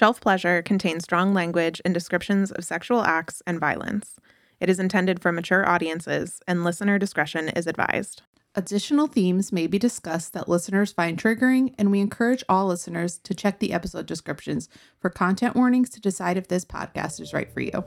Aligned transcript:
Shelf 0.00 0.18
Pleasure 0.18 0.62
contains 0.62 1.04
strong 1.04 1.34
language 1.34 1.82
and 1.84 1.92
descriptions 1.92 2.50
of 2.50 2.64
sexual 2.64 3.02
acts 3.02 3.42
and 3.46 3.60
violence. 3.60 4.18
It 4.58 4.70
is 4.70 4.80
intended 4.80 5.20
for 5.20 5.30
mature 5.30 5.68
audiences, 5.68 6.40
and 6.48 6.64
listener 6.64 6.98
discretion 6.98 7.50
is 7.50 7.66
advised. 7.66 8.22
Additional 8.54 9.08
themes 9.08 9.52
may 9.52 9.66
be 9.66 9.78
discussed 9.78 10.32
that 10.32 10.48
listeners 10.48 10.90
find 10.90 11.18
triggering, 11.18 11.74
and 11.76 11.90
we 11.90 12.00
encourage 12.00 12.42
all 12.48 12.68
listeners 12.68 13.18
to 13.18 13.34
check 13.34 13.58
the 13.58 13.74
episode 13.74 14.06
descriptions 14.06 14.70
for 14.98 15.10
content 15.10 15.54
warnings 15.54 15.90
to 15.90 16.00
decide 16.00 16.38
if 16.38 16.48
this 16.48 16.64
podcast 16.64 17.20
is 17.20 17.34
right 17.34 17.52
for 17.52 17.60
you. 17.60 17.84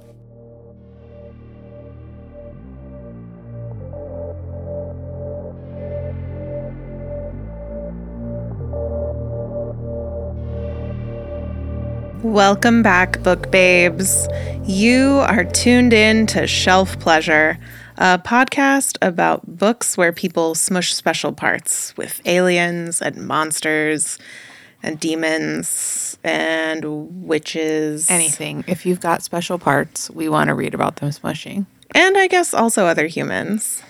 Welcome 12.24 12.84
back, 12.84 13.22
book 13.22 13.52
babes. 13.52 14.30
You 14.64 15.20
are 15.28 15.44
tuned 15.44 15.92
in 15.92 16.26
to 16.28 16.48
Shelf 16.48 16.98
Pleasure, 17.02 17.58
a 17.98 18.18
podcast 18.18 18.98
about 19.02 19.58
books 19.58 19.98
where 19.98 20.14
people 20.14 20.56
smush 20.56 20.94
special 20.94 21.34
parts 21.34 21.94
with 21.98 22.22
aliens 22.26 23.02
and 23.02 23.28
monsters 23.28 24.20
and 24.82 24.98
demons 25.02 26.18
and 26.24 26.86
witches. 27.28 28.10
Anything. 28.10 28.64
If 28.68 28.86
you've 28.86 29.02
got 29.02 29.22
special 29.22 29.60
parts, 29.60 30.10
we 30.10 30.30
want 30.30 30.48
to 30.48 30.54
read 30.54 30.74
about 30.74 30.96
them 30.96 31.10
smushing. 31.10 31.66
And 31.94 32.18
I 32.18 32.28
guess 32.28 32.54
also 32.54 32.86
other 32.86 33.08
humans. 33.08 33.84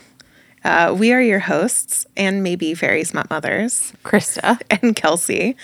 Uh, 0.64 0.96
we 0.98 1.12
are 1.12 1.22
your 1.22 1.40
hosts 1.40 2.06
and 2.16 2.42
maybe 2.42 2.74
fairy 2.74 3.04
smut 3.04 3.30
mothers, 3.30 3.94
Krista. 4.04 4.62
and 4.70 4.96
Kelsey. 4.96 5.58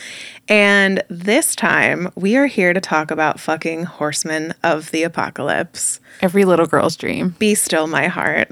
And 0.47 1.03
this 1.09 1.55
time 1.55 2.11
we 2.15 2.35
are 2.35 2.47
here 2.47 2.73
to 2.73 2.81
talk 2.81 3.11
about 3.11 3.39
fucking 3.39 3.85
horsemen 3.85 4.53
of 4.63 4.91
the 4.91 5.03
apocalypse. 5.03 5.99
Every 6.21 6.43
little 6.43 6.65
girl's 6.65 6.97
dream. 6.97 7.35
Be 7.39 7.55
still 7.55 7.87
my 7.87 8.07
heart. 8.07 8.51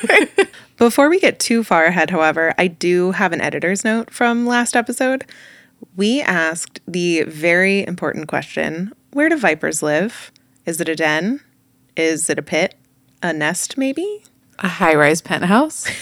Before 0.78 1.08
we 1.08 1.18
get 1.20 1.38
too 1.38 1.64
far 1.64 1.84
ahead, 1.84 2.10
however, 2.10 2.54
I 2.58 2.66
do 2.68 3.12
have 3.12 3.32
an 3.32 3.40
editor's 3.40 3.84
note 3.84 4.10
from 4.10 4.46
last 4.46 4.76
episode. 4.76 5.24
We 5.96 6.22
asked 6.22 6.80
the 6.86 7.22
very 7.24 7.86
important 7.86 8.28
question 8.28 8.92
where 9.12 9.28
do 9.28 9.36
vipers 9.36 9.82
live? 9.82 10.32
Is 10.64 10.80
it 10.80 10.88
a 10.88 10.96
den? 10.96 11.40
Is 11.96 12.30
it 12.30 12.38
a 12.38 12.42
pit? 12.42 12.74
A 13.22 13.32
nest, 13.32 13.76
maybe? 13.76 14.24
A 14.58 14.68
high 14.68 14.94
rise 14.94 15.20
penthouse. 15.20 15.86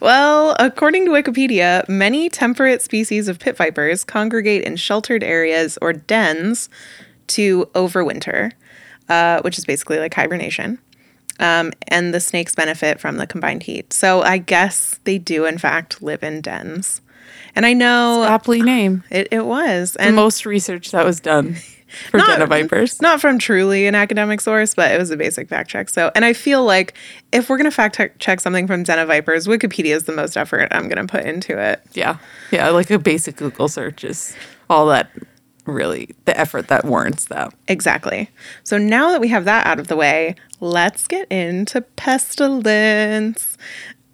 Well, 0.00 0.56
according 0.58 1.04
to 1.04 1.12
Wikipedia, 1.12 1.88
many 1.88 2.28
temperate 2.28 2.82
species 2.82 3.28
of 3.28 3.38
pit 3.38 3.56
vipers 3.56 4.02
congregate 4.02 4.64
in 4.64 4.74
sheltered 4.74 5.22
areas 5.22 5.78
or 5.80 5.92
dens 5.92 6.68
to 7.28 7.66
overwinter, 7.76 8.50
uh, 9.08 9.40
which 9.42 9.56
is 9.56 9.64
basically 9.64 10.00
like 10.00 10.12
hibernation. 10.14 10.80
Um, 11.38 11.72
and 11.86 12.12
the 12.12 12.18
snakes 12.18 12.56
benefit 12.56 12.98
from 12.98 13.18
the 13.18 13.26
combined 13.28 13.62
heat. 13.62 13.92
So 13.92 14.22
I 14.22 14.38
guess 14.38 14.98
they 15.04 15.16
do, 15.18 15.44
in 15.44 15.58
fact, 15.58 16.02
live 16.02 16.24
in 16.24 16.40
dens. 16.40 17.00
And 17.54 17.64
I 17.64 17.72
know 17.72 18.24
Aptly 18.24 18.60
named. 18.62 19.04
it, 19.10 19.28
it 19.30 19.46
was. 19.46 19.92
The 19.92 20.02
And 20.02 20.16
most 20.16 20.44
research 20.44 20.90
that 20.90 21.04
was 21.04 21.20
done 21.20 21.54
for 22.10 22.18
Not- 22.18 22.26
den 22.28 22.42
of 22.42 22.48
vipers. 22.48 23.00
Not 23.00 23.20
from 23.20 23.38
truly 23.38 23.86
an 23.86 23.94
academic 23.94 24.40
source, 24.40 24.74
but 24.74 24.90
it 24.92 24.98
was 24.98 25.10
a 25.10 25.16
basic 25.16 25.48
fact 25.48 25.70
check. 25.70 25.88
So, 25.88 26.10
and 26.14 26.24
I 26.24 26.32
feel 26.32 26.64
like 26.64 26.94
if 27.32 27.48
we're 27.48 27.56
going 27.58 27.70
to 27.70 27.70
fact 27.70 28.00
check 28.18 28.40
something 28.40 28.66
from 28.66 28.82
Den 28.82 28.98
of 28.98 29.08
Vipers, 29.08 29.46
Wikipedia 29.46 29.94
is 29.94 30.04
the 30.04 30.12
most 30.12 30.36
effort 30.36 30.68
I'm 30.70 30.88
going 30.88 31.04
to 31.06 31.10
put 31.10 31.24
into 31.24 31.58
it. 31.58 31.82
Yeah. 31.92 32.18
Yeah. 32.50 32.70
Like 32.70 32.90
a 32.90 32.98
basic 32.98 33.36
Google 33.36 33.68
search 33.68 34.04
is 34.04 34.34
all 34.70 34.86
that 34.86 35.10
really 35.66 36.14
the 36.24 36.38
effort 36.38 36.68
that 36.68 36.84
warrants 36.84 37.26
that. 37.26 37.52
Exactly. 37.68 38.30
So 38.64 38.78
now 38.78 39.10
that 39.10 39.20
we 39.20 39.28
have 39.28 39.44
that 39.44 39.66
out 39.66 39.78
of 39.78 39.88
the 39.88 39.96
way, 39.96 40.34
let's 40.60 41.06
get 41.06 41.30
into 41.30 41.82
pestilence. 41.82 43.56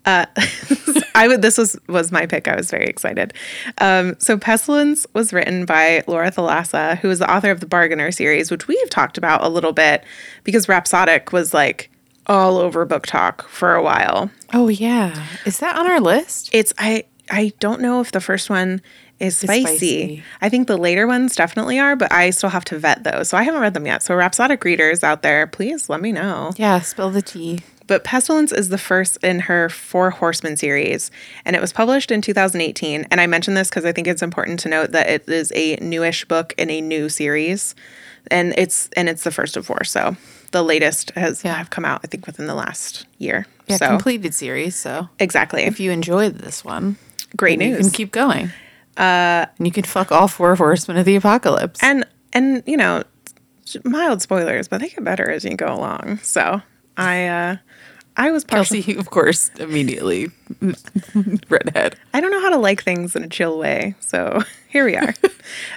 Uh, 0.05 0.27
I 1.15 1.29
would. 1.29 1.43
This 1.43 1.59
was 1.59 1.79
was 1.89 2.11
my 2.11 2.27
pick. 2.27 2.49
I 2.49 2.57
was 2.57 2.71
very 2.71 2.87
excited. 2.87 3.33
Um, 3.79 4.17
so 4.19 4.37
Pestilence 4.37 5.07
was 5.15 5.33
written 5.33 5.65
by 5.65 6.03
Laura 6.07 6.31
Thalassa, 6.31 6.99
who 6.99 7.11
is 7.11 7.21
the 7.21 7.33
author 7.33 7.51
of 7.51 7.61
the 7.61 7.67
Bargainer 7.67 8.11
series, 8.11 8.51
which 8.51 8.67
we've 8.67 8.91
talked 8.91 9.17
about 9.17 9.45
a 9.45 9.49
little 9.49 9.73
bit 9.73 10.05
because 10.43 10.69
Rhapsodic 10.69 11.33
was 11.33 11.55
like 11.55 11.91
all 12.27 12.59
over 12.59 12.87
BookTok 12.87 13.43
for 13.43 13.75
a 13.75 13.83
while. 13.83 14.31
Oh 14.53 14.69
yeah. 14.69 15.27
Is 15.45 15.59
that 15.59 15.77
on 15.77 15.87
our 15.87 16.01
list? 16.01 16.51
It's 16.53 16.73
I 16.79 17.05
I 17.31 17.53
don't 17.61 17.81
know 17.81 18.01
if 18.01 18.13
the 18.13 18.21
first 18.21 18.51
one 18.51 18.83
is 19.21 19.37
spicy. 19.39 19.63
spicy. 19.63 20.23
I 20.41 20.49
think 20.49 20.67
the 20.69 20.77
later 20.77 21.07
ones 21.07 21.37
definitely 21.37 21.79
are, 21.79 21.97
but 21.97 22.11
I 22.13 22.31
still 22.31 22.51
have 22.51 22.65
to 22.67 22.79
vet 22.79 23.05
those. 23.05 23.29
So 23.29 23.37
I 23.37 23.43
haven't 23.43 23.61
read 23.61 23.75
them 23.75 23.87
yet. 23.87 24.03
So 24.03 24.15
Rhapsodic 24.15 24.65
readers 24.65 25.03
out 25.05 25.23
there, 25.23 25.47
please 25.47 25.89
let 25.89 26.01
me 26.01 26.13
know. 26.13 26.53
Yeah, 26.57 26.81
spill 26.81 27.11
the 27.11 27.23
tea. 27.23 27.61
But 27.87 28.03
Pestilence 28.03 28.51
is 28.51 28.71
the 28.71 28.79
first 28.79 29.19
in 29.23 29.41
her 29.41 29.69
Four 29.69 30.11
Horsemen 30.11 30.57
series, 30.57 31.11
and 31.45 31.55
it 31.55 31.61
was 31.61 31.71
published 31.73 32.11
in 32.11 32.23
2018. 32.23 33.07
And 33.11 33.21
I 33.21 33.27
mention 33.27 33.53
this 33.55 33.69
because 33.69 33.85
I 33.85 33.93
think 33.93 34.07
it's 34.07 34.23
important 34.23 34.59
to 34.61 34.71
note 34.71 34.93
that 34.93 35.07
it 35.09 35.29
is 35.29 35.53
a 35.55 35.77
newish 35.77 36.25
book 36.25 36.55
in 36.57 36.71
a 36.71 36.81
new 36.81 37.11
series, 37.11 37.75
and 38.31 38.55
it's 38.57 38.89
and 38.97 39.09
it's 39.11 39.23
the 39.25 39.31
first 39.31 39.57
of 39.59 39.67
four. 39.67 39.85
So 39.85 40.17
the 40.53 40.63
latest 40.63 41.11
has 41.11 41.45
Yeah. 41.45 41.57
have 41.57 41.69
come 41.69 41.85
out, 41.85 42.01
I 42.03 42.07
think, 42.07 42.27
within 42.27 42.47
the 42.47 42.55
last 42.55 43.07
year. 43.19 43.47
Yeah, 43.67 43.77
so 43.77 43.89
completed 43.89 44.33
series. 44.35 44.77
So 44.77 45.11
exactly, 45.19 45.65
if 45.65 45.79
you 45.79 45.91
enjoyed 45.91 46.39
this 46.39 46.65
one, 46.65 46.97
great 47.37 47.61
you 47.61 47.69
news. 47.69 47.81
can 47.81 47.91
keep 47.91 48.13
going. 48.13 48.51
Uh, 48.97 49.47
and 49.59 49.67
you 49.67 49.73
can 49.73 49.85
fuck 49.85 50.13
all 50.13 50.29
four 50.29 50.55
horsemen 50.55 50.97
of 50.97 51.05
the 51.05 51.17
apocalypse. 51.17 51.83
and 51.83 52.07
and 52.33 52.63
you 52.67 52.77
know 52.77 53.03
mild 53.85 54.21
spoilers 54.23 54.69
but 54.69 54.81
they 54.81 54.89
get 54.89 55.03
better 55.03 55.31
as 55.31 55.45
you 55.45 55.57
go 55.57 55.67
along 55.75 56.19
so 56.23 56.61
i 56.97 57.27
uh 57.27 57.57
i 58.17 58.31
was 58.31 58.45
partial 58.45 58.77
Kelsey, 58.77 58.97
of 58.99 59.11
course, 59.11 59.49
immediately 59.59 60.29
redhead. 61.49 61.97
i 62.13 62.21
don't 62.21 62.31
know 62.31 62.41
how 62.41 62.51
to 62.51 62.59
like 62.59 62.83
things 62.83 63.17
in 63.17 63.25
a 63.25 63.29
chill 63.29 63.59
way 63.59 63.95
so 64.01 64.41
here 64.69 64.85
we 64.85 64.97
are 64.97 65.15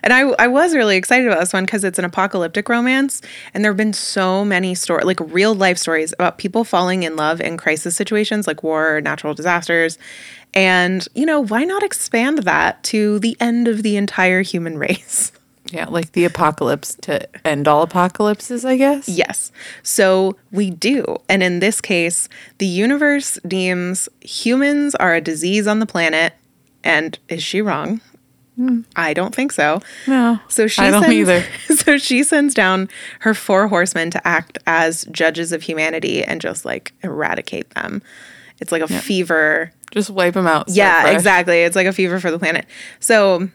and 0.04 0.12
i 0.14 0.22
i 0.38 0.48
was 0.48 0.76
really 0.76 0.98
excited 0.98 1.26
about 1.28 1.40
this 1.40 1.54
one 1.54 1.66
because 1.66 1.84
it's 1.84 1.98
an 1.98 2.06
apocalyptic 2.06 2.68
romance 2.70 3.22
and 3.54 3.64
there 3.64 3.72
have 3.72 3.78
been 3.78 3.94
so 3.94 4.44
many 4.44 4.76
stories 4.76 5.06
like 5.06 5.20
real 5.32 5.56
life 5.56 5.78
stories 5.78 6.14
about 6.14 6.38
people 6.38 6.64
falling 6.64 7.04
in 7.04 7.16
love 7.16 7.40
in 7.40 7.58
crisis 7.58 7.96
situations 7.96 8.48
like 8.48 8.64
war 8.64 9.00
natural 9.02 9.34
disasters 9.34 9.98
and 10.58 11.08
you 11.16 11.26
know 11.26 11.40
why 11.40 11.64
not 11.64 11.84
expand 11.84 12.40
that 12.40 12.84
to 12.84 13.20
the 13.20 13.38
end 13.40 13.68
of 13.68 13.84
the 13.84 13.96
entire 13.98 14.42
human 14.42 14.78
race 14.88 15.32
Yeah, 15.72 15.86
like 15.90 16.14
the 16.14 16.26
apocalypse 16.26 16.96
to 17.02 17.28
end 17.46 17.68
all 17.68 17.82
apocalypses, 17.84 18.64
I 18.66 18.78
guess. 18.78 19.08
Yes. 19.10 19.52
So 19.84 20.38
we 20.52 20.70
do. 20.72 21.18
And 21.28 21.44
in 21.44 21.60
this 21.60 21.82
case, 21.82 22.30
the 22.58 22.66
universe 22.66 23.38
deems 23.46 24.08
humans 24.22 24.96
are 24.96 25.14
a 25.16 25.20
disease 25.22 25.68
on 25.68 25.80
the 25.80 25.86
planet. 25.86 26.34
And 26.86 27.20
is 27.28 27.44
she 27.44 27.62
wrong? 27.62 28.00
Hmm. 28.56 28.82
I 28.96 29.14
don't 29.14 29.36
think 29.36 29.52
so. 29.52 29.82
No, 30.08 30.40
So 30.48 30.68
she 30.68 30.82
I 30.82 30.90
don't 30.90 31.04
sends, 31.04 31.16
either. 31.16 31.44
So 31.76 31.98
she 31.98 32.24
sends 32.24 32.54
down 32.54 32.88
her 33.20 33.34
four 33.34 33.68
horsemen 33.68 34.10
to 34.12 34.26
act 34.26 34.58
as 34.66 35.04
judges 35.12 35.52
of 35.52 35.62
humanity 35.64 36.24
and 36.24 36.40
just 36.40 36.64
like 36.64 36.94
eradicate 37.04 37.70
them. 37.72 38.02
It's 38.62 38.72
like 38.72 38.82
a 38.82 38.88
fever 38.88 39.72
Just 39.92 40.10
wipe 40.10 40.34
them 40.34 40.48
out. 40.48 40.70
yeah, 40.70 41.10
exactly. 41.10 41.62
It's 41.62 41.76
like 41.76 41.88
a 41.88 41.94
fever 41.94 42.20
for 42.20 42.32
the 42.32 42.40
planet. 42.40 42.66
So 43.00 43.50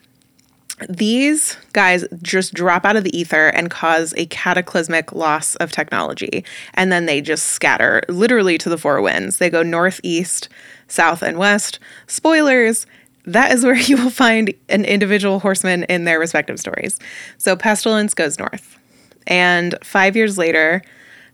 these 0.89 1.57
guys 1.73 2.05
just 2.23 2.55
drop 2.55 2.85
out 2.85 2.97
of 2.97 3.05
the 3.05 3.17
ether 3.17 3.49
and 3.49 3.71
cause 3.71 4.15
a 4.17 4.27
cataclysmic 4.27 5.13
loss 5.13 5.55
of 5.57 5.71
technology. 5.71 6.45
And 6.75 6.91
then 6.91 7.07
they 7.07 7.21
just 7.21 7.47
scatter 7.47 8.03
literally 8.09 8.59
to 8.59 8.69
the 8.69 8.79
four 8.79 9.01
winds. 9.01 9.39
They 9.39 9.51
go 9.51 9.63
north, 9.63 10.01
east, 10.03 10.49
south, 10.89 11.23
and 11.23 11.39
west. 11.39 11.79
Spoilers. 12.07 12.87
That 13.25 13.53
is 13.53 13.65
where 13.65 13.77
you 13.77 13.97
will 13.97 14.11
find 14.11 14.53
an 14.69 14.85
individual 14.85 15.41
horseman 15.41 15.85
in 15.85 16.05
their 16.05 16.19
respective 16.19 16.59
stories. 16.59 16.99
So 17.39 17.57
Pestilence 17.57 18.15
goes 18.15 18.39
north. 18.39 18.79
And 19.27 19.77
five 19.85 20.17
years 20.17 20.39
later, 20.39 20.83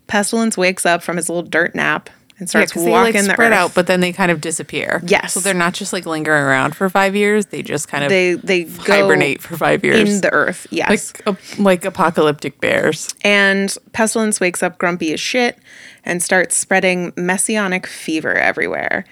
Pestilence 0.07 0.57
wakes 0.57 0.85
up 0.85 1.01
from 1.01 1.17
his 1.17 1.29
little 1.29 1.43
dirt 1.43 1.73
nap 1.73 2.09
and 2.39 2.47
Yeah, 2.47 2.49
starts 2.49 2.71
because 2.71 2.85
they 2.85 2.91
like 2.91 3.13
the 3.13 3.23
spread 3.23 3.51
earth. 3.51 3.57
out, 3.57 3.75
but 3.75 3.85
then 3.87 3.99
they 3.99 4.11
kind 4.13 4.31
of 4.31 4.41
disappear. 4.41 5.01
Yes. 5.05 5.33
So 5.33 5.39
they're 5.41 5.53
not 5.53 5.73
just 5.73 5.93
like 5.93 6.05
lingering 6.05 6.41
around 6.43 6.75
for 6.75 6.89
five 6.89 7.15
years. 7.15 7.47
They 7.47 7.61
just 7.61 7.87
kind 7.87 8.03
of 8.03 8.09
they 8.09 8.33
they 8.33 8.63
hibernate 8.63 9.41
for 9.41 9.57
five 9.57 9.83
years. 9.83 10.09
in 10.09 10.21
the 10.21 10.31
earth. 10.33 10.65
Yes. 10.71 11.13
like 11.27 11.37
a, 11.59 11.61
like 11.61 11.85
apocalyptic 11.85 12.59
bears. 12.61 13.13
And 13.23 13.75
Pestilence 13.93 14.39
wakes 14.39 14.63
up 14.63 14.77
grumpy 14.77 15.13
as 15.13 15.19
shit 15.19 15.59
and 16.05 16.23
starts 16.23 16.55
spreading 16.55 17.11
messianic 17.17 17.85
fever 17.85 18.33
everywhere. 18.33 19.03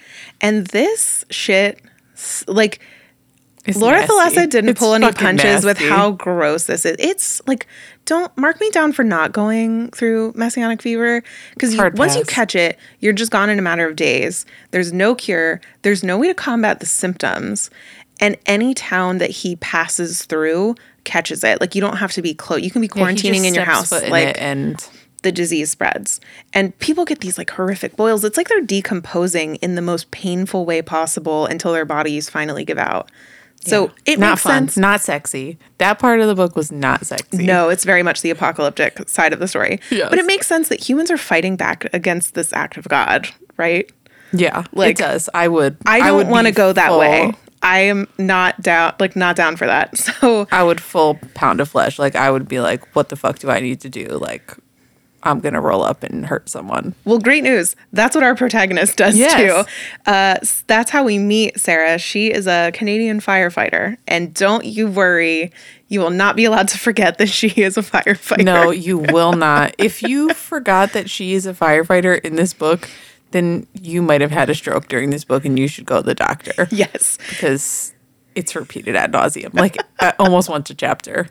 And 0.42 0.68
this 0.68 1.26
shit, 1.30 1.80
like, 2.48 2.80
It's 3.68 3.78
Laura 3.78 4.00
nasty. 4.00 4.14
Thalassa 4.14 4.50
didn't 4.50 4.70
It's 4.70 4.80
pull 4.80 4.94
any 4.94 5.12
punches 5.12 5.66
with 5.66 5.78
how 5.78 6.12
gross 6.12 6.66
this 6.66 6.86
is. 6.86 6.96
It's 7.00 7.42
like, 7.48 7.68
don't 8.06 8.36
mark 8.38 8.60
me 8.62 8.70
down 8.70 8.94
for 8.94 9.04
not 9.04 9.34
going 9.34 9.92
through 9.92 10.34
messianic 10.36 10.82
fever 10.82 11.22
because 11.54 11.78
once 11.96 12.16
you 12.16 12.24
catch 12.24 12.56
it, 12.56 12.80
you're 13.00 13.14
just 13.14 13.32
gone 13.32 13.50
in 13.50 13.60
a 13.60 13.62
matter 13.62 13.86
of 13.88 13.96
days. 13.96 14.46
There's 14.72 14.94
no 14.94 15.16
cure, 15.16 15.60
there's 15.82 16.04
no 16.04 16.18
way 16.18 16.28
to 16.28 16.34
combat 16.34 16.80
the 16.80 16.86
symptoms. 16.86 17.70
And 18.20 18.38
any 18.48 18.74
town 18.74 19.20
that 19.20 19.30
he 19.30 19.58
passes 19.58 20.26
through 20.26 20.76
catches 21.04 21.44
it. 21.44 21.62
Like 21.62 21.76
you 21.76 21.82
don't 21.82 21.98
have 21.98 22.12
to 22.14 22.22
be 22.22 22.34
close. 22.34 22.62
You 22.62 22.72
can 22.72 22.82
be 22.82 22.88
quarantining 22.88 23.34
just 23.34 23.46
in 23.46 23.54
your 23.54 23.66
house. 23.66 23.92
in 23.92 24.10
like 24.10 24.42
and 24.42 24.88
the 25.24 25.32
disease 25.32 25.72
spreads. 25.72 26.20
And 26.54 26.78
people 26.80 27.06
get 27.06 27.20
these 27.20 27.38
like 27.38 27.50
horrific 27.50 27.96
boils. 27.96 28.24
It's 28.24 28.38
like 28.38 28.48
they're 28.48 28.62
decomposing 28.62 29.56
in 29.58 29.76
the 29.76 29.82
most 29.82 30.10
painful 30.12 30.66
way 30.66 30.82
possible 30.82 31.46
until 31.46 31.74
their 31.74 31.86
bodies 31.86 32.30
finally 32.30 32.64
give 32.64 32.78
out. 32.78 33.12
So 33.70 33.92
it 34.06 34.20
not 34.20 34.32
makes 34.32 34.42
fun, 34.44 34.64
sense. 34.70 34.78
not 34.78 35.02
sexy. 35.02 35.58
That 35.78 36.00
part 36.00 36.20
of 36.20 36.28
the 36.28 36.36
book 36.36 36.56
was 36.56 36.72
not 36.72 37.06
sexy. 37.06 37.46
No, 37.46 37.70
it's 37.70 37.84
very 37.84 38.04
much 38.04 38.22
the 38.22 38.30
apocalyptic 38.30 39.08
side 39.10 39.34
of 39.34 39.40
the 39.40 39.48
story. 39.48 39.80
Yes. 39.92 40.10
But 40.10 40.20
it 40.20 40.26
makes 40.26 40.48
sense 40.48 40.70
that 40.70 40.80
humans 40.88 41.12
are 41.12 41.18
fighting 41.18 41.56
back 41.56 41.88
against 41.94 42.34
this 42.34 42.54
act 42.54 42.78
of 42.78 42.88
God, 42.88 43.28
right? 43.58 43.92
Yeah, 44.34 44.66
Like, 44.74 44.92
it 44.92 44.98
does. 44.98 45.30
I 45.34 45.48
would. 45.48 45.78
I 45.86 46.00
don't 46.00 46.28
want 46.28 46.48
to 46.48 46.54
go 46.54 46.74
that 46.74 46.90
full- 46.90 47.00
way. 47.00 47.34
I 47.64 47.80
am 47.80 48.08
not 48.20 48.62
down 48.62 48.94
like 49.00 49.16
not 49.16 49.36
down 49.36 49.56
for 49.58 49.66
that. 49.66 49.98
So 50.22 50.48
I 50.52 50.62
would 50.64 50.80
full 50.80 51.16
pound 51.34 51.60
of 51.60 51.68
flesh. 51.70 51.98
Like 51.98 52.16
I 52.16 52.30
would 52.30 52.48
be 52.48 52.60
like, 52.60 52.96
what 52.96 53.10
the 53.10 53.16
fuck 53.16 53.40
do 53.40 53.50
I 53.50 53.60
need 53.62 53.82
to 53.82 53.90
do? 53.90 54.06
Like 54.06 54.54
I'm 55.30 55.40
gonna 55.40 55.62
roll 55.62 55.84
up 55.84 56.04
and 56.04 56.26
hurt 56.26 56.50
someone. 56.50 56.96
Well, 57.06 57.20
great 57.20 57.44
news. 57.44 57.76
That's 57.94 58.16
what 58.16 58.24
our 58.24 58.36
protagonist 58.36 58.98
does 58.98 59.18
Yes. 59.18 59.36
too. 59.66 60.12
Uh, 60.12 60.36
that's 60.68 60.92
how 60.92 61.04
we 61.04 61.20
meet 61.20 61.60
Sarah. 61.60 61.98
She 61.98 62.32
is 62.32 62.48
a 62.48 62.72
Canadian 62.74 63.20
firefighter. 63.20 63.98
And 64.08 64.34
don't 64.34 64.66
you 64.66 64.88
worry, 64.88 65.52
you 65.90 66.00
will 66.00 66.10
not 66.10 66.36
be 66.36 66.46
allowed 66.46 66.68
to 66.70 66.78
forget 66.78 67.18
that 67.18 67.30
she 67.30 67.48
is 67.62 67.78
a 67.78 67.82
firefighter. 67.82 68.44
No, 68.44 68.72
you 68.88 68.98
will 68.98 69.34
not. 69.34 69.76
If 69.78 70.02
you 70.04 70.34
forgot 70.34 70.94
that 70.94 71.10
she 71.10 71.34
is 71.34 71.46
a 71.46 71.54
firefighter 71.54 72.20
in 72.22 72.36
this 72.36 72.54
book, 72.54 72.90
then 73.32 73.68
you 73.74 74.02
might 74.02 74.22
have 74.22 74.32
had 74.32 74.50
a 74.50 74.56
stroke 74.56 74.88
during 74.88 75.10
this 75.10 75.26
book, 75.26 75.44
and 75.46 75.60
you 75.60 75.68
should 75.68 75.86
go 75.86 75.98
to 75.98 76.04
the 76.04 76.16
doctor 76.16 76.68
Yes. 76.72 77.18
because 77.30 77.94
it's 78.38 78.56
repeated 78.56 78.96
ad 78.96 79.12
nauseum, 79.12 79.54
like 79.54 79.76
uh, 80.00 80.12
almost 80.20 80.48
once 80.50 80.70
a 80.70 80.76
chapter. 80.76 81.28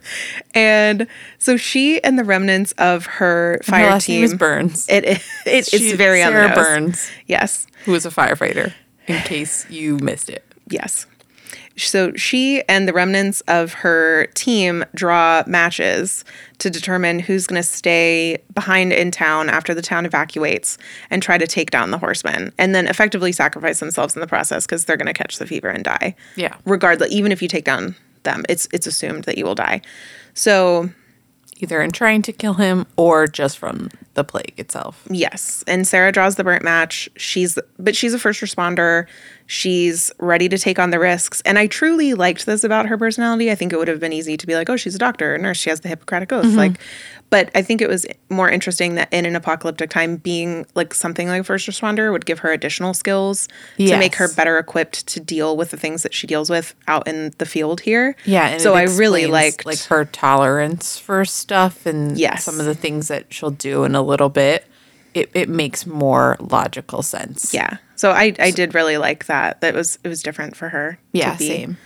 And 0.54 1.06
so 1.38 1.56
she 1.56 2.02
and 2.02 2.18
the 2.18 2.24
remnants 2.24 2.72
of 2.72 3.06
her 3.06 3.60
fire 3.62 3.84
Her 3.86 3.90
last 3.92 4.06
team. 4.06 4.16
name 4.16 4.24
is 4.24 4.34
Burns. 4.34 4.86
it, 4.88 5.04
it, 5.06 5.22
it's 5.46 5.92
very 5.92 6.22
on 6.22 6.32
the 6.32 6.40
Sarah 6.40 6.48
nose. 6.56 6.56
Burns, 6.66 7.10
Yes. 7.26 7.66
who 7.84 7.94
is 7.94 8.04
a 8.04 8.10
firefighter. 8.10 8.72
In 9.06 9.20
case 9.22 9.64
you 9.70 9.98
missed 9.98 10.28
it. 10.28 10.44
Yes. 10.68 11.06
So 11.76 12.14
she 12.14 12.62
and 12.68 12.88
the 12.88 12.92
remnants 12.92 13.42
of 13.42 13.74
her 13.74 14.26
team 14.34 14.84
draw 14.94 15.44
matches 15.46 16.24
to 16.58 16.70
determine 16.70 17.18
who's 17.18 17.46
going 17.46 17.60
to 17.60 17.68
stay 17.68 18.38
behind 18.54 18.92
in 18.92 19.10
town 19.10 19.50
after 19.50 19.74
the 19.74 19.82
town 19.82 20.06
evacuates 20.06 20.78
and 21.10 21.22
try 21.22 21.36
to 21.36 21.46
take 21.46 21.70
down 21.70 21.90
the 21.90 21.98
horsemen 21.98 22.52
and 22.58 22.74
then 22.74 22.86
effectively 22.86 23.32
sacrifice 23.32 23.80
themselves 23.80 24.14
in 24.16 24.20
the 24.20 24.26
process 24.26 24.64
because 24.64 24.84
they're 24.84 24.96
going 24.96 25.06
to 25.06 25.12
catch 25.12 25.38
the 25.38 25.46
fever 25.46 25.68
and 25.68 25.84
die. 25.84 26.16
Yeah. 26.36 26.56
Regardless, 26.64 27.12
even 27.12 27.32
if 27.32 27.42
you 27.42 27.48
take 27.48 27.64
down 27.64 27.94
them, 28.22 28.44
it's 28.48 28.66
it's 28.72 28.86
assumed 28.86 29.24
that 29.24 29.38
you 29.38 29.44
will 29.44 29.54
die. 29.54 29.82
So 30.34 30.90
Either 31.58 31.80
in 31.80 31.90
trying 31.90 32.20
to 32.22 32.32
kill 32.32 32.54
him 32.54 32.86
or 32.96 33.26
just 33.26 33.56
from 33.56 33.88
the 34.14 34.24
plague 34.24 34.52
itself. 34.58 35.02
Yes, 35.08 35.64
and 35.66 35.86
Sarah 35.86 36.12
draws 36.12 36.36
the 36.36 36.44
burnt 36.44 36.62
match. 36.62 37.08
She's 37.16 37.58
but 37.78 37.96
she's 37.96 38.12
a 38.12 38.18
first 38.18 38.42
responder. 38.42 39.06
She's 39.46 40.10
ready 40.18 40.48
to 40.48 40.58
take 40.58 40.78
on 40.78 40.90
the 40.90 40.98
risks. 40.98 41.40
And 41.46 41.58
I 41.58 41.66
truly 41.68 42.14
liked 42.14 42.46
this 42.46 42.64
about 42.64 42.86
her 42.86 42.98
personality. 42.98 43.50
I 43.50 43.54
think 43.54 43.72
it 43.72 43.76
would 43.78 43.88
have 43.88 44.00
been 44.00 44.12
easy 44.12 44.36
to 44.36 44.46
be 44.46 44.54
like, 44.54 44.68
"Oh, 44.68 44.76
she's 44.76 44.94
a 44.94 44.98
doctor, 44.98 45.34
a 45.34 45.38
nurse. 45.38 45.58
She 45.58 45.70
has 45.70 45.80
the 45.80 45.88
Hippocratic 45.88 46.32
oath." 46.32 46.46
Mm-hmm. 46.46 46.56
Like 46.56 46.80
but 47.28 47.50
I 47.56 47.62
think 47.62 47.80
it 47.82 47.88
was 47.88 48.06
more 48.30 48.48
interesting 48.48 48.94
that 48.94 49.12
in 49.12 49.26
an 49.26 49.34
apocalyptic 49.34 49.90
time 49.90 50.16
being 50.16 50.64
like 50.74 50.94
something 50.94 51.26
like 51.28 51.40
a 51.40 51.44
first 51.44 51.66
responder 51.68 52.12
would 52.12 52.24
give 52.24 52.38
her 52.40 52.52
additional 52.52 52.94
skills 52.94 53.48
to 53.78 53.98
make 53.98 54.14
her 54.16 54.28
better 54.32 54.58
equipped 54.58 55.06
to 55.08 55.20
deal 55.20 55.56
with 55.56 55.70
the 55.70 55.76
things 55.76 56.02
that 56.04 56.14
she 56.14 56.26
deals 56.26 56.48
with 56.50 56.74
out 56.86 57.08
in 57.08 57.32
the 57.38 57.46
field 57.46 57.80
here. 57.80 58.14
Yeah, 58.24 58.58
so 58.58 58.74
I 58.74 58.84
really 58.84 59.26
liked 59.26 59.66
like 59.66 59.80
her 59.86 60.04
tolerance 60.04 60.98
for 60.98 61.24
stuff 61.24 61.84
and 61.86 62.16
Yes. 62.16 62.44
some 62.44 62.60
of 62.60 62.66
the 62.66 62.74
things 62.74 63.08
that 63.08 63.32
she'll 63.32 63.50
do 63.50 63.84
in 63.84 63.94
a 63.94 64.02
little 64.02 64.28
bit. 64.28 64.64
It 65.14 65.30
it 65.34 65.48
makes 65.48 65.84
more 65.86 66.36
logical 66.38 67.02
sense. 67.02 67.52
yeah. 67.52 67.78
So 67.96 68.10
I 68.12 68.34
I 68.38 68.50
did 68.50 68.74
really 68.74 68.98
like 68.98 69.26
that. 69.26 69.60
That 69.62 69.74
was 69.74 69.98
it 70.04 70.08
was 70.08 70.22
different 70.22 70.56
for 70.56 70.68
her. 70.68 70.98
Yeah, 71.12 71.36
same. 71.36 71.76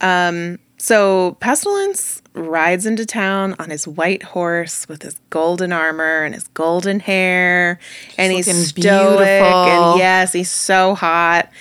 Um, 0.00 0.58
so 0.78 1.36
Pestilence 1.40 2.20
rides 2.34 2.86
into 2.86 3.06
town 3.06 3.54
on 3.58 3.70
his 3.70 3.86
white 3.86 4.22
horse 4.22 4.88
with 4.88 5.02
his 5.02 5.20
golden 5.30 5.72
armor 5.72 6.24
and 6.24 6.34
his 6.34 6.48
golden 6.48 6.98
hair, 6.98 7.78
and 8.18 8.32
he's 8.32 8.46
stoic. 8.46 8.74
beautiful. 8.74 9.22
And 9.22 9.98
yes, 9.98 10.32
he's 10.32 10.50
so 10.50 10.94
hot. 10.94 11.50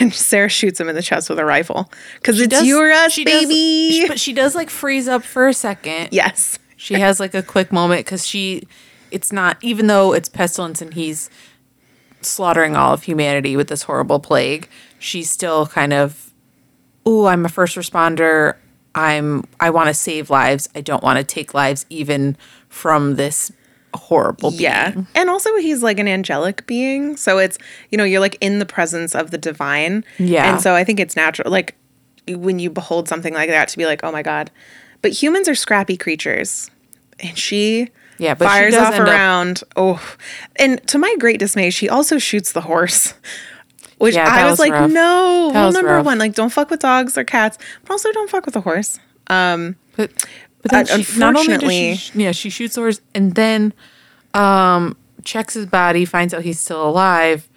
And 0.00 0.14
Sarah 0.14 0.48
shoots 0.48 0.80
him 0.80 0.88
in 0.88 0.94
the 0.94 1.02
chest 1.02 1.28
with 1.28 1.38
a 1.38 1.44
rifle 1.44 1.92
because 2.14 2.40
it's 2.40 2.48
Does- 2.56 2.66
you 2.66 2.80
or 2.80 2.90
us, 2.90 3.16
does- 3.16 3.24
baby. 3.26 3.90
she- 3.92 4.08
but 4.08 4.18
she 4.18 4.32
does 4.32 4.54
like 4.54 4.70
freeze 4.70 5.08
up 5.08 5.22
for 5.22 5.46
a 5.46 5.52
second. 5.52 6.08
yes, 6.10 6.58
She 6.78 6.94
has 6.94 7.20
like 7.20 7.34
a 7.34 7.42
quick 7.42 7.70
moment 7.70 8.06
because 8.06 8.26
she, 8.26 8.66
it's 9.10 9.30
not, 9.30 9.58
even 9.60 9.86
though 9.86 10.14
it's 10.14 10.30
pestilence 10.30 10.80
and 10.80 10.94
he's 10.94 11.28
slaughtering 12.24 12.76
all 12.76 12.92
of 12.92 13.04
humanity 13.04 13.56
with 13.56 13.68
this 13.68 13.82
horrible 13.82 14.20
plague, 14.20 14.68
she's 14.98 15.30
still 15.30 15.66
kind 15.66 15.92
of, 15.92 16.32
oh, 17.06 17.26
I'm 17.26 17.44
a 17.44 17.48
first 17.48 17.76
responder. 17.76 18.56
I'm, 18.94 19.44
I 19.60 19.70
want 19.70 19.88
to 19.88 19.94
save 19.94 20.30
lives. 20.30 20.68
I 20.74 20.80
don't 20.80 21.02
want 21.02 21.18
to 21.18 21.24
take 21.24 21.54
lives 21.54 21.84
even 21.90 22.36
from 22.68 23.16
this 23.16 23.52
horrible 23.94 24.50
being. 24.50 24.62
yeah. 24.62 24.92
And 25.14 25.30
also, 25.30 25.54
he's 25.56 25.82
like 25.82 25.98
an 25.98 26.08
angelic 26.08 26.66
being, 26.66 27.16
so 27.16 27.38
it's 27.38 27.58
you 27.90 27.98
know 27.98 28.04
you're 28.04 28.20
like 28.20 28.36
in 28.40 28.58
the 28.58 28.66
presence 28.66 29.14
of 29.14 29.30
the 29.30 29.38
divine. 29.38 30.04
Yeah. 30.18 30.50
and 30.50 30.60
so 30.60 30.74
I 30.74 30.84
think 30.84 31.00
it's 31.00 31.16
natural, 31.16 31.50
like 31.50 31.76
when 32.28 32.58
you 32.58 32.70
behold 32.70 33.08
something 33.08 33.34
like 33.34 33.50
that, 33.50 33.68
to 33.68 33.78
be 33.78 33.86
like, 33.86 34.02
oh 34.02 34.12
my 34.12 34.22
god. 34.22 34.50
But 35.02 35.12
humans 35.12 35.48
are 35.48 35.54
scrappy 35.54 35.96
creatures, 35.96 36.70
and 37.20 37.36
she 37.38 37.90
Yeah, 38.18 38.34
but 38.34 38.44
she 38.46 38.48
fires 38.50 38.74
off 38.74 38.94
end 38.94 39.02
up- 39.02 39.08
around. 39.08 39.62
oh, 39.76 40.16
and 40.56 40.86
to 40.88 40.98
my 40.98 41.14
great 41.18 41.38
dismay, 41.40 41.70
she 41.70 41.88
also 41.88 42.18
shoots 42.18 42.52
the 42.52 42.60
horse. 42.62 43.14
Which 43.98 44.16
Yeah, 44.16 44.28
I 44.28 44.44
was, 44.44 44.52
was 44.52 44.58
like, 44.58 44.72
rough. 44.72 44.90
no, 44.90 45.50
That 45.52 45.62
rule 45.62 45.72
number 45.72 45.90
rough. 45.94 46.04
one, 46.06 46.18
like 46.18 46.34
don't 46.34 46.50
fuck 46.50 46.68
with 46.68 46.80
dogs 46.80 47.16
or 47.16 47.22
cats, 47.24 47.58
but 47.82 47.92
also 47.92 48.10
don't 48.12 48.28
fuck 48.28 48.44
with 48.44 48.56
a 48.56 48.60
horse. 48.60 48.98
But 49.28 49.66
but 49.96 50.70
then 50.70 50.88
Uh, 50.90 50.98
she, 50.98 51.18
not 51.18 51.36
only 51.36 51.56
does 51.58 51.70
she 51.72 52.18
yeah 52.20 52.32
she 52.32 52.50
shoots 52.50 52.74
the 52.74 52.80
horse 52.80 53.00
and 53.14 53.34
then 53.34 53.72
um 54.34 54.96
checks 55.24 55.54
his 55.54 55.66
body 55.66 56.04
finds 56.04 56.34
out 56.34 56.42
he's 56.42 56.58
still 56.58 56.86
alive 56.88 57.48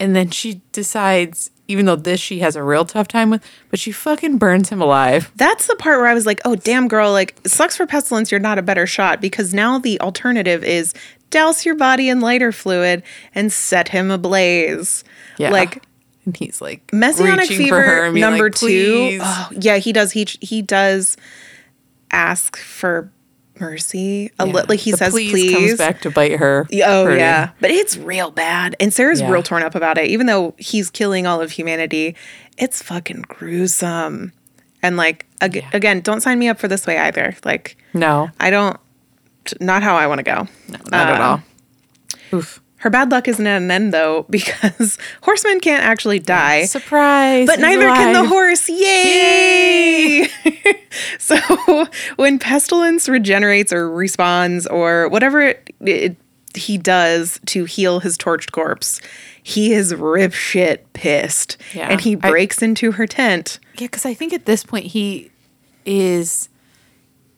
and 0.00 0.16
then 0.16 0.30
she 0.30 0.62
decides 0.72 1.50
even 1.68 1.86
though 1.86 1.96
this 1.96 2.18
she 2.20 2.40
has 2.40 2.56
a 2.56 2.62
real 2.62 2.84
tough 2.84 3.06
time 3.06 3.30
with 3.30 3.44
but 3.70 3.78
she 3.78 3.92
fucking 3.92 4.38
burns 4.38 4.70
him 4.70 4.80
alive 4.80 5.30
That's 5.36 5.66
the 5.66 5.76
part 5.76 5.98
where 5.98 6.08
I 6.08 6.14
was 6.14 6.26
like, 6.26 6.40
oh, 6.44 6.56
damn, 6.56 6.88
girl, 6.88 7.12
like, 7.12 7.38
sucks 7.46 7.76
for 7.76 7.86
pestilence, 7.86 8.30
you're 8.30 8.40
not 8.40 8.58
a 8.58 8.62
better 8.62 8.86
shot 8.86 9.20
because 9.20 9.54
now 9.54 9.78
the 9.78 10.00
alternative 10.00 10.64
is 10.64 10.94
douse 11.30 11.64
your 11.66 11.74
body 11.74 12.08
in 12.08 12.20
lighter 12.20 12.52
fluid 12.52 13.02
and 13.34 13.52
set 13.52 13.88
him 13.88 14.10
ablaze. 14.10 15.04
yeah 15.36 15.50
Like, 15.50 15.82
and 16.24 16.36
he's 16.36 16.60
like 16.60 16.92
Messianic 16.92 17.48
reaching 17.48 17.68
for 17.68 17.80
her 17.80 18.12
fever 18.12 18.18
number 18.18 18.44
like, 18.44 18.54
two. 18.54 19.18
Oh, 19.22 19.48
yeah, 19.52 19.78
he 19.78 19.92
does. 19.92 20.12
He 20.12 20.26
he 20.40 20.60
does 20.60 21.16
ask 22.10 22.56
for 22.56 23.10
mercy. 23.60 24.30
A 24.38 24.46
li- 24.46 24.62
like 24.68 24.80
he 24.80 24.90
The 24.92 24.96
says, 24.98 25.12
please, 25.12 25.30
please. 25.30 25.52
comes 25.54 25.78
back 25.78 26.00
to 26.02 26.10
bite 26.10 26.32
her 26.38 26.66
Oh 26.84 27.04
hurting. 27.04 27.18
yeah, 27.20 27.50
but 27.60 27.70
it's 27.70 27.96
real 27.96 28.30
bad, 28.30 28.76
and 28.80 28.92
Sarah's 28.92 29.20
Yeah. 29.20 29.30
real 29.30 29.42
torn 29.42 29.62
up 29.62 29.74
about 29.74 29.98
it. 29.98 30.06
Even 30.08 30.26
though 30.26 30.54
he's 30.58 30.90
killing 30.90 31.26
all 31.26 31.40
of 31.40 31.50
humanity, 31.52 32.14
it's 32.56 32.82
fucking 32.82 33.22
gruesome. 33.28 34.32
And 34.82 34.96
like 34.96 35.26
ag- 35.40 35.64
again, 35.72 36.00
don't 36.00 36.20
sign 36.20 36.38
me 36.38 36.48
up 36.48 36.58
for 36.58 36.68
this 36.68 36.86
way 36.86 36.98
either. 36.98 37.34
Like 37.44 37.76
no 37.94 38.30
I 38.38 38.50
don't, 38.50 38.76
not 39.60 39.82
how 39.82 39.96
I 39.96 40.06
want 40.06 40.18
to 40.20 40.22
go. 40.22 40.46
no 40.68 40.78
not 40.90 41.08
at 41.08 41.20
Um, 41.20 41.22
all 42.32 42.38
oof 42.38 42.60
Her 42.78 42.90
bad 42.90 43.10
luck 43.10 43.26
isn't 43.28 43.46
at 43.46 43.60
an 43.60 43.70
end 43.70 43.92
though 43.92 44.24
because 44.30 44.98
horsemen 45.22 45.60
can't 45.60 45.82
actually 45.84 46.18
die. 46.20 46.64
surprise 46.64 47.46
But 47.46 47.58
neither 47.60 47.86
can 47.88 48.12
the 48.12 48.28
horse. 48.28 48.68
Yay! 48.68 50.28
so 51.18 51.36
when 52.16 52.38
pestilence 52.38 53.08
regenerates 53.08 53.72
or 53.72 53.88
respawns 53.88 54.70
or 54.70 55.08
whatever 55.08 55.40
it, 55.42 55.70
it, 55.80 56.16
he 56.54 56.78
does 56.78 57.40
to 57.46 57.64
heal 57.64 58.00
his 58.00 58.16
torched 58.16 58.52
corpse, 58.52 59.00
he 59.42 59.72
is 59.72 59.94
rip 59.94 60.32
shit 60.32 60.90
pissed, 60.92 61.56
Yeah. 61.74 61.88
and 61.88 62.00
he 62.00 62.12
I- 62.12 62.30
breaks 62.30 62.62
into 62.62 62.92
her 62.92 63.06
tent. 63.06 63.58
Yeah, 63.74 63.86
because 63.86 64.04
I 64.06 64.14
think 64.14 64.32
at 64.32 64.46
this 64.46 64.64
point 64.64 64.86
he 64.86 65.30
is 65.84 66.48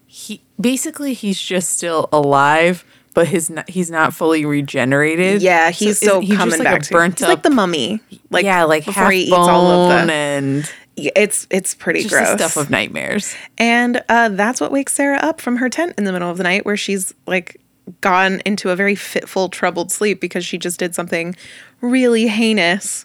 he 0.06 0.42
basically 0.60 1.14
he's 1.14 1.40
just 1.40 1.70
still 1.70 2.08
alive, 2.12 2.84
but 3.14 3.26
his 3.28 3.52
he's 3.68 3.90
not 3.90 4.14
fully 4.14 4.44
regenerated. 4.44 5.42
Yeah, 5.42 5.70
he's 5.70 5.98
So 5.98 6.06
still 6.06 6.20
he's 6.20 6.36
coming 6.36 6.50
just 6.58 6.58
like 6.60 6.64
back 6.72 6.80
a 6.82 6.84
to 6.84 6.92
burnt 6.92 7.14
He's 7.18 7.22
up, 7.24 7.28
like 7.28 7.42
the 7.42 7.50
mummy. 7.50 8.00
Like 8.30 8.44
yeah, 8.44 8.64
like 8.64 8.84
before 8.84 9.04
half 9.04 9.12
he 9.12 9.22
eats 9.22 9.30
bone 9.30 9.48
all 9.50 9.66
of 9.66 10.06
the. 10.06 10.12
and 10.12 10.70
It's 10.96 11.46
it's 11.50 11.74
pretty 11.74 12.02
just 12.02 12.12
gross 12.14 12.28
the 12.30 12.36
stuff 12.38 12.56
of 12.56 12.70
nightmares. 12.70 13.34
And 13.58 14.02
uh, 14.08 14.28
that's 14.30 14.60
what 14.60 14.70
wakes 14.72 14.92
Sarah 14.94 15.18
up 15.18 15.40
from 15.40 15.56
her 15.56 15.68
tent 15.68 15.94
in 15.98 16.04
the 16.04 16.12
middle 16.12 16.30
of 16.30 16.36
the 16.36 16.44
night, 16.44 16.64
where 16.64 16.76
she's 16.76 17.12
like 17.26 17.60
gone 18.00 18.40
into 18.46 18.70
a 18.70 18.76
very 18.76 18.94
fitful, 18.94 19.48
troubled 19.48 19.90
sleep 19.90 20.20
because 20.20 20.44
she 20.44 20.58
just 20.58 20.78
did 20.78 20.94
something 20.94 21.34
really 21.80 22.28
heinous. 22.28 23.02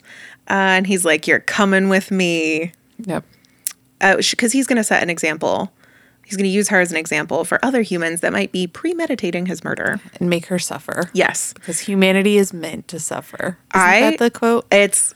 Uh, 0.48 0.54
and 0.78 0.86
he's 0.88 1.04
like, 1.06 1.26
"You're 1.28 1.40
coming 1.40 1.90
with 1.90 2.12
me," 2.12 2.72
Yep. 3.00 3.24
because 4.00 4.52
he's 4.52 4.68
going 4.68 4.78
to 4.78 4.84
set 4.84 5.02
an 5.02 5.10
example 5.10 5.72
he's 6.26 6.36
going 6.38 6.46
to 6.46 6.50
use 6.50 6.70
her 6.70 6.80
as 6.82 6.92
an 6.92 6.98
example 6.98 7.46
for 7.46 7.64
other 7.64 7.82
humans 7.82 8.22
that 8.22 8.34
might 8.34 8.52
be 8.52 8.68
premeditating 8.68 9.46
his 9.46 9.64
murder. 9.64 10.00
And 10.20 10.30
make 10.30 10.48
her 10.48 10.60
suffer. 10.60 11.10
Yes. 11.14 11.54
Because 11.54 11.80
humanity 11.80 12.38
is 12.38 12.54
meant 12.54 12.88
to 12.90 13.00
suffer. 13.00 13.58
Isn't 13.74 13.88
I- 13.88 14.02
that 14.02 14.18
the 14.20 14.32
quote? 14.32 14.66
It's 14.72 15.14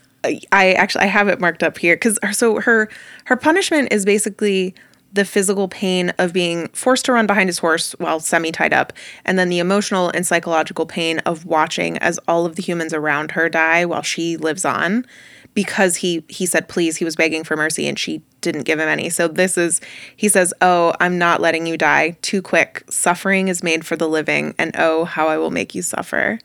I 0.52 0.72
actually 0.74 1.04
I 1.04 1.08
have 1.08 1.28
it 1.28 1.40
marked 1.40 1.62
up 1.62 1.78
here 1.78 1.96
cuz 1.96 2.18
so 2.32 2.60
her 2.60 2.88
her 3.24 3.36
punishment 3.36 3.88
is 3.90 4.04
basically 4.04 4.74
the 5.12 5.24
physical 5.24 5.66
pain 5.66 6.10
of 6.18 6.32
being 6.32 6.68
forced 6.68 7.06
to 7.06 7.12
run 7.12 7.26
behind 7.26 7.48
his 7.48 7.58
horse 7.58 7.92
while 7.98 8.20
semi 8.20 8.52
tied 8.52 8.74
up 8.74 8.92
and 9.24 9.38
then 9.38 9.48
the 9.48 9.58
emotional 9.58 10.10
and 10.10 10.26
psychological 10.26 10.84
pain 10.86 11.18
of 11.20 11.46
watching 11.46 11.96
as 11.98 12.18
all 12.28 12.44
of 12.46 12.56
the 12.56 12.62
humans 12.62 12.92
around 12.92 13.30
her 13.32 13.48
die 13.48 13.84
while 13.86 14.02
she 14.02 14.36
lives 14.36 14.64
on 14.66 15.04
because 15.54 15.96
he 15.96 16.24
he 16.28 16.46
said 16.46 16.68
please 16.68 16.96
he 16.96 17.04
was 17.04 17.16
begging 17.16 17.44
for 17.44 17.56
mercy 17.56 17.88
and 17.88 17.98
she 17.98 18.22
didn't 18.40 18.62
give 18.62 18.78
him 18.78 18.88
any 18.88 19.10
so 19.10 19.28
this 19.28 19.58
is 19.58 19.80
he 20.16 20.28
says 20.28 20.54
oh 20.60 20.94
i'm 21.00 21.18
not 21.18 21.40
letting 21.40 21.66
you 21.66 21.76
die 21.76 22.16
too 22.22 22.40
quick 22.40 22.84
suffering 22.88 23.48
is 23.48 23.62
made 23.62 23.84
for 23.84 23.96
the 23.96 24.08
living 24.08 24.54
and 24.58 24.74
oh 24.78 25.04
how 25.04 25.28
i 25.28 25.36
will 25.36 25.50
make 25.50 25.74
you 25.74 25.82
suffer 25.82 26.38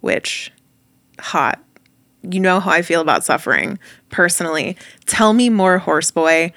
which 0.00 0.52
hot 1.20 1.62
you 2.22 2.40
know 2.40 2.60
how 2.60 2.70
I 2.70 2.82
feel 2.82 3.00
about 3.00 3.24
suffering 3.24 3.78
personally. 4.10 4.76
Tell 5.06 5.32
me 5.32 5.48
more, 5.48 5.78
horse 5.78 6.10
boy. 6.10 6.52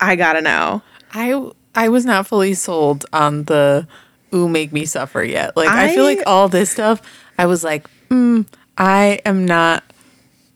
I 0.00 0.16
gotta 0.16 0.40
know. 0.40 0.82
I 1.12 1.50
I 1.74 1.88
was 1.88 2.04
not 2.04 2.26
fully 2.26 2.54
sold 2.54 3.06
on 3.12 3.44
the 3.44 3.86
ooh 4.34 4.48
make 4.48 4.72
me 4.72 4.84
suffer 4.84 5.22
yet. 5.22 5.56
Like 5.56 5.68
I, 5.68 5.94
feel 5.94 6.04
like 6.04 6.22
all 6.26 6.48
this 6.48 6.70
stuff, 6.70 7.02
I 7.38 7.46
was 7.46 7.62
like, 7.62 7.86
mm, 8.08 8.46
I 8.78 9.20
am 9.24 9.44
not. 9.44 9.84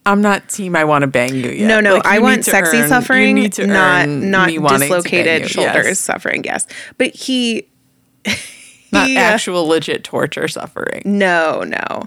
I'm 0.06 0.22
not 0.22 0.48
team. 0.48 0.74
I 0.76 0.84
want 0.84 1.02
to 1.02 1.06
bang 1.08 1.34
you 1.34 1.50
yet. 1.50 1.66
No, 1.66 1.80
no, 1.80 1.94
Like, 1.96 2.06
I 2.06 2.18
want 2.20 2.44
sexy 2.44 2.78
earn- 2.78 2.88
suffering, 2.88 3.50
not 3.58 4.08
not 4.08 4.46
me 4.48 4.58
wanting 4.58 4.88
to 4.88 4.94
bang 4.94 5.02
dislocated 5.02 5.50
shoulders 5.50 5.84
Yes. 5.86 5.98
suffering. 6.00 6.44
Yes, 6.44 6.66
but 6.96 7.14
he, 7.14 7.68
not 8.92 9.06
he, 9.08 9.16
uh, 9.16 9.20
actual 9.20 9.66
legit 9.66 10.04
torture 10.04 10.48
suffering. 10.48 11.02
no, 11.04 11.62
no. 11.64 12.04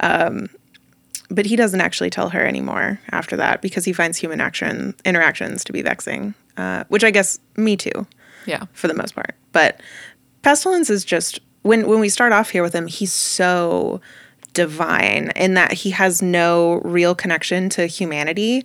Um, 0.00 0.48
but 1.30 1.46
he 1.46 1.56
doesn't 1.56 1.80
actually 1.80 2.10
tell 2.10 2.28
her 2.30 2.44
anymore 2.44 2.98
after 3.10 3.36
that 3.36 3.62
because 3.62 3.84
he 3.84 3.92
finds 3.92 4.18
human 4.18 4.40
action 4.40 4.94
interactions 5.04 5.64
to 5.64 5.72
be 5.72 5.80
vexing, 5.80 6.34
uh, 6.56 6.84
which 6.88 7.04
I 7.04 7.10
guess 7.10 7.38
me 7.56 7.76
too. 7.76 8.06
Yeah, 8.46 8.64
for 8.72 8.88
the 8.88 8.94
most 8.94 9.14
part. 9.14 9.34
But 9.52 9.80
Pestilence 10.42 10.90
is 10.90 11.04
just 11.04 11.38
when 11.62 11.86
when 11.86 12.00
we 12.00 12.08
start 12.08 12.32
off 12.32 12.50
here 12.50 12.62
with 12.62 12.74
him, 12.74 12.86
he's 12.88 13.12
so 13.12 14.00
divine 14.52 15.32
in 15.36 15.54
that 15.54 15.72
he 15.72 15.90
has 15.90 16.22
no 16.22 16.80
real 16.84 17.14
connection 17.14 17.68
to 17.70 17.86
humanity 17.86 18.64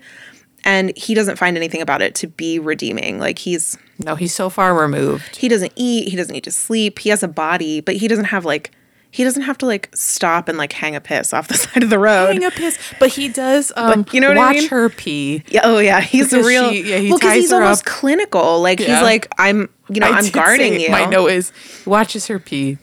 and 0.66 0.96
he 0.98 1.14
doesn't 1.14 1.38
find 1.38 1.56
anything 1.56 1.82
about 1.82 2.02
it 2.02 2.14
to 2.16 2.28
be 2.28 2.60
redeeming. 2.60 3.20
Like 3.20 3.40
he's 3.40 3.78
no, 4.00 4.16
he's 4.16 4.34
so 4.36 4.50
far 4.50 4.76
removed. 4.80 5.36
he 5.38 5.48
doesn't 5.48 5.72
eat, 5.76 6.10
he 6.10 6.16
doesn't 6.18 6.34
need 6.34 6.44
to 6.44 6.52
sleep, 6.52 7.00
he 7.00 7.10
has 7.10 7.24
a 7.24 7.28
body, 7.28 7.80
but 7.82 7.96
he 7.96 8.08
doesn't 8.08 8.26
have 8.26 8.44
like 8.46 8.72
he 9.10 9.24
doesn't 9.24 9.44
have 9.44 9.58
to 9.60 9.66
like 9.66 9.90
stop 9.96 10.50
and 10.50 10.58
like 10.58 10.74
hang 10.74 10.94
a 10.96 11.00
piss 11.00 11.34
off 11.34 11.48
the 11.48 11.54
side 11.58 11.82
of 11.84 11.90
the 11.90 11.98
road. 11.98 12.34
Hang 12.34 12.44
a 12.44 12.52
piss, 12.52 12.78
but 13.00 13.10
he 13.10 13.30
does. 13.30 13.72
Um, 13.78 14.06
you 14.12 14.20
know 14.20 14.28
what 14.28 14.38
I 14.38 14.48
watch 14.48 14.56
mean? 14.58 14.70
her 14.70 14.90
pee. 14.90 15.44
Yeah, 15.48 15.62
oh 15.64 15.80
yeah, 15.80 16.02
he's 16.02 16.34
a 16.34 16.44
real. 16.44 16.70
she- 16.72 16.82
yeah, 16.90 16.98
he 16.98 17.10
well, 17.10 17.18
because 17.20 17.34
he's 17.36 17.54
almost 17.54 17.88
up. 17.88 17.94
clinical. 17.94 18.62
Like 18.62 18.80
Yeah. 18.82 18.88
he's 18.96 19.02
like, 19.04 19.28
I'm, 19.38 19.70
you 19.90 20.02
know, 20.02 20.08
I 20.12 20.18
I'm 20.18 20.30
guarding 20.32 20.80
you. 20.82 20.90
My 20.90 21.06
note 21.06 21.28
is 21.32 21.54
watches 21.86 22.28
her 22.28 22.38
pee. 22.40 22.78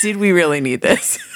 Did 0.00 0.16
we 0.16 0.32
really 0.32 0.60
need 0.60 0.80
this? 0.80 1.18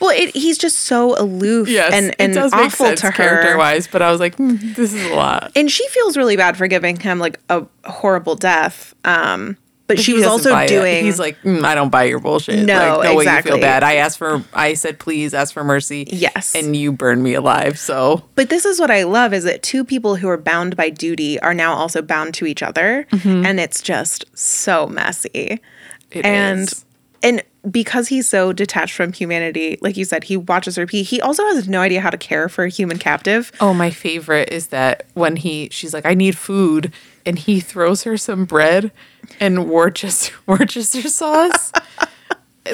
Well, 0.00 0.10
it, 0.10 0.34
he's 0.34 0.58
just 0.58 0.80
so 0.80 1.18
aloof 1.18 1.68
yes, 1.68 1.92
and, 1.92 2.14
and 2.18 2.32
it 2.32 2.34
does 2.34 2.52
make 2.52 2.66
awful 2.66 2.94
to 2.94 3.12
Character 3.12 3.56
wise, 3.56 3.86
but 3.86 4.02
I 4.02 4.10
was 4.10 4.18
like, 4.18 4.34
hmm, 4.36 4.56
this 4.74 4.92
is 4.92 5.04
a 5.10 5.14
lot. 5.14 5.52
And 5.54 5.70
she 5.70 5.86
feels 5.88 6.16
really 6.16 6.36
bad 6.36 6.56
for 6.56 6.66
giving 6.66 6.98
him 6.98 7.18
like 7.18 7.38
a 7.48 7.64
horrible 7.84 8.34
death. 8.34 8.94
Um, 9.04 9.56
but 9.86 9.98
she 10.00 10.12
He 10.12 10.18
was 10.18 10.26
also 10.26 10.50
buy 10.50 10.64
it. 10.64 10.68
doing. 10.68 11.04
He's 11.04 11.18
like, 11.18 11.40
mm, 11.42 11.62
I 11.62 11.74
don't 11.74 11.90
buy 11.90 12.04
your 12.04 12.18
bullshit. 12.18 12.64
No, 12.66 12.98
like, 12.98 13.04
no 13.04 13.10
way 13.10 13.12
you 13.12 13.20
exactly. 13.20 13.52
feel 13.52 13.60
bad. 13.60 13.82
I 13.84 13.96
asked 13.96 14.18
for. 14.18 14.42
I 14.52 14.74
said, 14.74 14.98
please 14.98 15.32
ask 15.32 15.52
for 15.54 15.62
mercy. 15.62 16.06
Yes. 16.10 16.54
and 16.54 16.74
you 16.74 16.90
burned 16.90 17.22
me 17.22 17.34
alive. 17.34 17.78
So 17.78 18.24
but 18.34 18.48
this 18.48 18.64
is 18.64 18.80
what 18.80 18.90
I 18.90 19.04
love 19.04 19.32
is 19.32 19.44
that 19.44 19.62
two 19.62 19.84
people 19.84 20.16
who 20.16 20.28
are 20.28 20.38
bound 20.38 20.76
by 20.76 20.90
duty 20.90 21.38
are 21.40 21.54
now 21.54 21.74
also 21.74 22.02
bound 22.02 22.34
to 22.34 22.46
each 22.46 22.62
other, 22.62 23.06
and 23.24 23.60
it's 23.60 23.80
just 23.80 24.24
so 24.36 24.86
messy. 24.86 25.60
Mm-hmm. 26.10 26.18
it 26.18 26.24
and 26.24 26.60
is. 26.62 26.84
And 27.24 27.42
because 27.70 28.08
he's 28.08 28.28
so 28.28 28.52
detached 28.52 28.94
from 28.94 29.12
humanity, 29.12 29.78
like 29.80 29.96
you 29.96 30.04
said, 30.04 30.24
he 30.24 30.36
watches 30.36 30.76
her 30.76 30.86
pee. 30.86 31.02
He 31.02 31.20
also 31.20 31.42
has 31.46 31.66
no 31.66 31.80
idea 31.80 32.00
how 32.02 32.10
to 32.10 32.18
care 32.18 32.48
for 32.48 32.64
a 32.64 32.68
human 32.68 32.98
captive. 32.98 33.50
Oh, 33.58 33.72
my 33.74 33.90
favorite 33.90 34.52
is 34.52 34.66
that 34.68 35.06
when 35.14 35.36
he, 35.36 35.68
she's 35.72 35.94
like, 35.94 36.04
I 36.04 36.12
need 36.14 36.36
food, 36.36 36.92
and 37.24 37.38
he 37.38 37.58
throws 37.60 38.02
her 38.02 38.16
some 38.18 38.44
bread 38.44 38.92
and 39.40 39.68
Worcester 39.70 40.34
Worcester 40.46 41.08
sauce. 41.08 41.72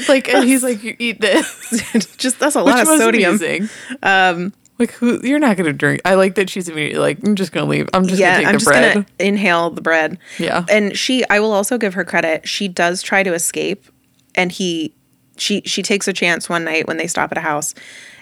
like, 0.09 0.29
and 0.29 0.45
he's 0.45 0.63
like, 0.63 0.83
you 0.83 0.97
eat 0.99 1.21
this, 1.21 1.83
just 2.17 2.39
that's 2.41 2.57
a 2.57 2.65
which 2.65 2.75
lot 2.75 2.83
of 2.83 2.89
was 2.89 3.01
sodium. 3.01 3.31
amazing. 3.37 3.69
Um, 4.03 4.53
like, 4.79 4.93
who? 4.93 5.21
You're 5.23 5.39
not 5.39 5.57
gonna 5.57 5.73
drink. 5.73 6.01
I 6.05 6.15
like 6.15 6.35
that 6.37 6.49
she's 6.49 6.69
immediately 6.69 6.99
like, 7.01 7.19
I'm 7.25 7.35
just 7.37 7.53
gonna 7.53 7.67
leave. 7.67 7.89
I'm 7.93 8.07
just 8.07 8.19
yeah, 8.19 8.31
gonna 8.33 8.39
take 8.39 8.47
I'm 8.49 8.53
the 8.55 8.59
just 8.59 8.67
bread. 8.67 8.95
gonna 8.95 9.07
inhale 9.19 9.71
the 9.71 9.83
bread. 9.83 10.19
Yeah. 10.39 10.65
and 10.71 10.97
she, 10.97 11.25
I 11.29 11.39
will 11.41 11.53
also 11.53 11.77
give 11.79 11.95
her 11.95 12.05
credit. 12.05 12.49
She 12.49 12.67
does 12.67 13.03
try 13.03 13.23
to 13.23 13.35
escape, 13.35 13.85
and 14.35 14.53
he, 14.53 14.95
she, 15.37 15.63
she 15.65 15.83
takes 15.83 16.07
a 16.09 16.13
chance 16.13 16.49
one 16.49 16.65
night 16.65 16.87
when 16.87 16.97
they 16.97 17.07
stop 17.07 17.33
at 17.33 17.39
a 17.39 17.43
house, 17.43 17.75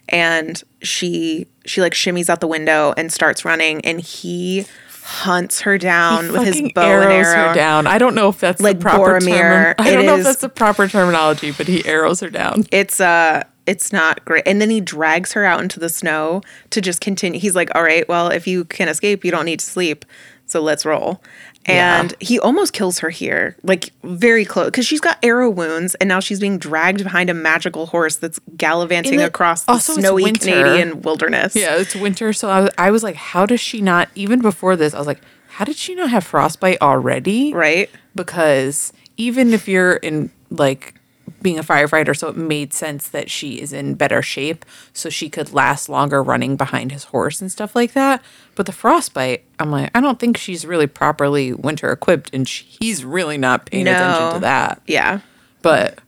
and 0.09 0.62
she, 0.83 1.47
she 1.67 1.81
like 1.81 1.93
shimmies 1.95 2.29
out 2.29 2.41
the 2.41 2.47
window 2.47 2.95
and 2.97 3.12
starts 3.12 3.45
running, 3.45 3.85
and 3.85 4.00
he 4.00 4.67
hunts 5.03 5.62
her 5.62 5.79
down 5.79 6.27
He 6.27 6.31
with 6.33 6.45
his 6.45 6.73
bow 6.75 6.83
and 6.83 7.11
arrows 7.12 7.27
arrow. 7.29 7.49
her 7.49 7.55
down. 7.55 7.87
I 7.87 7.97
don't 7.97 8.15
know 8.15 8.29
if 8.29 8.41
that's 8.41 8.61
Like 8.61 8.79
the 8.79 8.83
proper 8.83 9.19
term. 9.19 9.29
Boromir. 9.29 9.75
I 9.79 9.91
don't 9.91 10.05
know 10.05 10.17
if 10.19 10.25
that's 10.25 10.43
the 10.43 10.50
proper 10.50 10.87
terminology, 10.87 11.50
but 11.50 11.67
he 11.67 11.83
arrows 11.87 12.21
her 12.21 12.29
down. 12.29 12.65
It's 12.71 13.00
uh 13.00 13.45
it's 13.67 13.91
not 13.93 14.23
great. 14.27 14.43
And 14.47 14.61
then 14.61 14.69
he 14.71 14.81
drags 14.83 15.33
her 15.33 15.45
out 15.47 15.62
into 15.62 15.81
the 15.81 15.88
snow 15.88 16.43
to 16.71 16.81
just 16.83 17.00
continue. 17.00 17.41
He's 17.41 17.55
like, 17.55 17.75
"All 17.75 17.83
right, 17.83 18.07
well, 18.09 18.29
if 18.29 18.47
you 18.47 18.65
can 18.67 18.88
escape, 18.88 19.25
you 19.25 19.31
don't 19.31 19.45
need 19.47 19.61
to 19.61 19.67
sleep. 19.67 20.05
So 20.45 20.61
let's 20.61 20.85
roll." 20.85 21.23
And 21.68 22.14
he 22.20 22.38
almost 22.40 22.72
kills 22.72 22.98
her 23.00 23.10
here, 23.10 23.56
like 23.62 23.90
very 24.02 24.44
close, 24.44 24.66
because 24.66 24.87
she's 24.87 25.00
got 25.00 25.18
arrow 25.22 25.50
wounds, 25.50 25.94
and 25.96 26.08
now 26.08 26.20
she's 26.20 26.40
being 26.40 26.58
dragged 26.58 27.02
behind 27.04 27.28
a 27.30 27.34
magical 27.34 27.87
horse 27.87 28.16
that's 28.16 28.40
gallivanting 28.56 29.20
it- 29.20 29.25
across 29.25 29.64
the 29.64 29.78
snowy. 29.78 30.32
Canadian 30.32 31.02
wilderness. 31.02 31.54
Yeah, 31.54 31.76
it's 31.76 31.94
winter, 31.94 32.32
so 32.32 32.48
I 32.48 32.60
was, 32.60 32.70
I 32.78 32.90
was 32.90 33.02
like, 33.02 33.16
how 33.16 33.46
does 33.46 33.60
she 33.60 33.80
not? 33.80 34.08
Even 34.14 34.40
before 34.40 34.76
this, 34.76 34.94
I 34.94 34.98
was 34.98 35.06
like, 35.06 35.20
how 35.48 35.64
did 35.64 35.76
she 35.76 35.94
not 35.94 36.10
have 36.10 36.25
frostbite 36.25 36.78
already? 36.80 37.52
Right. 37.52 37.90
Because 38.14 38.92
even 39.16 39.52
if 39.52 39.68
you're 39.68 39.94
in 39.96 40.30
like 40.50 40.94
being 41.42 41.58
a 41.58 41.62
firefighter, 41.62 42.16
so 42.16 42.28
it 42.28 42.37
made 42.37 42.73
sense 42.73 43.08
that 43.08 43.30
she 43.30 43.61
is 43.61 43.73
in 43.73 43.94
better 43.94 44.23
shape, 44.23 44.64
so 44.92 45.08
she 45.08 45.28
could 45.28 45.52
last 45.52 45.88
longer 45.88 46.23
running 46.23 46.56
behind 46.56 46.92
his 46.92 47.04
horse 47.04 47.40
and 47.40 47.50
stuff 47.50 47.75
like 47.75 47.92
that. 47.92 48.23
But 48.54 48.66
the 48.66 48.73
frostbite, 48.73 49.44
I'm 49.58 49.70
like, 49.70 49.90
I 49.94 50.00
don't 50.00 50.18
think 50.18 50.37
she's 50.37 50.64
really 50.64 50.87
properly 50.87 51.52
winter 51.52 51.90
equipped, 51.92 52.30
and 52.32 52.49
she, 52.49 52.64
he's 52.64 53.04
really 53.04 53.38
not 53.38 53.66
paying 53.66 53.87
attention 53.88 54.35
to 54.35 54.40
that. 54.40 54.82
Yeah. 54.87 55.20
But 55.62 56.00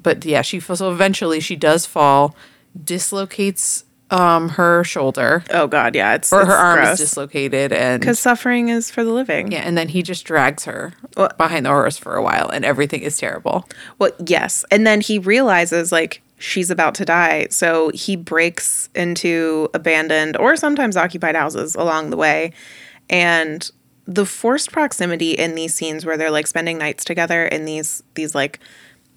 but 0.00 0.24
yeah, 0.24 0.42
she 0.42 0.60
so 0.60 0.92
eventually 0.92 1.40
she 1.40 1.56
does 1.56 1.86
fall, 1.86 2.36
dislocates 2.84 3.84
um 4.10 4.48
her 4.50 4.82
shoulder 4.84 5.44
Oh 5.50 5.66
God. 5.66 5.94
Yeah. 5.94 6.14
It's 6.14 6.32
or 6.32 6.44
her 6.46 6.52
it's 6.52 6.60
arm 6.62 6.78
gross. 6.80 6.92
is 7.00 7.08
dislocated 7.08 7.72
and 7.72 8.00
because 8.00 8.18
suffering 8.18 8.68
is 8.70 8.90
for 8.90 9.04
the 9.04 9.10
living. 9.12 9.52
yeah, 9.52 9.60
and 9.60 9.76
then 9.76 9.88
he 9.88 10.02
just 10.02 10.24
drags 10.24 10.64
her 10.64 10.94
Well- 11.16 11.30
behind 11.36 11.66
the 11.66 11.70
horse 11.70 11.98
for 11.98 12.14
a 12.16 12.22
while 12.22 12.48
and 12.48 12.64
everything 12.64 13.02
is 13.02 13.18
terrible. 13.18 13.68
Well, 13.98 14.10
yes. 14.24 14.64
And 14.70 14.86
then 14.86 15.00
he 15.02 15.18
realizes 15.18 15.92
like 15.92 16.22
she's 16.38 16.70
about 16.70 16.94
to 16.94 17.04
die. 17.04 17.48
So 17.50 17.90
he 17.92 18.16
breaks 18.16 18.88
into 18.94 19.68
abandoned 19.74 20.36
or 20.38 20.56
sometimes 20.56 20.96
occupied 20.96 21.34
houses 21.36 21.74
along 21.74 22.10
the 22.10 22.16
way. 22.16 22.52
And 23.10 23.68
the 24.06 24.24
forced 24.24 24.72
proximity 24.72 25.32
in 25.32 25.54
these 25.54 25.74
scenes 25.74 26.06
where 26.06 26.16
they're 26.16 26.30
like 26.30 26.46
spending 26.46 26.78
nights 26.78 27.04
together 27.04 27.44
in 27.44 27.66
these 27.66 28.02
these 28.14 28.34
like 28.34 28.58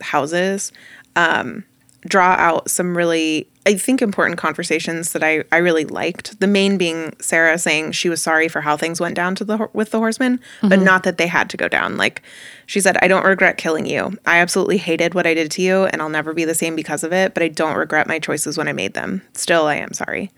houses 0.02 0.72
um 1.16 1.64
draw 2.02 2.36
out 2.38 2.70
some 2.70 2.98
really 2.98 3.48
I 3.64 3.76
think 3.76 4.02
important 4.02 4.40
conversations 4.40 5.12
that 5.12 5.24
I 5.24 5.44
I 5.52 5.58
really 5.58 5.86
liked. 5.86 6.40
The 6.40 6.48
main 6.48 6.78
being 6.78 7.14
Sarah 7.20 7.60
saying 7.60 7.92
she 7.92 8.10
was 8.10 8.22
sorry 8.22 8.48
for 8.48 8.62
how 8.62 8.76
things 8.76 9.00
went 9.00 9.16
down 9.16 9.36
to 9.36 9.46
the 9.46 9.70
with 9.74 9.92
the 9.92 10.00
horsemen, 10.00 10.40
but 10.62 10.72
mm-hmm. 10.72 10.84
not 10.84 11.04
that 11.04 11.18
they 11.18 11.28
had 11.28 11.50
to 11.52 11.58
go 11.58 11.68
down. 11.68 11.98
Like 11.98 12.24
she 12.66 12.80
said, 12.80 12.98
I 13.02 13.08
don't 13.08 13.26
regret 13.26 13.58
killing 13.58 13.86
you. 13.86 14.18
I 14.26 14.40
absolutely 14.40 14.78
hated 14.78 15.14
what 15.14 15.28
I 15.28 15.34
did 15.34 15.52
to 15.52 15.62
you 15.62 15.84
and 15.86 16.02
I'll 16.02 16.10
never 16.10 16.34
be 16.34 16.46
the 16.46 16.56
same 16.56 16.76
because 16.76 17.04
of 17.04 17.14
it, 17.14 17.34
but 17.34 17.44
I 17.44 17.50
don't 17.50 17.78
regret 17.78 18.08
my 18.08 18.18
choices 18.18 18.58
when 18.58 18.68
I 18.68 18.74
made 18.74 18.94
them. 18.94 19.22
Still, 19.34 19.66
I 19.66 19.76
am 19.76 19.94
sorry. 19.94 20.32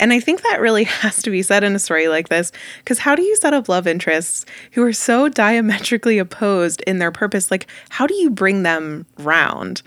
And 0.00 0.12
I 0.12 0.20
think 0.20 0.42
that 0.42 0.60
really 0.60 0.84
has 1.02 1.22
to 1.22 1.30
be 1.30 1.42
said 1.42 1.64
in 1.64 1.74
a 1.74 1.78
story 1.78 2.08
like 2.08 2.28
this 2.28 2.52
because 2.78 2.98
how 2.98 3.14
do 3.14 3.22
you 3.22 3.36
set 3.36 3.54
up 3.54 3.68
love 3.68 3.86
interests 3.86 4.44
who 4.72 4.82
are 4.82 4.92
so 4.92 5.28
diametrically 5.44 6.18
opposed 6.18 6.80
in 6.82 6.98
their 6.98 7.12
purpose? 7.12 7.50
Like, 7.50 7.66
how 7.90 8.06
do 8.06 8.14
you 8.14 8.30
bring 8.30 8.62
them 8.62 9.06
round? 9.18 9.82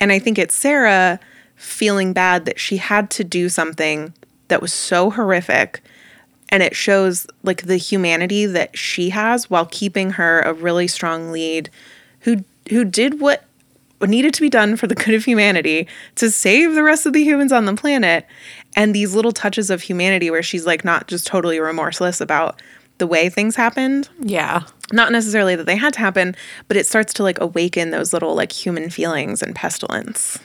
And 0.00 0.10
I 0.10 0.18
think 0.18 0.38
it's 0.38 0.54
Sarah 0.54 1.20
feeling 1.56 2.14
bad 2.14 2.46
that 2.46 2.58
she 2.58 2.78
had 2.78 3.10
to 3.10 3.22
do 3.22 3.50
something 3.50 4.14
that 4.48 4.62
was 4.62 4.72
so 4.72 5.10
horrific. 5.10 5.82
And 6.48 6.62
it 6.62 6.74
shows 6.74 7.26
like 7.44 7.62
the 7.62 7.76
humanity 7.76 8.46
that 8.46 8.76
she 8.76 9.10
has 9.10 9.50
while 9.50 9.66
keeping 9.66 10.12
her 10.12 10.40
a 10.40 10.54
really 10.54 10.88
strong 10.88 11.30
lead 11.30 11.70
who 12.20 12.44
who 12.70 12.84
did 12.84 13.20
what 13.20 13.44
needed 14.00 14.32
to 14.32 14.40
be 14.40 14.48
done 14.48 14.76
for 14.76 14.86
the 14.86 14.94
good 14.94 15.14
of 15.14 15.24
humanity 15.24 15.86
to 16.14 16.30
save 16.30 16.74
the 16.74 16.82
rest 16.82 17.04
of 17.04 17.12
the 17.12 17.22
humans 17.22 17.52
on 17.52 17.66
the 17.66 17.74
planet. 17.74 18.26
And 18.74 18.94
these 18.94 19.14
little 19.14 19.32
touches 19.32 19.70
of 19.70 19.82
humanity 19.82 20.30
where 20.30 20.42
she's 20.42 20.66
like 20.66 20.84
not 20.84 21.06
just 21.06 21.26
totally 21.26 21.60
remorseless 21.60 22.20
about 22.20 22.60
the 23.00 23.06
way 23.08 23.28
things 23.28 23.56
happened 23.56 24.08
Yeah. 24.20 24.62
not 24.92 25.10
necessarily 25.10 25.56
that 25.56 25.66
they 25.66 25.76
had 25.76 25.92
to 25.94 25.98
happen 26.00 26.36
but 26.68 26.76
it 26.76 26.86
starts 26.86 27.12
to 27.14 27.24
like 27.24 27.40
awaken 27.40 27.90
those 27.90 28.12
little 28.12 28.34
like 28.36 28.52
human 28.52 28.88
feelings 28.90 29.42
and 29.42 29.54
pestilence 29.56 30.38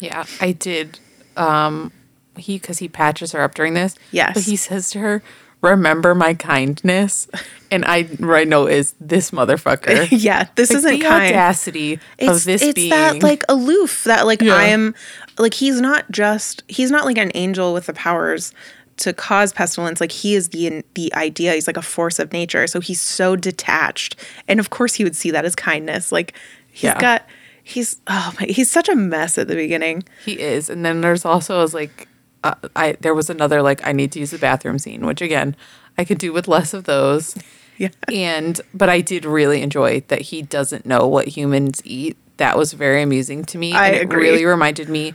Yeah, 0.00 0.24
I 0.40 0.52
did. 0.52 0.98
Um, 1.36 1.90
he 2.36 2.58
because 2.58 2.78
he 2.78 2.88
patches 2.88 3.32
her 3.32 3.40
up 3.40 3.54
during 3.54 3.74
this. 3.74 3.94
Yes. 4.10 4.34
but 4.34 4.42
he 4.44 4.56
says 4.56 4.90
to 4.90 4.98
her, 4.98 5.22
"Remember 5.62 6.14
my 6.14 6.34
kindness," 6.34 7.26
and 7.70 7.84
I 7.86 8.08
right 8.18 8.46
know 8.46 8.66
is 8.66 8.94
this 9.00 9.30
motherfucker. 9.30 10.08
yeah 10.10 10.48
this 10.56 10.70
Like, 10.70 10.78
isn't 10.78 10.90
the 10.98 11.00
kind 11.06 11.26
audacity 11.34 11.98
it's, 12.18 12.30
of 12.40 12.44
this 12.44 12.60
it's 12.62 12.74
being 12.74 12.90
that 12.90 13.22
like 13.22 13.44
aloof 13.48 14.04
that 14.04 14.26
like 14.26 14.42
Yeah. 14.42 14.54
i 14.56 14.64
am 14.64 14.94
like 15.38 15.54
he's 15.54 15.80
not 15.80 16.10
just 16.10 16.62
he's 16.68 16.90
not 16.90 17.04
like 17.06 17.18
an 17.18 17.30
angel 17.34 17.72
with 17.72 17.86
the 17.86 17.94
powers 17.94 18.52
to 18.96 19.12
cause 19.12 19.52
pestilence 19.52 20.00
like 20.00 20.12
he 20.12 20.34
is 20.34 20.50
the 20.50 20.84
the 20.94 21.12
idea 21.14 21.52
he's 21.54 21.66
like 21.66 21.76
a 21.76 21.82
force 21.82 22.18
of 22.18 22.32
nature 22.32 22.66
so 22.66 22.80
he's 22.80 23.00
so 23.00 23.34
detached 23.36 24.16
and 24.48 24.60
of 24.60 24.70
course 24.70 24.94
he 24.94 25.04
would 25.04 25.16
see 25.16 25.30
that 25.30 25.44
as 25.44 25.54
kindness 25.54 26.12
like 26.12 26.32
he's 26.70 26.84
Yeah. 26.84 27.00
got 27.00 27.26
he's 27.62 28.00
oh 28.06 28.32
my 28.38 28.46
he's 28.46 28.70
such 28.70 28.88
a 28.88 28.94
mess 28.94 29.38
at 29.38 29.48
the 29.48 29.54
beginning 29.54 30.04
he 30.24 30.38
is. 30.38 30.68
And 30.70 30.84
then 30.84 31.00
there's 31.00 31.24
also 31.24 31.62
as 31.62 31.72
like 31.74 32.08
uh, 32.44 32.54
I 32.76 32.96
there 33.00 33.14
was 33.14 33.30
another 33.30 33.62
like 33.62 33.86
I 33.86 33.92
need 33.92 34.12
to 34.12 34.20
use 34.20 34.30
the 34.30 34.38
bathroom 34.38 34.78
scene, 34.78 35.06
which 35.06 35.22
again 35.22 35.56
I 35.96 36.04
could 36.04 36.18
do 36.18 36.32
with 36.32 36.46
less 36.46 36.74
of 36.74 36.84
those. 36.84 37.34
yeah 37.78 37.88
And 38.12 38.60
but 38.74 38.88
I 38.90 39.00
did 39.00 39.24
really 39.24 39.62
enjoy 39.62 40.00
that 40.08 40.20
he 40.20 40.42
doesn't 40.42 40.84
know 40.84 41.08
what 41.08 41.28
humans 41.28 41.80
eat. 41.84 42.16
That 42.36 42.58
was 42.58 42.72
very 42.74 43.00
amusing 43.02 43.44
to 43.46 43.58
me. 43.58 43.72
I 43.72 43.88
and 43.88 44.02
agree. 44.02 44.28
It 44.28 44.32
really 44.32 44.44
reminded 44.44 44.88
me 44.90 45.14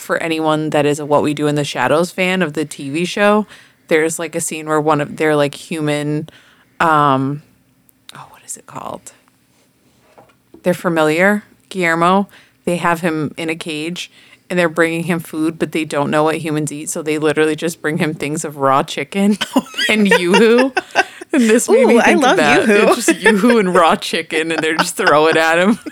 for 0.00 0.16
anyone 0.18 0.70
that 0.70 0.86
is 0.86 0.98
a 0.98 1.06
What 1.06 1.22
We 1.22 1.34
Do 1.34 1.46
in 1.46 1.54
the 1.54 1.64
Shadows 1.64 2.10
fan 2.10 2.42
of 2.42 2.54
the 2.54 2.64
TV 2.66 3.06
show. 3.06 3.46
There's 3.88 4.18
like 4.18 4.34
a 4.34 4.40
scene 4.40 4.68
where 4.68 4.80
one 4.80 5.00
of 5.00 5.16
they're 5.16 5.36
like 5.36 5.54
human. 5.54 6.28
Um, 6.80 7.42
oh, 8.14 8.26
what 8.30 8.42
is 8.44 8.56
it 8.56 8.66
called? 8.66 9.12
They're 10.62 10.74
familiar. 10.74 11.44
Guillermo. 11.68 12.28
They 12.64 12.76
have 12.76 13.00
him 13.00 13.34
in 13.36 13.48
a 13.50 13.56
cage. 13.56 14.10
And 14.48 14.58
they're 14.58 14.68
bringing 14.68 15.04
him 15.04 15.20
food, 15.20 15.60
but 15.60 15.70
they 15.70 15.84
don't 15.84 16.10
know 16.10 16.24
what 16.24 16.38
humans 16.38 16.72
eat, 16.72 16.90
so 16.90 17.02
they 17.02 17.18
literally 17.18 17.54
just 17.54 17.80
bring 17.80 17.98
him 17.98 18.14
things 18.14 18.44
of 18.44 18.56
raw 18.56 18.82
chicken 18.82 19.38
and 19.88 20.08
yoo-hoo. 20.08 20.72
And 21.32 21.42
this 21.44 21.68
made 21.68 21.86
me 21.86 21.94
Ooh, 21.94 22.00
I 22.00 22.14
love 22.14 22.36
that. 22.38 22.66
yoo-hoo. 22.66 22.88
It's 22.88 23.06
just 23.06 23.20
yoo-hoo 23.20 23.60
and 23.60 23.72
raw 23.72 23.94
chicken, 23.94 24.50
and 24.50 24.60
they're 24.60 24.74
just 24.76 24.96
throwing 24.96 25.36
at 25.36 25.56
him. 25.56 25.78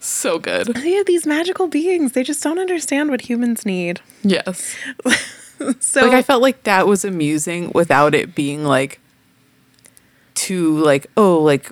so 0.00 0.38
good. 0.38 0.66
they 0.68 0.96
are 0.96 1.04
these 1.04 1.26
magical 1.26 1.68
beings 1.68 2.12
they 2.12 2.22
just 2.22 2.42
don't 2.42 2.58
understand 2.58 3.10
what 3.10 3.20
humans 3.22 3.64
need 3.66 4.00
Yes. 4.22 4.74
so 5.80 6.00
Like 6.02 6.12
I 6.14 6.22
felt 6.22 6.40
like 6.42 6.62
that 6.64 6.86
was 6.86 7.04
amusing 7.04 7.70
without 7.74 8.14
it 8.14 8.34
being 8.34 8.64
like 8.64 8.98
too 10.34 10.78
like 10.78 11.06
oh 11.16 11.38
like 11.38 11.70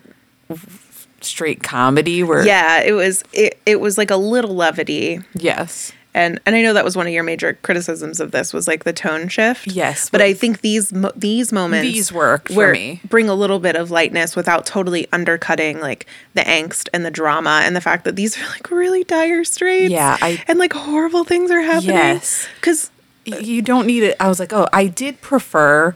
straight 1.21 1.63
comedy 1.63 2.23
where 2.23 2.45
yeah 2.47 2.83
it 2.83 2.93
was 2.93 3.25
it, 3.33 3.59
it 3.67 3.81
was 3.81 3.97
like 3.99 4.11
a 4.11 4.17
little 4.17 4.55
levity 4.55 5.21
yes 5.35 5.93
and 6.19 6.41
and 6.45 6.55
I 6.57 6.63
know 6.63 6.73
that 6.75 6.85
was 6.85 6.97
one 6.97 7.07
of 7.07 7.13
your 7.13 7.23
major 7.23 7.55
criticisms 7.63 8.19
of 8.21 8.33
this 8.33 8.53
was 8.53 8.67
like 8.67 8.85
the 8.85 8.93
tone 8.93 9.29
shift. 9.29 9.67
Yes, 9.69 10.11
but 10.11 10.21
I 10.21 10.35
think 10.35 10.61
these 10.61 10.93
mo- 10.93 11.13
these 11.15 11.53
moments 11.53 11.85
These 11.91 12.13
work 12.13 12.49
for 12.49 12.73
me. 12.73 13.01
bring 13.09 13.29
a 13.29 13.35
little 13.35 13.59
bit 13.61 13.77
of 13.77 13.91
lightness 13.91 14.35
without 14.37 14.67
totally 14.67 15.07
undercutting 15.13 15.81
like 15.81 16.07
the 16.35 16.43
angst 16.43 16.89
and 16.93 17.05
the 17.05 17.11
drama 17.11 17.63
and 17.65 17.77
the 17.77 17.81
fact 17.81 18.05
that 18.05 18.17
these 18.17 18.37
are 18.39 18.47
like 18.51 18.71
really 18.71 19.05
dire 19.05 19.45
straits. 19.45 19.91
Yeah, 19.93 20.17
I- 20.21 20.43
and 20.49 20.59
like 20.59 20.73
horrible 20.73 21.25
things 21.25 21.51
are 21.51 21.63
happening. 21.63 21.95
Yes. 21.97 22.47
because 22.57 22.91
you 23.25 23.61
don't 23.63 23.87
need 23.87 24.03
it. 24.03 24.17
I 24.19 24.29
was 24.29 24.41
like, 24.41 24.53
oh, 24.53 24.67
I 24.73 24.87
did 24.87 25.21
prefer 25.21 25.95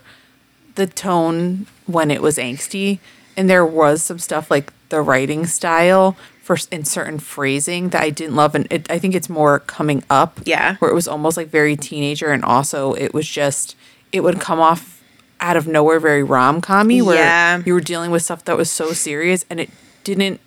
the 0.75 0.87
tone 0.87 1.67
when 1.87 2.11
it 2.11 2.23
was 2.23 2.37
angsty, 2.39 2.99
and 3.37 3.49
there 3.51 3.65
was 3.67 4.03
some 4.03 4.19
stuff 4.19 4.51
like 4.51 4.73
the 4.91 5.01
writing 5.01 5.47
style 5.47 6.17
for 6.57 6.67
in 6.71 6.85
certain 6.85 7.19
phrasing 7.19 7.91
that 7.91 8.03
I 8.03 8.11
didn't 8.11 8.37
love, 8.37 8.55
and 8.55 8.67
it, 8.71 8.91
I 8.91 8.99
think 8.99 9.15
it's 9.15 9.29
more 9.29 9.61
coming 9.61 10.03
up. 10.11 10.41
Yeah. 10.45 10.77
where 10.77 10.91
it 10.91 10.95
was 10.95 11.09
almost 11.09 11.37
like 11.37 11.49
very 11.49 11.77
teenager, 11.77 12.31
and 12.31 12.45
also 12.45 12.93
it 12.95 13.13
was 13.15 13.29
just 13.29 13.77
it 14.13 14.21
would 14.23 14.41
come 14.41 14.61
off 14.61 15.03
out 15.41 15.57
of 15.57 15.67
nowhere 15.67 15.99
very 15.99 16.23
rom 16.23 16.61
commy, 16.61 17.03
where 17.03 17.17
Yeah. 17.17 17.63
you 17.65 17.75
were 17.75 17.81
dealing 17.81 18.11
with 18.11 18.23
stuff 18.23 18.45
that 18.45 18.57
was 18.57 18.71
so 18.71 18.93
serious, 18.93 19.45
and 19.51 19.59
it 19.61 19.71
didn't 20.05 20.41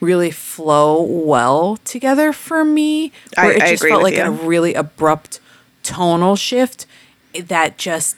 really 0.00 0.30
flow 0.30 1.00
well 1.02 1.78
together 1.84 2.32
for 2.32 2.64
me. 2.64 3.12
I- 3.36 3.46
Where 3.46 3.56
it 3.56 3.62
I 3.62 3.70
just 3.70 3.82
agree 3.82 3.90
felt 3.90 4.02
like 4.02 4.14
you. 4.16 4.22
a 4.24 4.30
really 4.30 4.74
abrupt 4.74 5.40
tonal 5.82 6.36
shift 6.36 6.86
that 7.46 7.78
just 7.78 8.16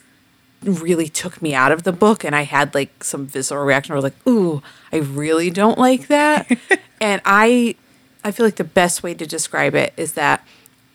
really 0.63 1.07
took 1.07 1.41
me 1.41 1.53
out 1.53 1.71
of 1.71 1.83
the 1.83 1.91
book 1.93 2.23
and 2.23 2.35
I 2.35 2.41
had 2.43 2.73
like 2.75 3.03
some 3.03 3.25
visceral 3.25 3.63
reaction 3.65 3.93
where 3.93 3.97
I 3.97 4.01
was 4.01 4.11
like, 4.11 4.27
ooh, 4.27 4.61
I 4.91 4.97
really 4.97 5.49
don't 5.49 5.77
like 5.77 6.07
that. 6.07 6.49
and 7.01 7.21
I 7.25 7.75
I 8.23 8.31
feel 8.31 8.45
like 8.45 8.57
the 8.57 8.63
best 8.65 9.01
way 9.01 9.13
to 9.13 9.25
describe 9.25 9.73
it 9.75 9.93
is 9.95 10.13
that 10.13 10.45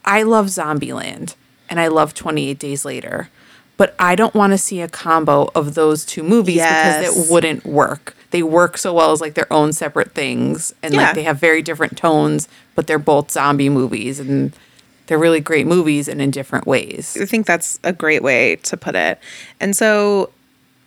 I 0.05 0.23
love 0.23 0.47
Zombieland 0.47 1.35
and 1.71 1.81
I 1.81 1.89
love 1.89 2.13
28 2.15 2.59
Days 2.59 2.85
Later. 2.85 3.31
But 3.77 3.97
I 3.99 4.15
don't 4.15 4.35
want 4.35 4.53
to 4.53 4.59
see 4.59 4.81
a 4.83 4.89
combo 4.89 5.51
of 5.55 5.75
those 5.75 6.05
two 6.05 6.23
movies 6.23 6.59
because 6.59 7.27
it 7.27 7.33
wouldn't 7.33 7.67
work. 7.67 8.15
They 8.31 8.41
work 8.43 8.79
so 8.79 8.95
well 8.95 9.11
as 9.11 9.21
like 9.21 9.35
their 9.35 9.53
own 9.53 9.73
separate 9.73 10.13
things 10.13 10.73
and 10.81 10.95
Yeah. 10.95 11.01
like 11.07 11.15
they 11.17 11.25
have 11.25 11.41
very 11.41 11.61
different 11.61 11.97
tones, 11.97 12.49
but 12.77 12.87
they're 12.87 13.01
both 13.01 13.33
zombie 13.33 13.69
movies 13.69 14.21
and 14.21 14.53
they're 15.07 15.19
really 15.19 15.41
great 15.41 15.67
movies 15.67 16.09
and 16.09 16.21
in 16.23 16.31
different 16.31 16.67
ways. 16.67 17.17
I 17.21 17.25
think 17.27 17.47
that's 17.47 17.79
a 17.85 17.93
great 17.93 18.23
way 18.23 18.57
to 18.57 18.77
put 18.77 18.95
it. 18.95 19.19
And 19.61 19.77
so 19.77 20.31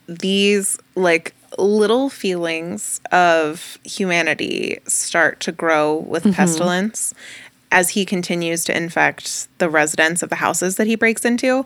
these 0.08 0.78
like 0.96 1.34
little 1.58 2.10
feelings 2.10 3.00
of 3.12 3.78
humanity 3.84 4.80
start 4.88 5.40
to 5.42 5.52
grow 5.52 5.96
with 5.96 6.24
Mm-hmm. 6.24 6.34
pestilence 6.34 7.14
as 7.72 7.90
he 7.90 8.06
continues 8.06 8.64
to 8.66 8.76
infect 8.76 9.48
the 9.60 9.70
residents 9.70 10.24
of 10.24 10.30
the 10.30 10.36
houses 10.38 10.78
that 10.78 10.88
he 10.88 10.96
breaks 10.96 11.26
into. 11.26 11.66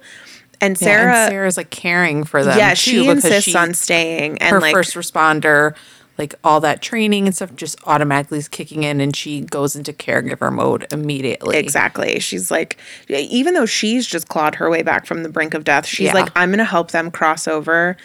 And 0.60 0.80
Yeah, 0.80 0.86
Sarah, 0.86 1.16
and 1.16 1.30
Sarah's 1.32 1.58
like 1.58 1.70
caring 1.70 2.24
for 2.24 2.44
them. 2.44 2.58
yeah, 2.58 2.74
she 2.74 3.08
insists 3.08 3.52
she- 3.52 3.56
on 3.58 3.74
staying 3.74 4.38
and 4.40 4.52
her 4.52 4.60
like 4.62 4.74
first 4.74 4.96
responder, 4.96 5.76
like 6.22 6.36
all 6.44 6.60
that 6.62 6.82
training 6.82 7.26
and 7.26 7.36
stuff, 7.36 7.54
just 7.56 7.76
automatically 7.88 8.38
is 8.38 8.48
kicking 8.48 8.84
in, 8.84 9.02
and 9.02 9.16
she 9.16 9.42
goes 9.42 9.76
into 9.76 9.92
caregiver 9.92 10.54
mode 10.54 10.86
immediately. 10.94 11.58
Exactly. 11.58 12.20
She's 12.20 12.52
like, 12.52 12.78
even 13.10 13.56
though 13.56 13.66
she's 13.66 14.06
just 14.08 14.28
clawed 14.30 14.56
her 14.56 14.70
way 14.70 14.84
back 14.84 15.06
from 15.08 15.24
the 15.24 15.30
brink 15.30 15.54
of 15.56 15.64
death, 15.64 15.86
she's 15.86 16.06
Yeah. 16.08 16.14
like, 16.14 16.30
I'm 16.36 16.50
going 16.50 16.60
to 16.60 16.64
help 16.66 16.92
them 16.92 17.10
cross 17.12 17.48
over 17.48 17.98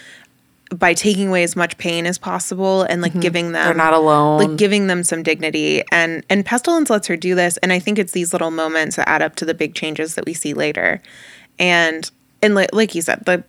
by 0.75 0.95
taking 0.95 1.29
away 1.29 1.45
as 1.45 1.55
much 1.55 1.77
pain 1.79 2.07
as 2.07 2.19
possible 2.19 2.83
and 2.83 3.01
like 3.03 3.13
giving 3.21 3.53
them 3.53 3.61
Mm-hmm. 3.61 3.79
They're 3.79 3.87
not 3.91 3.95
alone. 3.95 4.39
like 4.49 4.57
giving 4.57 4.89
them 4.89 5.05
some 5.05 5.23
dignity 5.23 5.85
and 5.93 6.25
and 6.29 6.45
pestilence 6.45 6.91
lets 6.91 7.07
her 7.07 7.17
do 7.17 7.37
this 7.37 7.57
and 7.59 7.73
i 7.73 7.79
think 7.79 8.01
it's 8.01 8.11
these 8.11 8.33
little 8.33 8.51
moments 8.51 8.97
that 8.97 9.09
add 9.09 9.23
up 9.23 9.37
to 9.37 9.45
the 9.45 9.55
big 9.55 9.77
changes 9.77 10.17
that 10.17 10.27
we 10.27 10.35
see 10.35 10.55
later 10.55 11.01
and 11.61 12.11
and 12.43 12.57
like, 12.57 12.71
like 12.73 12.97
you 12.97 13.01
said 13.03 13.25
the 13.27 13.45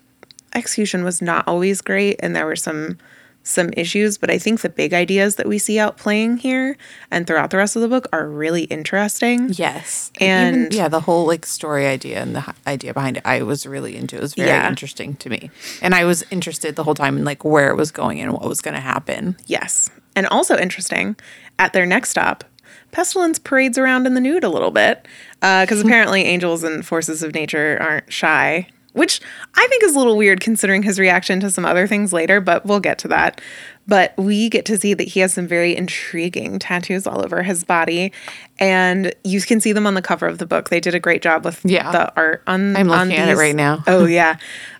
execution 0.53 1.03
was 1.03 1.19
not 1.19 1.43
always 1.47 1.81
great 1.81 2.17
and 2.21 2.35
there 2.35 2.45
were 2.45 2.55
some 2.55 2.99
some 3.47 3.69
issues 3.77 4.17
but 4.17 4.29
i 4.29 4.37
think 4.37 4.61
the 4.61 4.69
big 4.69 4.93
ideas 4.93 5.35
that 5.35 5.47
we 5.47 5.57
see 5.57 5.79
out 5.79 5.97
playing 5.97 6.37
here 6.37 6.77
and 7.11 7.25
throughout 7.25 7.49
the 7.49 7.57
rest 7.57 7.75
of 7.75 7.81
the 7.81 7.87
book 7.87 8.07
are 8.11 8.27
really 8.27 8.63
interesting 8.65 9.49
Yes, 9.53 10.11
And- 10.19 10.55
Even- 10.67 10.71
yeah, 10.71 10.87
the 10.89 10.99
whole 11.01 11.25
like 11.25 11.45
story 11.45 11.85
idea 11.87 12.21
and 12.21 12.35
the 12.35 12.43
idea 12.65 12.93
behind 12.93 13.17
it, 13.17 13.23
I 13.25 13.41
was 13.43 13.65
really 13.65 13.95
into. 13.95 14.15
It 14.17 14.21
was 14.21 14.33
very 14.33 14.49
Yeah. 14.49 14.67
interesting 14.67 15.15
to 15.15 15.29
me, 15.29 15.49
and 15.81 15.95
I 15.95 16.03
was 16.05 16.23
interested 16.31 16.75
the 16.75 16.83
whole 16.83 16.95
time 16.95 17.17
in 17.17 17.23
like 17.25 17.43
where 17.45 17.69
it 17.69 17.75
was 17.77 17.91
going 17.91 18.19
and 18.19 18.31
what 18.33 18.43
was 18.47 18.61
going 18.61 18.73
to 18.75 18.81
happen. 18.81 19.37
Yes. 19.45 19.89
And 20.15 20.27
also 20.27 20.57
interesting, 20.57 21.15
at 21.59 21.73
their 21.73 21.85
next 21.85 22.09
stop, 22.09 22.43
Pestilence 22.91 23.37
parades 23.39 23.77
around 23.77 24.07
in 24.07 24.13
the 24.13 24.21
nude 24.21 24.43
a 24.43 24.49
little 24.49 24.71
bit 24.71 25.05
uh, 25.41 25.63
because 25.65 25.81
apparently 25.81 26.23
angels 26.23 26.63
and 26.63 26.85
forces 26.85 27.21
of 27.23 27.33
nature 27.33 27.77
aren't 27.81 28.11
shy, 28.11 28.67
which 28.97 29.21
I 29.55 29.65
think 29.67 29.83
is 29.83 29.95
a 29.95 29.97
little 29.97 30.17
weird 30.17 30.39
considering 30.41 30.83
his 30.83 30.99
reaction 30.99 31.39
to 31.41 31.51
some 31.51 31.65
other 31.65 31.87
things 31.87 32.11
later, 32.11 32.41
but 32.41 32.65
we'll 32.65 32.79
get 32.79 32.97
to 32.99 33.07
that. 33.09 33.39
But 33.87 34.13
we 34.17 34.49
get 34.49 34.65
to 34.65 34.77
see 34.77 34.93
that 34.93 35.07
he 35.07 35.21
has 35.21 35.33
some 35.33 35.47
very 35.47 35.73
intriguing 35.75 36.59
tattoos 36.59 37.07
all 37.07 37.23
over 37.23 37.41
his 37.43 37.63
body, 37.63 38.11
and 38.59 39.13
you 39.23 39.39
can 39.41 39.61
see 39.61 39.71
them 39.71 39.87
on 39.87 39.93
the 39.93 40.01
cover 40.01 40.27
of 40.27 40.39
the 40.39 40.45
book. 40.45 40.69
They 40.69 40.81
did 40.81 40.93
a 40.93 40.99
great 40.99 41.21
job 41.21 41.45
with 41.45 41.61
Yeah. 41.63 41.91
the 41.93 42.13
art 42.17 42.43
on. 42.47 42.75
I'm 42.75 42.91
on 42.91 43.07
looking 43.07 43.21
at 43.21 43.29
it 43.29 43.37
right 43.37 43.55
now. 43.55 43.83
Oh 43.87 44.05
yeah. 44.19 44.37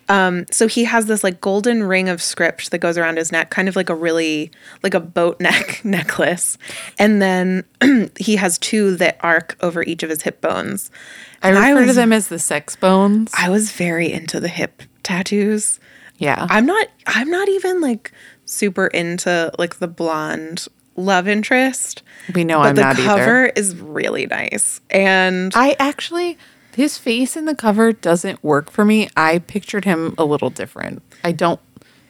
Um, 0.10 0.46
so 0.52 0.68
he 0.68 0.86
has 0.86 1.06
this 1.08 1.24
like 1.24 1.42
golden 1.42 1.84
ring 1.84 2.08
of 2.10 2.22
script 2.22 2.72
that 2.72 2.78
goes 2.78 2.98
around 2.98 3.18
his 3.18 3.32
neck, 3.32 3.50
kind 3.50 3.68
of 3.68 3.76
like 3.76 3.90
a 3.90 3.96
really 3.96 4.52
like 4.84 4.94
a 4.94 5.00
boat 5.00 5.40
neck 5.42 5.82
necklace, 5.84 6.58
and 6.98 7.22
then 7.22 7.64
he 8.18 8.38
has 8.38 8.58
two 8.58 8.96
that 8.98 9.18
arc 9.22 9.58
over 9.62 9.84
each 9.84 10.04
of 10.04 10.10
his 10.10 10.22
hip 10.22 10.40
bones. 10.42 10.90
I 11.44 11.50
And 11.50 11.58
refer 11.58 11.82
to 11.82 11.88
was- 11.88 11.96
them 11.98 12.14
as 12.14 12.28
the 12.30 12.40
sex 12.40 12.76
bones. 12.76 13.32
I 13.38 13.50
was 13.50 13.72
very 13.72 14.12
into 14.12 14.40
the 14.40 14.48
hip 14.48 14.84
tattoos. 15.04 15.80
Yeah. 16.18 16.48
I'm 16.50 16.66
not 16.66 16.88
I'm 17.06 17.30
not 17.30 17.48
even 17.50 17.80
like 17.82 18.12
super 18.46 18.88
into 18.88 19.52
like 19.60 19.76
the 19.80 19.88
blonde 19.88 20.68
love 20.96 21.28
interest. 21.28 22.02
we 22.34 22.44
know 22.44 22.58
But 22.60 22.70
I'm 22.70 22.76
the 22.76 22.82
not 22.82 22.96
cover 22.96 23.44
either. 23.46 23.54
is 23.56 23.76
really 23.76 24.26
nice. 24.26 24.82
And 24.90 25.52
I 25.54 25.76
actually, 25.78 26.40
his 26.78 26.98
face 26.98 27.36
in 27.36 27.46
the 27.46 27.56
cover 27.56 27.92
doesn't 27.92 28.44
work 28.44 28.70
for 28.72 28.86
me. 28.86 29.10
I 29.18 29.40
pictured 29.40 29.84
him 29.84 30.14
a 30.18 30.24
little 30.24 30.50
different. 30.52 31.02
I 31.24 31.32
don't. 31.32 31.60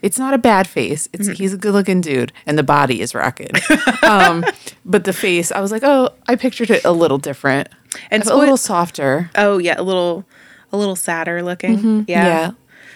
It's 0.02 0.20
not 0.20 0.34
a 0.34 0.38
bad 0.38 0.68
face. 0.68 1.08
It's 1.14 1.28
he's 1.40 1.54
a 1.54 1.58
good 1.58 1.74
looking 1.74 2.02
dude, 2.02 2.32
and 2.46 2.58
the 2.58 2.64
body 2.64 3.00
is 3.02 3.16
rocking. 3.16 3.50
um, 4.04 4.46
but 4.86 5.06
the 5.06 5.14
face, 5.14 5.52
I 5.52 5.60
was 5.62 5.72
like, 5.72 5.84
oh, 5.84 6.10
I 6.28 6.36
pictured 6.36 6.70
it 6.70 6.84
a 6.86 6.92
little 6.92 7.18
different 7.18 7.70
And 8.12 8.24
so 8.26 8.36
a 8.36 8.38
little 8.38 8.56
it- 8.56 8.60
softer. 8.60 9.32
oh 9.36 9.58
yeah, 9.58 9.76
a 9.78 9.84
little 9.84 10.26
a 10.74 10.78
little 10.78 10.96
sadder 10.98 11.42
looking. 11.42 12.06
Yeah. 12.08 12.26
Yeah. 12.26 12.52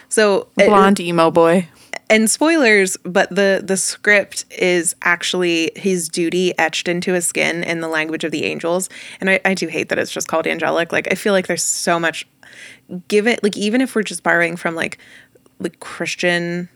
So 0.10 0.50
it- 0.60 0.68
Blonde 0.68 1.00
emo 1.00 1.32
boy. 1.32 1.68
And 2.12 2.30
spoilers, 2.30 2.98
but 2.98 3.30
the 3.30 3.64
the 3.64 3.78
script 3.78 4.46
is 4.52 4.96
actually 5.02 5.72
his 5.76 6.10
duty 6.10 6.56
etched 6.60 6.90
into 6.90 7.14
his 7.14 7.26
skin 7.26 7.64
in 7.64 7.80
the 7.80 7.88
language 7.88 8.26
of 8.26 8.32
the 8.32 8.44
angels. 8.44 8.90
And 9.22 9.30
I, 9.30 9.40
I 9.46 9.54
do 9.54 9.68
hate 9.68 9.88
that 9.90 9.98
it's 9.98 10.12
just 10.12 10.28
called 10.28 10.46
angelic. 10.46 10.92
Like 10.92 11.08
I 11.10 11.16
feel 11.16 11.32
like 11.32 11.48
there's 11.48 11.64
so 11.64 12.00
much 12.00 12.28
give 13.08 13.28
it 13.28 13.42
like 13.42 13.56
even 13.56 13.80
if 13.80 13.96
we're 13.96 14.04
just 14.04 14.24
borrowing 14.24 14.58
from 14.58 14.76
like 14.76 14.98
like 15.60 15.80
Christian 15.80 16.68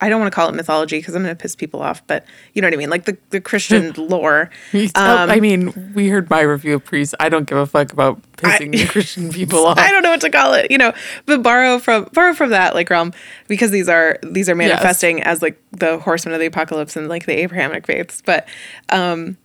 I 0.00 0.08
don't 0.08 0.20
want 0.20 0.32
to 0.32 0.34
call 0.34 0.48
it 0.48 0.54
mythology 0.54 0.98
because 0.98 1.14
I'm 1.14 1.22
going 1.22 1.34
to 1.34 1.40
piss 1.40 1.54
people 1.54 1.82
off, 1.82 2.06
but 2.06 2.24
you 2.54 2.62
know 2.62 2.68
what 2.68 2.74
I 2.74 2.76
mean? 2.78 2.90
Like 2.90 3.04
the, 3.04 3.18
the 3.30 3.40
Christian 3.40 3.92
lore. 3.96 4.50
Oh, 4.74 5.16
I 5.28 5.40
mean, 5.40 5.92
we 5.94 6.08
heard 6.08 6.30
my 6.30 6.40
review 6.40 6.76
of 6.76 6.84
Priest. 6.84 7.14
I 7.20 7.28
don't 7.28 7.46
give 7.46 7.58
a 7.58 7.66
fuck 7.66 7.92
about 7.92 8.20
pissing 8.32 8.88
Christian 8.88 9.30
people 9.30 9.66
off. 9.66 9.78
I 9.78 9.90
don't 9.90 10.02
know 10.02 10.10
what 10.10 10.22
to 10.22 10.30
call 10.30 10.54
it, 10.54 10.70
you 10.70 10.78
know, 10.78 10.92
but 11.26 11.42
borrow 11.42 11.78
from 11.78 12.08
borrow 12.12 12.34
from 12.34 12.50
that 12.50 12.74
like 12.74 12.88
realm 12.88 13.12
because 13.48 13.70
these 13.70 13.88
are 13.88 14.18
these 14.22 14.48
are 14.48 14.54
manifesting 14.54 15.22
as 15.22 15.42
like 15.42 15.60
the 15.72 15.98
horsemen 15.98 16.34
of 16.34 16.40
the 16.40 16.46
apocalypse 16.46 16.96
and 16.96 17.08
like 17.08 17.26
the 17.26 17.38
Abrahamic 17.38 17.86
faiths. 17.86 18.22
But 18.24 18.48
um 18.88 19.36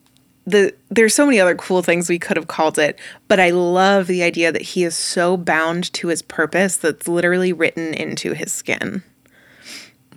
the 0.46 0.74
there's 0.90 1.14
so 1.14 1.26
many 1.26 1.40
other 1.40 1.56
cool 1.56 1.82
things 1.82 2.08
we 2.08 2.20
could 2.20 2.38
have 2.38 2.48
called 2.48 2.78
it, 2.80 3.00
but 3.28 3.40
I 3.40 3.50
love 3.50 4.08
the 4.08 4.24
idea 4.24 4.52
that 4.52 4.62
he 4.62 4.84
is 4.84 4.96
so 4.96 5.38
bound 5.38 5.92
to 5.94 6.08
his 6.08 6.22
purpose 6.22 6.78
that's 6.78 7.08
literally 7.08 7.52
written 7.52 7.94
into 7.94 8.34
his 8.34 8.54
skin. 8.54 9.04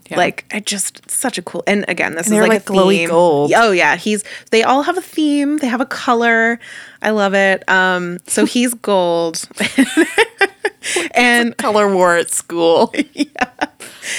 Yeah. 0.08 0.16
Like 0.16 0.44
I 0.52 0.60
just 0.60 1.10
such 1.10 1.38
a 1.38 1.42
cool 1.42 1.62
and 1.66 1.84
again 1.88 2.14
this 2.14 2.26
And 2.26 2.36
is 2.36 2.40
like, 2.40 2.48
like 2.50 2.60
a 2.62 2.72
glowy 2.72 2.96
theme. 2.98 3.08
gold. 3.10 3.52
Oh 3.54 3.72
yeah, 3.72 3.96
he's 3.96 4.24
they 4.50 4.62
all 4.62 4.82
have 4.82 4.96
a 4.96 5.02
theme. 5.02 5.58
They 5.58 5.66
have 5.66 5.80
a 5.80 5.86
color. 5.86 6.58
I 7.02 7.10
love 7.10 7.34
it. 7.34 7.68
Um, 7.68 8.18
so 8.26 8.44
he's 8.54 8.74
gold, 8.74 9.48
and 11.14 11.56
color 11.56 11.92
war 11.92 12.16
at 12.16 12.30
school. 12.30 12.92
Yeah. 13.14 13.50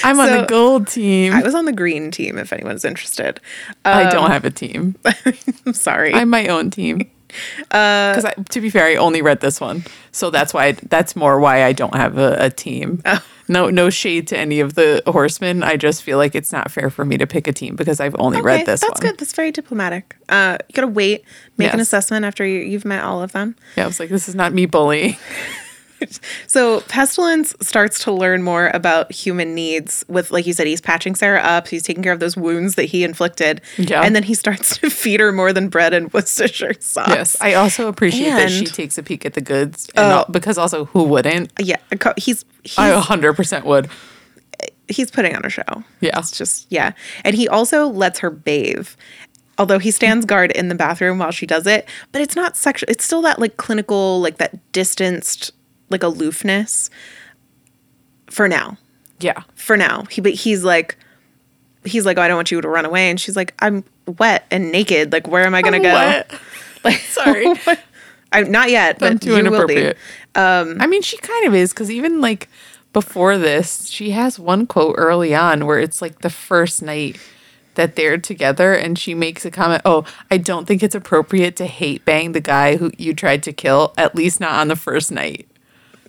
I'm 0.04 0.20
on 0.20 0.30
the 0.30 0.46
gold 0.46 0.86
team. 0.86 1.32
I 1.32 1.40
I, 1.40 1.42
was 1.42 1.54
on 1.54 1.64
the 1.64 1.72
green 1.72 2.10
team. 2.10 2.38
If 2.38 2.52
anyone's 2.52 2.84
interested, 2.84 3.40
um, 3.84 4.08
don't 4.10 4.30
have 4.30 4.44
a 4.44 4.50
team. 4.50 4.94
I'm 5.66 5.72
sorry. 5.72 6.14
I'm 6.14 6.28
my 6.28 6.46
own 6.46 6.70
team. 6.70 7.10
Uh, 7.70 8.14
Because 8.14 8.32
to 8.50 8.60
be 8.60 8.70
fair, 8.70 8.86
I 8.86 8.96
only 8.96 9.22
read 9.22 9.40
this 9.40 9.60
one, 9.60 9.84
so 10.12 10.30
that's 10.30 10.52
why. 10.54 10.72
that's 10.72 11.14
more 11.16 11.38
why 11.40 11.64
I 11.64 11.72
don't 11.72 11.94
have 11.94 12.18
a, 12.18 12.36
a 12.38 12.50
team. 12.50 13.02
Oh. 13.04 13.24
No, 13.48 13.68
no 13.68 13.90
shade 13.90 14.28
to 14.28 14.38
any 14.38 14.60
of 14.60 14.74
the 14.74 15.02
horsemen. 15.08 15.64
I 15.64 15.76
just 15.76 16.04
feel 16.04 16.18
like 16.18 16.36
it's 16.36 16.52
not 16.52 16.70
fair 16.70 16.88
for 16.88 17.04
me 17.04 17.18
to 17.18 17.26
pick 17.26 17.48
a 17.48 17.52
team 17.52 17.74
because 17.74 17.98
I've 17.98 18.14
only 18.16 18.40
read 18.40 18.64
this 18.64 18.80
that's 18.80 19.00
one. 19.00 19.10
good. 19.10 19.18
That's 19.18 19.32
very 19.32 19.50
diplomatic. 19.50 20.14
Uh, 20.28 20.56
you 20.68 20.72
gotta 20.72 20.86
wait, 20.86 21.24
make 21.56 21.74
an 21.74 21.80
assessment 21.80 22.24
after 22.24 22.46
you, 22.46 22.60
you've 22.60 22.84
met 22.84 23.02
all 23.02 23.20
of 23.24 23.32
them. 23.32 23.56
Yeah, 23.76 23.84
I 23.84 23.86
was 23.88 23.98
like, 23.98 24.08
this 24.08 24.28
is 24.28 24.36
not 24.36 24.52
me 24.52 24.66
bullying. 24.66 25.16
So 26.46 26.80
Pestilence 26.82 27.54
starts 27.60 28.02
to 28.04 28.12
learn 28.12 28.42
more 28.42 28.68
about 28.74 29.12
human 29.12 29.54
needs 29.54 30.04
with, 30.08 30.30
like 30.30 30.46
you 30.46 30.52
said, 30.52 30.66
he's 30.66 30.80
patching 30.80 31.14
Sarah 31.14 31.40
up. 31.40 31.68
He's 31.68 31.82
taking 31.82 32.02
care 32.02 32.12
of 32.12 32.20
those 32.20 32.36
wounds 32.36 32.74
that 32.74 32.84
he 32.84 33.04
inflicted. 33.04 33.60
Yeah. 33.78 34.02
And 34.02 34.16
then 34.16 34.22
he 34.22 34.34
starts 34.34 34.78
to 34.78 34.90
feed 34.90 35.20
her 35.20 35.32
more 35.32 35.52
than 35.52 35.68
bread 35.68 35.94
and 35.94 36.12
Worcestershire 36.12 36.74
sauce. 36.80 37.08
Yes, 37.08 37.36
I 37.40 37.54
also 37.54 37.88
appreciate 37.88 38.30
that 38.30 38.50
she 38.50 38.64
takes 38.64 38.98
a 38.98 39.02
peek 39.02 39.24
at 39.24 39.34
the 39.34 39.40
goods, 39.40 39.88
and 39.94 40.06
oh. 40.06 40.10
al- 40.10 40.26
because 40.30 40.58
also 40.58 40.86
who 40.86 41.04
wouldn't? 41.04 41.52
yeah. 41.58 41.76
He's, 42.16 42.44
he's, 42.64 42.78
I 42.78 42.92
100 42.92 43.34
percent 43.34 43.64
would. 43.64 43.88
he's 44.88 45.10
putting 45.10 45.34
on 45.36 45.44
a 45.44 45.50
show. 45.50 45.84
Yeah. 46.00 46.18
It's 46.18 46.36
just, 46.36 46.66
yeah. 46.70 46.92
And 47.24 47.36
he 47.36 47.48
also 47.48 47.86
lets 47.86 48.18
her 48.20 48.30
bathe. 48.30 48.88
Although 49.58 49.78
he 49.78 49.90
stands 49.90 50.24
guard 50.24 50.52
in 50.52 50.68
the 50.68 50.74
bathroom 50.74 51.18
while 51.18 51.32
she 51.32 51.44
does 51.44 51.66
it, 51.66 51.86
but 52.12 52.22
it's 52.22 52.34
not 52.34 52.56
sexual. 52.56 52.88
It's 52.90 53.04
still 53.04 53.20
that 53.22 53.38
like 53.38 53.58
clinical, 53.58 54.20
like 54.20 54.38
that 54.38 54.72
distanced, 54.72 55.52
like 55.90 56.02
aloofness 56.02 56.90
for 58.28 58.48
now. 58.48 58.78
Yeah, 59.18 59.42
for 59.54 59.76
now. 59.76 60.04
He 60.04 60.20
but 60.20 60.32
he's 60.32 60.64
like 60.64 60.96
he's 61.84 62.06
like, 62.06 62.18
oh, 62.18 62.22
I 62.22 62.28
don't 62.28 62.36
want 62.36 62.50
you 62.50 62.60
to 62.60 62.68
run 62.68 62.84
away. 62.84 63.10
And 63.10 63.20
she's 63.20 63.36
like, 63.36 63.54
I'm 63.60 63.84
wet 64.18 64.46
and 64.50 64.70
naked. 64.72 65.12
Like, 65.12 65.26
where 65.26 65.44
am 65.44 65.54
I 65.54 65.62
gonna 65.62 65.80
go? 65.80 65.90
What? 66.82 66.94
Like, 66.94 67.00
Sorry. 67.00 67.46
I'm 68.32 68.50
not 68.50 68.70
yet, 68.70 68.98
but 68.98 69.12
I'm 69.12 69.18
too 69.18 69.36
you 69.36 69.50
will 69.50 69.66
be. 69.66 69.74
inappropriate. 69.74 69.98
Um, 70.34 70.80
I 70.80 70.86
mean, 70.86 71.02
she 71.02 71.16
kind 71.18 71.46
of 71.46 71.54
is 71.54 71.74
because 71.74 71.90
even 71.90 72.20
like 72.20 72.48
before 72.92 73.36
this, 73.36 73.86
she 73.86 74.12
has 74.12 74.38
one 74.38 74.66
quote 74.66 74.94
early 74.96 75.34
on 75.34 75.66
where 75.66 75.78
it's 75.78 76.00
like 76.00 76.20
the 76.20 76.30
first 76.30 76.80
night 76.80 77.18
that 77.74 77.96
they're 77.96 78.18
together, 78.18 78.72
and 78.72 78.98
she 78.98 79.14
makes 79.14 79.44
a 79.44 79.50
comment. 79.50 79.82
Oh, 79.84 80.04
I 80.30 80.38
don't 80.38 80.66
think 80.66 80.82
it's 80.82 80.94
appropriate 80.94 81.56
to 81.56 81.66
hate 81.66 82.04
bang 82.04 82.32
the 82.32 82.40
guy 82.40 82.76
who 82.76 82.90
you 82.96 83.14
tried 83.14 83.42
to 83.42 83.52
kill, 83.52 83.92
at 83.98 84.14
least 84.14 84.40
not 84.40 84.52
on 84.52 84.68
the 84.68 84.76
first 84.76 85.10
night. 85.12 85.49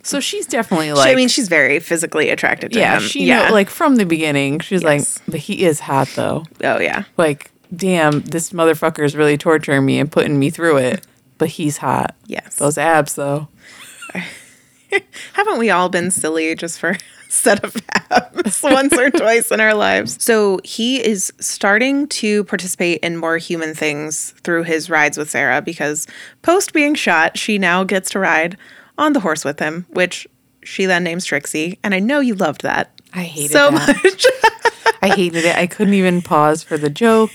So 0.02 0.18
she's 0.20 0.46
definitely 0.46 0.86
She- 0.88 0.92
like, 0.94 1.12
I 1.12 1.14
mean, 1.14 1.28
she's 1.28 1.48
very 1.48 1.78
physically 1.80 2.28
attracted 2.30 2.72
to 2.72 2.78
him. 2.78 2.82
yeah, 2.82 2.96
him. 2.96 3.02
she 3.02 3.26
know, 3.26 3.48
like 3.52 3.70
from 3.70 3.96
the 3.96 4.04
beginning, 4.06 4.58
she's 4.60 4.82
Yes. 4.82 5.18
like, 5.18 5.24
but 5.28 5.40
he 5.40 5.64
is 5.64 5.80
hot 5.80 6.08
though. 6.16 6.44
oh 6.64 6.80
yeah, 6.80 7.04
Like, 7.16 7.50
damn, 7.74 8.20
this 8.22 8.50
motherfucker 8.50 9.04
is 9.04 9.14
really 9.16 9.38
torturing 9.38 9.86
me 9.86 9.98
and 10.00 10.10
putting 10.10 10.38
me 10.38 10.50
through 10.50 10.78
it. 10.78 11.06
But 11.38 11.48
he's 11.50 11.78
hot. 11.78 12.14
Yes. 12.26 12.56
Those 12.56 12.78
abs 12.78 13.14
though. 13.14 13.48
haven't 15.32 15.58
we 15.58 15.70
all 15.70 15.88
been 15.88 16.10
silly 16.10 16.54
just 16.54 16.78
for 16.78 16.90
a 16.90 16.98
set 17.28 17.64
of 17.64 17.74
abs 18.10 18.60
once 18.64 18.92
or 18.98 19.10
twice 19.10 19.50
in 19.50 19.60
our 19.60 19.74
lives? 19.74 20.22
So 20.22 20.60
he 20.64 21.04
is 21.04 21.32
starting 21.40 22.06
to 22.08 22.44
participate 22.44 23.00
in 23.00 23.16
more 23.16 23.38
human 23.38 23.74
things 23.74 24.34
through 24.44 24.64
his 24.64 24.90
rides 24.90 25.16
with 25.16 25.30
Sarah 25.30 25.62
because 25.62 26.06
post 26.42 26.72
being 26.72 26.94
shot, 26.94 27.38
she 27.38 27.58
now 27.58 27.84
gets 27.84 28.10
to 28.10 28.18
ride 28.18 28.56
on 29.02 29.12
the 29.12 29.20
horse 29.20 29.44
with 29.44 29.58
him, 29.58 29.86
which 29.90 30.26
she 30.62 30.86
then 30.86 31.04
names 31.04 31.24
Trixie. 31.24 31.78
And 31.82 31.94
I 31.94 31.98
know 31.98 32.20
you 32.20 32.34
loved 32.34 32.62
that. 32.62 33.00
I 33.12 33.24
hated 33.24 33.50
it. 33.50 33.52
so 33.52 33.70
that. 33.70 34.04
much. 34.04 34.26
I 35.02 35.08
hated 35.08 35.44
it. 35.44 35.56
I 35.56 35.66
couldn't 35.66 35.94
even 35.94 36.22
pause 36.22 36.62
for 36.62 36.78
the 36.78 36.90
joke. 36.90 37.32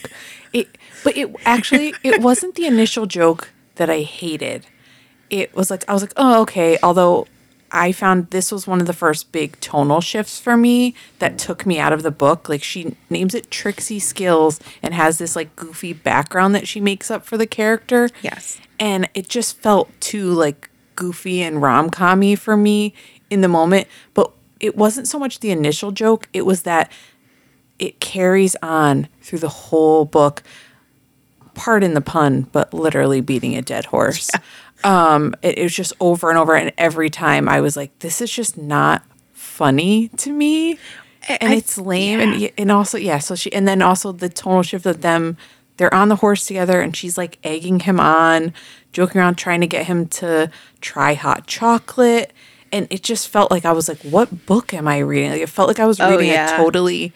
It, 0.53 0.69
but 1.03 1.17
it 1.17 1.35
actually 1.45 1.93
it 2.03 2.21
wasn't 2.21 2.55
the 2.55 2.65
initial 2.65 3.05
joke 3.05 3.49
that 3.75 3.89
I 3.89 4.01
hated. 4.01 4.65
It 5.29 5.53
was 5.55 5.69
like 5.69 5.83
I 5.87 5.93
was 5.93 6.01
like, 6.01 6.13
oh 6.17 6.41
okay. 6.43 6.77
Although 6.81 7.27
I 7.71 7.91
found 7.91 8.29
this 8.29 8.51
was 8.51 8.65
one 8.65 8.79
of 8.79 8.87
the 8.87 8.93
first 8.93 9.31
big 9.31 9.59
tonal 9.59 10.01
shifts 10.01 10.39
for 10.39 10.55
me 10.55 10.95
that 11.19 11.37
took 11.37 11.65
me 11.65 11.79
out 11.79 11.93
of 11.93 12.03
the 12.03 12.11
book. 12.11 12.47
Like 12.47 12.63
she 12.63 12.95
names 13.09 13.35
it 13.35 13.51
Trixie 13.51 13.99
Skills 13.99 14.59
and 14.81 14.93
has 14.93 15.17
this 15.17 15.35
like 15.35 15.55
goofy 15.55 15.93
background 15.93 16.55
that 16.55 16.67
she 16.67 16.79
makes 16.79 17.11
up 17.11 17.25
for 17.25 17.37
the 17.37 17.47
character. 17.47 18.09
Yes. 18.21 18.59
And 18.79 19.09
it 19.13 19.27
just 19.27 19.57
felt 19.57 19.91
too 19.99 20.31
like 20.31 20.69
goofy 20.97 21.41
and 21.41 21.61
rom 21.61 21.89
commy 21.89 22.37
for 22.37 22.57
me 22.57 22.93
in 23.29 23.39
the 23.39 23.47
moment. 23.47 23.87
But 24.13 24.31
it 24.59 24.75
wasn't 24.75 25.07
so 25.07 25.17
much 25.17 25.39
the 25.39 25.51
initial 25.51 25.91
joke, 25.91 26.27
it 26.33 26.45
was 26.45 26.63
that 26.63 26.91
it 27.79 27.99
carries 28.01 28.55
on 28.61 29.07
through 29.21 29.39
the 29.39 29.47
whole 29.49 30.03
book. 30.03 30.43
Pardon 31.53 31.93
the 31.95 32.01
pun, 32.01 32.41
but 32.51 32.71
literally 32.73 33.19
beating 33.21 33.55
a 33.55 33.61
dead 33.63 33.85
horse. 33.85 34.29
Um, 34.83 35.33
it, 35.41 35.57
it 35.57 35.63
was 35.63 35.73
just 35.75 35.93
over 35.99 36.29
and 36.29 36.37
over, 36.37 36.53
and 36.55 36.71
every 36.77 37.09
time 37.09 37.49
I 37.49 37.61
was 37.61 37.75
like, 37.75 37.97
"This 37.99 38.21
is 38.21 38.29
just 38.29 38.59
not 38.59 39.01
funny 39.33 40.09
to 40.17 40.31
me," 40.31 40.77
and 41.27 41.51
I- 41.53 41.55
it's 41.55 41.79
lame, 41.79 42.19
and 42.19 42.51
and 42.59 42.71
also 42.71 42.99
yeah. 42.99 43.17
So 43.17 43.33
she, 43.33 43.51
and 43.53 43.67
then 43.67 43.81
also 43.81 44.11
the 44.11 44.29
tonal 44.29 44.61
shift 44.61 44.85
of 44.85 45.01
them. 45.01 45.35
They're 45.77 45.93
on 45.93 46.09
the 46.09 46.17
horse 46.17 46.45
together, 46.45 46.81
and 46.81 46.95
she's 46.95 47.17
like 47.17 47.37
egging 47.43 47.81
him 47.81 47.99
on, 47.99 48.53
joking 48.93 49.21
around, 49.21 49.35
trying 49.35 49.61
to 49.61 49.67
get 49.67 49.85
him 49.85 50.07
to 50.07 50.49
try 50.81 51.13
hot 51.13 51.47
chocolate. 51.47 52.33
And 52.71 52.87
it 52.89 53.01
just 53.03 53.29
felt 53.29 53.49
like 53.51 53.63
I 53.63 53.71
was 53.71 53.87
like, 53.87 54.01
"What 54.01 54.45
book 54.45 54.73
am 54.73 54.87
I 54.87 54.99
reading?" 54.99 55.31
Like 55.31 55.41
it 55.41 55.49
felt 55.49 55.67
like 55.67 55.79
I 55.79 55.85
was 55.85 55.99
reading 55.99 56.27
yeah. 56.27 56.53
a 56.53 56.57
totally 56.57 57.13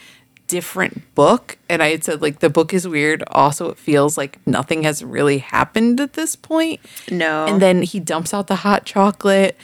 different 0.48 1.16
book 1.16 1.58
and 1.70 1.82
i 1.82 1.92
had 1.92 2.04
said 2.04 2.22
like 2.22 2.40
the 2.40 2.50
book 2.50 2.74
is 2.74 2.86
weird 2.86 3.24
also 3.28 3.70
it 3.70 3.78
feels 3.78 4.18
like 4.18 4.38
nothing 4.46 4.84
has 4.84 5.02
really 5.02 5.38
happened 5.38 5.98
at 6.02 6.12
this 6.12 6.36
point 6.36 6.82
No. 7.10 7.46
and 7.46 7.62
then 7.62 7.84
he 7.84 8.02
dumps 8.02 8.34
out 8.34 8.48
the 8.48 8.58
hot 8.58 8.84
chocolate 8.84 9.56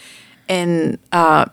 and 0.47 0.97
uh 1.11 1.47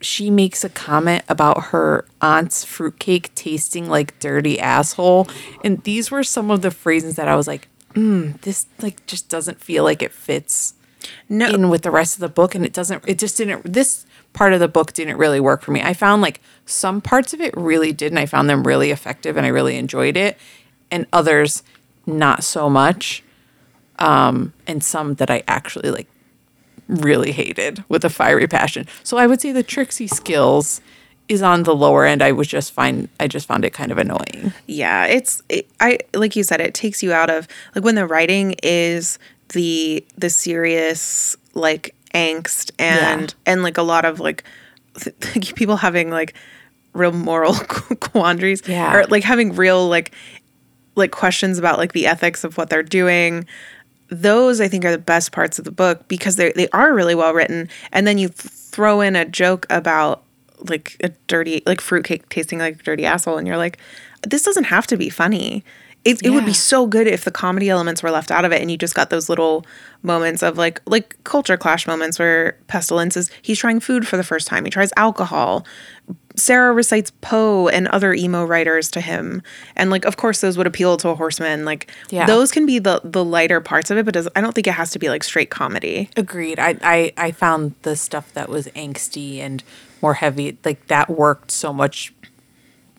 she 0.00 0.30
makes 0.30 0.64
a 0.64 0.68
comment 0.68 1.24
about 1.28 1.64
her 1.66 2.04
aunt's 2.22 2.64
fruitcake 2.64 3.34
tasting 3.34 3.88
like 3.88 4.18
dirty 4.20 4.58
asshole 4.60 5.28
and 5.64 5.82
these 5.82 6.10
were 6.10 6.22
some 6.22 6.50
of 6.50 6.62
the 6.62 6.70
phrases 6.70 7.16
that 7.16 7.28
i 7.28 7.34
was 7.34 7.46
like 7.46 7.68
mm, 7.94 8.40
this 8.42 8.66
like 8.80 9.04
just 9.06 9.28
doesn't 9.28 9.60
feel 9.60 9.84
like 9.84 10.02
it 10.02 10.12
fits 10.12 10.74
no. 11.28 11.48
in 11.48 11.68
with 11.68 11.82
the 11.82 11.90
rest 11.90 12.14
of 12.14 12.20
the 12.20 12.28
book 12.28 12.54
and 12.54 12.64
it 12.64 12.72
doesn't 12.72 13.02
it 13.06 13.18
just 13.18 13.36
didn't 13.36 13.72
this 13.72 14.06
part 14.32 14.52
of 14.52 14.60
the 14.60 14.68
book 14.68 14.92
didn't 14.92 15.16
really 15.16 15.40
work 15.40 15.62
for 15.62 15.72
me. 15.72 15.82
I 15.82 15.94
found 15.94 16.22
like 16.22 16.40
some 16.66 17.00
parts 17.00 17.32
of 17.32 17.40
it 17.40 17.56
really 17.56 17.92
did, 17.92 18.12
and 18.12 18.18
I 18.18 18.26
found 18.26 18.48
them 18.48 18.66
really 18.66 18.90
effective, 18.90 19.36
and 19.36 19.46
I 19.46 19.50
really 19.50 19.76
enjoyed 19.76 20.16
it, 20.16 20.38
and 20.90 21.06
others 21.12 21.62
not 22.06 22.44
so 22.44 22.70
much. 22.70 23.22
Um, 23.98 24.52
and 24.64 24.84
some 24.84 25.14
that 25.14 25.28
I 25.28 25.42
actually 25.48 25.90
like 25.90 26.06
really 26.88 27.32
hated 27.32 27.84
with 27.88 28.04
a 28.04 28.10
fiery 28.10 28.46
passion. 28.48 28.86
So 29.04 29.16
I 29.18 29.26
would 29.26 29.40
say 29.40 29.52
the 29.52 29.62
Trixie 29.62 30.06
skills 30.08 30.80
is 31.28 31.42
on 31.42 31.64
the 31.64 31.74
lower 31.76 32.04
end. 32.06 32.22
I 32.22 32.32
was 32.32 32.48
just 32.48 32.72
find 32.72 33.08
I 33.20 33.28
just 33.28 33.46
found 33.46 33.64
it 33.64 33.70
kind 33.74 33.92
of 33.92 33.98
annoying. 33.98 34.52
Yeah, 34.66 35.04
it's 35.06 35.42
it, 35.48 35.68
I 35.80 35.98
like 36.14 36.34
you 36.36 36.42
said 36.42 36.60
it 36.60 36.72
takes 36.74 37.02
you 37.02 37.12
out 37.12 37.28
of 37.30 37.46
like 37.74 37.84
when 37.84 37.94
the 37.96 38.06
writing 38.06 38.54
is 38.62 39.18
the 39.50 40.04
the 40.16 40.30
serious 40.30 41.36
like 41.54 41.94
angst 42.14 42.70
and 42.78 43.34
and 43.44 43.62
like 43.62 43.76
a 43.76 43.82
lot 43.82 44.04
of 44.06 44.20
like 44.20 44.42
th- 44.98 45.54
people 45.54 45.76
having 45.76 46.08
like 46.10 46.34
real 46.94 47.12
moral 47.12 47.54
quandaries 48.00 48.62
Yeah. 48.66 48.96
or 48.96 49.04
like 49.06 49.22
having 49.24 49.54
real 49.54 49.86
like 49.88 50.12
like 50.96 51.10
questions 51.12 51.58
about 51.58 51.78
like 51.78 51.92
the 51.92 52.06
ethics 52.06 52.42
of 52.44 52.56
what 52.56 52.70
they're 52.70 52.82
doing 52.82 53.46
those 54.10 54.60
i 54.60 54.68
think 54.68 54.84
are 54.84 54.90
the 54.90 54.98
best 54.98 55.32
parts 55.32 55.58
of 55.58 55.64
the 55.64 55.70
book 55.70 56.06
because 56.08 56.36
they 56.36 56.52
they 56.52 56.68
are 56.70 56.94
really 56.94 57.14
well 57.14 57.32
written. 57.34 57.68
And 57.92 58.06
then 58.06 58.18
you 58.18 58.28
throw 58.28 59.00
in 59.00 59.16
a 59.16 59.24
joke 59.24 59.66
about 59.70 60.24
like 60.68 60.96
a 61.02 61.10
dirty 61.26 61.62
like 61.66 61.80
fruitcake 61.80 62.28
tasting 62.28 62.58
like 62.58 62.80
a 62.80 62.82
dirty 62.82 63.04
asshole 63.04 63.38
and 63.38 63.46
you're 63.46 63.56
like 63.56 63.78
this 64.28 64.42
doesn't 64.42 64.64
have 64.64 64.86
to 64.88 64.96
be 64.96 65.08
funny. 65.08 65.64
It, 66.04 66.24
it 66.24 66.30
would 66.30 66.46
be 66.46 66.54
so 66.54 66.86
good 66.86 67.06
if 67.06 67.24
the 67.24 67.30
comedy 67.30 67.68
elements 67.68 68.02
were 68.02 68.10
left 68.10 68.30
out 68.30 68.44
of 68.44 68.52
it 68.52 68.62
and 68.62 68.70
you 68.70 68.78
just 68.78 68.94
got 68.94 69.10
those 69.10 69.28
little 69.28 69.66
moments 70.02 70.42
of 70.42 70.56
like 70.56 70.80
like 70.86 71.16
culture 71.24 71.56
clash 71.56 71.86
moments 71.86 72.18
where 72.18 72.56
pestilence 72.66 73.16
is 73.16 73.30
he's 73.42 73.58
trying 73.58 73.80
food 73.80 74.06
for 74.06 74.16
the 74.16 74.24
first 74.24 74.46
time. 74.46 74.64
He 74.64 74.70
tries 74.70 74.90
alcohol 74.96 75.66
sarah 76.38 76.72
recites 76.72 77.10
poe 77.20 77.68
and 77.68 77.88
other 77.88 78.14
emo 78.14 78.44
writers 78.44 78.90
to 78.90 79.00
him 79.00 79.42
and 79.76 79.90
like 79.90 80.04
of 80.04 80.16
course 80.16 80.40
those 80.40 80.56
would 80.56 80.66
appeal 80.66 80.96
to 80.96 81.08
a 81.08 81.14
horseman 81.14 81.64
like 81.64 81.90
Yeah. 82.10 82.26
those 82.26 82.50
can 82.52 82.64
be 82.64 82.78
the 82.78 83.00
the 83.04 83.24
lighter 83.24 83.60
parts 83.60 83.90
of 83.90 83.98
it 83.98 84.04
but 84.04 84.14
does, 84.14 84.28
i 84.36 84.40
don't 84.40 84.54
think 84.54 84.66
it 84.66 84.72
has 84.74 84.90
to 84.92 84.98
be 84.98 85.08
like 85.08 85.24
straight 85.24 85.50
comedy 85.50 86.08
Agreed. 86.16 86.58
I, 86.58 86.76
I 86.82 87.12
I 87.16 87.30
found 87.32 87.74
the 87.82 87.96
stuff 87.96 88.32
that 88.34 88.48
was 88.48 88.68
angsty 88.68 89.38
and 89.40 89.62
more 90.00 90.14
heavy 90.14 90.56
like 90.64 90.86
that 90.86 91.10
worked 91.10 91.50
so 91.50 91.72
much 91.72 92.12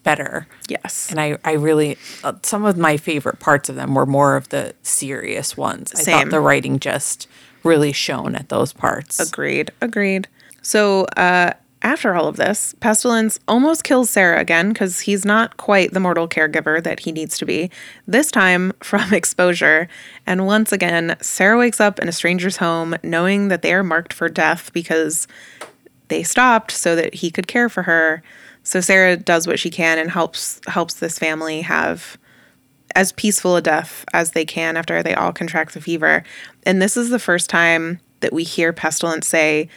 better. 0.04 0.47
yes 0.69 1.10
And 1.12 1.19
I, 1.19 1.38
I 1.43 1.52
really, 1.54 1.97
uh, 2.23 2.34
some 2.41 2.63
of 2.65 2.78
my 2.78 2.95
favorite 2.97 3.39
parts 3.39 3.67
of 3.69 3.75
them 3.75 3.93
were 3.95 4.06
more 4.06 4.36
of 4.38 4.47
the 4.49 4.73
serious 4.82 5.58
ones. 5.58 5.91
I 5.93 5.99
Same. 6.02 6.13
thought 6.23 6.30
the 6.32 6.39
writing 6.39 6.80
just 6.80 7.28
really 7.63 7.91
shone 7.91 8.34
at 8.36 8.47
those 8.49 8.71
parts. 8.73 9.19
Agreed. 9.19 9.71
Agreed. 9.82 10.28
So, 10.62 11.04
uh, 11.17 11.52
after 11.81 12.13
all 12.13 12.27
of 12.27 12.35
this, 12.35 12.75
Pestilence 12.81 13.39
almost 13.47 13.85
kills 13.85 14.09
Sarah 14.09 14.39
again 14.39 14.73
because 14.73 15.01
he's 15.01 15.23
not 15.23 15.55
quite 15.55 15.93
the 15.93 15.99
mortal 15.99 16.27
caregiver 16.27 16.83
that 16.83 17.01
he 17.01 17.11
needs 17.11 17.37
to 17.37 17.45
be, 17.45 17.71
this 18.05 18.31
time 18.31 18.73
from 18.83 19.13
exposure. 19.13 19.87
And 20.25 20.45
once 20.45 20.71
again, 20.71 21.15
Sarah 21.21 21.57
wakes 21.57 21.79
up 21.79 21.99
in 21.99 22.09
a 22.09 22.13
stranger's 22.13 22.57
home 22.57 22.95
knowing 23.03 23.47
that 23.47 23.61
they 23.61 23.73
are 23.73 23.83
marked 23.83 24.11
for 24.11 24.27
death 24.27 24.73
because 24.73 25.27
they 26.09 26.23
stopped 26.23 26.71
so 26.71 26.95
that 26.95 27.15
he 27.15 27.31
could 27.31 27.47
care 27.47 27.69
for 27.69 27.83
her. 27.83 28.21
So 28.63 28.81
Sarah 28.81 29.15
does 29.15 29.47
what 29.47 29.59
she 29.59 29.69
can 29.69 29.97
and 29.97 30.11
helps 30.11 30.59
helps 30.67 30.95
this 30.95 31.17
family 31.17 31.61
have 31.61 32.17
as 32.95 33.11
peaceful 33.13 33.55
a 33.55 33.61
death 33.61 34.03
as 34.13 34.31
they 34.31 34.45
can 34.45 34.75
after 34.75 35.01
they 35.01 35.13
all 35.13 35.31
contract 35.31 35.73
the 35.73 35.81
fever. 35.81 36.23
And 36.63 36.81
this 36.81 36.97
is 36.97 37.09
the 37.09 37.19
first 37.19 37.49
time 37.49 37.99
that 38.19 38.33
we 38.33 38.43
hear 38.43 38.73
Pestilence 38.73 39.27
say 39.27 39.69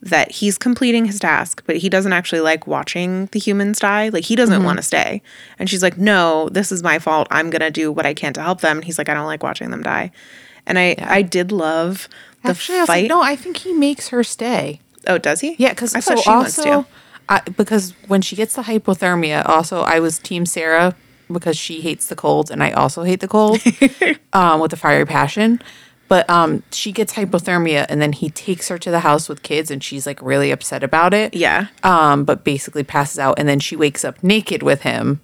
that 0.00 0.30
he's 0.30 0.58
completing 0.58 1.06
his 1.06 1.18
task, 1.18 1.62
but 1.66 1.76
he 1.76 1.88
doesn't 1.88 2.12
actually 2.12 2.40
like 2.40 2.66
watching 2.66 3.26
the 3.32 3.38
humans 3.38 3.80
die. 3.80 4.10
Like 4.10 4.24
he 4.24 4.36
doesn't 4.36 4.62
want 4.62 4.78
to 4.78 4.82
stay. 4.82 5.22
And 5.58 5.68
she's 5.68 5.82
like, 5.82 5.98
"No, 5.98 6.48
this 6.50 6.70
is 6.70 6.82
my 6.82 6.98
fault. 6.98 7.26
I'm 7.30 7.50
going 7.50 7.62
to 7.62 7.70
do 7.70 7.90
what 7.90 8.06
I 8.06 8.14
can 8.14 8.32
to 8.34 8.42
help 8.42 8.60
them." 8.60 8.78
And 8.78 8.84
he's 8.84 8.98
like, 8.98 9.08
"I 9.08 9.14
don't 9.14 9.26
like 9.26 9.42
watching 9.42 9.70
them 9.70 9.82
die." 9.82 10.12
And 10.66 10.78
I 10.78 10.94
I 11.00 11.22
did 11.22 11.50
love 11.50 12.08
the 12.44 12.50
Actually, 12.50 12.78
I 12.78 12.80
was 12.82 12.88
like, 12.88 13.02
fight. 13.02 13.08
no, 13.08 13.22
I 13.22 13.34
think 13.34 13.58
he 13.58 13.72
makes 13.72 14.08
her 14.08 14.22
stay. 14.22 14.80
oh, 15.08 15.18
does 15.18 15.40
he? 15.40 15.56
Yeah, 15.58 15.70
because 15.70 15.94
I 15.94 16.00
so 16.00 16.14
thought 16.14 16.22
she 16.22 16.30
wants 16.30 16.58
also, 16.58 16.82
to. 16.82 16.88
I, 17.28 17.40
because 17.40 17.92
when 18.06 18.22
she 18.22 18.36
gets 18.36 18.54
the 18.54 18.62
hypothermia, 18.62 19.46
also 19.48 19.80
I 19.82 20.00
was 20.00 20.18
Team 20.18 20.46
Sarah 20.46 20.94
because 21.30 21.58
she 21.58 21.80
hates 21.80 22.06
the 22.06 22.16
cold, 22.16 22.50
and 22.50 22.62
I 22.62 22.70
also 22.70 23.02
hate 23.02 23.20
the 23.20 23.28
cold 23.28 23.60
um, 24.32 24.60
with 24.60 24.72
a 24.72 24.76
fiery 24.76 25.04
passion. 25.04 25.60
But 26.08 26.28
um, 26.30 26.62
she 26.72 26.90
gets 26.90 27.12
hypothermia, 27.12 27.84
and 27.90 28.00
then 28.00 28.12
he 28.12 28.30
takes 28.30 28.68
her 28.68 28.78
to 28.78 28.90
the 28.90 29.00
house 29.00 29.28
with 29.28 29.42
kids, 29.42 29.70
and 29.70 29.84
she's 29.84 30.06
like 30.06 30.20
really 30.22 30.50
upset 30.50 30.82
about 30.82 31.12
it. 31.12 31.34
Yeah. 31.34 31.66
Um, 31.82 32.24
but 32.24 32.44
basically 32.44 32.82
passes 32.82 33.18
out, 33.18 33.38
and 33.38 33.46
then 33.46 33.60
she 33.60 33.76
wakes 33.76 34.04
up 34.06 34.22
naked 34.24 34.62
with 34.62 34.82
him, 34.82 35.20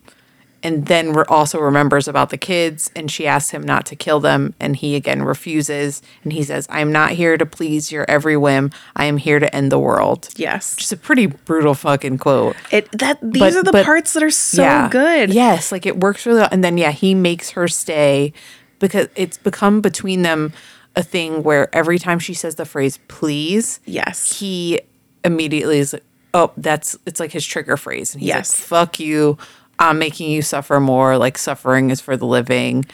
and 0.62 0.85
then 0.87 1.12
re- 1.14 1.25
also 1.29 1.59
remembers 1.59 2.07
about 2.07 2.29
the 2.29 2.37
kids, 2.37 2.90
and 2.94 3.11
she 3.11 3.27
asks 3.27 3.51
him 3.51 3.62
not 3.62 3.87
to 3.87 3.97
kill 3.97 4.20
them, 4.20 4.53
and 4.61 4.77
he 4.77 4.94
again 4.94 5.23
refuses, 5.23 6.03
and 6.23 6.35
he 6.35 6.42
says, 6.42 6.66
"I 6.68 6.81
am 6.81 6.92
not 6.92 7.12
here 7.12 7.38
to 7.38 7.47
please 7.47 7.90
your 7.90 8.05
every 8.07 8.37
whim. 8.37 8.70
I 8.94 9.07
am 9.07 9.16
here 9.16 9.38
to 9.38 9.55
end 9.57 9.73
the 9.73 9.79
world." 9.79 10.29
Yes. 10.37 10.77
Just 10.77 10.92
a 10.92 10.99
pretty 10.99 11.25
brutal 11.27 11.73
fucking 11.73 12.18
quote. 12.18 12.57
It 12.70 12.90
that 12.92 13.18
these 13.23 13.40
But- 13.40 13.57
are 13.57 13.62
the 13.62 13.73
but- 13.73 13.87
parts 13.87 14.12
that 14.12 14.23
are 14.23 14.31
so 14.31 14.61
yeah. 14.62 14.88
good. 14.90 15.33
Yes, 15.33 15.73
like 15.73 15.87
it 15.87 15.99
works 15.99 16.27
really 16.27 16.40
well. 16.40 16.49
And 16.53 16.62
then 16.62 16.77
yeah, 16.77 16.90
he 16.90 17.14
makes 17.14 17.51
her 17.53 17.68
stay 17.68 18.35
because 18.81 19.09
it's 19.16 19.38
become 19.38 19.81
between 19.81 20.23
them 20.23 20.53
a 20.97 21.03
thing 21.03 21.43
where 21.43 21.75
every 21.75 21.99
time 21.99 22.19
she 22.19 22.35
says 22.35 22.55
the 22.55 22.65
phrase 22.65 22.99
please, 23.09 23.81
Yes. 23.85 24.39
he 24.39 24.81
immediately 25.25 25.79
is 25.79 25.93
like, 25.95 26.05
oh, 26.35 26.53
that's 26.57 26.97
it's 27.07 27.21
like 27.21 27.33
his 27.33 27.45
trigger 27.47 27.77
phrase. 27.77 28.15
And 28.15 28.21
he's 28.21 28.29
Yes. 28.29 28.51
like, 28.61 28.67
fuck 28.69 29.01
you. 29.01 29.39
I'm 29.79 29.99
making 29.99 30.31
you 30.31 30.43
suffer 30.43 30.79
more. 30.81 31.19
Like 31.19 31.37
suffering 31.39 31.91
is 31.91 32.01
for 32.01 32.17
the 32.17 32.27
living 32.27 32.85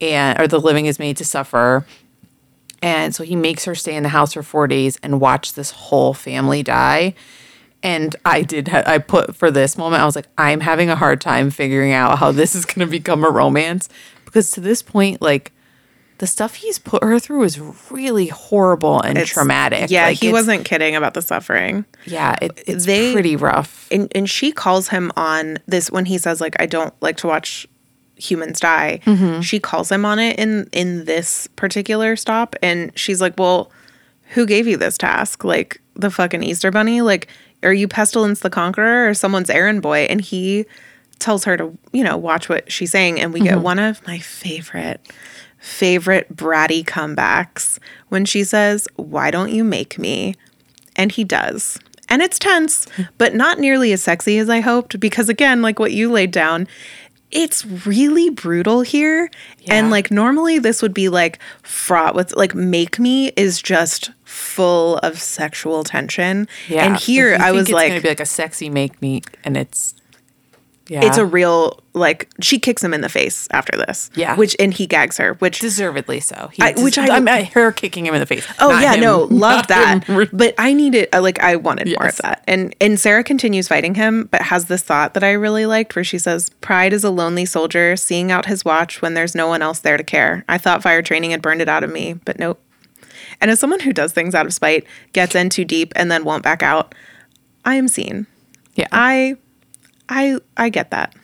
and 0.00 0.40
or 0.40 0.46
the 0.48 0.58
living 0.60 0.86
is 0.86 0.98
made 0.98 1.16
to 1.18 1.24
suffer. 1.24 1.84
And 2.82 3.14
so 3.14 3.24
he 3.24 3.36
makes 3.36 3.66
her 3.66 3.74
stay 3.74 3.94
in 3.94 4.02
the 4.04 4.08
house 4.08 4.32
for 4.32 4.42
four 4.42 4.66
days 4.66 4.98
and 5.02 5.20
watch 5.20 5.52
this 5.52 5.70
whole 5.70 6.14
family 6.14 6.62
die. 6.62 7.14
And 7.82 8.16
I 8.24 8.42
did, 8.42 8.68
ha- 8.68 8.84
I 8.86 8.98
put 8.98 9.36
for 9.36 9.50
this 9.50 9.76
moment, 9.76 10.02
I 10.02 10.06
was 10.06 10.16
like, 10.16 10.28
I'm 10.38 10.60
having 10.60 10.88
a 10.90 10.96
hard 10.96 11.20
time 11.20 11.50
figuring 11.50 11.92
out 11.92 12.18
how 12.18 12.32
this 12.32 12.54
is 12.54 12.64
going 12.64 12.86
to 12.86 12.90
become 12.90 13.24
a 13.24 13.30
romance. 13.30 13.88
Because 14.24 14.50
to 14.52 14.60
this 14.60 14.80
point, 14.82 15.20
like, 15.20 15.52
the 16.20 16.26
stuff 16.26 16.54
he's 16.56 16.78
put 16.78 17.02
her 17.02 17.18
through 17.18 17.42
is 17.42 17.58
really 17.90 18.28
horrible 18.28 19.00
and 19.00 19.18
It's- 19.18 19.30
traumatic. 19.32 19.90
Yeah, 19.90 20.06
Like, 20.06 20.18
he 20.18 20.30
wasn't 20.32 20.64
kidding 20.64 20.94
about 20.94 21.14
the 21.14 21.22
suffering. 21.22 21.84
Yeah, 22.06 22.36
it, 22.40 22.62
it's 22.66 22.86
They- 22.86 23.12
pretty 23.12 23.36
rough. 23.36 23.86
and 23.90 24.10
and 24.14 24.28
she 24.30 24.52
calls 24.52 24.88
him 24.88 25.10
on 25.16 25.58
this 25.66 25.90
when 25.90 26.04
he 26.04 26.16
says 26.18 26.40
like 26.40 26.54
I 26.60 26.66
don't 26.66 26.94
like 27.02 27.16
to 27.18 27.26
watch 27.26 27.66
humans 28.16 28.60
die. 28.60 29.00
Mm-hmm. 29.06 29.40
She 29.40 29.58
calls 29.58 29.90
him 29.90 30.04
on 30.04 30.18
it 30.18 30.38
in 30.38 30.68
in 30.72 31.04
this 31.06 31.46
particular 31.56 32.16
stop, 32.16 32.54
and 32.62 32.92
she's 32.94 33.20
like, 33.20 33.34
"Well, 33.38 33.70
who 34.34 34.44
gave 34.46 34.66
you 34.68 34.76
this 34.76 34.98
task? 34.98 35.42
Like 35.44 35.80
the 35.96 36.10
fucking 36.10 36.42
Easter 36.42 36.70
Bunny? 36.70 37.00
Like, 37.00 37.28
are 37.62 37.72
you 37.72 37.88
Pestilence 37.88 38.40
the 38.40 38.50
Conqueror 38.50 39.08
or 39.08 39.14
someone's 39.14 39.48
errand 39.50 39.80
boy?" 39.82 40.00
And 40.10 40.20
he 40.20 40.66
tells 41.18 41.44
her 41.44 41.56
to 41.56 41.76
you 41.92 42.04
know 42.04 42.18
watch 42.18 42.48
what 42.50 42.70
she's 42.70 42.90
saying, 42.90 43.18
and 43.20 43.32
we 43.32 43.40
Mm-hmm. 43.40 43.48
get 43.48 43.60
one 43.60 43.78
of 43.78 44.06
my 44.06 44.18
favorite 44.18 45.00
favorite 45.60 46.34
bratty 46.34 46.84
comebacks 46.84 47.78
when 48.08 48.24
she 48.24 48.42
says, 48.42 48.88
"Why 48.96 49.30
don't 49.30 49.52
you 49.52 49.62
make 49.62 49.98
me?" 49.98 50.34
And 50.96 51.12
he 51.12 51.24
does. 51.24 51.78
And 52.08 52.22
it's 52.22 52.38
tense, 52.38 52.86
but 53.18 53.34
not 53.34 53.58
nearly 53.58 53.92
as 53.92 54.02
sexy 54.02 54.38
as 54.38 54.50
I 54.50 54.60
hoped 54.60 54.98
because, 54.98 55.28
again, 55.28 55.62
like 55.62 55.78
what 55.78 55.92
you 55.92 56.10
laid 56.10 56.32
down, 56.32 56.66
it's 57.30 57.64
really 57.86 58.30
brutal 58.30 58.80
here. 58.80 59.30
And 59.68 59.90
like 59.90 60.10
normally 60.10 60.58
this 60.58 60.82
would 60.82 60.94
be 60.94 61.08
like 61.08 61.38
fraught 61.62 62.14
with 62.14 62.34
like 62.34 62.54
make 62.54 62.98
me 62.98 63.28
is 63.36 63.62
just 63.62 64.10
full 64.24 64.98
of 64.98 65.20
sexual 65.20 65.84
tension. 65.84 66.48
Yeah. 66.68 66.84
And 66.84 66.96
here 66.96 67.36
I 67.38 67.52
was 67.52 67.62
it's 67.62 67.72
like, 67.72 67.90
gonna 67.90 68.00
be 68.00 68.08
like 68.08 68.20
a 68.20 68.26
sexy 68.26 68.68
make 68.68 69.00
me, 69.00 69.22
and 69.44 69.56
it's 69.56 69.94
yeah, 70.90 71.04
it's 71.06 71.16
a 71.18 71.24
real 71.24 71.80
like 71.94 72.28
she 72.40 72.58
kicks 72.58 72.82
him 72.82 72.92
in 72.92 73.00
the 73.00 73.08
face 73.08 73.46
after 73.52 73.76
this. 73.76 74.10
Yeah. 74.14 74.36
Which 74.36 74.56
and 74.58 74.74
he 74.74 74.86
gags 74.86 75.16
her, 75.18 75.34
which 75.34 75.60
deservedly 75.60 76.18
so. 76.18 76.50
He 76.52 76.62
I- 76.62 76.72
des- 76.72 76.82
which 76.82 76.98
I- 76.98 77.06
uh, 77.18 77.44
her 77.54 77.70
kicking 77.72 78.04
him 78.06 78.14
in 78.14 78.20
the 78.20 78.26
face. 78.26 78.46
Oh 78.58 78.76
yeah, 78.80 78.94
him- 78.94 79.00
no, 79.00 79.22
love 79.30 79.68
that. 79.68 80.04
him. 80.04 80.28
But 80.32 80.54
I 80.58 80.72
needed 80.72 81.08
uh, 81.14 81.22
like 81.22 81.38
I 81.40 81.54
wanted 81.56 81.86
more 81.96 82.08
of 82.08 82.16
that. 82.18 82.42
And 82.48 82.74
and 82.80 82.98
Sarah 82.98 83.22
continues 83.22 83.68
fighting 83.68 83.94
him, 83.94 84.28
but 84.32 84.42
has 84.42 84.64
this 84.66 84.82
thought 84.82 85.14
that 85.14 85.22
I 85.24 85.30
really 85.32 85.64
liked 85.64 85.94
where 85.94 86.04
she 86.04 86.18
says, 86.18 86.50
"Pride 86.60 86.92
is 86.92 87.04
a 87.04 87.10
lonely 87.10 87.46
soldier 87.46 87.96
seeing 87.96 88.32
out 88.32 88.46
his 88.46 88.64
watch 88.64 89.00
when 89.00 89.14
there's 89.14 89.34
no 89.36 89.46
one 89.46 89.62
else 89.62 89.78
there 89.78 89.96
to 89.96 90.04
care. 90.04 90.44
I 90.48 90.58
thought 90.58 90.82
fire 90.82 91.02
training 91.02 91.30
had 91.30 91.40
burned 91.40 91.62
it 91.62 91.68
out 91.68 91.84
of 91.84 91.90
me, 91.92 92.14
but 92.24 92.38
nope." 92.38 92.60
And 93.40 93.50
as 93.50 93.60
someone 93.60 93.80
who 93.80 93.92
does 93.92 94.12
things 94.12 94.34
out 94.34 94.44
of 94.44 94.52
spite, 94.52 94.84
gets 95.12 95.34
in 95.36 95.50
too 95.50 95.64
deep 95.64 95.92
and 95.96 96.10
then 96.10 96.24
won't 96.24 96.42
back 96.42 96.62
out, 96.62 96.94
I 97.64 97.76
am 97.76 97.86
seen. 97.88 98.26
Yeah, 98.74 98.88
I 98.92 99.36
I 100.10 100.38
I 100.56 100.68
get 100.68 100.90
that. 100.90 101.14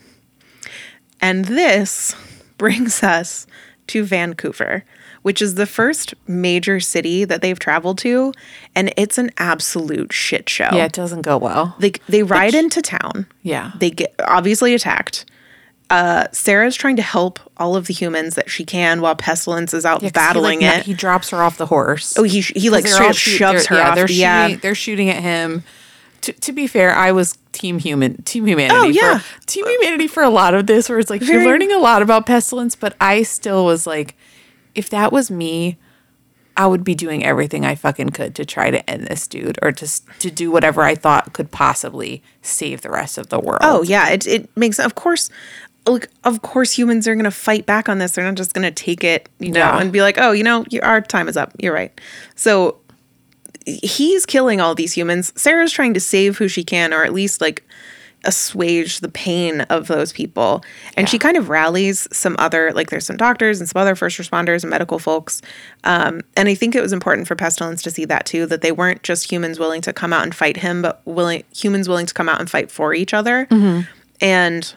And 1.20 1.44
this 1.46 2.14
brings 2.58 3.02
us 3.02 3.46
to 3.88 4.04
Vancouver, 4.04 4.84
which 5.22 5.40
is 5.42 5.54
the 5.56 5.66
first 5.66 6.14
major 6.26 6.80
city 6.80 7.24
that 7.24 7.42
they've 7.42 7.58
traveled 7.58 7.98
to, 7.98 8.32
and 8.74 8.92
it's 8.96 9.18
an 9.18 9.30
absolute 9.38 10.12
shit 10.12 10.48
show. 10.48 10.68
Yeah, 10.72 10.86
it 10.86 10.92
doesn't 10.92 11.22
go 11.22 11.36
well. 11.38 11.76
They 11.78 11.92
they 12.08 12.22
ride 12.22 12.54
into 12.54 12.80
town. 12.82 13.26
Yeah. 13.42 13.72
They 13.78 13.90
get 13.90 14.14
obviously 14.26 14.74
attacked. 14.74 15.26
Uh, 15.88 16.26
Sarah's 16.32 16.74
trying 16.74 16.96
to 16.96 17.02
help 17.02 17.38
all 17.58 17.76
of 17.76 17.86
the 17.86 17.94
humans 17.94 18.34
that 18.34 18.50
she 18.50 18.64
can 18.64 19.00
while 19.00 19.14
Pestilence 19.14 19.72
is 19.72 19.86
out 19.86 20.02
Yeah, 20.02 20.10
battling 20.10 20.60
he, 20.62 20.66
like, 20.66 20.78
it. 20.80 20.84
He 20.86 20.94
drops 20.94 21.30
her 21.30 21.40
off 21.44 21.58
the 21.58 21.66
horse. 21.66 22.18
oh, 22.18 22.24
he 22.24 22.40
he 22.40 22.70
like 22.70 22.88
straight 22.88 23.04
all 23.04 23.10
up 23.10 23.16
shoot- 23.16 23.36
shoves 23.38 23.66
her 23.66 23.76
yeah, 23.76 23.88
off. 23.90 23.94
They're 23.94 24.10
yeah, 24.10 24.46
shooting, 24.46 24.60
they're 24.62 24.74
shooting 24.74 25.10
at 25.10 25.22
him. 25.22 25.62
To, 26.26 26.32
to 26.32 26.52
be 26.52 26.66
fair, 26.66 26.92
I 26.94 27.12
was 27.12 27.38
team 27.52 27.78
human, 27.78 28.22
team 28.22 28.46
humanity. 28.46 28.74
Oh, 28.76 28.84
yeah. 28.88 29.18
for, 29.18 29.46
team 29.46 29.66
humanity 29.66 30.06
for 30.08 30.22
a 30.22 30.28
lot 30.30 30.54
of 30.54 30.66
this, 30.66 30.88
where 30.88 30.98
it's 30.98 31.10
like 31.10 31.22
Very- 31.22 31.42
you're 31.42 31.50
learning 31.50 31.72
a 31.72 31.78
lot 31.78 32.02
about 32.02 32.26
pestilence, 32.26 32.74
but 32.74 32.94
I 33.00 33.22
still 33.22 33.64
was 33.64 33.86
like, 33.86 34.16
if 34.74 34.90
that 34.90 35.12
was 35.12 35.30
me, 35.30 35.78
I 36.56 36.66
would 36.66 36.84
be 36.84 36.94
doing 36.94 37.24
everything 37.24 37.64
I 37.64 37.74
fucking 37.74 38.10
could 38.10 38.34
to 38.36 38.44
try 38.44 38.70
to 38.70 38.88
end 38.90 39.06
this 39.06 39.26
dude, 39.28 39.58
or 39.62 39.72
to 39.72 40.02
to 40.20 40.30
do 40.30 40.50
whatever 40.50 40.82
I 40.82 40.94
thought 40.94 41.32
could 41.34 41.50
possibly 41.50 42.22
save 42.42 42.80
the 42.80 42.90
rest 42.90 43.18
of 43.18 43.28
the 43.28 43.38
world. 43.38 43.60
Oh 43.62 43.82
yeah, 43.82 44.08
it 44.08 44.26
it 44.26 44.48
makes 44.56 44.78
of 44.78 44.94
course 44.94 45.28
like 45.86 46.08
of 46.24 46.40
course 46.42 46.72
humans 46.72 47.06
are 47.06 47.14
going 47.14 47.24
to 47.24 47.30
fight 47.30 47.66
back 47.66 47.88
on 47.90 47.98
this. 47.98 48.12
They're 48.12 48.24
not 48.24 48.34
just 48.36 48.54
going 48.54 48.64
to 48.64 48.70
take 48.70 49.04
it, 49.04 49.28
you 49.38 49.52
know, 49.52 49.60
Yeah. 49.60 49.78
and 49.78 49.92
be 49.92 50.00
like, 50.00 50.16
"Oh, 50.18 50.32
you 50.32 50.42
know, 50.44 50.64
your, 50.70 50.82
our 50.84 51.00
time 51.02 51.28
is 51.28 51.36
up." 51.36 51.52
You're 51.60 51.74
right. 51.74 51.92
So 52.36 52.78
he's 53.66 54.24
killing 54.24 54.60
all 54.60 54.74
these 54.74 54.92
humans. 54.92 55.32
Sarah's 55.36 55.72
trying 55.72 55.94
to 55.94 56.00
save 56.00 56.38
who 56.38 56.48
she 56.48 56.64
can 56.64 56.94
or 56.94 57.04
at 57.04 57.12
least 57.12 57.40
like 57.40 57.62
assuage 58.24 59.00
the 59.00 59.08
pain 59.08 59.60
of 59.62 59.86
those 59.86 60.12
people. 60.12 60.64
And 60.96 61.08
she 61.08 61.18
kind 61.18 61.36
of 61.36 61.48
rallies 61.48 62.08
some 62.12 62.34
other 62.38 62.72
like 62.72 62.90
there's 62.90 63.06
some 63.06 63.16
doctors 63.16 63.60
and 63.60 63.68
some 63.68 63.80
other 63.80 63.94
first 63.94 64.18
responders 64.18 64.62
and 64.62 64.70
medical 64.70 64.98
folks. 64.98 65.42
Um, 65.84 66.22
and 66.36 66.48
I 66.48 66.54
think 66.54 66.74
it 66.74 66.80
was 66.80 66.92
important 66.92 67.28
for 67.28 67.36
Pestilence 67.36 67.82
to 67.82 67.90
see 67.90 68.04
that 68.06 68.26
too 68.26 68.46
that 68.46 68.62
they 68.62 68.72
weren't 68.72 69.02
just 69.02 69.30
humans 69.30 69.58
willing 69.58 69.80
to 69.82 69.92
come 69.92 70.12
out 70.12 70.22
and 70.24 70.34
fight 70.34 70.56
him, 70.56 70.82
but 70.82 71.02
willing 71.04 71.44
humans 71.54 71.88
willing 71.88 72.06
to 72.06 72.14
come 72.14 72.28
out 72.28 72.40
and 72.40 72.50
fight 72.50 72.70
for 72.70 72.94
each 72.94 73.14
other. 73.14 73.46
And 74.20 74.74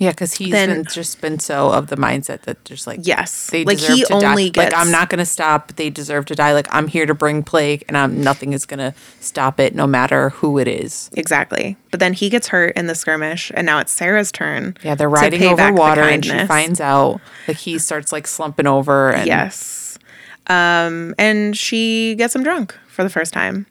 Yeah, 0.00 0.10
because 0.12 0.32
he's 0.32 0.50
Then- 0.50 0.70
been 0.70 0.84
just 0.86 1.20
been 1.20 1.38
so 1.38 1.70
of 1.72 1.88
the 1.88 1.96
mindset 1.96 2.40
that 2.42 2.64
just 2.64 2.86
like 2.86 3.00
Yes. 3.02 3.48
they 3.52 3.64
Like, 3.64 3.76
deserve 3.76 3.96
he 3.96 4.04
to 4.04 4.12
only 4.14 4.48
die. 4.50 4.62
gets- 4.64 4.72
like 4.74 4.80
I'm 4.86 4.90
not 4.90 5.10
gonna 5.10 5.26
stop. 5.26 5.72
They 5.76 5.90
deserve 5.90 6.24
to 6.26 6.34
die. 6.34 6.54
Like 6.54 6.66
I'm 6.70 6.88
here 6.88 7.04
to 7.04 7.12
bring 7.12 7.42
plague, 7.42 7.84
and 7.86 7.98
I'm 7.98 8.22
nothing 8.22 8.54
is 8.54 8.64
gonna 8.64 8.94
stop 9.20 9.60
it, 9.60 9.74
no 9.74 9.86
matter 9.86 10.30
who 10.30 10.58
it 10.58 10.66
is. 10.66 11.10
Exactly. 11.12 11.76
But 11.90 12.00
then 12.00 12.14
he 12.14 12.30
gets 12.30 12.48
hurt 12.48 12.74
in 12.76 12.86
the 12.86 12.94
skirmish, 12.94 13.52
and 13.54 13.66
now 13.66 13.78
it's 13.78 13.92
Sarah's 13.92 14.32
turn. 14.32 14.74
Yeah, 14.82 14.94
they're 14.94 15.10
riding 15.10 15.44
over 15.44 15.70
water, 15.70 16.00
and 16.02 16.24
she 16.24 16.46
finds 16.46 16.80
out 16.80 17.20
like 17.46 17.58
he 17.58 17.78
starts 17.78 18.10
like 18.10 18.26
slumping 18.26 18.66
over. 18.66 19.10
And 19.10 19.26
Yes. 19.26 19.98
Um, 20.46 21.14
and 21.18 21.54
she 21.56 22.14
gets 22.16 22.34
him 22.34 22.42
drunk 22.42 22.74
for 22.88 23.04
the 23.04 23.10
first 23.10 23.32
time. 23.34 23.66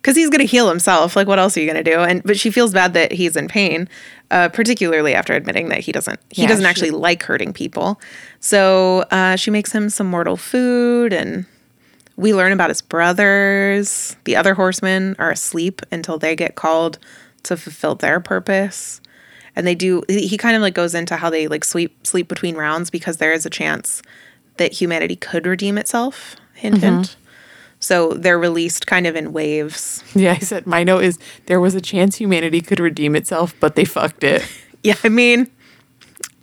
Because 0.00 0.16
he's 0.16 0.30
gonna 0.30 0.44
heal 0.44 0.68
himself. 0.68 1.16
Like, 1.16 1.26
what 1.26 1.38
else 1.38 1.56
are 1.56 1.60
you 1.60 1.66
gonna 1.66 1.82
do? 1.82 2.00
And 2.00 2.22
but 2.22 2.38
she 2.38 2.50
feels 2.50 2.72
bad 2.72 2.94
that 2.94 3.12
he's 3.12 3.36
in 3.36 3.48
pain, 3.48 3.88
uh, 4.30 4.48
particularly 4.48 5.12
after 5.14 5.32
admitting 5.34 5.68
that 5.70 5.80
he 5.80 5.92
doesn't 5.92 6.20
he 6.30 6.42
Yeah, 6.42 6.48
doesn't 6.48 6.64
she- 6.64 6.68
actually 6.68 6.90
like 6.92 7.22
hurting 7.24 7.52
people. 7.52 8.00
So 8.40 9.04
uh, 9.10 9.36
she 9.36 9.50
makes 9.50 9.72
him 9.72 9.90
some 9.90 10.06
mortal 10.06 10.36
food, 10.36 11.12
and 11.12 11.46
we 12.16 12.32
learn 12.34 12.52
about 12.52 12.68
his 12.70 12.80
brothers. 12.80 14.16
The 14.24 14.36
other 14.36 14.54
horsemen 14.54 15.16
are 15.18 15.30
asleep 15.30 15.82
until 15.90 16.18
they 16.18 16.34
get 16.36 16.54
called 16.54 16.98
to 17.44 17.56
fulfill 17.56 17.94
their 17.94 18.20
purpose. 18.20 19.00
And 19.56 19.66
they 19.66 19.74
do. 19.74 20.04
He 20.08 20.28
he 20.28 20.36
kind 20.38 20.54
of 20.54 20.62
like 20.62 20.74
goes 20.74 20.94
into 20.94 21.16
how 21.16 21.30
they 21.30 21.48
like 21.48 21.64
sleep 21.64 22.06
sleep 22.06 22.28
between 22.28 22.54
rounds 22.56 22.90
because 22.90 23.16
there 23.16 23.32
is 23.32 23.44
a 23.44 23.50
chance 23.50 24.02
that 24.58 24.72
humanity 24.72 25.16
could 25.16 25.46
redeem 25.46 25.76
itself. 25.78 26.36
Hint, 26.54 26.76
Mm-hmm. 26.76 26.84
hint. 26.98 27.16
So 27.80 28.12
they're 28.14 28.38
released 28.38 28.86
kind 28.86 29.06
of 29.06 29.14
in 29.16 29.32
waves. 29.32 30.02
yeah, 30.14 30.32
I 30.32 30.38
said 30.40 30.66
my 30.66 30.82
note 30.84 31.04
is 31.04 31.18
there 31.46 31.60
was 31.60 31.74
a 31.74 31.80
chance 31.80 32.16
humanity 32.16 32.60
could 32.60 32.80
redeem 32.80 33.14
itself, 33.16 33.54
but 33.60 33.74
they 33.76 33.84
fucked 33.84 34.24
it. 34.24 34.42
Yeah, 34.84 34.94
I 35.02 35.08
mean, 35.08 35.50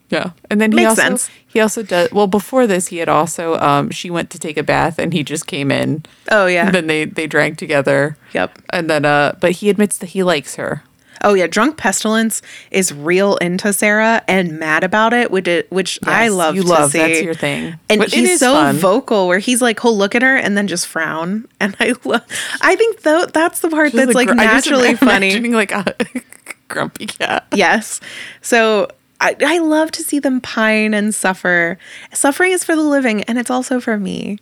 Yeah, 0.09 0.31
and 0.51 0.59
then 0.59 0.71
he 0.71 0.75
Makes 0.77 0.89
also 0.89 1.01
sense. 1.01 1.29
he 1.47 1.59
also 1.61 1.83
does 1.83 2.11
well 2.11 2.27
before 2.27 2.67
this. 2.67 2.87
He 2.87 2.97
had 2.97 3.07
also 3.09 3.55
um 3.59 3.89
she 3.91 4.09
went 4.09 4.29
to 4.31 4.39
take 4.39 4.57
a 4.57 4.63
bath, 4.63 4.99
and 4.99 5.13
he 5.13 5.23
just 5.23 5.47
came 5.47 5.71
in. 5.71 6.03
oh 6.29 6.45
yeah, 6.47 6.65
And 6.67 6.75
then 6.75 6.87
they 6.87 7.05
they 7.05 7.27
drank 7.27 7.57
together. 7.57 8.17
yep. 8.33 8.59
And 8.71 8.89
then 8.89 9.05
uh, 9.05 9.35
but 9.39 9.51
he 9.51 9.69
admits 9.69 9.97
that 9.99 10.07
he 10.09 10.21
likes 10.21 10.55
her. 10.55 10.83
Oh 11.23 11.33
yeah, 11.33 11.47
drunk 11.47 11.77
pestilence 11.77 12.41
is 12.71 12.93
real 12.93 13.37
into 13.37 13.73
Sarah 13.73 14.23
and 14.27 14.59
mad 14.59 14.83
about 14.83 15.13
it, 15.13 15.31
which 15.31 15.47
it, 15.47 15.71
which 15.71 15.99
I 16.03 16.27
love. 16.27 16.55
You 16.55 16.63
to 16.63 16.67
love 16.67 16.91
see. 16.91 16.99
that's 16.99 17.21
your 17.21 17.33
thing. 17.33 17.79
And 17.89 17.99
But 17.99 18.13
he's 18.13 18.39
so 18.39 18.53
fun. 18.53 18.75
vocal, 18.77 19.27
where 19.27 19.39
he's 19.39 19.61
like, 19.61 19.79
he'll 19.81 19.97
look 19.97 20.13
at 20.15 20.21
her 20.21 20.35
and 20.37 20.57
then 20.57 20.67
just 20.67 20.87
frown, 20.87 21.47
and 21.59 21.75
I 21.79 21.93
love. 22.03 22.23
I 22.61 22.75
think 22.75 23.01
though 23.01 23.25
that's 23.25 23.61
the 23.61 23.69
part 23.69 23.91
that's 23.93 24.13
like 24.13 24.27
gr- 24.27 24.33
naturally 24.35 24.95
funny. 24.95 25.39
like 25.51 25.71
a 25.71 25.95
grumpy 26.67 27.05
cat. 27.05 27.45
yes. 27.53 28.01
So 28.41 28.89
I, 29.21 29.35
I 29.45 29.59
love 29.59 29.91
to 29.91 30.03
see 30.03 30.19
them 30.19 30.41
pine 30.41 30.93
and 30.93 31.15
suffer. 31.15 31.77
Suffering 32.13 32.51
is 32.51 32.63
for 32.63 32.75
the 32.75 32.83
living, 32.83 33.23
and 33.23 33.37
it's 33.39 33.49
also 33.49 33.79
for 33.79 33.97
me. 33.97 34.39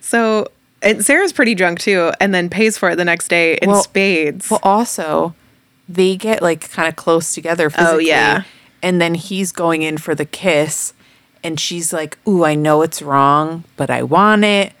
so 0.00 0.48
and 0.80 1.04
Sarah's 1.04 1.32
pretty 1.32 1.54
drunk 1.54 1.78
too, 1.80 2.12
and 2.20 2.34
then 2.34 2.48
pays 2.48 2.76
for 2.78 2.90
it 2.90 2.96
the 2.96 3.04
next 3.04 3.28
day 3.28 3.58
in 3.62 3.70
Well- 3.70 3.82
spades. 3.82 4.50
Well, 4.50 4.60
also, 4.62 5.34
they 5.88 6.16
get 6.16 6.42
like 6.42 6.70
kind 6.70 6.88
of 6.88 6.96
close 6.96 7.34
together 7.34 7.66
oh, 7.66 7.70
physically. 7.70 8.04
Oh, 8.04 8.14
yeah. 8.14 8.42
And 8.82 9.00
then 9.00 9.14
he's 9.14 9.52
going 9.52 9.82
in 9.82 9.98
for 9.98 10.14
the 10.14 10.24
kiss, 10.24 10.92
and 11.44 11.58
she's 11.58 11.92
like, 11.92 12.18
Ooh, 12.26 12.44
I 12.44 12.54
know 12.54 12.82
it's 12.82 13.00
wrong, 13.00 13.64
but 13.76 13.90
I 13.90 14.02
want 14.02 14.44
it. 14.44 14.72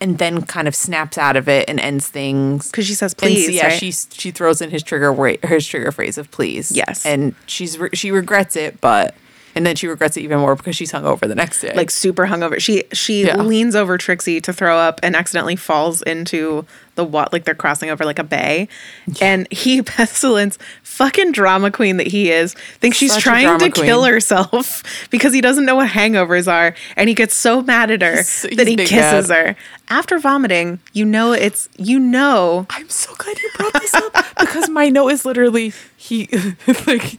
And 0.00 0.18
then 0.18 0.42
kind 0.42 0.68
of 0.68 0.74
snaps 0.74 1.16
out 1.16 1.36
of 1.36 1.48
it 1.48 1.68
and 1.68 1.80
ends 1.80 2.08
things. 2.08 2.70
Because 2.70 2.86
she 2.86 2.94
says, 2.94 3.12
so, 3.12 3.26
"Please." 3.26 3.48
yeah, 3.48 3.68
right? 3.68 3.78
she 3.78 3.90
she 3.92 4.32
throws 4.32 4.60
in 4.60 4.70
his 4.70 4.82
trigger 4.82 5.14
his 5.46 5.66
trigger 5.66 5.92
phrase 5.92 6.18
of 6.18 6.30
please. 6.30 6.72
Yes. 6.72 7.06
and 7.06 7.34
she's 7.46 7.78
re- 7.78 7.90
she 7.94 8.10
regrets 8.10 8.54
it, 8.54 8.80
but 8.80 9.14
and 9.54 9.64
then 9.66 9.76
she 9.76 9.86
regrets 9.86 10.16
it 10.16 10.22
even 10.22 10.38
more 10.40 10.56
because 10.56 10.76
she's 10.76 10.92
hungover 10.92 11.20
the 11.28 11.34
next 11.34 11.60
day. 11.60 11.72
like 11.74 11.90
super 11.90 12.26
hungover. 12.26 12.60
She 12.60 12.84
she 12.92 13.26
Yeah. 13.26 13.36
leans 13.42 13.74
over 13.76 13.96
Trixie 13.98 14.40
to 14.42 14.52
throw 14.52 14.76
up 14.76 15.00
and 15.02 15.14
accidentally 15.16 15.56
falls 15.56 16.02
into 16.02 16.64
the 16.96 17.04
what 17.04 17.32
like 17.32 17.44
they're 17.44 17.54
crossing 17.56 17.90
over 17.90 18.04
like 18.04 18.18
a 18.20 18.24
bay. 18.24 18.68
And 19.20 19.50
he 19.52 19.82
pestilence 19.98 20.58
fucking 20.82 21.32
drama 21.32 21.70
queen 21.70 21.96
that 21.96 22.06
he 22.06 22.30
is 22.30 22.54
thinks 22.80 22.96
she's 22.96 23.12
Such 23.12 23.22
trying 23.22 23.58
to 23.58 23.68
drama 23.68 23.86
kill 23.86 24.04
herself 24.04 24.82
because 25.10 25.32
he 25.34 25.40
doesn't 25.40 25.64
know 25.64 25.74
what 25.76 25.90
hangovers 25.90 26.46
are 26.50 26.74
and 26.96 27.08
he 27.08 27.14
gets 27.14 27.34
so 27.34 27.62
mad 27.62 27.90
at 27.90 28.00
her 28.02 28.12
He's- 28.12 28.42
that 28.56 28.66
he's 28.68 28.78
he 28.80 28.86
kisses 28.86 29.28
her. 29.30 29.56
After 29.88 30.18
vomiting, 30.18 30.78
you 30.92 31.04
know 31.04 31.32
it's 31.32 31.68
you 31.76 31.98
know 31.98 32.66
I'm 32.70 32.88
so 32.88 33.12
glad 33.16 33.38
you 33.38 33.50
brought 33.56 33.72
this 33.74 33.92
up 33.94 34.14
because 34.40 34.68
my 34.70 34.88
note 34.88 35.08
is 35.08 35.24
literally 35.24 35.72
he 35.96 36.28
like 36.86 37.18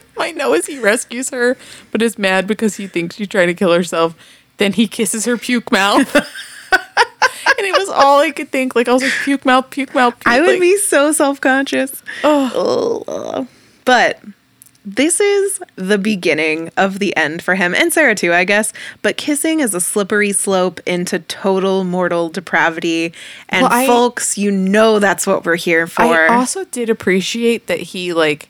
my 0.16 0.30
know 0.30 0.54
is 0.54 0.66
he 0.66 0.78
rescues 0.78 1.30
her 1.30 1.56
but 1.90 2.02
is 2.02 2.18
mad 2.18 2.46
because 2.46 2.76
he 2.76 2.86
thinks 2.86 3.16
she's 3.16 3.28
trying 3.28 3.48
to 3.48 3.54
kill 3.54 3.72
herself. 3.72 4.14
Then 4.58 4.72
he 4.74 4.86
kisses 4.86 5.24
her 5.24 5.36
puke 5.36 5.72
mouth. 5.72 6.14
and 6.74 7.66
it 7.66 7.76
was 7.78 7.88
all 7.88 8.20
I 8.20 8.30
could 8.30 8.50
think. 8.50 8.74
Like 8.74 8.88
I 8.88 8.92
was 8.92 9.02
like 9.02 9.12
puke 9.24 9.44
mouth, 9.44 9.70
puke 9.70 9.94
mouth. 9.94 10.14
Puke, 10.14 10.26
I 10.26 10.40
would 10.40 10.50
like, 10.50 10.60
be 10.60 10.76
so 10.76 11.12
self-conscious. 11.12 12.02
Ugh. 12.24 13.46
But 13.84 14.20
this 14.84 15.20
is 15.20 15.60
the 15.76 15.98
beginning 15.98 16.70
of 16.76 16.98
the 16.98 17.16
end 17.16 17.42
for 17.42 17.54
him 17.54 17.74
and 17.74 17.92
Sarah 17.92 18.14
too, 18.14 18.32
I 18.32 18.44
guess. 18.44 18.72
But 19.00 19.16
kissing 19.16 19.60
is 19.60 19.74
a 19.74 19.80
slippery 19.80 20.32
slope 20.32 20.80
into 20.86 21.20
total 21.20 21.84
mortal 21.84 22.28
depravity. 22.28 23.12
And 23.48 23.62
Well, 23.62 23.72
I- 23.72 23.86
folks, 23.86 24.36
you 24.36 24.50
know 24.50 24.98
that's 24.98 25.26
what 25.26 25.44
we're 25.44 25.56
here 25.56 25.86
for. 25.86 26.02
I 26.02 26.28
also 26.28 26.64
did 26.64 26.90
appreciate 26.90 27.66
that 27.68 27.80
he 27.80 28.12
like 28.12 28.48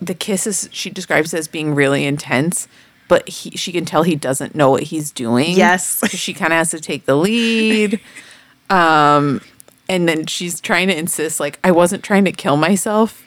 the 0.00 0.14
kisses 0.14 0.68
she 0.72 0.90
describes 0.90 1.34
as 1.34 1.48
being 1.48 1.74
really 1.74 2.04
intense, 2.04 2.68
but 3.08 3.28
he, 3.28 3.50
she 3.50 3.72
can 3.72 3.84
tell 3.84 4.02
he 4.02 4.16
doesn't 4.16 4.54
know 4.54 4.70
what 4.70 4.84
he's 4.84 5.10
doing. 5.10 5.50
Yes. 5.56 5.86
So 5.86 6.06
she 6.08 6.32
kind 6.34 6.52
of 6.52 6.58
has 6.58 6.70
to 6.70 6.80
take 6.80 7.06
the 7.06 7.16
lead. 7.16 8.00
Um, 8.70 9.40
and 9.88 10.06
then 10.06 10.26
she's 10.26 10.60
trying 10.60 10.88
to 10.88 10.94
insist 10.94 11.40
like 11.40 11.58
I 11.64 11.70
wasn't 11.70 12.02
trying 12.04 12.26
to 12.26 12.32
kill 12.32 12.58
myself. 12.58 13.24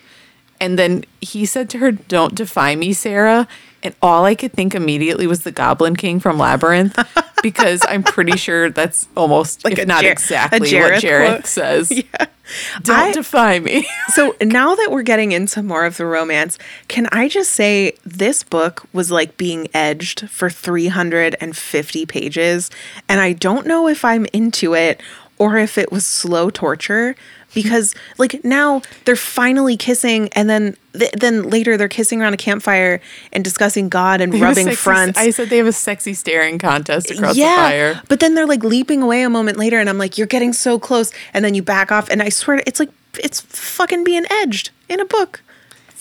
And 0.60 0.78
then 0.78 1.04
he 1.20 1.48
said 1.48 1.68
to 1.72 1.80
her, 1.80 1.92
"Don't 1.92 2.36
defy 2.36 2.76
me, 2.76 2.94
Sarah." 2.94 3.48
And 3.82 3.96
all 4.04 4.26
I 4.26 4.36
could 4.36 4.54
think 4.54 4.76
immediately 4.76 5.26
was 5.26 5.42
the 5.42 5.52
Goblin 5.52 5.96
King 5.96 6.20
from 6.20 6.38
Labyrinth, 6.38 6.96
because 7.42 7.82
I'm 7.90 8.04
pretty 8.04 8.38
sure 8.38 8.70
that's 8.70 9.08
almost, 9.18 9.64
Like 9.66 9.80
if 9.80 9.88
not 9.88 10.04
Jar- 10.04 10.12
exactly 10.12 10.60
what 10.60 11.02
Jareth 11.02 11.02
Jareth 11.02 11.46
says. 11.48 11.92
Yeah. 12.14 12.26
Don't 12.84 12.96
I- 12.96 13.12
defy 13.12 13.60
me. 13.60 13.88
so 14.10 14.36
now 14.42 14.76
that 14.76 14.90
we're 14.92 15.04
getting 15.04 15.32
into 15.32 15.64
more 15.64 15.86
of 15.86 15.98
the 15.98 16.06
romance, 16.06 16.58
can 16.88 17.08
I 17.12 17.28
just 17.28 17.52
say 17.52 17.94
this 18.06 18.44
book 18.44 18.86
was 18.94 19.12
like 19.12 19.38
being 19.38 19.68
edged 19.74 20.30
for 20.30 20.50
350 20.50 22.06
pages, 22.06 22.70
and 23.08 23.20
I 23.20 23.34
don't 23.34 23.68
know 23.68 23.88
if 23.88 24.04
I'm 24.06 24.26
into 24.34 24.74
it 24.74 25.02
or 25.38 25.58
if 25.58 25.78
it 25.78 25.92
was 25.92 26.06
slow 26.06 26.50
torture 26.50 27.16
because 27.54 27.94
like 28.18 28.44
now 28.44 28.82
they're 29.06 29.16
finally 29.16 29.76
kissing 29.78 30.30
and 30.34 30.50
then 30.50 30.78
th- 30.94 31.12
then 31.14 31.50
later 31.50 31.78
they're 31.78 31.88
kissing 31.88 32.22
around 32.22 32.34
a 32.34 32.38
campfire 32.38 33.02
and 33.34 33.44
discussing 33.44 33.90
God 33.90 34.22
and 34.22 34.32
They 34.34 34.40
rubbing 34.42 34.66
sexy- 34.66 34.76
fronts. 34.82 35.20
I 35.20 35.30
said 35.32 35.50
they 35.50 35.58
have 35.58 35.68
a 35.68 35.72
sexy 35.74 36.14
staring 36.14 36.60
contest 36.60 37.12
across 37.12 37.36
yeah, 37.36 37.56
the 37.56 37.62
fire. 37.62 38.02
but 38.08 38.20
then 38.20 38.36
they're 38.36 38.46
like 38.48 38.64
leaping 38.64 39.02
away 39.02 39.24
a 39.24 39.30
moment 39.30 39.58
later, 39.58 39.80
and 39.80 39.90
I'm 39.90 39.98
like, 39.98 40.18
"You're 40.18 40.28
getting 40.28 40.54
so 40.54 40.80
close," 40.80 41.12
and 41.34 41.44
then 41.44 41.56
you 41.56 41.62
back 41.64 41.92
off, 41.92 42.10
and 42.10 42.22
I 42.22 42.30
swear, 42.30 42.58
to, 42.58 42.64
it's 42.68 42.80
like 42.80 42.90
it's 43.20 43.42
fucking 43.42 44.04
being 44.04 44.24
edged 44.30 44.70
in 44.88 45.00
a 45.00 45.06
book, 45.06 45.42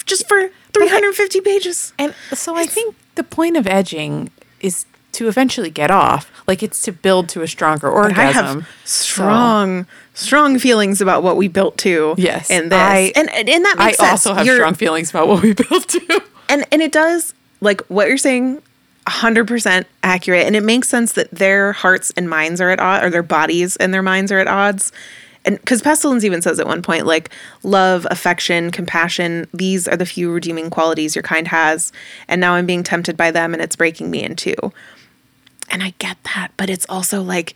just 0.07 0.29
for 0.29 0.51
350 0.73 1.41
pages. 1.41 1.93
And 1.99 2.15
so 2.33 2.55
I 2.57 2.67
think 2.67 2.95
the 3.17 3.25
point 3.25 3.57
of 3.57 3.67
edging 3.67 4.31
is 4.61 4.85
to 5.13 5.29
eventually 5.29 5.71
get 5.71 5.91
off. 5.91 6.31
Like 6.47 6.63
it's 6.63 6.83
to 6.83 6.93
build 6.93 7.29
to 7.31 7.43
a 7.43 7.49
stronger 7.49 7.91
But 7.91 7.97
I 8.19 8.27
orgasm. 8.27 8.61
have 8.63 8.69
strong, 8.85 9.87
strong 10.15 10.59
feelings 10.59 11.01
about 11.01 11.23
what 11.23 11.37
we 11.37 11.49
built 11.49 11.77
to. 11.79 12.15
Yes, 12.19 12.51
in 12.51 12.69
this, 12.71 12.79
I- 12.79 13.13
and 13.17 13.31
and, 13.31 13.49
and 13.49 13.65
that 13.65 13.77
I 13.79 13.87
makes 13.87 13.99
sense. 13.99 14.09
I 14.09 14.11
also 14.13 14.35
have 14.35 14.47
You're- 14.47 14.59
strong 14.59 14.75
feelings 14.75 15.11
about 15.11 15.29
what 15.29 15.43
we 15.43 15.53
built 15.69 15.89
to. 15.89 16.23
and 16.49 16.65
and 16.73 16.81
it 16.83 16.93
does 16.93 17.35
like 17.61 17.81
what 17.83 18.09
you're 18.09 18.17
saying 18.19 18.63
100% 19.07 19.85
accurate 20.03 20.47
and 20.47 20.55
it 20.55 20.63
makes 20.63 20.89
sense 20.89 21.13
that 21.15 21.31
their 21.31 21.73
hearts 21.73 22.13
and 22.17 22.29
minds 22.31 22.61
are 22.61 22.71
at 22.71 22.79
odds 22.79 23.05
or 23.05 23.11
their 23.11 23.23
bodies 23.23 23.77
and 23.77 23.93
their 23.93 24.03
minds 24.03 24.31
are 24.31 24.39
at 24.39 24.47
odds 24.47 24.93
and 25.45 25.59
because 25.59 25.81
pestilence 25.83 26.23
even 26.23 26.43
says 26.43 26.61
at 26.61 26.67
one 26.67 26.83
point 26.83 27.07
like 27.07 27.31
love 27.63 28.07
affection 28.11 28.71
compassion 28.71 29.49
these 29.55 29.89
are 29.89 29.97
the 29.97 30.07
few 30.07 30.31
redeeming 30.31 30.69
qualities 30.71 31.17
your 31.17 31.23
kind 31.23 31.49
has 31.49 31.93
and 32.29 32.41
now 32.41 32.53
i'm 32.55 32.67
being 32.67 32.83
tempted 32.85 33.17
by 33.17 33.31
them 33.31 33.53
and 33.55 33.63
it's 33.63 33.75
breaking 33.75 34.11
me 34.11 34.23
in 34.23 34.37
two 34.37 34.55
and 35.71 35.83
i 35.83 35.95
get 35.99 36.17
that 36.35 36.49
but 36.57 36.69
it's 36.71 36.87
also 36.89 37.23
like 37.23 37.55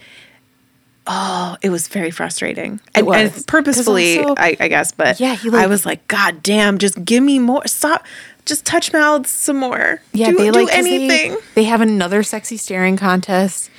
oh 1.06 1.56
it 1.62 1.68
was 1.70 1.88
very 1.88 2.10
frustrating 2.10 2.80
and, 2.94 3.06
was. 3.06 3.36
and 3.36 3.46
purposefully 3.46 4.18
also- 4.20 4.34
I, 4.38 4.56
I 4.58 4.68
guess 4.68 4.92
but 4.92 5.20
Yeah, 5.20 5.34
he, 5.36 5.50
i 5.52 5.66
was 5.66 5.84
like 5.84 6.06
god 6.08 6.42
damn 6.42 6.78
just 6.78 7.04
give 7.04 7.22
me 7.22 7.38
more 7.38 7.66
stop 7.66 8.04
just 8.46 8.64
touch 8.64 8.92
mouths 8.92 9.30
some 9.30 9.56
more 9.56 10.00
Yeah, 10.12 10.30
do, 10.30 10.36
they 10.38 10.44
do 10.50 10.52
like 10.52 10.68
'cause 10.68 10.84
they- 10.84 10.94
anything 11.08 11.36
They, 11.54 11.64
have 11.64 11.80
another 11.80 12.22
sexy 12.22 12.56
staring 12.58 12.96
contest, 12.98 13.70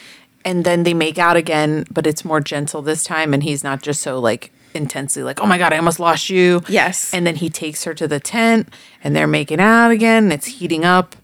and 0.44 0.64
then 0.66 0.82
they 0.84 0.94
make 0.96 1.18
out 1.20 1.38
again, 1.38 1.86
but 1.92 2.08
it's 2.08 2.26
more 2.26 2.40
gentle 2.42 2.82
this 2.82 3.04
time, 3.04 3.32
and 3.34 3.44
he's 3.44 3.64
not 3.64 3.82
just 3.84 4.02
so 4.02 4.20
like 4.20 4.52
intensely 4.74 5.22
like, 5.24 5.40
"Oh 5.40 5.46
my 5.46 5.58
god, 5.60 5.72
I 5.72 5.78
almost 5.78 6.00
lost 6.00 6.30
you." 6.32 6.62
Yes. 6.68 7.14
and 7.14 7.28
then 7.28 7.36
he 7.36 7.48
takes 7.50 7.84
her 7.84 7.94
to 7.94 8.08
the 8.08 8.20
tent, 8.20 8.70
and 9.04 9.16
they're 9.16 9.28
making 9.28 9.60
out 9.60 9.92
again. 9.92 10.24
And 10.26 10.34
it's 10.34 10.48
heating 10.48 10.84
up, 10.84 11.16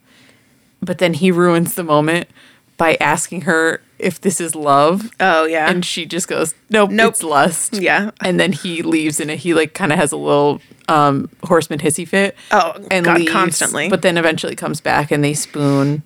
but 0.82 1.00
then 1.00 1.16
he 1.16 1.32
ruins 1.32 1.74
the 1.74 1.84
moment 1.84 2.30
by 2.78 2.98
asking 3.00 3.42
her 3.42 3.82
if 4.00 4.20
this 4.22 4.42
is 4.42 4.56
love. 4.56 5.12
oh 5.20 5.46
yeah 5.46 5.70
And 5.70 5.86
she 5.86 6.06
just 6.06 6.28
goes, 6.28 6.56
nope, 6.70 6.90
Nope. 6.90 7.12
it's 7.12 7.24
lust. 7.24 7.76
Yeah. 7.76 8.12
And 8.22 8.40
then 8.40 8.52
he 8.52 8.82
leaves 8.82 9.20
and 9.20 9.30
he 9.30 9.54
like 9.54 9.74
kind 9.76 9.92
of 9.92 10.00
has 10.00 10.12
a 10.12 10.18
little 10.18 10.60
um 10.88 11.30
horseman 11.44 11.80
hissy 11.80 12.08
fit. 12.08 12.36
Oh, 12.52 12.74
and 12.90 13.06
God, 13.06 13.28
constantly. 13.28 13.90
But 13.90 14.02
then 14.02 14.18
eventually 14.18 14.56
comes 14.56 14.82
back 14.82 15.12
and 15.12 15.24
they 15.24 15.34
spoon. 15.36 16.02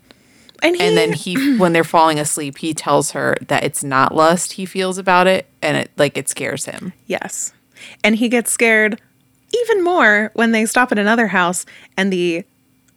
and, 0.62 0.76
he, 0.76 0.82
And 0.86 0.98
then 0.98 1.14
he 1.14 1.58
when 1.58 1.72
they're 1.74 1.84
falling 1.86 2.20
asleep, 2.20 2.58
he 2.58 2.74
tells 2.74 3.12
her 3.12 3.38
that 3.48 3.64
it's 3.64 3.84
not 3.84 4.14
lust 4.14 4.54
he 4.54 4.66
feels 4.66 4.98
about 4.98 5.28
it 5.28 5.48
and 5.62 5.78
it 5.78 5.92
like 5.98 6.18
it 6.18 6.28
scares 6.28 6.66
him. 6.66 6.92
yes 7.08 7.54
and 8.04 8.16
he 8.18 8.28
gets 8.30 8.52
scared 8.52 9.00
even 9.64 9.84
more 9.84 10.32
when 10.34 10.52
they 10.52 10.66
stop 10.66 10.92
at 10.92 11.00
another 11.00 11.28
house 11.28 11.66
and 11.96 12.12
the 12.12 12.44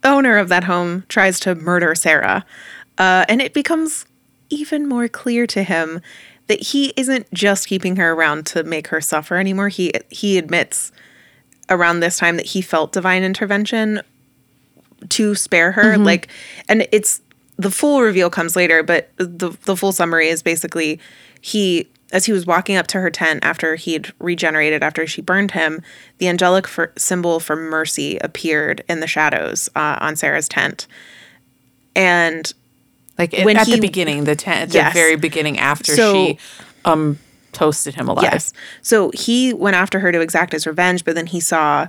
owner 0.05 0.39
of 0.39 0.49
that 0.49 0.65
home 0.65 1.05
tries 1.09 1.39
to 1.41 1.55
murder 1.55 1.95
sarah 1.95 2.45
uh, 2.99 3.25
and 3.29 3.41
it 3.41 3.55
becomes 3.55 4.05
even 4.51 4.89
more 4.89 5.09
clear 5.09 5.47
to 5.47 5.63
him 5.63 6.01
that 6.49 6.61
he 6.61 6.93
isn't 6.97 7.33
just 7.33 7.69
keeping 7.69 7.97
her 7.97 8.13
around 8.13 8.47
to 8.47 8.65
make 8.65 8.89
her 8.89 9.01
suffer 9.01 9.37
anymore. 9.37 9.69
He 9.69 9.93
he 10.11 10.39
admits 10.39 10.93
around 11.71 12.01
this 12.01 12.19
time 12.19 12.37
that 12.37 12.47
he 12.47 12.63
felt 12.63 12.93
divine 12.93 13.23
intervention 13.23 14.01
to 15.11 15.35
spare 15.35 15.73
her. 15.73 15.97
Like 15.99 16.29
and 16.69 16.89
it's 16.91 17.21
the 17.57 17.71
full 17.71 18.03
reveal 18.03 18.31
comes 18.31 18.57
later 18.57 18.83
but 18.83 19.11
the 19.17 19.51
the 19.65 19.77
full 19.77 19.93
summary 19.93 20.29
is 20.29 20.43
basically 20.43 20.99
he 21.41 21.89
as 22.11 22.25
he 22.25 22.33
was 22.33 22.47
walking 22.47 22.77
up 22.77 22.87
to 22.87 23.01
her 23.01 23.11
tent 23.11 23.41
after 23.45 23.75
he'd 23.75 24.13
regenerated 24.19 24.83
after 24.83 25.07
she 25.07 25.21
burned 25.21 25.51
him 25.51 25.83
the 26.19 26.29
angelic 26.29 26.67
for, 26.67 26.93
symbol 26.97 27.39
for 27.39 27.55
mercy 27.55 28.17
appeared 28.19 28.83
in 28.89 29.01
the 29.01 29.07
shadows 29.07 29.69
uh, 29.77 29.99
on 30.01 30.17
sarah's 30.17 30.49
tent. 30.49 30.87
And 31.95 32.53
Like 33.19 33.35
it- 33.35 33.45
When 33.45 33.57
at 33.57 33.67
he- 33.67 33.75
the 33.75 33.81
beginning, 33.81 34.25
the 34.25 34.37
ten, 34.37 34.63
at 34.63 34.75
Yes. 34.75 34.93
the 34.93 34.99
very 35.01 35.17
beginning 35.17 35.59
after 35.59 35.95
So- 35.97 36.13
she 36.15 36.39
um 36.85 37.19
toasted 37.53 37.95
him 37.95 38.09
alive. 38.09 38.25
Yes. 38.31 38.53
So 38.83 39.11
he 39.15 39.53
went 39.53 39.75
after 39.75 39.99
her 40.01 40.13
to 40.13 40.21
exact 40.21 40.53
his 40.53 40.67
revenge, 40.67 41.05
but 41.05 41.15
then 41.15 41.27
he 41.27 41.41
saw 41.41 41.89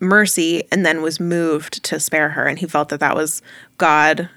mercy 0.00 0.62
and 0.72 0.84
then 0.86 1.02
was 1.02 1.20
moved 1.20 1.82
to 1.84 2.00
spare 2.00 2.30
her. 2.30 2.46
And 2.46 2.58
he 2.58 2.66
felt 2.66 2.88
that 2.88 3.00
that 3.00 3.14
was 3.14 3.42
God 3.78 4.28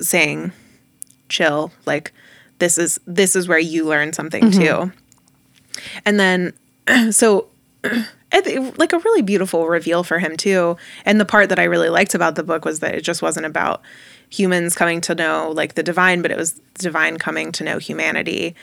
saying, 0.00 0.52
chill, 1.28 1.72
like, 1.86 2.12
this 2.58 2.78
is 2.78 3.00
this 3.06 3.34
is 3.36 3.48
where 3.48 3.58
you 3.58 3.84
learn 3.84 4.12
something 4.12 4.50
too. 4.50 4.92
And 6.04 6.18
then 6.20 6.52
so 7.10 7.48
like 8.78 8.92
a 8.92 8.98
really 8.98 9.22
beautiful 9.22 9.66
reveal 9.66 10.02
for 10.04 10.18
him 10.18 10.36
too. 10.36 10.76
And 11.04 11.20
the 11.20 11.24
part 11.24 11.48
that 11.48 11.58
I 11.58 11.64
really 11.64 11.88
liked 11.88 12.14
about 12.14 12.34
the 12.34 12.42
book 12.42 12.64
was 12.64 12.80
that 12.80 12.94
it 12.94 13.00
just 13.02 13.22
wasn't 13.22 13.46
about 13.46 13.82
humans 14.30 14.74
coming 14.74 15.00
to 15.02 15.14
know 15.14 15.50
like 15.54 15.74
the 15.74 15.82
divine, 15.82 16.22
but 16.22 16.30
it 16.30 16.36
was 16.36 16.60
divine 16.74 17.18
coming 17.18 17.52
to 17.52 17.64
know 17.64 17.78
humanity 17.78 18.54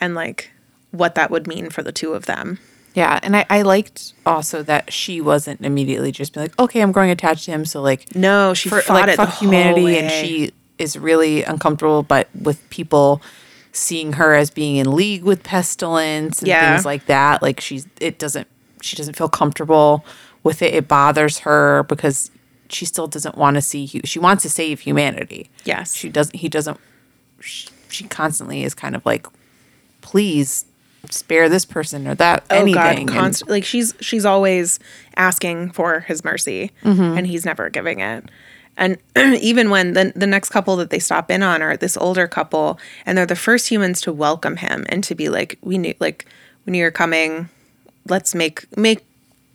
and 0.00 0.14
like 0.14 0.50
what 0.90 1.14
that 1.14 1.30
would 1.30 1.46
mean 1.46 1.70
for 1.70 1.82
the 1.82 1.92
two 1.92 2.12
of 2.14 2.26
them. 2.26 2.58
Yeah, 2.94 3.18
and 3.22 3.34
I, 3.36 3.46
I 3.48 3.62
liked 3.62 4.12
also 4.26 4.62
that 4.64 4.92
she 4.92 5.20
wasn't 5.22 5.62
immediately 5.64 6.12
just 6.12 6.34
be 6.34 6.40
like, 6.40 6.58
okay, 6.58 6.80
I'm 6.82 6.92
growing 6.92 7.10
attached 7.10 7.46
to 7.46 7.50
him, 7.50 7.64
so 7.64 7.80
like 7.80 8.14
No, 8.14 8.52
she 8.52 8.68
for 8.68 8.80
fought 8.82 8.94
like 8.94 9.08
it 9.08 9.16
fuck 9.16 9.28
the 9.28 9.32
whole 9.34 9.48
humanity, 9.48 9.96
and 9.96 10.10
she 10.10 10.52
is 10.78 10.98
really 10.98 11.42
uncomfortable, 11.44 12.02
but 12.02 12.28
with 12.42 12.68
people 12.68 13.22
seeing 13.72 14.14
her 14.14 14.34
as 14.34 14.50
being 14.50 14.76
in 14.76 14.92
league 14.92 15.22
with 15.24 15.42
pestilence 15.42 16.40
and 16.40 16.48
Yeah. 16.48 16.72
things 16.72 16.84
like 16.84 17.06
that, 17.06 17.40
like 17.40 17.60
she's 17.60 17.86
it 18.00 18.18
doesn't 18.18 18.46
she 18.82 18.96
doesn't 18.96 19.14
feel 19.16 19.28
comfortable 19.30 20.04
with 20.42 20.60
it. 20.60 20.74
It 20.74 20.88
bothers 20.88 21.38
her 21.40 21.84
because 21.84 22.30
she 22.72 22.84
still 22.84 23.06
doesn't 23.06 23.36
want 23.36 23.54
to 23.56 23.62
see 23.62 23.86
hu- 23.86 24.00
she 24.04 24.18
wants 24.18 24.42
to 24.42 24.48
save 24.50 24.80
humanity. 24.80 25.50
Yes. 25.64 25.94
she 25.94 26.08
doesn't. 26.08 26.36
He 26.36 26.48
doesn't. 26.48 26.78
She, 27.40 27.68
she 27.88 28.04
constantly 28.04 28.62
is 28.64 28.74
kind 28.74 28.94
of 28.96 29.04
like, 29.04 29.26
please 30.00 30.64
spare 31.10 31.48
this 31.48 31.64
person 31.64 32.06
or 32.06 32.14
that 32.14 32.44
Oh 32.50 32.56
anything. 32.56 33.06
God, 33.06 33.24
And- 33.24 33.42
like 33.48 33.64
she's 33.64 33.94
she's 34.00 34.24
always 34.24 34.78
asking 35.16 35.70
for 35.72 36.00
his 36.00 36.24
mercy, 36.24 36.70
Mm-hmm. 36.82 37.18
and 37.18 37.26
he's 37.26 37.44
never 37.44 37.68
giving 37.70 38.00
it. 38.00 38.30
And 38.76 38.96
even 39.16 39.68
when 39.70 39.92
the 39.92 40.12
the 40.16 40.26
next 40.26 40.48
couple 40.50 40.76
that 40.76 40.90
they 40.90 40.98
stop 40.98 41.30
in 41.30 41.42
on 41.42 41.60
are 41.62 41.76
this 41.76 41.96
older 41.96 42.26
couple, 42.26 42.78
and 43.04 43.18
they're 43.18 43.26
the 43.26 43.36
first 43.36 43.68
humans 43.68 44.00
to 44.02 44.12
welcome 44.12 44.56
him 44.56 44.86
and 44.88 45.02
to 45.04 45.14
be 45.14 45.28
like, 45.28 45.58
we 45.62 45.76
knew 45.76 45.94
like 46.00 46.26
we 46.64 46.70
knew 46.70 46.78
you're 46.78 46.90
coming. 46.90 47.48
Let's 48.08 48.34
make 48.34 48.64
make 48.76 49.04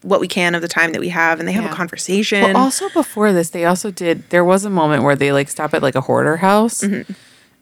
what 0.03 0.19
we 0.19 0.27
can 0.27 0.55
of 0.55 0.61
the 0.61 0.67
time 0.67 0.91
that 0.91 0.99
we 1.01 1.09
have, 1.09 1.39
and 1.39 1.47
they 1.47 1.51
have 1.53 1.63
Yeah. 1.65 1.71
a 1.71 1.75
conversation. 1.75 2.41
Well, 2.43 2.57
also 2.57 2.89
before 2.89 3.33
this, 3.33 3.49
they 3.49 3.65
also 3.65 3.91
did. 3.91 4.29
There 4.29 4.45
was 4.45 4.63
a 4.65 4.69
moment 4.69 5.03
where 5.03 5.15
they 5.15 5.31
like 5.31 5.49
stop 5.49 5.73
at 5.73 5.81
like 5.81 5.95
a 5.95 6.01
hoarder 6.01 6.37
house, 6.37 6.81
Mm-hmm. 6.81 7.11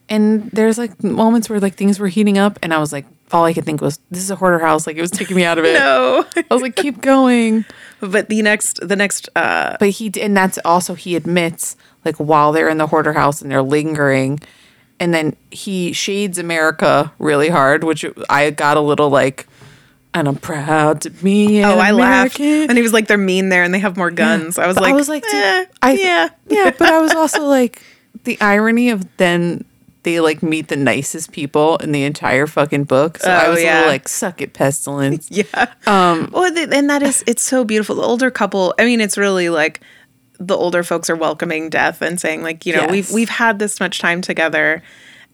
and 0.10 0.50
there's 0.52 0.78
like 0.78 1.04
moments 1.04 1.50
where 1.50 1.60
like 1.60 1.76
things 1.76 2.00
were 2.00 2.08
heating 2.08 2.38
up, 2.38 2.60
and 2.62 2.74
I 2.74 2.78
was 2.78 2.92
like, 2.94 3.06
all 3.32 3.44
I 3.46 3.54
could 3.54 3.66
think 3.66 3.82
was, 3.82 4.00
"This 4.12 4.22
is 4.24 4.30
a 4.30 4.36
hoarder 4.36 4.60
house." 4.60 4.86
Like 4.86 4.98
it 4.98 5.02
was 5.02 5.12
taking 5.12 5.36
me 5.36 5.44
out 5.46 5.58
of 5.58 5.66
it. 5.66 5.74
no, 5.80 6.26
I 6.36 6.54
was 6.54 6.62
like, 6.62 6.76
"Keep 6.76 7.02
going." 7.02 7.66
but 8.02 8.30
the 8.30 8.42
next 8.44 8.80
the 8.88 8.96
next 8.96 9.30
uh 9.36 9.78
But 9.80 9.90
he 9.90 10.12
and 10.22 10.36
that's 10.38 10.60
also 10.64 10.94
he 10.94 11.16
admits 11.16 11.76
like 12.04 12.18
while 12.18 12.52
they're 12.52 12.70
in 12.70 12.78
the 12.78 12.88
hoarder 12.88 13.14
house 13.14 13.42
and 13.42 13.50
they're 13.50 13.64
lingering, 13.64 14.40
and 15.00 15.12
then 15.14 15.36
he 15.50 15.92
shades 15.94 16.38
America 16.38 17.12
really 17.18 17.50
hard, 17.50 17.84
which 17.84 18.06
I 18.30 18.52
got 18.52 18.78
a 18.78 18.82
little 18.82 19.10
like, 19.10 19.48
and 20.16 20.28
I'm 20.28 20.36
proud 20.38 21.02
to 21.02 21.10
be 21.12 21.64
oh 21.64 21.78
I 21.78 21.92
laughed, 21.92 22.40
American. 22.40 22.70
and 22.70 22.78
he 22.78 22.82
was 22.82 22.94
like, 22.94 23.08
they're 23.08 23.18
mean 23.18 23.50
there, 23.50 23.64
and 23.64 23.72
they 23.74 23.80
have 23.80 23.98
more 23.98 24.10
guns. 24.10 24.58
I 24.58 24.66
was 24.66 24.76
But 24.76 24.84
like, 24.84 24.94
I 24.94 24.96
was 24.96 25.10
like, 25.10 25.24
eh, 25.32 25.66
I, 25.84 25.92
yeah, 25.94 26.30
yeah, 26.48 26.72
but 26.76 26.90
I 26.90 27.00
was 27.02 27.12
also 27.16 27.44
like, 27.44 27.82
the 28.24 28.40
irony 28.42 28.90
of 28.90 29.06
then 29.18 29.64
they 30.04 30.20
like 30.20 30.42
meet 30.44 30.68
the 30.70 30.76
nicest 30.76 31.32
people 31.32 31.78
in 31.78 31.92
the 31.92 32.04
entire 32.04 32.46
fucking 32.48 32.84
book. 32.86 33.18
So 33.18 33.30
I 33.32 33.48
Oh, 33.48 33.52
was 33.52 33.62
yeah. 33.64 33.76
little 33.78 33.90
like, 33.92 34.08
suck 34.08 34.40
it, 34.42 34.54
pestilence. 34.54 35.28
Yeah. 35.32 35.44
Um, 35.88 36.30
well, 36.32 36.46
and 36.56 36.90
that 36.92 37.02
is, 37.02 37.24
it's 37.26 37.42
so 37.42 37.64
beautiful. 37.64 37.96
The 37.96 38.04
older 38.04 38.30
couple, 38.30 38.76
I 38.78 38.86
mean, 38.86 39.02
it's 39.02 39.18
really 39.18 39.50
like 39.50 39.82
the 40.40 40.56
older 40.56 40.84
folks 40.84 41.10
are 41.10 41.16
welcoming 41.16 41.70
death 41.72 42.04
and 42.04 42.20
saying 42.22 42.44
like, 42.44 42.68
you 42.68 42.76
know, 42.76 42.88
we've, 42.88 43.12
we've 43.12 43.30
had 43.30 43.58
this 43.58 43.80
much 43.80 43.98
time 43.98 44.22
together 44.22 44.84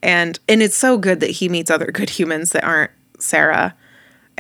and, 0.02 0.40
and 0.48 0.64
it's 0.64 0.78
so 0.78 0.98
good 0.98 1.20
that 1.20 1.32
he 1.32 1.50
meets 1.50 1.70
other 1.70 1.88
good 1.88 2.10
humans 2.10 2.52
that 2.52 2.64
aren't 2.64 2.92
Sarah 3.20 3.76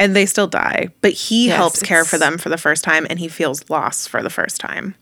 and 0.01 0.15
they 0.15 0.25
still 0.25 0.47
die, 0.47 0.89
but 1.01 1.13
he 1.13 1.47
Yes, 1.47 1.57
helps 1.57 1.81
care 1.81 2.03
for 2.05 2.17
them 2.17 2.37
for 2.37 2.49
the 2.49 2.57
first 2.57 2.83
time 2.83 3.05
and 3.09 3.19
he 3.19 3.27
feels 3.27 3.69
lost 3.69 4.09
for 4.09 4.21
the 4.23 4.29
first 4.29 4.59
time 4.59 4.95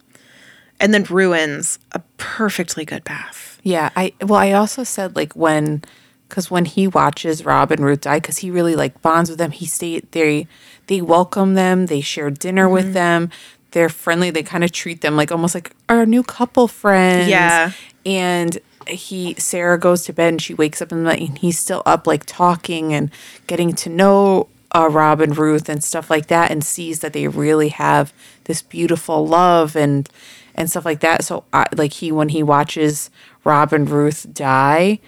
and 0.80 0.94
then 0.94 1.04
ruins 1.10 1.80
a 1.92 2.00
perfectly 2.18 2.86
good 2.86 3.04
bath. 3.04 3.60
Yeah, 3.64 3.90
I 3.96 4.14
well, 4.22 4.40
I 4.40 4.52
also 4.52 4.84
said 4.84 5.16
like 5.16 5.34
when 5.36 5.84
because 6.28 6.52
when 6.52 6.66
he 6.66 6.88
watches 6.88 7.44
Rob 7.44 7.72
and 7.72 7.84
Ruth 7.84 8.02
die, 8.02 8.18
because 8.20 8.38
he 8.38 8.52
really 8.52 8.76
like 8.76 9.02
bonds 9.02 9.30
with 9.30 9.40
them, 9.40 9.52
he 9.52 9.66
stay 9.66 10.00
they 10.12 10.48
they 10.88 11.02
welcome 11.02 11.56
them, 11.56 11.88
they 11.88 12.02
share 12.02 12.30
dinner 12.30 12.66
Mm-hmm. 12.66 12.74
with 12.74 12.94
them, 12.94 13.30
they're 13.72 13.90
friendly, 13.90 14.30
they 14.32 14.44
kind 14.44 14.64
of 14.64 14.72
treat 14.72 15.02
them 15.02 15.16
like 15.16 15.32
almost 15.32 15.56
like 15.56 15.72
our 15.90 16.06
new 16.06 16.24
couple 16.24 16.68
friends. 16.68 17.28
Yeah. 17.30 17.72
and 18.06 18.60
he 18.88 19.36
Sarah 19.38 19.78
goes 19.78 20.04
to 20.06 20.14
bed 20.14 20.30
and 20.34 20.42
she 20.42 20.54
wakes 20.56 20.82
up 20.82 20.92
in 20.92 21.00
the 21.00 21.04
night 21.04 21.22
and 21.28 21.38
he's 21.38 21.60
still 21.60 21.84
up 21.86 22.08
like 22.08 22.26
talking 22.26 22.94
and 22.94 23.12
getting 23.48 23.74
to 23.74 23.90
know 23.90 24.48
uh, 24.76 24.88
Rob 24.90 25.22
and 25.22 25.38
Ruth 25.38 25.68
and 25.70 25.84
stuff 25.84 26.10
like 26.10 26.28
that 26.28 26.52
and 26.52 26.64
sees 26.64 27.00
that 27.00 27.14
they 27.14 27.28
really 27.28 27.70
have 27.70 28.14
this 28.46 28.62
beautiful 28.62 29.26
love 29.26 29.76
and 29.76 30.10
and 30.56 30.70
stuff 30.70 30.86
like 30.86 31.00
that. 31.00 31.24
So 31.24 31.46
I, 31.54 31.66
like 31.76 31.94
he 31.94 32.12
when 32.12 32.30
he 32.30 32.44
watches 32.44 33.10
Rob 33.44 33.72
and 33.74 33.90
Ruth 33.90 34.28
die 34.34 35.00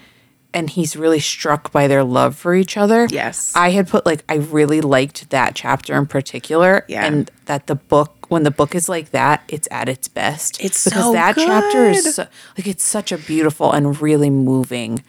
and 0.54 0.68
he's 0.70 0.96
really 0.96 1.20
struck 1.20 1.72
by 1.72 1.86
their 1.88 2.04
love 2.04 2.36
for 2.36 2.54
each 2.54 2.76
other. 2.76 3.06
Yes. 3.10 3.52
I 3.54 3.70
had 3.70 3.88
put 3.88 4.04
like 4.06 4.24
I 4.28 4.34
really 4.36 4.80
liked 4.80 5.30
that 5.30 5.54
chapter 5.54 5.94
in 5.96 6.06
particular 6.06 6.84
Yeah. 6.88 7.04
and 7.04 7.30
that 7.46 7.66
the 7.66 7.74
book 7.74 8.26
when 8.28 8.44
the 8.44 8.50
book 8.50 8.74
is 8.74 8.88
like 8.88 9.10
that, 9.10 9.42
it's 9.48 9.68
at 9.70 9.88
its 9.90 10.08
best. 10.08 10.58
It's 10.64 10.84
because 10.84 11.02
so 11.04 11.12
that 11.12 11.36
chapter 11.36 11.84
is 11.90 12.14
so, 12.14 12.26
like 12.56 12.66
it's 12.66 12.84
such 12.84 13.12
a 13.12 13.18
beautiful 13.18 13.70
and 13.72 14.00
really 14.00 14.30
moving 14.30 15.04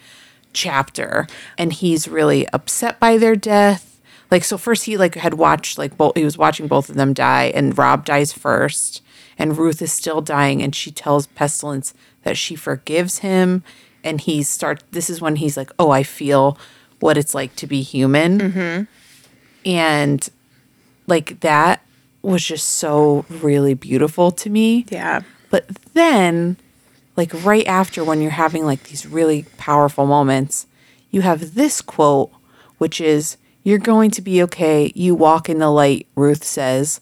chapter 0.52 1.26
and 1.58 1.72
he's 1.72 2.06
really 2.06 2.46
upset 2.50 3.00
by 3.00 3.16
their 3.18 3.34
death 3.34 3.93
like 4.34 4.44
so 4.44 4.58
first 4.58 4.84
he 4.84 4.96
like 4.96 5.14
had 5.14 5.34
watched 5.34 5.78
like 5.78 5.96
both 5.96 6.16
he 6.16 6.24
was 6.24 6.36
watching 6.36 6.66
both 6.66 6.88
of 6.88 6.96
them 6.96 7.12
die 7.12 7.52
and 7.54 7.78
rob 7.78 8.04
dies 8.04 8.32
first 8.32 9.02
and 9.38 9.56
ruth 9.56 9.80
is 9.80 9.92
still 9.92 10.20
dying 10.20 10.62
and 10.62 10.74
she 10.74 10.90
tells 10.90 11.26
pestilence 11.28 11.94
that 12.22 12.36
she 12.36 12.54
forgives 12.54 13.18
him 13.18 13.62
and 14.02 14.22
he 14.22 14.42
starts 14.42 14.84
this 14.90 15.08
is 15.08 15.20
when 15.20 15.36
he's 15.36 15.56
like 15.56 15.70
oh 15.78 15.90
i 15.90 16.02
feel 16.02 16.58
what 17.04 17.18
it's 17.18 17.34
like 17.34 17.54
to 17.56 17.66
be 17.66 17.82
human. 17.82 18.38
Mm-hmm. 18.38 19.68
And 19.68 20.28
like 21.06 21.40
that 21.40 21.82
was 22.22 22.42
just 22.42 22.66
so 22.66 23.26
really 23.28 23.74
beautiful 23.74 24.30
to 24.30 24.48
me. 24.48 24.86
Yeah. 24.88 25.20
but 25.50 25.68
then, 25.92 26.56
like 27.14 27.32
right 27.44 27.66
after 27.66 28.02
when 28.02 28.22
you're 28.22 28.30
having 28.30 28.64
like 28.64 28.84
these 28.84 29.06
really 29.06 29.44
powerful 29.58 30.06
moments, 30.06 30.66
you 31.10 31.20
have 31.20 31.54
this 31.54 31.82
quote, 31.82 32.30
which 32.78 33.02
is, 33.02 33.36
You're 33.64 33.78
going 33.78 34.10
to 34.12 34.22
be 34.22 34.42
okay. 34.44 34.92
You 34.94 35.14
walk 35.16 35.48
in 35.48 35.58
the 35.58 35.70
light, 35.70 36.06
Ruth 36.14 36.44
says. 36.44 37.00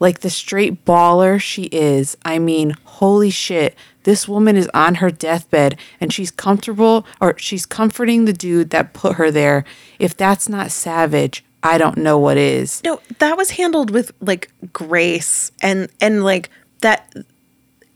Like 0.00 0.20
the 0.20 0.30
straight 0.30 0.84
baller 0.84 1.40
she 1.40 1.64
is. 1.64 2.16
I 2.24 2.38
mean, 2.38 2.74
holy 2.84 3.30
shit. 3.30 3.76
This 4.04 4.26
woman 4.26 4.56
is 4.56 4.70
on 4.72 4.96
her 4.96 5.10
deathbed 5.10 5.78
and 6.00 6.12
she's 6.12 6.30
comfortable 6.30 7.04
or 7.20 7.36
she's 7.38 7.66
comforting 7.66 8.24
the 8.24 8.32
dude 8.32 8.70
that 8.70 8.94
put 8.94 9.16
her 9.16 9.30
there. 9.30 9.64
If 9.98 10.16
that's 10.16 10.48
not 10.48 10.70
savage, 10.70 11.44
I 11.62 11.76
don't 11.78 11.98
know 11.98 12.16
what 12.18 12.36
is. 12.38 12.82
No, 12.84 13.00
that 13.18 13.36
was 13.36 13.50
handled 13.50 13.90
with 13.90 14.12
like 14.20 14.50
grace 14.72 15.50
and 15.60 15.88
and 16.00 16.24
like 16.24 16.48
that. 16.80 17.12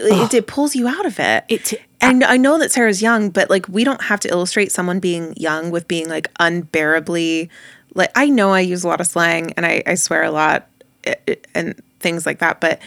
It, 0.00 0.34
it 0.34 0.46
pulls 0.48 0.74
you 0.74 0.88
out 0.88 1.06
of 1.06 1.18
it. 1.20 1.44
It- 1.48 1.80
and 2.00 2.24
I 2.24 2.36
know 2.36 2.58
that 2.58 2.72
Sarah's 2.72 3.00
young, 3.00 3.30
but 3.30 3.48
like 3.48 3.68
we 3.68 3.84
don't 3.84 4.02
have 4.02 4.18
to 4.20 4.28
illustrate 4.28 4.72
someone 4.72 4.98
being 4.98 5.34
young 5.36 5.70
with 5.70 5.86
being 5.86 6.08
like 6.08 6.26
unbearably. 6.40 7.48
Like 7.94 8.10
I 8.14 8.28
know 8.28 8.52
I 8.52 8.60
use 8.60 8.84
a 8.84 8.88
lot 8.88 9.00
of 9.00 9.06
slang 9.06 9.52
and 9.52 9.66
I, 9.66 9.82
I 9.86 9.94
swear 9.94 10.22
a 10.22 10.30
lot 10.30 10.68
eh, 11.04 11.14
eh, 11.28 11.34
and 11.54 11.80
things 12.00 12.26
like 12.26 12.38
that, 12.38 12.60
but 12.60 12.80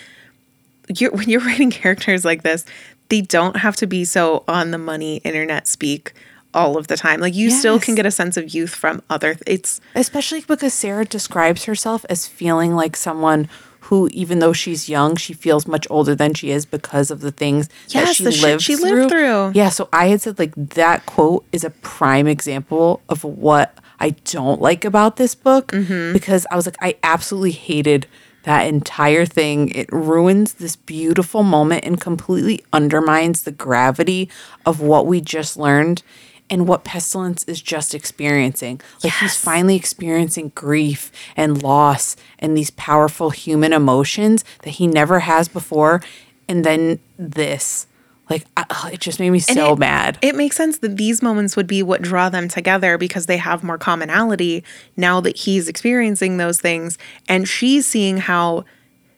you're, 0.96 1.12
when 1.12 1.30
you're 1.30 1.42
writing 1.46 1.72
characters 1.72 2.26
like 2.26 2.44
this, 2.44 2.66
they 3.10 3.22
don't 3.22 3.58
have 3.58 3.76
to 3.78 3.88
be 3.88 4.06
so 4.06 4.44
on 4.48 4.72
the 4.72 4.78
money 4.78 5.18
internet 5.18 5.68
speak 5.68 6.14
all 6.54 6.78
of 6.78 6.88
the 6.88 6.98
time. 6.98 7.20
Like 7.20 7.36
you 7.36 7.52
still 7.52 7.80
can 7.80 7.96
get 7.96 8.06
a 8.06 8.12
sense 8.12 8.38
of 8.38 8.54
youth 8.54 8.74
from 8.74 9.02
other. 9.10 9.38
It's 9.46 9.82
Especially 9.94 10.42
because 10.42 10.74
Sarah 10.74 11.06
describes 11.06 11.66
herself 11.66 12.06
as 12.10 12.26
feeling 12.26 12.76
like 12.76 12.96
someone 12.96 13.50
who, 13.82 14.10
even 14.14 14.40
though 14.40 14.54
she's 14.54 14.90
young, 14.90 15.16
she 15.16 15.34
feels 15.34 15.68
much 15.68 15.86
older 15.92 16.16
than 16.16 16.34
she 16.34 16.50
is 16.50 16.66
because 16.66 17.12
of 17.12 17.20
the 17.20 17.32
things 17.32 17.70
that 17.94 18.16
she 18.16 18.24
lived 18.24 18.64
she 18.64 18.76
through. 18.76 18.90
lived 18.90 19.10
through. 19.12 19.52
Yeah, 19.54 19.70
so 19.70 19.90
I 19.94 20.08
had 20.08 20.22
said 20.22 20.40
like 20.40 20.56
that 20.56 21.06
quote 21.06 21.46
is 21.52 21.64
a 21.64 21.70
prime 21.70 22.26
example 22.26 23.02
of 23.10 23.24
what 23.24 23.78
I 24.00 24.12
don't 24.12 24.62
like 24.62 24.86
about 24.86 25.16
this 25.18 25.36
book 25.36 25.72
Mm-hmm. 25.72 26.14
because 26.14 26.46
I 26.52 26.56
was 26.56 26.66
like, 26.66 26.78
I 26.82 26.96
absolutely 27.04 27.52
hated 27.52 28.08
that 28.44 28.68
entire 28.68 29.26
thing. 29.26 29.70
It 29.70 29.92
ruins 29.92 30.54
this 30.56 30.76
beautiful 30.76 31.42
moment 31.44 31.84
and 31.86 32.00
completely 32.00 32.64
undermines 32.72 33.42
the 33.44 33.52
gravity 33.52 34.30
of 34.66 34.80
what 34.80 35.08
we 35.08 35.20
just 35.22 35.58
learned 35.58 36.04
and 36.48 36.68
what 36.68 36.84
Pestilence 36.84 37.44
is 37.46 37.60
just 37.60 37.96
experiencing. 37.96 38.80
Like 39.04 39.14
he's 39.14 39.36
finally 39.36 39.76
experiencing 39.76 40.52
grief 40.54 41.12
and 41.36 41.64
loss 41.64 42.16
and 42.38 42.56
these 42.56 42.70
powerful 42.72 43.32
human 43.32 43.74
emotions 43.74 44.46
that 44.62 44.72
he 44.72 44.86
never 44.86 45.22
has 45.22 45.48
before. 45.48 46.04
And 46.48 46.64
then 46.64 47.00
this. 47.18 47.88
Like, 48.30 48.46
I, 48.58 48.92
it 48.94 49.00
just 49.00 49.20
made 49.20 49.30
me 49.30 49.40
so 49.40 49.74
it- 49.74 49.80
mad. 49.80 50.18
It 50.22 50.36
makes 50.36 50.56
sense 50.56 50.80
that 50.80 50.98
these 50.98 51.22
moments 51.22 51.56
would 51.56 51.68
be 51.68 51.84
what 51.84 52.02
draw 52.02 52.30
them 52.30 52.48
together 52.48 52.98
because 52.98 53.28
they 53.28 53.38
have 53.38 53.64
more 53.64 53.78
commonality 53.78 54.64
now 54.98 55.22
that 55.22 55.38
he's 55.38 55.68
experiencing 55.68 56.38
those 56.38 56.60
things 56.60 56.98
and 57.28 57.48
she's 57.48 57.86
seeing 57.86 58.18
how 58.18 58.66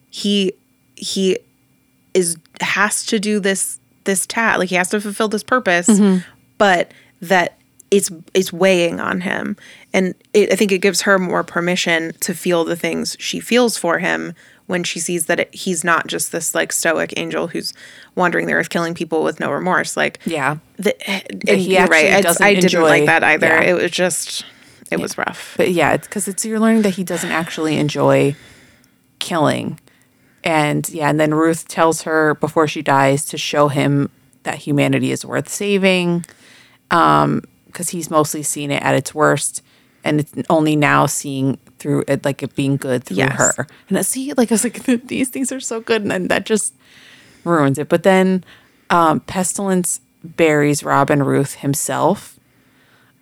he 0.09 0.53
he 0.95 1.37
is 2.13 2.37
has 2.61 3.05
to 3.05 3.19
do 3.19 3.39
this 3.39 3.79
this 4.05 4.25
task 4.25 4.59
like 4.59 4.69
he 4.69 4.75
has 4.75 4.89
to 4.89 4.99
fulfill 4.99 5.27
this 5.27 5.43
purpose 5.43 5.87
mm-hmm. 5.87 6.27
but 6.57 6.91
that 7.21 7.57
it's 7.91 8.09
it's 8.33 8.51
weighing 8.51 8.99
on 8.99 9.21
him 9.21 9.55
and 9.93 10.15
it, 10.33 10.51
I 10.51 10.55
think 10.55 10.71
it 10.71 10.79
gives 10.79 11.01
her 11.01 11.19
more 11.19 11.43
permission 11.43 12.13
to 12.21 12.33
feel 12.33 12.65
the 12.65 12.75
things 12.75 13.15
she 13.19 13.39
feels 13.39 13.77
for 13.77 13.99
him 13.99 14.33
when 14.67 14.83
she 14.83 14.99
sees 14.99 15.25
that 15.25 15.39
it, 15.39 15.53
he's 15.55 15.83
not 15.83 16.07
just 16.07 16.31
this 16.31 16.53
like 16.53 16.71
stoic 16.71 17.13
angel 17.17 17.47
who's 17.47 17.73
wandering 18.15 18.47
the 18.47 18.53
earth 18.53 18.69
killing 18.69 18.93
people 18.93 19.23
with 19.23 19.39
no 19.39 19.51
remorse 19.51 19.97
like 19.97 20.19
yeah. 20.25 20.57
the, 20.77 21.09
and 21.09 21.43
he 21.59 21.73
you're 21.77 21.85
right. 21.87 22.05
actually 22.05 22.07
It's- 22.07 22.23
doesn't 22.23 22.45
I 22.45 22.53
didn't 22.53 22.81
like 22.83 23.05
that 23.05 23.23
either. 23.23 23.47
yeah. 23.47 23.61
It 23.61 23.73
was 23.81 23.91
just, 23.91 24.45
it 24.91 24.99
was 24.99 25.17
rough. 25.17 25.55
But 25.57 25.71
yeah, 25.71 25.93
it's 25.93 26.07
because 26.07 26.27
it's 26.27 26.45
you're 26.45 26.59
learning 26.59 26.83
that 26.83 26.95
he 26.95 27.03
doesn't 27.03 27.31
actually 27.31 27.77
enjoy 27.77 28.35
killing. 29.19 29.79
And 30.43 30.87
yeah, 30.89 31.09
and 31.09 31.19
then 31.19 31.33
Ruth 31.33 31.67
tells 31.67 32.03
her 32.03 32.35
before 32.35 32.67
she 32.67 32.81
dies 32.81 33.25
to 33.25 33.37
show 33.37 33.67
him 33.69 34.09
that 34.43 34.55
humanity 34.59 35.11
is 35.11 35.25
worth 35.25 35.49
saving. 35.49 36.25
Um, 36.91 37.43
because 37.65 37.89
he's 37.89 38.09
mostly 38.09 38.41
seen 38.43 38.71
it 38.71 38.81
at 38.81 38.95
its 38.95 39.13
worst 39.13 39.61
and 40.03 40.21
it's 40.21 40.33
only 40.49 40.75
now 40.75 41.05
seeing 41.05 41.59
through 41.79 42.03
it 42.07 42.25
like 42.25 42.41
it 42.43 42.55
being 42.55 42.77
good 42.77 43.03
through 43.03 43.17
Yes. 43.17 43.55
her. 43.57 43.67
And 43.89 43.97
I 43.97 44.01
see 44.01 44.33
like 44.33 44.51
I 44.51 44.55
was 44.55 44.63
like 44.63 44.83
these 45.07 45.29
things 45.29 45.51
are 45.51 45.59
so 45.59 45.79
good 45.81 46.01
and 46.01 46.11
then 46.11 46.27
that 46.27 46.45
just 46.45 46.73
ruins 47.43 47.77
it. 47.77 47.89
But 47.89 48.03
then 48.03 48.43
um 48.89 49.19
Pestilence 49.21 50.01
buries 50.23 50.83
Rob 50.83 51.09
and 51.09 51.25
Ruth 51.25 51.55
himself. 51.55 52.33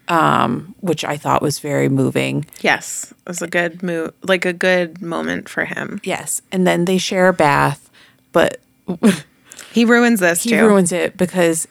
Um, 0.08 0.76
which 0.82 1.03
I 1.03 1.18
thought 1.18 1.41
was 1.41 1.58
very 1.58 1.89
moving. 1.89 2.45
Yes, 2.62 3.12
it 3.12 3.28
was 3.28 3.41
a 3.41 3.47
good 3.47 3.82
move, 3.82 4.14
like 4.22 4.45
a 4.45 4.53
good 4.53 5.01
moment 5.01 5.49
for 5.49 5.66
him. 5.66 5.99
Yes. 6.03 6.43
And 6.51 6.68
then 6.68 6.86
they 6.86 6.99
share 6.99 7.28
a 7.28 7.34
bath, 7.34 7.89
but 8.32 8.62
He 9.72 9.84
ruins 9.84 10.20
this 10.20 10.43
he 10.43 10.51
too. 10.51 10.64
ruins 10.68 10.91
it 10.91 11.18
because 11.18 11.68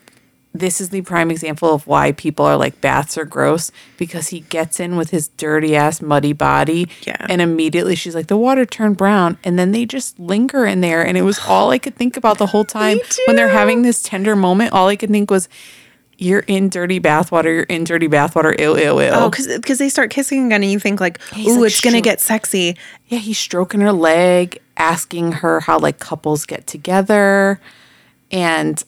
this 0.57 0.81
is 0.81 0.91
the 0.91 1.03
prime 1.03 1.33
example 1.33 1.75
of 1.75 1.85
why 1.89 2.13
people 2.13 2.45
are 2.45 2.57
like 2.57 2.81
baths 2.81 3.19
are 3.19 3.25
gross 3.25 3.73
because 3.97 4.29
he 4.29 4.41
gets 4.41 4.79
in 4.79 4.97
with 4.97 5.11
his 5.11 5.27
dirty 5.29 5.75
ass 5.75 6.01
muddy 6.01 6.33
body 6.33 6.89
Yeah. 7.05 7.27
and 7.29 7.43
immediately 7.43 7.97
she's 7.97 8.15
like 8.15 8.29
the 8.29 8.37
water 8.37 8.65
turned 8.65 8.97
brown. 8.97 9.37
And 9.43 9.59
then 9.59 9.73
they 9.73 9.85
just 9.85 10.19
linger 10.19 10.65
in 10.65 10.81
there. 10.81 11.05
And 11.05 11.19
it 11.19 11.23
was 11.23 11.41
all 11.49 11.71
I 11.71 11.79
could 11.79 11.97
think 11.97 12.17
about 12.17 12.39
the 12.39 12.47
whole 12.47 12.65
time 12.65 12.99
when 13.27 13.35
they're 13.35 13.49
having 13.49 13.83
this 13.83 14.01
tender 14.01 14.37
moment. 14.37 14.73
All 14.73 14.87
I 14.87 14.95
could 14.95 15.11
think 15.11 15.29
was 15.29 15.49
you're 16.17 16.45
in 16.47 16.69
dirty 16.69 17.01
bathwater. 17.01 17.47
You're 17.47 17.63
in 17.65 17.83
dirty 17.83 18.07
bathwater. 18.07 18.55
Ill 18.57 18.77
ill 18.77 19.01
ill 19.01 19.15
oh, 19.15 19.31
because 19.31 19.79
they 19.79 19.89
start 19.89 20.11
kissing 20.11 20.47
again, 20.47 20.63
and 20.63 20.71
you 20.71 20.79
think 20.79 21.01
like, 21.01 21.19
ooh, 21.37 21.61
like, 21.61 21.73
it's 21.73 21.81
gonna 21.81 22.01
get 22.01 22.21
sexy. 22.21 22.77
Yeah, 23.09 23.19
he's 23.19 23.37
stroking 23.39 23.81
her 23.81 23.93
leg, 23.93 24.61
asking 24.77 25.33
her 25.33 25.59
how 25.59 25.81
like 25.81 25.99
couples 25.99 26.47
get 26.47 26.69
together, 26.69 27.61
and 28.31 28.83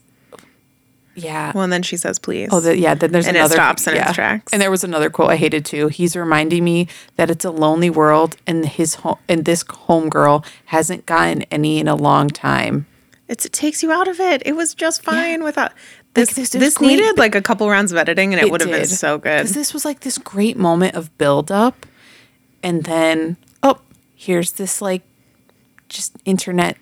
yeah. 1.17 1.53
Well, 1.55 1.65
and 1.65 1.73
then 1.73 1.83
she 1.83 1.97
says, 1.97 2.19
please. 2.19 2.51
oh, 2.53 2.61
the, 2.61 2.77
yeah. 2.77 2.95
Then 2.95 3.11
there's 3.11 3.27
And 3.27 3.37
it 3.37 3.41
another 3.41 3.55
stops 3.55 3.87
in 3.87 3.97
its 3.97 4.13
tracks. 4.13 4.53
And 4.53 4.61
there 4.61 4.71
was 4.71 4.85
another 4.85 5.11
quote 5.11 5.31
I 5.31 5.37
hated 5.37 5.65
too. 5.65 5.89
He's 5.89 6.15
reminding 6.15 6.63
me 6.63 6.89
that 7.17 7.31
it's 7.31 7.45
a 7.45 7.51
lonely 7.51 7.91
world, 7.91 8.37
and 8.47 8.67
his 8.67 8.97
home 8.97 9.19
and 9.29 9.45
this 9.45 9.65
homegirl 9.65 10.45
hasn't 10.67 11.07
gotten 11.07 11.43
any 11.45 11.79
in 11.79 11.89
a 11.89 11.97
long 11.97 12.29
time. 12.29 12.87
it's, 13.29 13.45
it 13.47 13.53
takes 13.53 13.83
you 13.83 13.91
out 13.91 14.09
of 14.09 14.21
it. 14.21 14.43
It 14.47 14.55
was 14.55 14.75
just 14.75 15.03
fine 15.03 15.43
without 15.43 15.73
this. 16.15 16.35
this 16.35 16.51
this 16.51 16.63
is 16.63 16.75
great, 16.79 16.89
needed 16.89 17.19
like 17.19 17.35
a 17.35 17.43
couple 17.43 17.69
rounds 17.69 17.93
of 17.93 17.99
editing, 17.99 18.33
and 18.35 18.43
it, 18.43 18.51
would 18.51 18.61
have 18.61 18.71
been 18.71 18.87
so 18.87 19.19
good. 19.19 19.47
This 19.47 19.73
was 19.73 19.85
like 19.85 20.01
this 20.01 20.19
great 20.19 20.57
moment 20.57 20.95
of 20.95 21.17
build 21.19 21.51
up, 21.51 21.87
and 22.63 22.85
then 22.85 23.37
oh, 23.63 23.79
here's 24.15 24.53
this 24.53 24.81
like 24.83 25.03
just 25.89 26.17
internet 26.25 26.77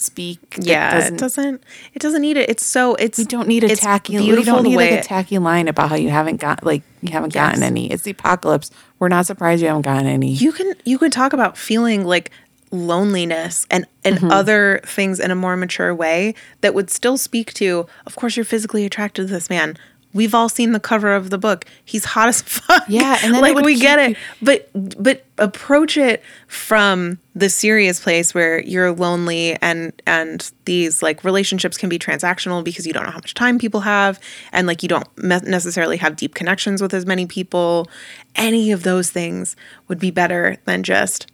speak. 0.00 0.38
It 0.58 0.64
Yeah, 0.66 0.94
doesn't- 0.94 1.14
it 1.14 1.18
doesn't. 1.18 1.62
It 1.94 1.98
doesn't 2.02 2.22
need 2.22 2.36
it. 2.36 2.48
It's 2.48 2.64
so. 2.64 2.94
It's 2.96 3.18
We 3.18 3.24
don't 3.24 3.48
need 3.48 3.64
a 3.64 3.70
it's 3.70 3.80
tacky. 3.82 4.18
We 4.18 4.42
don't 4.44 4.62
need 4.64 4.76
like 4.76 4.90
a 4.92 5.02
tacky 5.02 5.38
line 5.38 5.68
about 5.68 5.90
how 5.90 5.96
you 5.96 6.10
haven't 6.10 6.40
got 6.40 6.64
like 6.64 6.82
you 7.02 7.12
haven't 7.12 7.32
gotten 7.34 7.62
any. 7.62 7.90
It's 7.90 8.02
the 8.04 8.10
apocalypse. 8.12 8.70
We're 8.98 9.08
not 9.08 9.26
surprised 9.26 9.62
you 9.62 9.68
haven't 9.68 9.82
gotten 9.82 10.06
any. 10.06 10.32
you 10.32 10.52
can 10.52 10.74
you 10.84 10.98
can 10.98 11.10
talk 11.10 11.32
about 11.32 11.56
feeling 11.56 12.04
like 12.04 12.30
loneliness 12.70 13.66
and 13.70 13.86
and 14.04 14.16
Mm-hmm. 14.16 14.30
other 14.30 14.80
things 14.84 15.20
in 15.20 15.30
a 15.30 15.34
more 15.34 15.56
mature 15.56 15.94
way 15.94 16.34
that 16.60 16.74
would 16.74 16.90
still 16.90 17.16
speak 17.16 17.52
to 17.54 17.86
of 18.06 18.16
course 18.16 18.36
you're 18.36 18.44
physically 18.44 18.84
attracted 18.84 19.26
to 19.26 19.32
this 19.32 19.48
man 19.50 19.76
we've 20.12 20.34
all 20.34 20.48
seen 20.48 20.72
the 20.72 20.80
cover 20.80 21.14
of 21.14 21.30
the 21.30 21.38
book. 21.38 21.64
He's 21.84 22.04
hot 22.04 22.28
as 22.28 22.42
fuck. 22.42 22.84
Yeah, 22.88 23.18
and 23.22 23.34
then 23.34 23.42
like 23.42 23.56
we 23.64 23.78
get 23.78 23.98
it. 23.98 24.16
But 24.42 24.70
but 24.74 25.24
approach 25.38 25.96
it 25.96 26.22
from 26.46 27.18
the 27.34 27.48
serious 27.48 28.00
place 28.00 28.34
where 28.34 28.60
you're 28.62 28.92
lonely 28.92 29.56
and 29.62 29.92
and 30.06 30.50
these 30.64 31.02
like 31.02 31.22
relationships 31.24 31.76
can 31.76 31.88
be 31.88 31.98
transactional 31.98 32.64
because 32.64 32.86
you 32.86 32.92
don't 32.92 33.04
know 33.04 33.10
how 33.10 33.18
much 33.18 33.34
time 33.34 33.58
people 33.58 33.80
have 33.80 34.18
and 34.52 34.66
like 34.66 34.82
you 34.82 34.88
don't 34.88 35.06
me- 35.16 35.40
necessarily 35.44 35.96
have 35.96 36.16
deep 36.16 36.34
connections 36.34 36.82
with 36.82 36.92
as 36.92 37.06
many 37.06 37.26
people. 37.26 37.88
Any 38.34 38.72
of 38.72 38.82
those 38.82 39.10
things 39.10 39.56
would 39.86 39.98
be 39.98 40.10
better 40.10 40.56
than 40.64 40.82
just 40.82 41.30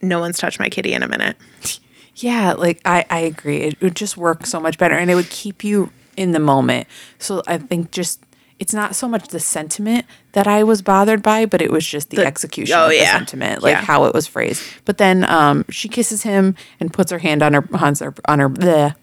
no 0.00 0.20
one's 0.20 0.38
touched 0.38 0.60
my 0.60 0.68
kitty 0.68 0.92
in 0.92 1.02
a 1.02 1.08
minute. 1.08 1.36
Yeah, 2.20 2.54
like 2.54 2.80
I, 2.84 3.04
I 3.10 3.20
agree. 3.20 3.58
It 3.58 3.80
would 3.80 3.94
just 3.94 4.16
work 4.16 4.44
so 4.44 4.58
much 4.58 4.76
better 4.76 4.96
and 4.96 5.08
it 5.08 5.14
would 5.14 5.30
keep 5.30 5.62
you 5.62 5.92
in 6.18 6.32
the 6.32 6.40
moment. 6.40 6.88
So 7.18 7.42
I 7.46 7.58
think 7.58 7.92
just 7.92 8.20
it's 8.58 8.74
not 8.74 8.96
so 8.96 9.08
much 9.08 9.28
the 9.28 9.38
sentiment 9.38 10.04
that 10.32 10.48
I 10.48 10.64
was 10.64 10.82
bothered 10.82 11.22
by, 11.22 11.46
but 11.46 11.62
it 11.62 11.70
was 11.70 11.86
just 11.86 12.10
the, 12.10 12.26
execution 12.26 12.76
oh, 12.76 12.86
of 12.86 12.90
the 12.90 12.98
sentiment, 12.98 13.62
like 13.62 13.72
Yeah. 13.72 13.82
how 13.82 14.04
it 14.04 14.12
was 14.12 14.26
phrased. 14.26 14.62
But 14.84 14.98
then 14.98 15.24
um, 15.30 15.64
she 15.70 15.88
kisses 15.88 16.24
him 16.24 16.56
and 16.80 16.92
puts 16.92 17.12
her 17.12 17.18
hand 17.18 17.42
on 17.42 17.54
her 17.54 17.64
on 17.72 17.94
her 18.00 18.14
on 18.26 18.38
her 18.40 18.50
bleh. 18.50 18.96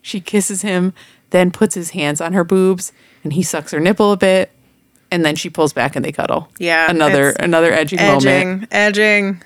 She 0.00 0.20
kisses 0.20 0.62
him, 0.62 0.94
then 1.30 1.50
puts 1.50 1.74
his 1.74 1.90
hands 1.90 2.20
on 2.20 2.32
her 2.32 2.42
boobs, 2.42 2.92
and 3.22 3.34
he 3.34 3.42
sucks 3.42 3.70
her 3.72 3.80
nipple 3.80 4.12
a 4.12 4.16
bit, 4.16 4.50
and 5.10 5.24
then 5.24 5.36
she 5.36 5.50
pulls 5.50 5.72
back 5.74 5.94
and 5.94 6.04
they 6.04 6.12
cuddle. 6.12 6.48
Yeah, 6.58 6.90
another 6.90 7.30
another 7.38 7.70
edging, 7.72 7.98
moment. 8.00 8.26
edging 8.26 8.68
edging 8.72 9.42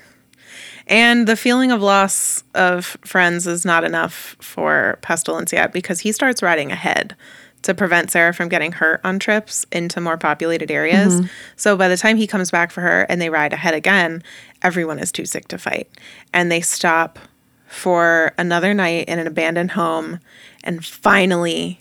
and 0.87 1.27
the 1.27 1.35
feeling 1.35 1.71
of 1.71 1.81
loss 1.81 2.43
of 2.55 2.97
friends 3.03 3.45
is 3.45 3.65
not 3.65 3.83
enough 3.83 4.35
for 4.39 4.97
pestilence 5.01 5.53
yet 5.53 5.73
because 5.73 5.99
he 5.99 6.11
starts 6.11 6.41
riding 6.41 6.71
ahead 6.71 7.15
to 7.63 7.73
prevent 7.73 8.11
sarah 8.11 8.33
from 8.33 8.49
getting 8.49 8.71
hurt 8.71 9.01
on 9.03 9.19
trips 9.19 9.65
into 9.71 9.99
more 9.99 10.17
populated 10.17 10.71
areas. 10.71 11.21
So 11.55 11.75
by 11.75 11.87
the 11.87 11.97
time 11.97 12.17
he 12.17 12.27
comes 12.27 12.51
back 12.51 12.71
for 12.71 12.81
her 12.81 13.01
and 13.09 13.19
they 13.21 13.29
ride 13.29 13.53
ahead 13.53 13.73
again 13.73 14.23
everyone 14.61 14.99
is 14.99 15.11
too 15.11 15.25
sick 15.25 15.47
to 15.49 15.57
fight. 15.57 15.89
And 16.33 16.51
they 16.51 16.61
stop 16.61 17.19
for 17.67 18.33
another 18.37 18.73
night 18.73 19.07
in 19.09 19.19
an 19.19 19.27
abandoned 19.27 19.71
home. 19.71 20.19
And 20.63 20.85
finally 20.85 21.79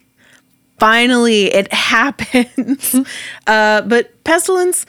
finally 0.79 1.53
it 1.53 1.73
happens. 1.73 2.95
Uh, 3.47 3.83
but 3.83 4.25
pestilence 4.25 4.87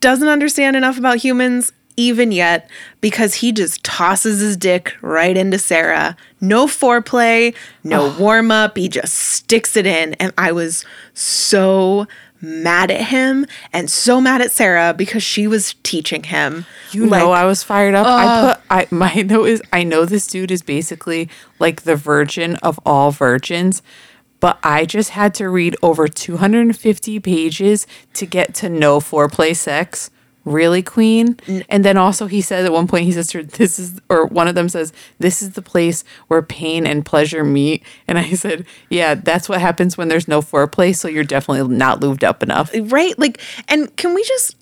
doesn't 0.00 0.28
understand 0.28 0.76
enough 0.76 0.98
about 0.98 1.18
humans 1.18 1.72
even 1.98 2.30
yet 2.32 2.70
because 3.00 3.34
he 3.34 3.52
just 3.52 3.82
tosses 3.82 4.40
his 4.40 4.56
dick 4.56 4.94
right 5.02 5.36
into 5.36 5.58
sarah. 5.58 6.16
No 6.40 6.66
foreplay 6.66 7.54
no 7.82 8.16
warm 8.18 8.50
up 8.50 8.76
he 8.76 8.88
just 8.88 9.14
sticks 9.14 9.76
it 9.76 9.86
in. 9.86 10.14
And 10.14 10.32
i 10.38 10.52
was 10.52 10.84
so 11.12 12.06
mad 12.40 12.90
at 12.90 13.00
him 13.06 13.44
and 13.72 13.90
so 13.90 14.20
mad 14.20 14.40
at 14.40 14.52
sarah 14.52 14.94
because 14.96 15.22
she 15.22 15.46
was 15.46 15.74
teaching 15.82 16.22
him. 16.22 16.64
You 16.92 17.06
know, 17.06 17.32
I 17.32 17.44
was 17.44 17.62
fired 17.62 17.94
up. 17.94 18.06
I 18.06 18.54
put 18.54 18.64
I 18.70 18.86
my 18.94 19.14
note 19.22 19.48
is 19.48 19.62
I 19.72 19.82
know 19.82 20.04
this 20.04 20.26
dude 20.26 20.50
is 20.50 20.62
basically 20.62 21.28
like 21.58 21.82
the 21.82 21.96
virgin 21.96 22.54
of 22.56 22.78
all 22.86 23.10
virgins, 23.10 23.82
but 24.40 24.58
I 24.62 24.84
just 24.84 25.10
had 25.10 25.34
to 25.34 25.48
read 25.48 25.76
over 25.82 26.06
250 26.06 27.20
pages 27.20 27.86
to 28.14 28.26
get 28.26 28.54
to 28.54 28.68
know 28.68 29.00
foreplay 29.00 29.56
sex. 29.56 30.10
Really, 30.50 30.82
queen? 30.82 31.38
And 31.68 31.84
then 31.84 31.96
also 31.96 32.26
he 32.26 32.40
says 32.40 32.64
at 32.64 32.72
one 32.72 32.86
point 32.86 33.04
he 33.04 33.12
says 33.12 33.30
her, 33.32 33.42
this 33.42 33.78
is 33.78 34.00
or 34.08 34.26
one 34.26 34.48
of 34.48 34.54
them 34.54 34.68
says, 34.68 34.92
This 35.18 35.42
is 35.42 35.52
the 35.52 35.62
place 35.62 36.04
where 36.28 36.42
pain 36.42 36.86
and 36.86 37.04
pleasure 37.04 37.44
meet. 37.44 37.82
And 38.06 38.18
I 38.18 38.32
said, 38.32 38.66
Yeah, 38.88 39.14
that's 39.14 39.48
what 39.48 39.60
happens 39.60 39.96
when 39.96 40.08
there's 40.08 40.28
no 40.28 40.40
foreplay, 40.40 40.94
so 40.94 41.08
you're 41.08 41.24
definitely 41.24 41.74
not 41.74 42.00
lubed 42.00 42.22
up 42.24 42.42
enough. 42.42 42.70
right 42.74 43.18
like 43.18 43.40
and 43.68 43.94
can 43.96 44.14
we 44.14 44.22
just 44.24 44.56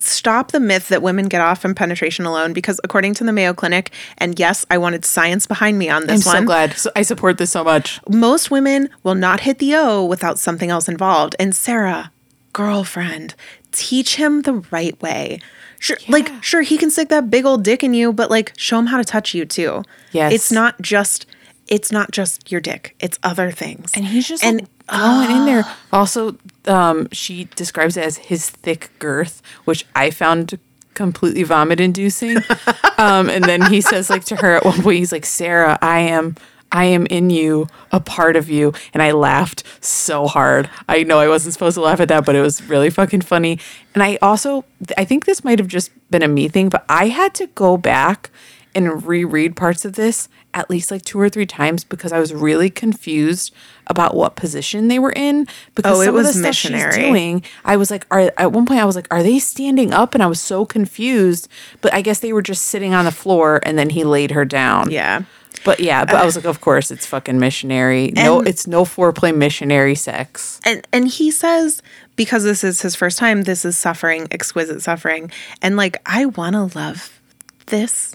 stop 0.00 0.52
the 0.52 0.60
myth 0.60 0.88
that 0.88 1.02
women 1.02 1.26
get 1.28 1.40
off 1.40 1.60
from 1.60 1.74
penetration 1.74 2.24
alone 2.26 2.52
because 2.52 2.80
according 2.84 3.14
to 3.14 3.24
the 3.24 3.32
mayo 3.32 3.54
clinic 3.54 3.90
and 4.18 4.38
yes 4.38 4.66
i 4.70 4.78
wanted 4.78 5.04
science 5.04 5.46
behind 5.46 5.78
me 5.78 5.88
on 5.88 6.02
this 6.02 6.10
I'm 6.26 6.32
this 6.32 6.40
so 6.40 6.44
glad. 6.44 6.72
So 6.74 6.90
I 6.94 7.02
support 7.02 7.38
this 7.38 7.50
so 7.52 7.64
much. 7.64 8.00
most 8.08 8.50
women 8.50 8.88
will 9.02 9.14
not 9.14 9.40
hit 9.40 9.58
the 9.58 9.74
o 9.74 10.04
without 10.04 10.38
something 10.38 10.70
else 10.70 10.88
involved 10.88 11.34
and 11.38 11.54
sarah 11.54 12.12
girlfriend 12.52 13.34
teach 13.76 14.16
him 14.16 14.42
the 14.42 14.54
right 14.70 15.00
way 15.02 15.38
sure 15.78 15.96
like 16.08 16.30
sure 16.42 16.62
he 16.62 16.76
can 16.78 16.90
stick 16.90 17.08
that 17.08 17.30
big 17.30 17.44
old 17.44 17.62
dick 17.62 17.84
in 17.84 17.92
you 17.94 18.12
but 18.12 18.30
like 18.30 18.52
show 18.56 18.78
him 18.78 18.86
how 18.86 18.96
to 18.96 19.04
touch 19.04 19.34
you 19.34 19.44
too 19.44 19.82
Yes. 20.12 20.32
it's 20.32 20.50
not 20.52 20.80
just 20.80 21.26
it's 21.68 21.92
not 21.92 22.10
just 22.12 22.50
your 22.50 22.60
dick 22.60 22.94
it's 23.00 23.18
other 23.22 23.50
things 23.50 23.92
And 23.94 24.06
he's 24.06 24.26
just 24.28 24.42
and 24.44 24.60
and 24.88 25.00
going 25.26 25.36
in 25.36 25.46
there. 25.46 25.64
Also, 25.92 26.36
um, 26.66 27.08
she 27.10 27.48
describes 27.56 27.96
it 27.96 28.04
as 28.04 28.18
his 28.18 28.48
thick 28.48 28.88
girth, 29.00 29.42
which 29.64 29.84
I 29.96 30.10
found 30.10 30.60
completely 30.94 31.42
vomit 31.42 31.80
inducing. 31.80 32.36
um, 32.98 33.28
and 33.28 33.42
then 33.42 33.62
he 33.62 33.80
says 33.80 34.08
like 34.08 34.24
to 34.26 34.36
her 34.36 34.54
at 34.54 34.64
one 34.64 34.80
point, 34.82 34.98
he's 34.98 35.10
like, 35.10 35.26
Sarah, 35.26 35.76
I 35.82 35.98
am 36.00 36.36
I 36.72 36.84
am 36.86 37.06
in 37.06 37.30
you, 37.30 37.68
a 37.92 38.00
part 38.00 38.36
of 38.36 38.50
you. 38.50 38.72
And 38.92 39.02
I 39.02 39.12
laughed 39.12 39.62
so 39.80 40.26
hard. 40.26 40.68
I 40.88 41.02
know 41.04 41.18
I 41.18 41.28
wasn't 41.28 41.52
supposed 41.54 41.74
to 41.76 41.80
laugh 41.80 42.00
at 42.00 42.08
that, 42.08 42.26
but 42.26 42.34
it 42.34 42.40
was 42.42 42.62
really 42.64 42.90
fucking 42.90 43.22
funny. 43.22 43.58
And 43.94 44.02
I 44.02 44.18
also 44.22 44.64
I 44.98 45.04
think 45.04 45.24
this 45.24 45.44
might 45.44 45.58
have 45.58 45.68
just 45.68 45.90
been 46.10 46.22
a 46.22 46.28
me 46.28 46.48
thing, 46.48 46.68
but 46.68 46.84
I 46.88 47.08
had 47.08 47.34
to 47.34 47.46
go 47.48 47.76
back 47.76 48.30
and 48.74 49.06
reread 49.06 49.56
parts 49.56 49.86
of 49.86 49.94
this 49.94 50.28
at 50.52 50.68
least 50.68 50.90
like 50.90 51.02
two 51.02 51.18
or 51.18 51.28
three 51.30 51.46
times 51.46 51.82
because 51.82 52.12
I 52.12 52.18
was 52.18 52.34
really 52.34 52.68
confused 52.68 53.54
about 53.86 54.14
what 54.14 54.36
position 54.36 54.88
they 54.88 54.98
were 54.98 55.12
in. 55.12 55.46
Because 55.74 55.98
Oh, 55.98 56.02
it 56.02 56.12
was 56.12 56.28
of 56.28 56.34
the 56.34 56.40
stuff 56.42 56.54
she's 56.54 56.70
missionary. 56.72 57.08
doing, 57.08 57.42
I 57.64 57.76
was 57.78 57.90
like, 57.90 58.06
are 58.10 58.32
at 58.36 58.52
one 58.52 58.66
point 58.66 58.80
I 58.80 58.84
was 58.84 58.96
like, 58.96 59.08
are 59.10 59.22
they 59.22 59.38
standing 59.38 59.94
up? 59.94 60.14
And 60.14 60.22
I 60.22 60.26
was 60.26 60.40
so 60.40 60.66
confused. 60.66 61.48
But 61.80 61.94
I 61.94 62.02
guess 62.02 62.20
they 62.20 62.32
were 62.34 62.42
just 62.42 62.64
sitting 62.66 62.92
on 62.94 63.04
the 63.06 63.12
floor, 63.12 63.60
and 63.62 63.78
then 63.78 63.90
he 63.90 64.04
laid 64.04 64.32
her 64.32 64.44
down. 64.44 64.90
yeah 64.90 65.22
But 65.64 65.80
yeah, 65.80 66.04
but 66.04 66.14
I 66.14 66.24
was 66.24 66.36
like, 66.36 66.44
of 66.44 66.60
course, 66.60 66.90
it's 66.90 67.06
fucking 67.06 67.38
missionary. 67.38 68.12
no, 68.14 68.40
it's 68.40 68.66
no 68.66 68.84
foreplay 68.84 69.34
missionary 69.36 69.94
sex. 69.94 70.60
and 70.64 70.86
and 70.92 71.08
he 71.08 71.30
says 71.30 71.82
because 72.16 72.44
this 72.44 72.64
is 72.64 72.80
his 72.82 72.94
first 72.96 73.18
time 73.18 73.42
this 73.42 73.64
is 73.64 73.76
suffering 73.76 74.26
exquisite 74.30 74.82
suffering. 74.82 75.30
And 75.62 75.76
like 75.76 75.96
i 76.06 76.26
want 76.26 76.54
to 76.54 76.78
love 76.78 77.20
this 77.66 78.14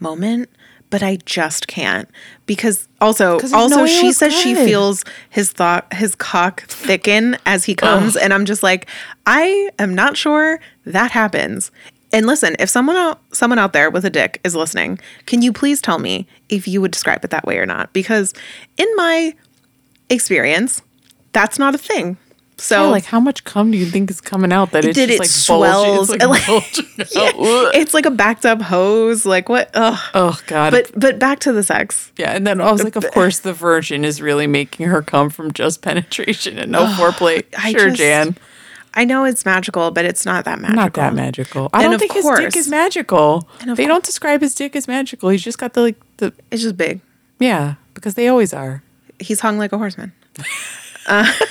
moment 0.00 0.48
but 0.90 1.02
i 1.02 1.16
just 1.24 1.68
can't. 1.68 2.08
Because 2.46 2.86
also 3.00 3.40
also 3.52 3.76
no 3.76 3.86
she 3.86 4.12
says 4.12 4.34
she 4.34 4.54
feels 4.54 5.04
his 5.30 5.50
thought 5.52 5.92
his 5.92 6.14
cock 6.14 6.62
thicken 6.68 7.36
as 7.46 7.64
he 7.64 7.74
comes. 7.74 8.16
And 8.16 8.32
i'm 8.32 8.44
just 8.44 8.62
like 8.62 8.88
i 9.26 9.70
am 9.78 9.94
not 9.94 10.16
sure 10.16 10.60
that 10.84 11.10
happens 11.10 11.70
and 12.12 12.26
listen 12.26 12.54
if 12.58 12.68
someone 12.68 12.96
out 12.96 13.20
someone 13.32 13.58
out 13.58 13.72
there 13.72 13.90
with 13.90 14.04
a 14.04 14.10
dick 14.10 14.40
is 14.44 14.54
listening 14.54 14.98
can 15.26 15.42
you 15.42 15.52
please 15.52 15.80
tell 15.80 15.98
me 15.98 16.26
if 16.48 16.66
you 16.68 16.80
would 16.80 16.90
describe 16.90 17.24
it 17.24 17.30
that 17.30 17.44
way 17.46 17.58
or 17.58 17.66
not 17.66 17.92
because 17.92 18.34
in 18.76 18.86
my 18.96 19.34
experience 20.10 20.82
that's 21.32 21.58
not 21.58 21.74
a 21.74 21.78
thing 21.78 22.16
so 22.58 22.84
Yeah, 22.84 22.90
like 22.90 23.04
how 23.06 23.18
much 23.18 23.42
cum 23.44 23.70
do 23.72 23.78
you 23.78 23.86
think 23.86 24.08
is 24.10 24.20
coming 24.20 24.52
out 24.52 24.70
that 24.70 24.84
it's 24.84 24.94
did 24.94 25.08
just 25.08 25.16
it 25.16 25.20
like 25.20 25.28
swells? 25.28 26.10
It's 26.10 26.24
like- 26.24 26.48
like 27.16 27.16
out. 27.34 27.74
it's 27.74 27.92
like 27.94 28.06
a 28.06 28.10
backed 28.10 28.46
up 28.46 28.60
hose. 28.62 29.26
Like 29.26 29.48
what? 29.48 29.70
Ugh. 29.74 29.98
Oh 30.14 30.38
god. 30.46 30.70
But 30.70 30.92
but 30.94 31.18
back 31.18 31.40
to 31.40 31.52
the 31.52 31.64
sex. 31.64 32.12
Yeah, 32.18 32.30
and 32.36 32.46
then 32.46 32.60
I 32.60 32.70
was 32.70 32.84
like, 32.84 32.94
of 32.94 33.10
course, 33.10 33.40
the 33.40 33.52
virgin 33.54 34.04
is 34.04 34.22
really 34.22 34.46
making 34.46 34.86
her 34.86 35.02
come 35.02 35.28
from 35.30 35.50
just 35.52 35.82
penetration 35.82 36.56
and 36.58 36.70
no 36.70 36.84
foreplay. 36.96 37.42
Sure, 37.72 37.88
just- 37.88 37.96
Jan. 37.96 38.36
I 38.94 39.04
know 39.04 39.24
it's 39.24 39.44
magical, 39.44 39.90
but 39.90 40.04
it's 40.04 40.26
not 40.26 40.44
that 40.44 40.58
magical. 40.60 40.76
Not 40.76 40.94
that 40.94 41.14
magical. 41.14 41.70
I 41.72 41.82
And 41.84 41.92
don't 41.92 41.98
think 41.98 42.12
his 42.12 42.28
dick 42.36 42.56
is 42.56 42.68
magical. 42.68 43.48
They 43.64 43.86
don't 43.86 44.04
describe 44.04 44.42
his 44.42 44.54
dick 44.54 44.76
as 44.76 44.86
magical. 44.86 45.30
He's 45.30 45.42
just 45.42 45.58
got 45.58 45.72
the 45.72 45.80
like 45.80 45.96
the 46.18 46.32
It's 46.50 46.62
just 46.62 46.76
big. 46.76 47.00
yeah, 47.38 47.74
because 47.94 48.14
they 48.14 48.28
always 48.28 48.52
are. 48.52 48.82
He's 49.18 49.40
hung 49.40 49.56
like 49.58 49.72
a 49.72 49.78
horseman. 49.78 50.12
Uh, 51.06 51.32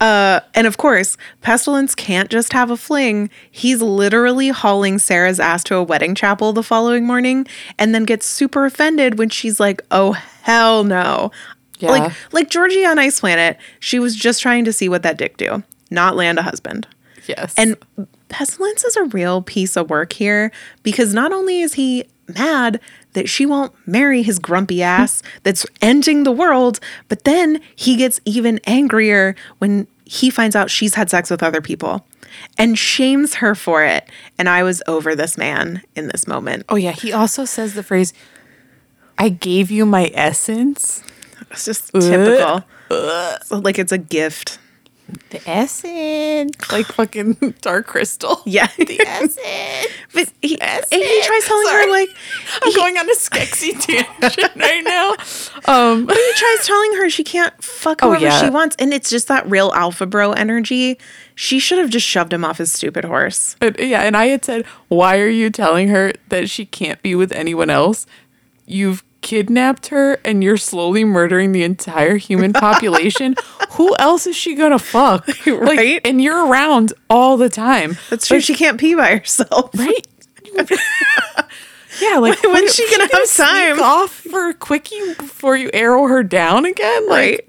uh, 0.00 0.40
and 0.54 0.66
of 0.66 0.76
course, 0.76 1.16
Pestilence 1.42 1.94
can't 1.94 2.30
just 2.30 2.52
have 2.52 2.70
a 2.70 2.76
fling. 2.76 3.30
He's 3.50 3.80
literally 3.82 4.48
hauling 4.48 4.98
Sarah's 4.98 5.40
ass 5.40 5.64
to 5.64 5.76
a 5.76 5.82
wedding 5.82 6.14
chapel 6.14 6.52
the 6.52 6.62
following 6.62 7.06
morning 7.06 7.46
and 7.78 7.94
then 7.94 8.04
gets 8.04 8.26
super 8.26 8.66
offended 8.66 9.18
when 9.18 9.28
she's 9.30 9.58
like, 9.58 9.82
oh, 9.90 10.12
hell 10.12 10.84
no. 10.84 11.30
Yeah. 11.78 11.90
Like, 11.90 12.12
like 12.32 12.50
Georgie 12.50 12.84
on 12.84 12.98
Ice 12.98 13.20
Planet, 13.20 13.58
she 13.80 13.98
was 13.98 14.16
just 14.16 14.40
trying 14.40 14.64
to 14.64 14.72
see 14.72 14.88
what 14.88 15.02
that 15.02 15.18
dick 15.18 15.36
do, 15.36 15.62
not 15.90 16.16
land 16.16 16.38
a 16.38 16.42
husband. 16.42 16.86
Yes. 17.26 17.54
And 17.56 17.76
Pestilence 18.28 18.84
is 18.84 18.96
a 18.96 19.04
real 19.04 19.42
piece 19.42 19.76
of 19.76 19.90
work 19.90 20.12
here 20.12 20.52
because 20.82 21.12
not 21.12 21.32
only 21.32 21.60
is 21.60 21.74
he 21.74 22.04
mad 22.28 22.80
that 23.12 23.28
she 23.28 23.46
won't 23.46 23.72
marry 23.86 24.22
his 24.22 24.38
grumpy 24.38 24.82
ass 24.82 25.22
that's 25.42 25.66
ending 25.80 26.24
the 26.24 26.32
world. 26.32 26.80
But 27.08 27.24
then 27.24 27.60
he 27.74 27.96
gets 27.96 28.20
even 28.24 28.60
angrier 28.66 29.34
when 29.58 29.86
he 30.04 30.30
finds 30.30 30.54
out 30.54 30.70
she's 30.70 30.94
had 30.94 31.10
sex 31.10 31.30
with 31.30 31.42
other 31.42 31.60
people 31.60 32.06
and 32.58 32.78
shames 32.78 33.36
her 33.36 33.54
for 33.54 33.84
it. 33.84 34.08
And 34.38 34.48
I 34.48 34.62
was 34.62 34.82
over 34.86 35.14
this 35.14 35.38
man 35.38 35.82
in 35.94 36.08
this 36.08 36.26
moment. 36.26 36.64
Oh 36.68 36.76
yeah, 36.76 36.92
he 36.92 37.12
also 37.12 37.44
says 37.44 37.74
the 37.74 37.82
phrase, 37.82 38.12
"I 39.18 39.30
gave 39.30 39.70
you 39.70 39.86
my 39.86 40.10
essence." 40.14 41.02
It's 41.50 41.64
just 41.64 41.92
typical. 41.92 42.64
So, 43.44 43.58
like 43.58 43.78
it's 43.78 43.92
a 43.92 43.98
gift. 43.98 44.58
The 45.30 45.40
essence, 45.48 46.72
like 46.72 46.86
fucking 46.86 47.54
dark 47.60 47.86
crystal. 47.86 48.42
Yeah. 48.44 48.66
the 48.76 49.00
essence. 49.06 49.38
But 50.12 50.32
he, 50.42 50.60
and 50.60 50.84
he 50.90 51.22
tries 51.22 51.44
telling 51.44 51.66
Sorry. 51.66 51.84
her 51.86 51.90
like 51.92 52.08
I'm 52.62 52.72
going 52.74 52.96
on 52.98 53.08
a 53.08 53.14
skexy 53.14 53.70
tangent 53.80 54.56
right 54.56 54.82
now. 54.84 55.12
Um, 55.72 56.08
he 56.08 56.32
tries 56.34 56.66
telling 56.66 56.94
her 56.96 57.08
she 57.08 57.22
can't 57.22 57.54
fuck 57.62 58.00
Oh, 58.02 58.08
whoever 58.08 58.24
yeah. 58.24 58.42
she 58.42 58.50
wants, 58.50 58.74
and 58.80 58.92
it's 58.92 59.08
just 59.08 59.28
that 59.28 59.48
real 59.48 59.70
alpha 59.76 60.06
bro 60.06 60.32
energy. 60.32 60.98
She 61.36 61.60
should 61.60 61.78
have 61.78 61.90
just 61.90 62.06
shoved 62.06 62.32
him 62.32 62.44
off 62.44 62.58
his 62.58 62.72
stupid 62.72 63.04
horse. 63.04 63.54
but 63.60 63.78
yeah, 63.78 64.02
and 64.02 64.16
I 64.16 64.26
had 64.26 64.44
said, 64.44 64.64
why 64.88 65.18
are 65.20 65.28
you 65.28 65.50
telling 65.50 65.86
her 65.88 66.12
that 66.30 66.50
she 66.50 66.66
can't 66.66 67.00
be 67.02 67.14
with 67.14 67.30
anyone 67.30 67.70
else? 67.70 68.06
You've 68.66 69.04
kidnapped 69.26 69.88
her 69.88 70.14
and 70.24 70.42
you're 70.44 70.56
slowly 70.56 71.02
murdering 71.04 71.50
the 71.50 71.64
entire 71.64 72.16
human 72.16 72.52
population. 72.52 73.34
Who 73.72 73.94
else 73.98 74.24
is 74.28 74.36
she 74.36 74.54
gonna 74.54 74.78
fuck? 74.78 75.26
Like, 75.46 75.76
Right? 75.78 76.00
and 76.04 76.22
you're 76.22 76.46
around 76.46 76.92
all 77.10 77.36
the 77.36 77.48
time. 77.48 77.98
That's 78.08 78.28
true. 78.28 78.40
she 78.40 78.54
can't 78.54 78.78
pee 78.78 78.94
by 78.94 79.16
herself. 79.16 79.70
right? 79.76 80.06
yeah, 82.00 82.18
like 82.18 82.40
When's 82.42 82.74
she 82.74 82.88
gonna 82.90 83.08
have 83.12 83.34
time? 83.34 83.80
off 83.80 84.10
for 84.12 84.48
a 84.50 84.54
quickie 84.54 85.14
before 85.14 85.56
you 85.56 85.70
arrow 85.74 86.06
her 86.06 86.22
down 86.22 86.64
again? 86.64 87.08
Like, 87.08 87.26
Right. 87.30 87.48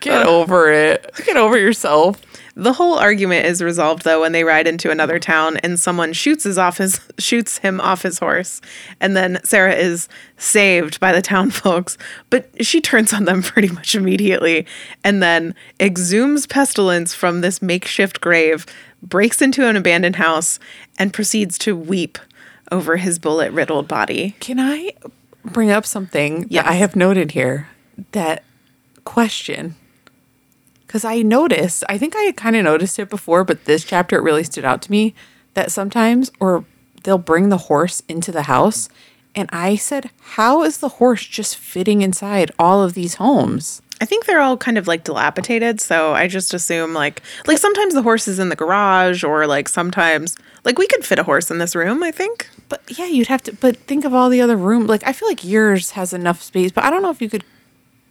Get 0.00 0.26
over 0.26 0.70
it. 0.70 1.10
Get 1.24 1.38
over 1.38 1.56
yourself. 1.58 2.20
The 2.56 2.74
whole 2.74 2.94
argument 2.98 3.46
is 3.46 3.60
resolved 3.62 4.04
though 4.04 4.20
when 4.20 4.30
they 4.30 4.44
ride 4.44 4.68
into 4.68 4.90
another 4.92 5.18
town 5.18 5.56
and 5.58 5.78
someone 5.80 6.12
shoots 6.12 6.44
his 6.44 6.56
off 6.56 6.78
his 6.78 7.00
shoots 7.18 7.58
him 7.58 7.80
off 7.80 8.02
his 8.02 8.20
horse, 8.20 8.60
and 9.00 9.16
then 9.16 9.40
Sarah 9.44 9.74
is 9.74 10.08
saved 10.38 11.00
by 11.00 11.10
the 11.12 11.20
town 11.22 11.50
folks, 11.64 11.98
but 12.30 12.48
she 12.64 12.80
turns 12.80 13.12
on 13.12 13.24
them 13.24 13.42
pretty 13.52 13.68
much 13.68 13.94
immediately, 13.96 14.66
and 15.02 15.22
then 15.22 15.54
exhumes 15.80 16.48
pestilence 16.48 17.12
from 17.12 17.40
this 17.40 17.60
makeshift 17.60 18.20
grave, 18.20 18.66
breaks 19.02 19.42
into 19.42 19.66
an 19.68 19.76
abandoned 19.76 20.16
house, 20.16 20.60
and 20.98 21.12
proceeds 21.12 21.58
to 21.58 21.74
weep 21.76 22.18
over 22.70 22.96
his 22.98 23.18
bullet 23.18 23.50
riddled 23.52 23.88
body. 23.88 24.36
Can 24.40 24.60
I 24.60 24.92
bring 25.44 25.70
up 25.70 25.84
something 25.84 26.46
Yes. 26.48 26.64
that 26.64 26.70
I 26.70 26.74
have 26.76 26.94
noted 26.94 27.32
here? 27.32 27.68
That 28.12 28.42
question. 29.04 29.74
Because 30.94 31.04
I 31.04 31.22
noticed, 31.22 31.82
I 31.88 31.98
think 31.98 32.14
I 32.14 32.20
had 32.20 32.36
kind 32.36 32.54
of 32.54 32.62
noticed 32.62 33.00
it 33.00 33.10
before, 33.10 33.42
but 33.42 33.64
this 33.64 33.82
chapter 33.82 34.16
it 34.16 34.22
really 34.22 34.44
stood 34.44 34.64
out 34.64 34.80
to 34.82 34.92
me 34.92 35.12
that 35.54 35.72
sometimes, 35.72 36.30
or 36.38 36.64
they'll 37.02 37.18
bring 37.18 37.48
the 37.48 37.56
horse 37.66 38.04
into 38.08 38.30
the 38.30 38.42
house. 38.42 38.88
And 39.34 39.48
I 39.52 39.74
said, 39.74 40.10
How 40.20 40.62
is 40.62 40.78
the 40.78 40.90
horse 40.90 41.26
just 41.26 41.56
fitting 41.56 42.02
inside 42.02 42.52
all 42.60 42.80
of 42.80 42.94
these 42.94 43.16
homes? 43.16 43.82
I 44.00 44.04
think 44.04 44.26
they're 44.26 44.40
all 44.40 44.56
kind 44.56 44.78
of 44.78 44.86
like 44.86 45.02
dilapidated, 45.02 45.80
so 45.80 46.12
I 46.12 46.28
just 46.28 46.54
assume 46.54 46.94
like 46.94 47.22
like 47.48 47.58
sometimes 47.58 47.94
the 47.94 48.02
horse 48.02 48.28
is 48.28 48.38
in 48.38 48.48
the 48.48 48.54
garage 48.54 49.24
or 49.24 49.48
like 49.48 49.68
sometimes 49.68 50.36
like 50.62 50.78
we 50.78 50.86
could 50.86 51.04
fit 51.04 51.18
a 51.18 51.24
horse 51.24 51.50
in 51.50 51.58
this 51.58 51.74
room, 51.74 52.04
I 52.04 52.12
think. 52.12 52.48
But 52.68 52.82
yeah, 52.96 53.06
you'd 53.06 53.26
have 53.26 53.42
to, 53.42 53.52
but 53.54 53.78
think 53.78 54.04
of 54.04 54.14
all 54.14 54.30
the 54.30 54.40
other 54.40 54.56
room. 54.56 54.86
Like, 54.86 55.04
I 55.04 55.12
feel 55.12 55.26
like 55.26 55.42
yours 55.42 55.90
has 55.90 56.12
enough 56.12 56.40
space, 56.40 56.70
but 56.70 56.84
I 56.84 56.90
don't 56.90 57.02
know 57.02 57.10
if 57.10 57.20
you 57.20 57.28
could 57.28 57.42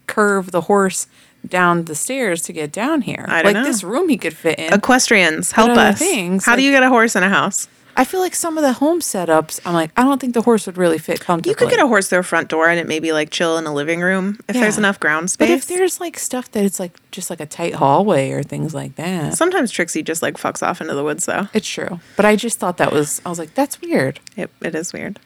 curve 0.05 0.51
the 0.51 0.61
horse 0.61 1.07
down 1.47 1.85
the 1.85 1.95
stairs 1.95 2.41
to 2.43 2.53
get 2.53 2.71
down 2.71 3.01
here. 3.01 3.25
I 3.27 3.41
don't 3.41 3.53
like 3.53 3.61
know. 3.63 3.67
this 3.67 3.83
room 3.83 4.09
he 4.09 4.17
could 4.17 4.35
fit 4.35 4.59
in. 4.59 4.73
Equestrians, 4.73 5.51
help 5.51 5.71
us. 5.71 5.99
things, 5.99 6.45
How 6.45 6.55
do 6.55 6.61
you 6.61 6.71
get 6.71 6.83
a 6.83 6.89
horse 6.89 7.15
in 7.15 7.23
a 7.23 7.29
house? 7.29 7.67
I 7.95 8.05
feel 8.05 8.21
like 8.21 8.33
some 8.33 8.57
of 8.57 8.63
the 8.63 8.73
home 8.73 9.01
setups, 9.01 9.59
I'm 9.67 9.75
like, 9.75 9.91
I 9.95 10.01
don't 10.01 10.19
think 10.19 10.33
the 10.33 10.41
horse 10.41 10.65
would 10.65 10.79
really 10.79 10.97
fit 10.97 11.19
comfortably. 11.19 11.51
You 11.51 11.55
could 11.55 11.69
get 11.69 11.79
a 11.79 11.85
horse 11.87 12.07
through 12.07 12.19
a 12.19 12.23
front 12.23 12.47
door 12.49 12.67
and 12.67 12.79
it 12.79 12.87
maybe 12.87 13.11
like 13.11 13.29
chill 13.29 13.55
in 13.59 13.67
a 13.67 13.73
living 13.73 14.01
room 14.01 14.39
if 14.47 14.55
there's 14.55 14.79
enough 14.79 14.99
ground 14.99 15.29
space. 15.29 15.47
But 15.47 15.53
if 15.53 15.67
there's 15.67 15.99
like 15.99 16.17
stuff 16.17 16.49
that 16.53 16.63
it's 16.65 16.79
like 16.79 16.97
just 17.11 17.29
like 17.29 17.39
a 17.39 17.45
tight 17.45 17.75
hallway 17.75 18.31
or 18.31 18.41
things 18.41 18.73
like 18.73 18.95
that, 18.95 19.35
Sometimes 19.37 19.69
Trixie 19.69 20.01
just 20.01 20.23
like 20.23 20.37
fucks 20.37 20.63
off 20.65 20.81
into 20.81 20.95
the 20.95 21.03
woods 21.03 21.27
though. 21.27 21.47
it's 21.53 21.67
true. 21.67 21.99
But 22.15 22.25
I 22.25 22.35
just 22.35 22.57
thought 22.57 22.77
that 22.77 22.91
was, 22.91 23.21
I 23.27 23.29
was 23.29 23.37
like, 23.37 23.53
that's 23.53 23.79
weird. 23.79 24.19
It, 24.35 24.49
it 24.61 24.73
is 24.73 24.91
weird. 24.91 25.19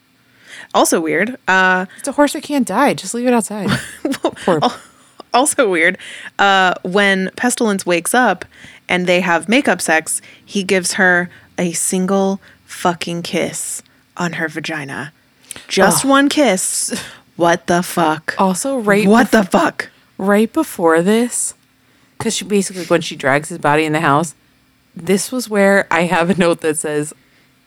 Also 0.74 1.00
weird. 1.00 1.38
Uh 1.48 1.86
It's 2.00 2.10
a 2.10 2.12
horse 2.12 2.34
that 2.34 2.44
can't 2.44 2.68
die. 2.68 2.96
Just 2.96 3.14
leave 3.14 3.28
it 3.28 3.34
outside. 3.34 3.70
Poor- 4.44 4.60
also 5.34 5.70
weird. 5.70 5.98
Uh 6.40 6.74
when 6.84 7.32
Pestilence 7.36 7.86
wakes 7.86 8.14
up 8.14 8.46
and 8.90 9.08
they 9.08 9.22
have 9.22 9.50
makeup 9.50 9.82
sex, 9.82 10.22
he 10.44 10.64
gives 10.64 10.94
her 10.94 11.30
a 11.58 11.74
single 11.74 12.40
fucking 12.66 13.24
kiss 13.24 13.82
on 14.16 14.34
her 14.34 14.48
vagina. 14.48 15.14
Just 15.68 16.06
one 16.06 16.30
kiss. 16.30 17.00
What 17.36 17.68
the 17.68 17.84
fuck? 17.84 18.34
also, 18.40 18.80
right 18.80 19.08
what 19.08 19.32
the 19.32 19.44
fuck? 19.44 19.90
right 20.18 20.52
before 20.52 21.02
this, 21.04 21.54
because 22.18 22.36
she 22.36 22.44
basically 22.44 22.86
when 22.86 23.02
she 23.02 23.16
drags 23.16 23.50
his 23.50 23.60
body 23.60 23.86
in 23.86 23.94
the 23.94 24.00
house, 24.00 24.34
this 24.96 25.32
was 25.32 25.48
where 25.48 25.86
I 25.92 26.04
have 26.04 26.32
a 26.32 26.36
note 26.36 26.62
that 26.62 26.78
says, 26.78 27.14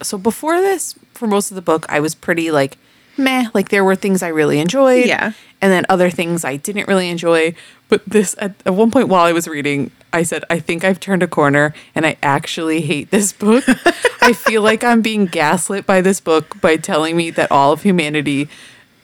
so 0.03 0.19
before 0.19 0.61
this, 0.61 0.97
for 1.15 1.29
most 1.29 1.51
of 1.53 1.55
the 1.55 1.63
book, 1.63 1.87
I 1.89 2.01
was 2.01 2.15
pretty 2.15 2.51
like 2.51 2.77
meh. 3.17 3.49
Like 3.55 3.69
there 3.71 3.85
were 3.85 3.97
things 3.97 4.23
I 4.23 4.29
really 4.29 4.59
enjoyed, 4.61 5.07
Yeah. 5.07 5.33
and 5.61 5.73
then 5.73 5.87
other 5.89 6.11
things 6.11 6.45
I 6.45 6.57
didn't 6.57 6.89
really 6.89 7.09
enjoy. 7.11 7.55
But 7.89 8.05
this 8.07 8.35
at, 8.39 8.55
at 8.65 8.75
one 8.75 8.91
point 8.91 9.09
while 9.09 9.25
I 9.25 9.33
was 9.33 9.49
reading, 9.49 9.91
I 10.13 10.23
said, 10.23 10.45
I 10.51 10.59
think 10.61 10.85
I've 10.85 11.01
turned 11.01 11.23
a 11.23 11.29
corner, 11.29 11.75
and 11.95 12.07
I 12.07 12.17
actually 12.23 12.81
hate 12.83 13.11
this 13.11 13.33
book. 13.33 13.65
I 14.23 14.33
feel 14.33 14.63
like 14.63 14.85
I'm 14.85 15.03
being 15.03 15.27
gaslit 15.27 15.87
by 15.87 16.01
this 16.01 16.21
book 16.21 16.61
by 16.61 16.77
telling 16.77 17.17
me 17.17 17.31
that 17.31 17.51
all 17.51 17.73
of 17.73 17.83
humanity 17.83 18.49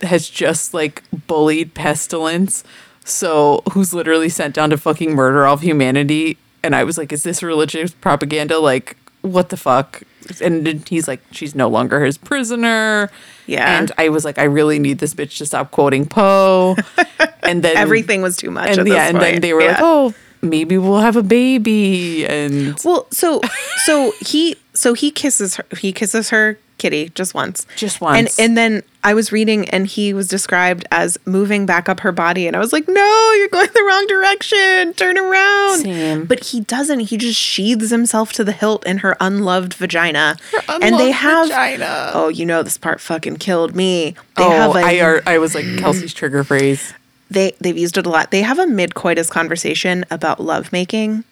has 0.02 0.28
just 0.28 0.74
like 0.74 1.02
bullied 1.26 1.72
pestilence 1.72 2.62
so 3.02 3.62
who's 3.72 3.94
literally 3.94 4.28
sent 4.28 4.54
down 4.54 4.68
to 4.68 4.76
fucking 4.76 5.14
murder 5.14 5.46
all 5.46 5.54
of 5.54 5.62
humanity 5.62 6.36
and 6.62 6.76
i 6.76 6.84
was 6.84 6.98
like 6.98 7.12
is 7.14 7.22
this 7.22 7.42
religious 7.42 7.92
propaganda 7.92 8.58
like 8.58 8.94
what 9.22 9.48
the 9.48 9.56
fuck 9.56 10.02
and 10.40 10.88
he's 10.88 11.06
like 11.08 11.20
she's 11.30 11.54
no 11.54 11.68
longer 11.68 12.04
his 12.04 12.18
prisoner 12.18 13.10
Yeah. 13.46 13.78
and 13.78 13.92
i 13.98 14.08
was 14.08 14.24
like 14.24 14.38
i 14.38 14.44
really 14.44 14.78
need 14.78 14.98
this 14.98 15.14
bitch 15.14 15.38
to 15.38 15.46
stop 15.46 15.70
quoting 15.70 16.06
poe 16.06 16.76
and 17.42 17.62
then 17.62 17.76
Everything 17.76 18.22
was 18.22 18.36
too 18.36 18.50
much. 18.50 18.76
and 18.76 18.86
yeah 18.88 19.08
and 19.08 19.20
then 19.20 19.40
they 19.40 19.52
were 19.52 19.64
like 19.64 19.76
oh 19.80 20.14
maybe 20.42 20.78
we'll 20.78 21.00
have 21.00 21.16
a 21.16 21.22
baby 21.22 22.26
and 22.26 22.76
Well, 22.84 23.06
so 23.10 23.40
so 23.84 24.12
he 24.20 24.56
so 24.74 24.92
he 24.94 25.10
kisses 25.10 25.56
her 25.56 25.64
he 25.78 25.92
kisses 25.92 26.30
her 26.30 26.58
kitty 26.78 27.10
just 27.10 27.34
once. 27.34 27.66
Just 27.76 28.00
once. 28.00 28.38
And 28.38 28.48
and 28.48 28.56
then 28.56 28.82
I 29.02 29.14
was 29.14 29.32
reading 29.32 29.68
and 29.70 29.86
he 29.86 30.12
was 30.12 30.28
described 30.28 30.86
as 30.90 31.18
moving 31.24 31.66
back 31.66 31.88
up 31.88 32.00
her 32.00 32.12
body 32.12 32.46
and 32.46 32.56
I 32.56 32.58
was 32.58 32.72
like, 32.72 32.88
"No, 32.88 33.32
you're 33.36 33.48
going 33.48 33.68
the 33.72 33.82
wrong 33.82 34.06
direction. 34.06 34.94
Turn 34.94 35.18
around." 35.18 35.82
Same. 35.82 36.24
But 36.24 36.44
he 36.44 36.60
doesn't. 36.60 37.00
He 37.00 37.16
just 37.16 37.38
sheathes 37.38 37.90
himself 37.90 38.32
to 38.34 38.44
the 38.44 38.52
hilt 38.52 38.86
in 38.86 38.98
her 38.98 39.16
unloved 39.20 39.74
vagina. 39.74 40.36
and 40.68 40.82
they 40.82 41.10
unloved 41.10 41.14
have 41.14 41.48
vagina. 41.48 42.10
Oh, 42.14 42.28
you 42.28 42.46
know 42.46 42.62
this 42.62 42.78
part 42.78 43.00
fucking 43.00 43.36
killed 43.36 43.74
me. 43.74 44.14
They 44.36 44.44
oh 44.44 44.50
have 44.50 44.76
a 44.76 44.78
I, 44.80 45.00
are, 45.00 45.22
I 45.26 45.38
was 45.38 45.54
like 45.54 45.64
kelsey's 45.78 46.12
trigger 46.12 46.44
phrase 46.44 46.92
they 47.30 47.52
they've 47.60 47.76
used 47.76 47.98
it 47.98 48.06
a 48.06 48.10
lot. 48.10 48.30
They 48.30 48.42
have 48.42 48.58
a 48.58 48.66
mid 48.66 48.94
coitus 48.94 49.28
conversation 49.30 50.04
about 50.10 50.40
lovemaking, 50.40 51.24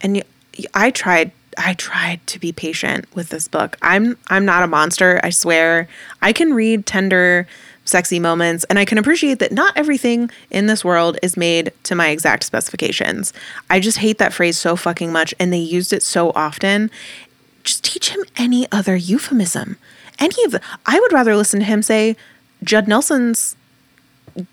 and 0.00 0.22
I 0.74 0.90
tried 0.90 1.32
I 1.58 1.74
tried 1.74 2.26
to 2.28 2.38
be 2.38 2.52
patient 2.52 3.06
with 3.14 3.28
this 3.28 3.48
book. 3.48 3.76
I'm 3.82 4.16
I'm 4.28 4.44
not 4.44 4.62
a 4.62 4.66
monster. 4.66 5.20
I 5.22 5.30
swear. 5.30 5.88
I 6.22 6.32
can 6.32 6.54
read 6.54 6.86
tender, 6.86 7.46
sexy 7.84 8.18
moments, 8.18 8.64
and 8.64 8.78
I 8.78 8.84
can 8.84 8.98
appreciate 8.98 9.38
that 9.38 9.52
not 9.52 9.76
everything 9.76 10.30
in 10.50 10.66
this 10.66 10.84
world 10.84 11.18
is 11.22 11.36
made 11.36 11.72
to 11.84 11.94
my 11.94 12.08
exact 12.08 12.44
specifications. 12.44 13.32
I 13.70 13.80
just 13.80 13.98
hate 13.98 14.18
that 14.18 14.32
phrase 14.32 14.56
so 14.56 14.76
fucking 14.76 15.12
much, 15.12 15.34
and 15.38 15.52
they 15.52 15.58
used 15.58 15.92
it 15.92 16.02
so 16.02 16.30
often. 16.34 16.90
Just 17.62 17.84
teach 17.84 18.10
him 18.10 18.24
any 18.36 18.70
other 18.70 18.96
euphemism. 18.96 19.76
Any 20.18 20.44
of 20.44 20.52
the. 20.52 20.60
I 20.86 21.00
would 21.00 21.12
rather 21.12 21.36
listen 21.36 21.60
to 21.60 21.66
him 21.66 21.82
say, 21.82 22.16
Judd 22.62 22.86
Nelson's 22.88 23.56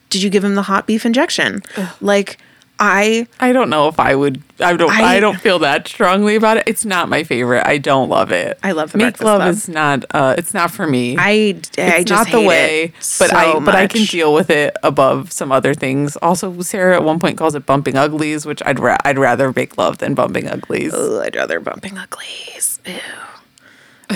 did 0.09 0.21
you 0.21 0.29
give 0.29 0.43
him 0.43 0.55
the 0.55 0.63
hot 0.63 0.87
beef 0.87 1.05
injection? 1.05 1.61
Like 2.01 2.37
I 2.83 3.27
I 3.39 3.53
don't 3.53 3.69
know 3.69 3.87
if 3.89 3.99
I 3.99 4.15
would. 4.15 4.41
I 4.59 4.75
don't. 4.75 4.89
I, 4.91 5.17
I- 5.17 5.19
don't 5.19 5.39
feel 5.39 5.59
that 5.59 5.87
strongly 5.87 6.35
about 6.35 6.57
it. 6.57 6.63
It's 6.65 6.83
not 6.83 7.09
my 7.09 7.23
favorite. 7.23 7.63
I 7.67 7.77
don't 7.77 8.09
love 8.09 8.31
it. 8.31 8.57
I 8.63 8.71
love 8.71 8.91
The 8.91 8.97
Make 8.97 9.21
love 9.21 9.47
is 9.47 9.69
not. 9.69 10.03
Uh, 10.09 10.33
it's 10.35 10.51
not 10.55 10.71
for 10.71 10.87
me. 10.87 11.15
I 11.15 11.29
I 11.29 11.29
it's 11.75 11.75
just 11.77 12.09
not 12.09 12.25
the 12.31 12.39
hate 12.39 12.47
way. 12.47 12.83
it 12.85 12.93
but 13.19 13.29
so 13.29 13.35
I 13.37 13.59
but 13.59 13.75
I 13.75 13.85
can 13.85 14.05
deal 14.05 14.33
with 14.33 14.49
it 14.49 14.75
above 14.81 15.31
some 15.31 15.51
other 15.51 15.75
things. 15.75 16.15
Also, 16.17 16.59
Sarah 16.61 16.95
at 16.95 17.03
one 17.03 17.19
point 17.19 17.37
calls 17.37 17.53
it 17.53 17.67
bumping 17.67 17.95
uglies, 17.97 18.47
which 18.47 18.63
I'd 18.65 18.79
ra- 18.79 18.97
I'd 19.05 19.19
rather 19.19 19.53
make 19.55 19.77
love 19.77 19.99
than 19.99 20.15
bumping 20.15 20.47
uglies. 20.47 20.91
Ugh, 20.91 21.21
I'd 21.23 21.35
rather 21.35 21.59
bumping 21.59 21.99
uglies. 21.99 22.79
Ew. 22.87 22.95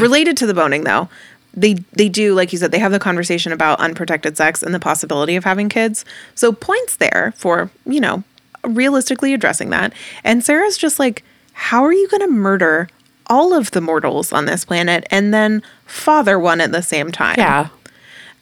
Related 0.02 0.38
to 0.38 0.48
the 0.48 0.54
boning 0.56 0.84
though, 0.86 1.08
they 1.54 1.76
they 1.94 2.10
do 2.10 2.34
like 2.34 2.52
you 2.52 2.58
said 2.58 2.72
they 2.72 2.80
have 2.80 2.92
the 2.92 3.00
conversation 3.00 3.52
about 3.52 3.80
unprotected 3.80 4.36
sex 4.38 4.64
and 4.64 4.74
the 4.74 4.80
possibility 4.80 5.36
of 5.36 5.44
having 5.44 5.70
kids. 5.70 6.04
So 6.34 6.52
points 6.52 6.96
there 6.98 7.34
for 7.38 7.70
you 7.86 8.00
know 8.02 8.24
realistically 8.68 9.34
addressing 9.34 9.70
that. 9.72 9.94
And 10.24 10.44
Sarah's 10.44 10.78
just 10.78 11.00
like, 11.00 11.24
how 11.54 11.84
are 11.84 11.94
you 11.94 12.08
going 12.10 12.22
to 12.22 12.28
murder 12.32 12.90
all 13.28 13.54
of 13.54 13.72
the 13.72 13.82
mortals 13.82 14.32
on 14.34 14.46
this 14.46 14.66
planet 14.66 15.06
and 15.10 15.34
then 15.34 15.64
father 15.86 16.38
one 16.38 16.62
at 16.62 16.72
the 16.72 16.82
same 16.82 17.12
time? 17.12 17.36
Yeah. 17.38 17.70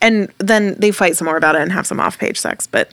and 0.01 0.31
then 0.39 0.75
they 0.79 0.91
fight 0.91 1.15
some 1.15 1.25
more 1.25 1.37
about 1.37 1.55
it 1.55 1.61
and 1.61 1.71
have 1.71 1.87
some 1.87 1.99
off-page 1.99 2.37
sex 2.39 2.67
but 2.67 2.91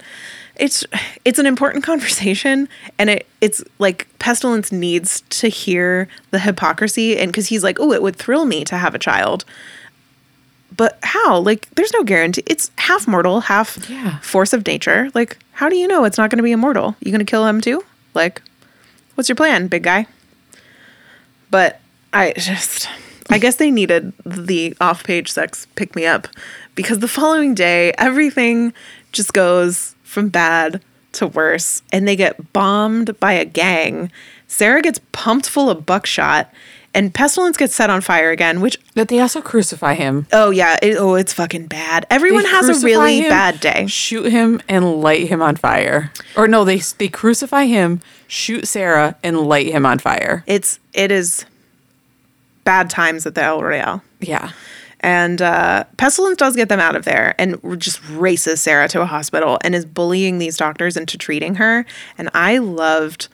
it's 0.57 0.85
it's 1.25 1.39
an 1.39 1.47
important 1.47 1.83
conversation 1.91 2.69
and 2.99 3.11
it 3.11 3.27
it's 3.41 3.65
like 3.79 4.07
pestilence 4.19 4.71
needs 4.71 5.23
to 5.31 5.49
hear 5.49 6.07
the 6.31 6.39
hypocrisy 6.39 7.19
and 7.19 7.33
because 7.33 7.49
he's 7.49 7.65
like 7.65 7.81
oh 7.81 7.93
it 7.93 8.03
would 8.03 8.15
thrill 8.15 8.45
me 8.45 8.65
to 8.65 8.77
have 8.77 8.95
a 8.95 8.99
child 8.99 9.45
but 10.81 10.99
how? 11.03 11.39
Like 11.41 11.69
there's 11.75 11.93
no 11.93 12.03
guarantee. 12.05 12.43
It's 12.47 12.71
half 12.79 13.07
mortal 13.07 13.41
half 13.41 13.87
Yeah. 13.91 14.19
force 14.21 14.55
of 14.55 14.67
nature. 14.67 15.11
Like 15.15 15.37
how 15.53 15.69
do 15.69 15.77
you 15.77 15.87
know 15.87 16.05
it's 16.07 16.17
not 16.17 16.31
going 16.31 16.39
to 16.39 16.43
be 16.43 16.53
immortal? 16.53 16.97
You 17.01 17.13
going 17.13 17.19
to 17.27 17.31
kill 17.31 17.47
him 17.47 17.61
too? 17.61 17.85
Like 18.15 18.41
what's 19.15 19.29
your 19.29 19.37
plan 19.37 19.69
big 19.69 19.83
guy? 19.83 20.07
But 21.51 21.81
I 22.15 22.33
just, 22.39 22.89
I 23.29 23.37
guess 23.39 23.57
they 23.57 23.71
needed 23.71 24.15
the 24.25 24.75
off 24.81 25.05
page 25.05 25.31
sex 25.31 25.67
pick 25.75 25.95
me 25.95 26.07
up 26.07 26.29
because 26.75 27.01
the 27.01 27.09
following 27.09 27.55
day, 27.55 27.93
everything 27.99 28.73
just 29.13 29.35
goes 29.35 29.95
from 30.03 30.31
bad 30.31 30.81
to 31.13 31.27
worse 31.27 31.83
and 31.93 32.09
they 32.09 32.17
get 32.17 32.53
bombed 32.55 33.21
by 33.21 33.33
a 33.33 33.45
gang. 33.45 34.11
Sarah 34.49 34.81
gets 34.81 35.01
pumped 35.13 35.47
full 35.47 35.69
of 35.69 35.85
buckshot 35.85 36.51
and 36.95 37.15
Pestilence 37.15 37.57
gets 37.57 37.75
set 37.75 37.89
on 37.91 38.01
fire 38.01 38.31
again, 38.31 38.61
which, 38.61 38.79
But 38.95 39.09
they 39.09 39.21
also 39.21 39.41
crucify 39.41 39.95
him. 39.95 40.27
oh 40.33 40.51
yeah, 40.51 40.77
it, 40.83 40.97
oh, 40.97 41.15
it's 41.15 41.33
fucking 41.33 41.67
bad. 41.67 42.07
Everyone 42.11 42.43
They 42.43 42.49
has 42.51 42.69
a 42.83 42.85
really 42.85 43.21
him, 43.21 43.29
bad 43.29 43.61
day. 43.61 43.87
Shoot 43.87 44.31
him 44.33 44.61
and 44.69 45.01
light 45.01 45.29
him 45.29 45.41
on 45.43 45.57
fire. 45.57 46.13
Or 46.37 46.49
no, 46.49 46.65
they 46.65 46.79
they 46.99 47.09
crucify 47.09 47.65
him, 47.67 48.01
shoot 48.27 48.67
Sarah, 48.67 49.17
and 49.23 49.41
light 49.41 49.69
him 49.69 49.87
on 49.87 49.99
fire. 49.99 50.43
It's, 50.47 50.79
it 50.93 51.11
is 51.13 51.45
bad 52.65 52.91
times 52.91 53.27
at 53.27 53.35
the 53.35 53.43
El 53.43 53.63
Royale. 53.63 54.03
Yeah. 54.21 54.53
And 55.03 55.41
uh, 55.41 55.85
Pestilence 55.97 56.37
does 56.37 56.55
get 56.55 56.69
them 56.69 56.79
out 56.79 56.95
of 56.95 57.07
there 57.07 57.35
and 57.39 57.59
just 57.81 58.07
races 58.11 58.61
Sarah 58.61 58.87
to 58.89 59.01
a 59.01 59.07
hospital 59.07 59.59
and 59.65 59.75
is 59.75 59.87
bullying 59.87 60.37
these 60.39 60.59
doctors 60.59 60.95
into 60.95 61.17
treating 61.17 61.55
her. 61.55 61.87
And 62.19 62.29
I 62.35 62.59
loved, 62.59 63.29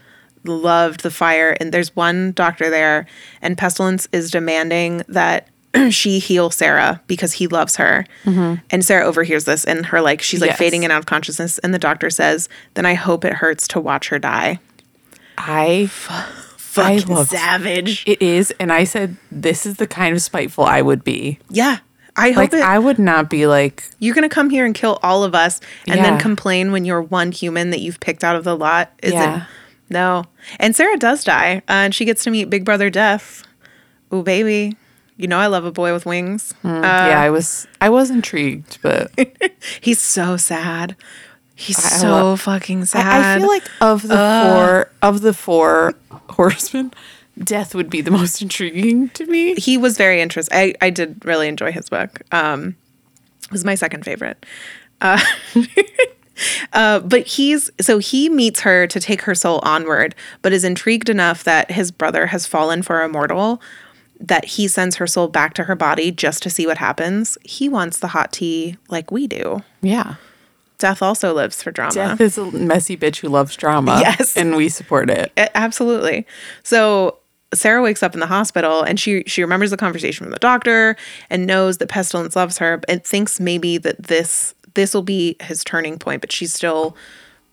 loved 0.47 1.03
the 1.03 1.11
fire. 1.11 1.57
And 1.61 1.72
there's 1.72 1.94
one 1.94 2.32
doctor 2.32 2.70
there, 2.70 3.07
and 3.42 3.59
Pestilence 3.59 4.09
is 4.12 4.30
demanding 4.30 5.03
that 5.09 5.49
she 5.90 6.18
heal 6.18 6.51
Sarah 6.51 7.03
because 7.07 7.34
he 7.34 7.47
loves 7.49 7.76
her. 7.76 8.07
Mm-hmm. 8.24 8.55
And 8.70 8.84
Sarah 8.84 9.05
overhears 9.05 9.44
this 9.44 9.64
and 9.64 9.84
her, 9.86 10.01
like, 10.01 10.22
she's 10.22 10.40
like 10.40 10.51
Yes. 10.51 10.59
fading 10.59 10.82
in 10.82 10.90
and 10.90 10.92
out 10.97 11.01
of 11.01 11.07
consciousness. 11.07 11.59
And 11.59 11.74
the 11.74 11.78
doctor 11.78 12.09
says, 12.09 12.49
Then 12.74 12.86
I 12.86 12.94
hope 12.94 13.24
it 13.24 13.34
hurts 13.34 13.68
to 13.68 13.80
watch 13.80 14.09
her 14.09 14.18
die. 14.18 14.59
I 15.38 15.86
Fucking 15.90 17.09
loved- 17.14 17.30
savage. 17.30 18.05
it 18.07 18.20
is, 18.22 18.53
and 18.61 18.72
I 18.72 18.84
said 18.84 19.16
this 19.30 19.64
is 19.66 19.76
the 19.76 19.86
kind 19.86 20.14
of 20.14 20.22
spiteful 20.22 20.64
I 20.64 20.82
would 20.82 21.05
be. 21.05 21.38
yeah. 21.51 21.78
I 22.18 22.28
hope 22.30 22.36
Like 22.36 22.53
it. 22.55 22.62
I 22.62 22.78
would 22.78 22.99
not 22.99 23.28
be 23.28 23.47
like 23.47 23.84
You're 23.99 24.14
gonna 24.14 24.30
come 24.30 24.49
here 24.49 24.64
and 24.64 24.74
kill 24.74 24.99
all 25.03 25.22
of 25.22 25.34
us, 25.34 25.61
and 25.86 26.03
then 26.03 26.18
complain 26.18 26.72
when 26.72 26.86
you're 26.86 27.03
one 27.03 27.30
human 27.30 27.68
that 27.72 27.80
you've 27.80 28.01
picked 28.01 28.24
out 28.24 28.36
of 28.36 28.44
the 28.44 28.57
lot. 28.57 28.90
Is 29.03 29.12
Yeah. 29.12 29.44
No. 29.89 30.24
And 30.59 30.74
Sarah 30.74 30.97
does 30.99 31.22
die, 31.24 31.59
uh, 31.68 31.72
and 31.87 31.95
she 31.95 32.05
gets 32.05 32.24
to 32.24 32.30
meet 32.30 32.51
Big 32.51 32.64
Brother 32.64 32.91
Death. 32.91 33.45
Ooh, 34.12 34.22
baby, 34.22 34.76
you 35.16 35.26
know 35.28 35.39
I 35.39 35.47
love 35.47 35.64
a 35.64 35.72
boy 35.72 35.93
with 35.93 36.07
wings. 36.07 36.55
Uh, 36.64 36.68
yeah, 36.82 37.20
I 37.20 37.30
was 37.30 37.66
I 37.80 37.89
was 37.89 38.11
intrigued, 38.11 38.78
but 38.82 39.11
he's 39.80 40.01
so 40.01 40.37
sad. 40.37 40.97
He's 41.55 41.78
I 41.78 41.89
so 41.99 42.09
love- 42.11 42.41
fucking 42.43 42.84
sad. 42.84 43.07
I, 43.07 43.34
I 43.34 43.39
feel 43.39 43.49
like 43.49 43.64
of 43.80 44.03
the 44.03 44.16
four 44.45 44.91
of 45.03 45.20
the 45.22 45.32
four 45.32 45.95
horsemen, 46.30 46.93
death 47.43 47.74
would 47.74 47.89
be 47.91 48.01
the 48.01 48.11
most 48.11 48.43
intriguing 48.43 49.09
to 49.11 49.24
me. 49.26 49.55
he 49.55 49.78
was 49.78 49.97
very 49.97 50.20
interesting. 50.20 50.57
I, 50.57 50.74
I 50.80 50.91
did 50.91 51.24
really 51.24 51.49
enjoy 51.49 51.72
his 51.72 51.89
book. 51.89 52.20
Um, 52.32 52.76
it 53.45 53.53
was 53.53 53.64
my 53.64 53.74
second 53.74 54.05
favorite. 54.05 54.45
Uh, 55.01 55.20
uh, 56.72 57.01
but 57.01 57.26
he's 57.26 57.70
so 57.80 57.99
he 57.99 58.28
meets 58.28 58.61
her 58.61 58.87
to 58.87 59.01
take 59.01 59.22
her 59.22 59.34
soul 59.34 59.61
onward, 59.62 60.14
but 60.43 60.53
is 60.53 60.64
intrigued 60.64 61.09
enough 61.09 61.45
that 61.45 61.70
his 61.70 61.91
brother 61.91 62.26
has 62.26 62.47
fallen 62.47 62.82
for 62.82 63.03
a 63.03 63.09
mortal 63.09 63.61
that 64.18 64.45
he 64.45 64.68
sends 64.68 64.97
her 64.97 65.07
soul 65.07 65.28
back 65.28 65.55
to 65.55 65.64
her 65.64 65.74
body 65.74 66.11
just 66.11 66.43
to 66.43 66.51
see 66.51 66.66
what 66.66 66.78
happens. 66.78 67.37
He 67.43 67.68
wants 67.68 67.99
the 67.99 68.09
hot 68.09 68.32
tea 68.32 68.76
like 68.89 69.11
we 69.11 69.26
do. 69.26 69.62
Yeah. 69.82 70.14
Death 70.78 71.03
also 71.03 71.32
lives 71.32 71.62
for 71.62 71.70
drama. 71.70 71.95
Death 71.95 72.20
is 72.20 72.39
a 72.39 72.51
messy 72.51 72.97
bitch 72.97 73.20
who 73.20 73.28
loves 73.28 73.57
drama. 73.57 73.99
Yes. 74.01 74.37
And 74.37 74.57
we 74.57 74.68
support 74.68 75.11
it. 75.11 75.32
Absolutely. 75.55 76.26
So 76.62 77.18
Sarah 77.55 77.82
wakes 77.82 78.03
up 78.03 78.14
in 78.14 78.20
the 78.20 78.26
hospital 78.26 78.82
and 78.82 78.99
she 78.99 79.22
she 79.26 79.43
remembers 79.43 79.70
the 79.70 79.76
conversation 79.76 80.24
from 80.24 80.32
the 80.32 80.39
doctor 80.39 80.97
and 81.30 81.47
knows 81.47 81.78
that 81.78 81.89
Pestilence 81.89 82.37
loves 82.37 82.59
her 82.59 82.80
and 82.89 83.03
thinks 83.05 83.41
maybe 83.41 83.78
that 83.78 84.03
this 84.03 84.55
this 84.76 84.94
will 84.94 85.02
be 85.02 85.36
his 85.40 85.64
turning 85.64 85.98
point, 85.98 86.20
but 86.20 86.30
she's 86.30 86.54
still 86.54 86.96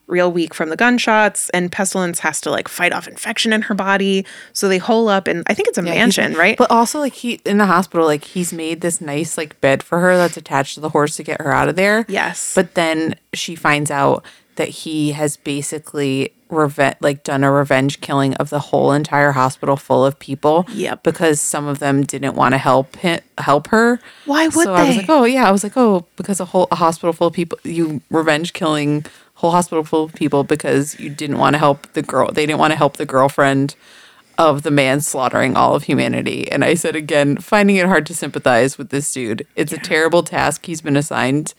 real 0.08 0.32
weak 0.32 0.54
from 0.54 0.70
the 0.70 0.76
gunshots 0.76 1.50
and 1.52 1.72
Pestilence 1.72 2.20
has 2.20 2.42
to 2.42 2.52
like 2.52 2.68
fight 2.68 2.92
off 2.92 3.08
infection 3.08 3.54
in 3.54 3.64
her 3.64 3.74
body. 3.74 4.26
So 4.52 4.68
they 4.68 4.78
hole 4.78 5.08
up 5.08 5.28
and 5.28 5.44
I 5.48 5.54
think 5.54 5.70
it's 5.70 5.78
a 5.78 5.82
mansion, 5.82 6.34
right? 6.34 6.58
But 6.58 6.70
also 6.70 7.00
like 7.00 7.14
he 7.14 7.40
in 7.46 7.58
the 7.58 7.66
hospital, 7.66 8.06
like 8.06 8.24
he's 8.24 8.54
made 8.54 8.82
this 8.82 9.02
nice 9.02 9.38
like 9.38 9.60
bed 9.62 9.82
for 9.82 10.00
her 10.00 10.18
that's 10.18 10.38
attached 10.38 10.76
to 10.76 10.82
the 10.82 10.90
horse 10.90 11.16
to 11.18 11.24
get 11.24 11.42
her 11.42 11.52
out 11.52 11.70
of 11.70 11.76
there. 11.76 12.06
Yes. 12.08 12.54
But 12.54 12.76
then 12.76 13.16
she 13.34 13.56
finds 13.56 13.90
out 13.90 14.26
that 14.56 14.68
he 14.68 15.14
has 15.14 15.38
basically 15.38 16.34
reve- 16.54 16.96
like 17.02 17.24
done 17.24 17.44
a 17.44 17.52
revenge 17.52 18.02
killing 18.02 18.34
of 18.36 18.50
the 18.50 18.60
whole 18.60 18.92
entire 18.92 19.32
hospital 19.32 19.76
full 19.76 20.06
of 20.06 20.18
people. 20.20 20.66
Yep. 20.72 21.04
Because 21.04 21.42
some 21.42 21.68
of 21.68 21.80
them 21.80 22.04
didn't 22.04 22.36
want 22.36 22.54
to 22.54 22.58
help 22.58 22.96
him, 22.98 23.20
help 23.38 23.68
her. 23.68 24.00
Why 24.26 24.46
would 24.46 24.54
so 24.54 24.74
I 24.74 24.88
was 24.88 24.98
like, 24.98 25.10
oh 25.10 25.26
yeah, 25.26 25.48
I 25.48 25.52
was 25.52 25.64
like, 25.64 25.76
oh, 25.76 26.06
because 26.16 26.40
a 26.40 26.46
whole 26.46 26.68
a 26.72 26.76
hospital 26.76 27.14
full 27.14 27.28
of 27.28 27.34
people, 27.34 27.60
you 27.64 28.02
revenge 28.10 28.54
killing 28.54 29.06
whole 29.36 29.52
hospital 29.52 29.84
full 29.84 30.04
of 30.04 30.14
people 30.14 30.44
because 30.44 30.98
you 31.00 31.10
didn't 31.10 31.38
want 31.38 31.54
to 31.54 31.58
help 31.58 31.92
the 31.94 32.02
girl. 32.02 32.32
They 32.32 32.46
didn't 32.46 32.60
want 32.60 32.72
to 32.72 32.78
help 32.78 32.98
the 32.98 33.06
girlfriend 33.06 33.76
of 34.38 34.64
the 34.64 34.72
man 34.72 35.02
slaughtering 35.02 35.56
all 35.56 35.76
of 35.76 35.84
humanity. 35.84 36.50
And 36.52 36.64
I 36.64 36.74
said 36.76 36.96
again, 36.96 37.38
finding 37.38 37.76
it 37.76 37.86
hard 37.86 38.06
to 38.08 38.16
sympathize 38.16 38.78
with 38.78 38.90
this 38.90 39.12
dude. 39.12 39.46
It's 39.56 39.74
a 39.74 39.78
terrible 39.78 40.24
task 40.24 40.66
he's 40.66 40.82
been 40.82 40.96
assigned, 40.96 41.54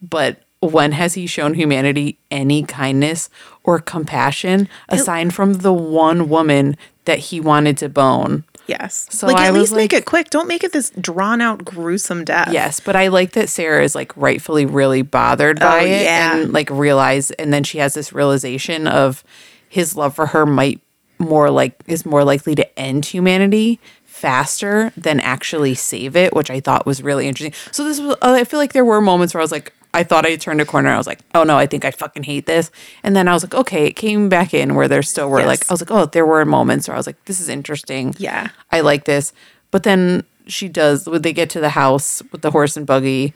but 0.00 0.43
when 0.68 0.92
has 0.92 1.14
he 1.14 1.26
shown 1.26 1.54
humanity 1.54 2.18
any 2.30 2.62
kindness 2.62 3.28
or 3.62 3.78
compassion 3.78 4.68
aside 4.88 5.32
from 5.34 5.54
the 5.54 5.72
one 5.72 6.28
woman 6.28 6.76
that 7.04 7.18
he 7.18 7.40
wanted 7.40 7.76
to 7.78 7.88
bone? 7.88 8.44
yes. 8.66 9.06
So 9.10 9.26
like 9.26 9.36
I 9.36 9.48
at 9.48 9.52
least 9.54 9.72
make 9.74 9.92
like- 9.92 10.00
it 10.00 10.04
quick. 10.06 10.30
Don't 10.30 10.48
make 10.48 10.64
it 10.64 10.72
this 10.72 10.88
drawn 10.98 11.40
out 11.42 11.64
gruesome 11.66 12.24
death. 12.24 12.48
Yes, 12.50 12.80
but 12.80 12.96
I 12.96 13.08
like 13.08 13.32
that 13.32 13.50
Sarah 13.50 13.84
is 13.84 13.94
like 13.94 14.16
rightfully 14.16 14.64
really 14.64 15.02
bothered 15.02 15.60
by 15.60 15.80
Oh, 15.80 15.84
it 15.84 16.02
yeah. 16.04 16.36
and 16.36 16.52
like 16.52 16.70
realize 16.70 17.30
and 17.32 17.52
then 17.52 17.62
she 17.62 17.76
has 17.78 17.92
this 17.92 18.12
realization 18.14 18.86
of 18.86 19.22
his 19.68 19.96
love 19.96 20.14
for 20.14 20.26
her 20.28 20.46
might 20.46 20.80
more 21.18 21.50
like 21.50 21.74
is 21.86 22.06
more 22.06 22.24
likely 22.24 22.54
to 22.54 22.78
end 22.78 23.04
humanity 23.04 23.80
faster 24.04 24.92
than 24.96 25.20
actually 25.20 25.74
save 25.74 26.16
it, 26.16 26.32
which 26.34 26.50
I 26.50 26.60
thought 26.60 26.86
was 26.86 27.02
really 27.02 27.28
interesting. 27.28 27.52
So 27.70 27.84
this 27.84 28.00
was 28.00 28.16
I 28.22 28.44
feel 28.44 28.58
like 28.60 28.72
there 28.72 28.84
were 28.84 29.00
moments 29.02 29.34
where 29.34 29.40
I 29.40 29.44
was 29.44 29.52
like 29.52 29.74
I 29.94 30.02
thought 30.02 30.26
I 30.26 30.36
turned 30.36 30.60
a 30.60 30.64
corner. 30.66 30.90
I 30.90 30.98
was 30.98 31.06
like, 31.06 31.20
oh 31.34 31.44
no, 31.44 31.56
I 31.56 31.66
think 31.66 31.84
I 31.84 31.90
fucking 31.92 32.24
hate 32.24 32.46
this. 32.46 32.70
And 33.02 33.14
then 33.16 33.28
I 33.28 33.32
was 33.32 33.42
like, 33.44 33.54
okay, 33.54 33.86
it 33.86 33.92
came 33.92 34.28
back 34.28 34.52
in 34.52 34.74
where 34.74 34.88
there 34.88 35.02
still 35.02 35.30
were 35.30 35.38
Yes. 35.38 35.46
like, 35.46 35.70
I 35.70 35.72
was 35.72 35.80
like, 35.80 35.90
oh, 35.90 36.06
there 36.06 36.26
were 36.26 36.44
moments 36.44 36.88
where 36.88 36.94
I 36.94 36.98
was 36.98 37.06
like, 37.06 37.24
this 37.24 37.40
is 37.40 37.48
interesting. 37.48 38.14
Yeah. 38.18 38.48
I 38.70 38.80
like 38.80 39.04
this. 39.04 39.32
But 39.70 39.84
then 39.84 40.24
she 40.46 40.68
does 40.68 41.06
when 41.08 41.22
they 41.22 41.32
get 41.32 41.48
to 41.50 41.60
the 41.60 41.70
house 41.70 42.22
with 42.32 42.42
the 42.42 42.50
horse 42.50 42.76
and 42.76 42.86
buggy, 42.86 43.32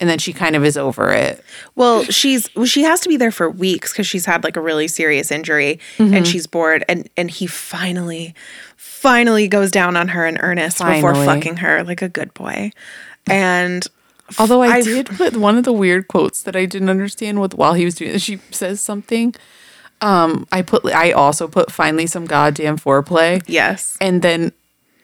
and 0.00 0.08
then 0.08 0.18
she 0.18 0.32
kind 0.32 0.56
of 0.56 0.64
is 0.64 0.76
over 0.76 1.12
it. 1.12 1.44
Well, 1.76 2.04
she's 2.04 2.48
well, 2.56 2.64
she 2.66 2.82
has 2.82 3.00
to 3.02 3.08
be 3.08 3.16
there 3.16 3.30
for 3.30 3.48
weeks 3.48 3.92
because 3.92 4.06
she's 4.06 4.26
had 4.26 4.42
like 4.44 4.56
a 4.56 4.60
really 4.60 4.88
serious 4.88 5.30
injury 5.30 5.78
Mm-hmm. 5.98 6.14
and 6.14 6.26
she's 6.26 6.46
bored. 6.46 6.84
And 6.88 7.08
and 7.16 7.30
he 7.30 7.46
finally, 7.46 8.34
finally 8.76 9.48
goes 9.48 9.70
down 9.70 9.96
on 9.96 10.08
her 10.08 10.26
in 10.26 10.38
earnest 10.38 10.78
before 10.78 11.14
fucking 11.14 11.58
her 11.58 11.84
like 11.84 12.02
a 12.02 12.08
good 12.08 12.34
boy. 12.34 12.70
And 13.28 13.86
Although 14.38 14.62
I 14.62 14.68
I've- 14.76 14.84
did 14.92 15.06
put 15.08 15.36
one 15.36 15.56
of 15.58 15.64
the 15.64 15.72
weird 15.72 16.08
quotes 16.08 16.42
that 16.42 16.56
I 16.56 16.64
didn't 16.66 16.88
understand 16.90 17.40
with 17.40 17.54
while 17.54 17.74
he 17.74 17.84
was 17.84 17.94
doing. 17.96 18.16
She 18.18 18.38
says 18.50 18.80
something. 18.80 19.34
Um, 20.00 20.46
I 20.50 20.62
put 20.62 20.84
I 20.86 21.12
also 21.12 21.46
put 21.46 21.70
finally 21.70 22.06
some 22.06 22.26
goddamn 22.26 22.76
foreplay. 22.78 23.42
yes, 23.46 23.96
And 24.00 24.20
then 24.22 24.52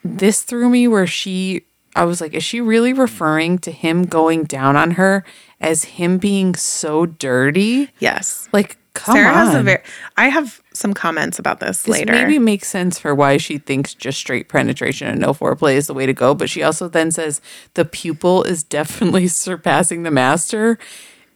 this 0.05 0.43
threw 0.43 0.69
me 0.69 0.89
where 0.89 1.07
she 1.07 1.63
I 1.97 2.05
was 2.05 2.21
like, 2.21 2.33
is 2.35 2.45
she 2.45 2.61
really 2.61 2.93
referring 2.93 3.59
to 3.61 3.73
him 3.73 4.05
going 4.05 4.45
down 4.45 4.77
on 4.77 4.93
her 4.93 5.25
as 5.61 5.85
him 5.85 6.19
being 6.19 6.55
so 6.55 7.07
dirty? 7.07 7.91
yes, 7.99 8.49
Like, 8.53 8.77
Come 8.99 9.15
Sarah 9.17 9.33
has 9.33 9.55
a 9.55 9.63
very. 9.63 9.83
I 10.17 10.29
have 10.29 10.61
some 10.73 10.93
comments 10.95 11.39
about 11.39 11.61
this, 11.61 11.83
This 11.83 11.89
later. 11.89 12.13
maybe 12.13 12.39
makes 12.39 12.69
sense 12.69 12.99
for 12.99 13.15
why 13.15 13.37
she 13.37 13.59
thinks 13.59 13.95
just 13.95 14.19
straight 14.19 14.49
penetration 14.49 15.09
and 15.09 15.21
no 15.21 15.33
foreplay 15.33 15.75
is 15.75 15.87
the 15.87 15.95
way 15.95 16.07
to 16.07 16.13
go. 16.13 16.35
But 16.35 16.51
she 16.51 16.63
also 16.63 16.89
then 16.89 17.11
says 17.11 17.41
the 17.75 17.85
pupil 17.85 18.43
is 18.45 18.63
definitely 18.63 19.29
surpassing 19.47 20.03
the 20.03 20.11
master. 20.11 20.79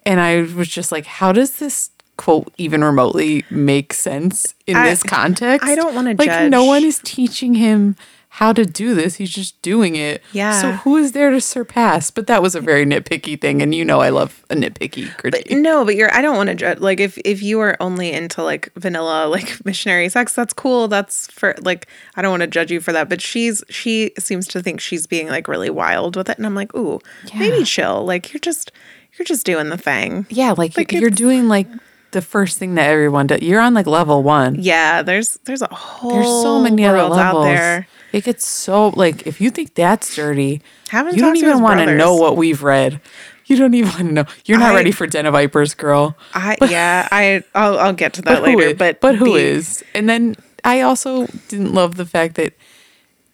And 0.04 0.20
I 0.20 0.42
was 0.42 0.68
just 0.68 0.90
like, 0.92 1.06
how 1.06 1.32
does 1.32 1.58
this 1.58 1.90
quote 2.16 2.52
even 2.58 2.82
remotely 2.84 3.44
make 3.50 3.92
sense 3.92 4.54
in 4.66 4.76
I- 4.76 4.88
this 4.90 5.02
context? 5.02 5.66
I 5.66 5.74
don't 5.74 5.94
wanna 5.94 6.14
like 6.18 6.50
no 6.50 6.64
one 6.64 6.84
is 6.84 7.00
teaching 7.04 7.54
him 7.54 7.96
how 8.36 8.50
to 8.50 8.64
do 8.64 8.94
this. 8.94 9.16
He's 9.16 9.30
just 9.30 9.60
doing 9.60 9.94
it. 9.94 10.22
Yeah. 10.32 10.58
So 10.58 10.72
who 10.72 10.96
is 10.96 11.12
there 11.12 11.30
to 11.30 11.38
surpass? 11.38 12.10
But 12.10 12.28
that 12.28 12.40
was 12.40 12.54
a 12.54 12.62
very 12.62 12.86
nitpicky 12.86 13.38
thing, 13.38 13.60
and 13.60 13.74
you 13.74 13.84
know 13.84 14.00
I 14.00 14.08
love 14.08 14.42
a 14.48 14.54
nitpicky 14.54 15.14
critique. 15.18 15.50
No, 15.50 15.84
but 15.84 15.96
you're. 15.96 16.12
I 16.14 16.22
don't 16.22 16.36
want 16.38 16.48
to 16.48 16.54
judge. 16.54 16.78
Like, 16.78 16.98
if 16.98 17.18
if 17.26 17.42
you 17.42 17.60
are 17.60 17.76
only 17.78 18.10
into 18.10 18.42
like 18.42 18.72
vanilla, 18.74 19.26
like 19.26 19.62
missionary 19.66 20.08
sex, 20.08 20.32
that's 20.32 20.54
cool. 20.54 20.88
That's 20.88 21.26
for 21.30 21.54
like. 21.60 21.86
I 22.16 22.22
don't 22.22 22.30
want 22.30 22.40
to 22.40 22.46
judge 22.46 22.70
you 22.70 22.80
for 22.80 22.92
that. 22.94 23.10
But 23.10 23.20
she's 23.20 23.62
she 23.68 24.12
seems 24.18 24.48
to 24.48 24.62
think 24.62 24.80
she's 24.80 25.06
being 25.06 25.28
like 25.28 25.46
really 25.46 25.68
wild 25.70 26.16
with 26.16 26.30
it, 26.30 26.38
and 26.38 26.46
I'm 26.46 26.54
like, 26.54 26.74
ooh, 26.74 27.00
maybe 27.34 27.64
chill. 27.64 28.02
Like 28.06 28.32
you're 28.32 28.40
just 28.40 28.72
you're 29.18 29.26
just 29.26 29.44
doing 29.44 29.68
the 29.68 29.76
thing. 29.76 30.24
yeah, 30.30 30.54
like, 30.56 30.74
Like, 30.78 30.90
you're 30.90 31.10
doing 31.10 31.48
like 31.48 31.66
the 32.12 32.22
first 32.22 32.58
thing 32.58 32.76
that 32.76 32.88
everyone 32.88 33.26
does. 33.26 33.42
You're 33.42 33.60
on 33.60 33.74
like 33.74 33.86
level 33.86 34.22
one. 34.22 34.56
Yeah, 34.58 35.02
there's 35.02 35.38
there's 35.44 35.60
a 35.60 35.68
whole 35.74 36.12
There's 36.12 36.26
so 36.26 36.62
many 36.62 36.86
other 36.86 37.02
levels. 37.02 37.18
out 37.18 37.42
there. 37.44 37.86
It 38.12 38.24
gets 38.24 38.46
so 38.46 38.88
like 38.90 39.26
if 39.26 39.40
you 39.40 39.50
think 39.50 39.74
that's 39.74 40.14
dirty, 40.14 40.60
Have 40.90 41.06
him 41.08 41.14
you 41.14 41.20
don't 41.22 41.36
even 41.36 41.62
want 41.62 41.80
to 41.80 41.96
know 41.96 42.14
what 42.16 42.36
we've 42.36 42.62
read. 42.62 43.00
You 43.46 43.56
don't 43.56 43.74
even 43.74 43.90
want 43.90 44.06
to 44.08 44.12
know. 44.12 44.24
You're 44.44 44.58
not 44.58 44.72
I- 44.72 44.76
ready 44.76 44.92
for 44.92 45.06
Den 45.06 45.26
of 45.26 45.32
Vipers, 45.32 45.74
girl. 45.74 46.16
I 46.34 46.56
yeah, 46.68 47.08
I 47.10 47.42
I'll, 47.54 47.78
I'll 47.78 47.92
get 47.92 48.12
to 48.14 48.22
that 48.22 48.34
But 48.40 48.42
later. 48.42 48.60
is- 48.62 48.74
but 48.74 49.00
but 49.00 49.16
who 49.16 49.32
the- 49.34 49.40
is? 49.40 49.82
And 49.94 50.08
then 50.08 50.36
I 50.64 50.82
also 50.82 51.26
didn't 51.48 51.72
love 51.74 51.96
the 51.96 52.06
fact 52.06 52.34
that 52.36 52.52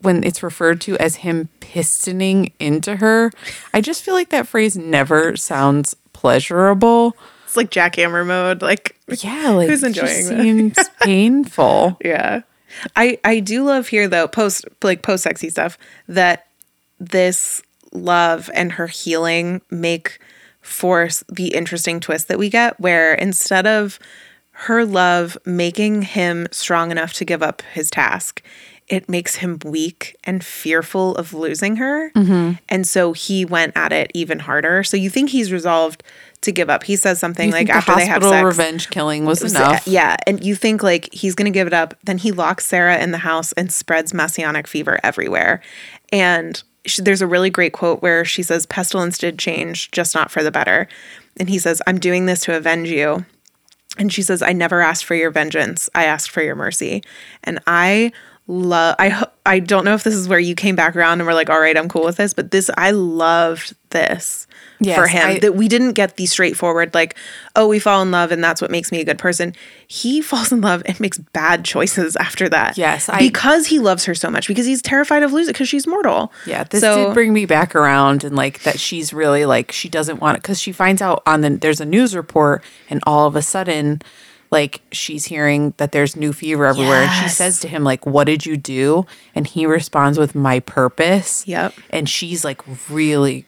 when 0.00 0.22
it's 0.24 0.42
referred 0.44 0.80
to 0.82 0.96
as 0.98 1.16
him 1.16 1.48
pistoning 1.60 2.52
into 2.60 2.96
her, 2.96 3.32
I 3.74 3.80
just 3.80 4.02
feel 4.04 4.14
like 4.14 4.28
that 4.30 4.46
phrase 4.46 4.76
never 4.76 5.36
sounds 5.36 5.94
pleasurable. 6.12 7.16
It's 7.44 7.56
like 7.56 7.70
jackhammer 7.70 8.24
mode. 8.26 8.62
Like 8.62 8.96
Yeah, 9.08 9.50
like 9.50 9.68
Who's 9.68 9.82
it 9.82 9.92
just 9.92 10.20
enjoying 10.30 10.68
that? 10.70 10.76
seems 10.76 10.88
painful. 11.02 11.98
Yeah. 12.04 12.42
I 12.96 13.18
I 13.24 13.40
do 13.40 13.64
love 13.64 13.88
here 13.88 14.08
though, 14.08 14.28
post 14.28 14.64
like 14.82 15.02
post 15.02 15.22
sexy 15.22 15.50
stuff, 15.50 15.78
that 16.08 16.46
this 16.98 17.62
love 17.92 18.50
and 18.54 18.72
her 18.72 18.86
healing 18.86 19.60
make 19.70 20.18
force 20.60 21.24
the 21.28 21.54
interesting 21.54 22.00
twist 22.00 22.28
that 22.28 22.38
we 22.38 22.50
get 22.50 22.78
where 22.78 23.14
instead 23.14 23.66
of 23.66 23.98
her 24.50 24.84
love 24.84 25.38
making 25.46 26.02
him 26.02 26.46
strong 26.50 26.90
enough 26.90 27.12
to 27.14 27.24
give 27.24 27.42
up 27.42 27.62
his 27.72 27.90
task, 27.90 28.42
it 28.88 29.08
makes 29.08 29.36
him 29.36 29.58
weak 29.64 30.16
and 30.24 30.44
fearful 30.44 31.14
of 31.16 31.32
losing 31.32 31.76
her. 31.76 32.10
Mm-hmm. 32.10 32.52
And 32.68 32.86
so 32.86 33.12
he 33.12 33.44
went 33.44 33.76
at 33.76 33.92
it 33.92 34.10
even 34.14 34.40
harder. 34.40 34.82
So 34.82 34.96
you 34.96 35.10
think 35.10 35.30
he's 35.30 35.52
resolved 35.52 36.02
to 36.42 36.52
give 36.52 36.70
up. 36.70 36.84
He 36.84 36.96
says 36.96 37.18
something 37.18 37.48
You 37.48 37.52
like 37.52 37.68
after 37.68 37.92
the 37.92 37.98
they 37.98 38.06
have 38.06 38.22
sex. 38.22 38.44
revenge 38.44 38.90
killing 38.90 39.24
was 39.24 39.40
So, 39.40 39.46
enough. 39.46 39.86
Yeah, 39.86 40.16
and 40.26 40.44
you 40.44 40.54
think 40.54 40.82
like 40.82 41.12
he's 41.12 41.34
going 41.34 41.50
to 41.52 41.56
give 41.56 41.66
it 41.66 41.72
up. 41.74 41.94
Then 42.04 42.18
he 42.18 42.32
locks 42.32 42.66
Sarah 42.66 42.98
in 42.98 43.10
the 43.10 43.18
house 43.18 43.52
and 43.52 43.72
spreads 43.72 44.14
messianic 44.14 44.66
fever 44.66 44.98
everywhere. 45.02 45.60
And 46.12 46.62
she, 46.86 47.02
there's 47.02 47.22
a 47.22 47.26
really 47.26 47.50
great 47.50 47.72
quote 47.72 48.02
where 48.02 48.24
she 48.24 48.42
says, 48.42 48.66
"Pestilence 48.66 49.18
did 49.18 49.38
change, 49.38 49.90
just 49.90 50.14
not 50.14 50.30
for 50.30 50.42
the 50.42 50.50
better." 50.52 50.88
And 51.38 51.48
he 51.50 51.58
says, 51.58 51.82
"I'm 51.86 51.98
doing 51.98 52.26
this 52.26 52.40
to 52.42 52.56
avenge 52.56 52.88
you." 52.88 53.24
And 53.98 54.12
she 54.12 54.22
says, 54.22 54.42
"I 54.42 54.52
never 54.52 54.80
asked 54.80 55.04
for 55.04 55.14
your 55.16 55.30
vengeance. 55.30 55.90
I 55.94 56.04
asked 56.04 56.30
for 56.30 56.42
your 56.42 56.54
mercy." 56.54 57.02
And 57.42 57.58
I 57.66 58.12
love. 58.48 58.96
I 58.98 59.26
I 59.46 59.60
don't 59.60 59.84
know 59.84 59.94
if 59.94 60.02
this 60.04 60.14
is 60.14 60.26
where 60.28 60.38
you 60.38 60.54
came 60.54 60.74
back 60.74 60.96
around 60.96 61.20
and 61.20 61.26
were 61.26 61.34
like, 61.34 61.48
"All 61.50 61.60
right, 61.60 61.76
I'm 61.76 61.88
cool 61.88 62.04
with 62.04 62.16
this," 62.16 62.32
but 62.34 62.50
this 62.50 62.70
I 62.76 62.90
loved 62.90 63.74
this 63.90 64.46
for 64.94 65.06
him. 65.06 65.28
I- 65.28 65.38
that 65.40 65.54
we 65.56 65.66
didn't 65.68 65.92
get 65.92 66.16
the 66.16 66.26
straightforward 66.26 66.94
like, 66.94 67.14
"Oh, 67.56 67.66
we 67.66 67.78
fall 67.78 68.00
in 68.02 68.10
love 68.10 68.30
and 68.32 68.42
that's 68.44 68.60
what 68.62 68.70
makes 68.70 68.90
me 68.92 69.00
a 69.00 69.04
good 69.04 69.18
person." 69.18 69.54
He 69.86 70.20
falls 70.22 70.50
in 70.52 70.60
love 70.60 70.82
and 70.86 70.98
makes 71.00 71.18
bad 71.18 71.64
choices 71.64 72.16
after 72.16 72.48
that. 72.48 72.76
Yes, 72.78 73.08
I- 73.08 73.18
because 73.18 73.66
he 73.66 73.78
loves 73.78 74.04
her 74.06 74.14
so 74.14 74.30
much 74.30 74.48
because 74.48 74.66
he's 74.66 74.82
terrified 74.82 75.22
of 75.22 75.32
losing 75.32 75.52
because 75.52 75.68
she's 75.68 75.86
mortal. 75.86 76.32
Yeah, 76.46 76.64
this 76.64 76.80
So- 76.80 77.06
did 77.06 77.14
bring 77.14 77.32
me 77.32 77.44
back 77.46 77.74
around 77.74 78.24
and 78.24 78.34
like 78.36 78.62
that 78.62 78.78
she's 78.80 79.12
really 79.12 79.44
like 79.44 79.72
she 79.72 79.88
doesn't 79.88 80.20
want 80.20 80.36
it 80.38 80.42
because 80.42 80.60
she 80.60 80.72
finds 80.72 81.00
out 81.02 81.22
on 81.26 81.40
the 81.42 81.50
there's 81.50 81.80
a 81.80 81.86
news 81.86 82.14
report 82.16 82.62
and 82.90 83.00
all 83.06 83.26
of 83.26 83.36
a 83.36 83.42
sudden 83.42 84.00
like 84.50 84.80
she's 84.92 85.26
hearing 85.26 85.74
that 85.76 85.92
there's 85.92 86.16
new 86.16 86.32
fever 86.32 86.64
everywhere. 86.66 87.02
And 87.02 87.10
she 87.22 87.28
says 87.28 87.60
to 87.60 87.68
him 87.68 87.84
like 87.84 88.06
what 88.06 88.24
did 88.24 88.46
you 88.46 88.56
do? 88.56 89.06
And 89.34 89.46
he 89.46 89.66
responds 89.66 90.18
with 90.18 90.34
my 90.34 90.60
purpose. 90.60 91.46
Yep. 91.46 91.74
and 91.90 92.08
she's 92.08 92.44
like 92.44 92.62
really 92.88 93.44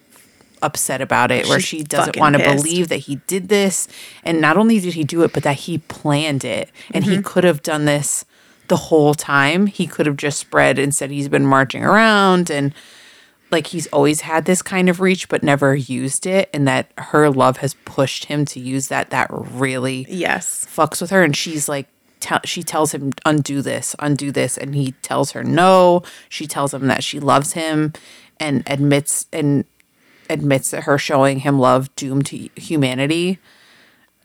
upset 0.62 1.00
about 1.00 1.30
it 1.30 1.48
where 1.48 1.58
she 1.58 1.82
doesn't 1.82 2.18
want 2.18 2.36
to 2.36 2.42
believe 2.42 2.88
that 2.88 2.98
he 2.98 3.16
did 3.26 3.48
this. 3.48 3.88
And 4.24 4.40
not 4.42 4.58
only 4.58 4.78
did 4.78 4.92
he 4.94 5.04
do 5.04 5.22
it 5.22 5.32
but 5.32 5.42
that 5.42 5.56
he 5.56 5.78
planned 5.78 6.44
it. 6.44 6.70
And 6.92 7.04
Mm-hmm. 7.04 7.14
he 7.14 7.22
could 7.22 7.44
have 7.44 7.62
done 7.62 7.86
this 7.86 8.24
the 8.68 8.76
whole 8.76 9.14
time. 9.14 9.66
He 9.66 9.86
could 9.86 10.04
have 10.06 10.16
just 10.18 10.38
spread 10.38 10.78
instead 10.78 11.10
he's 11.10 11.28
been 11.30 11.46
marching 11.46 11.82
around 11.82 12.50
and 12.50 12.74
like 13.50 13.68
he's 13.68 13.86
always 13.88 14.22
had 14.22 14.44
this 14.44 14.62
kind 14.62 14.88
of 14.88 15.00
reach 15.00 15.28
but 15.28 15.42
never 15.42 15.74
used 15.74 16.26
it 16.26 16.48
and 16.54 16.66
that 16.68 16.90
her 16.98 17.28
love 17.30 17.58
has 17.58 17.74
pushed 17.84 18.26
him 18.26 18.44
to 18.46 18.60
use 18.60 18.88
that. 18.88 19.10
That 19.10 19.28
really 19.30 20.06
Yes. 20.08 20.66
fucks 20.68 21.00
with 21.00 21.10
her 21.10 21.22
and 21.22 21.36
she's 21.36 21.68
like 21.68 21.86
tell 22.20 22.40
she 22.44 22.62
tells 22.62 22.92
him 22.92 23.12
undo 23.24 23.62
this 23.62 23.96
undo 23.98 24.30
this 24.30 24.56
and 24.58 24.74
he 24.74 24.92
tells 25.02 25.32
her 25.32 25.42
no. 25.42 26.02
She 26.28 26.46
tells 26.46 26.72
him 26.74 26.86
that 26.86 27.02
she 27.02 27.18
loves 27.18 27.52
him 27.54 27.92
and 28.38 28.62
admits 28.66 29.26
and 29.32 29.64
admits 30.28 30.70
that 30.70 30.84
her 30.84 30.96
showing 30.96 31.40
him 31.40 31.58
love 31.58 31.94
doomed 31.96 32.26
to 32.26 32.48
humanity 32.56 33.38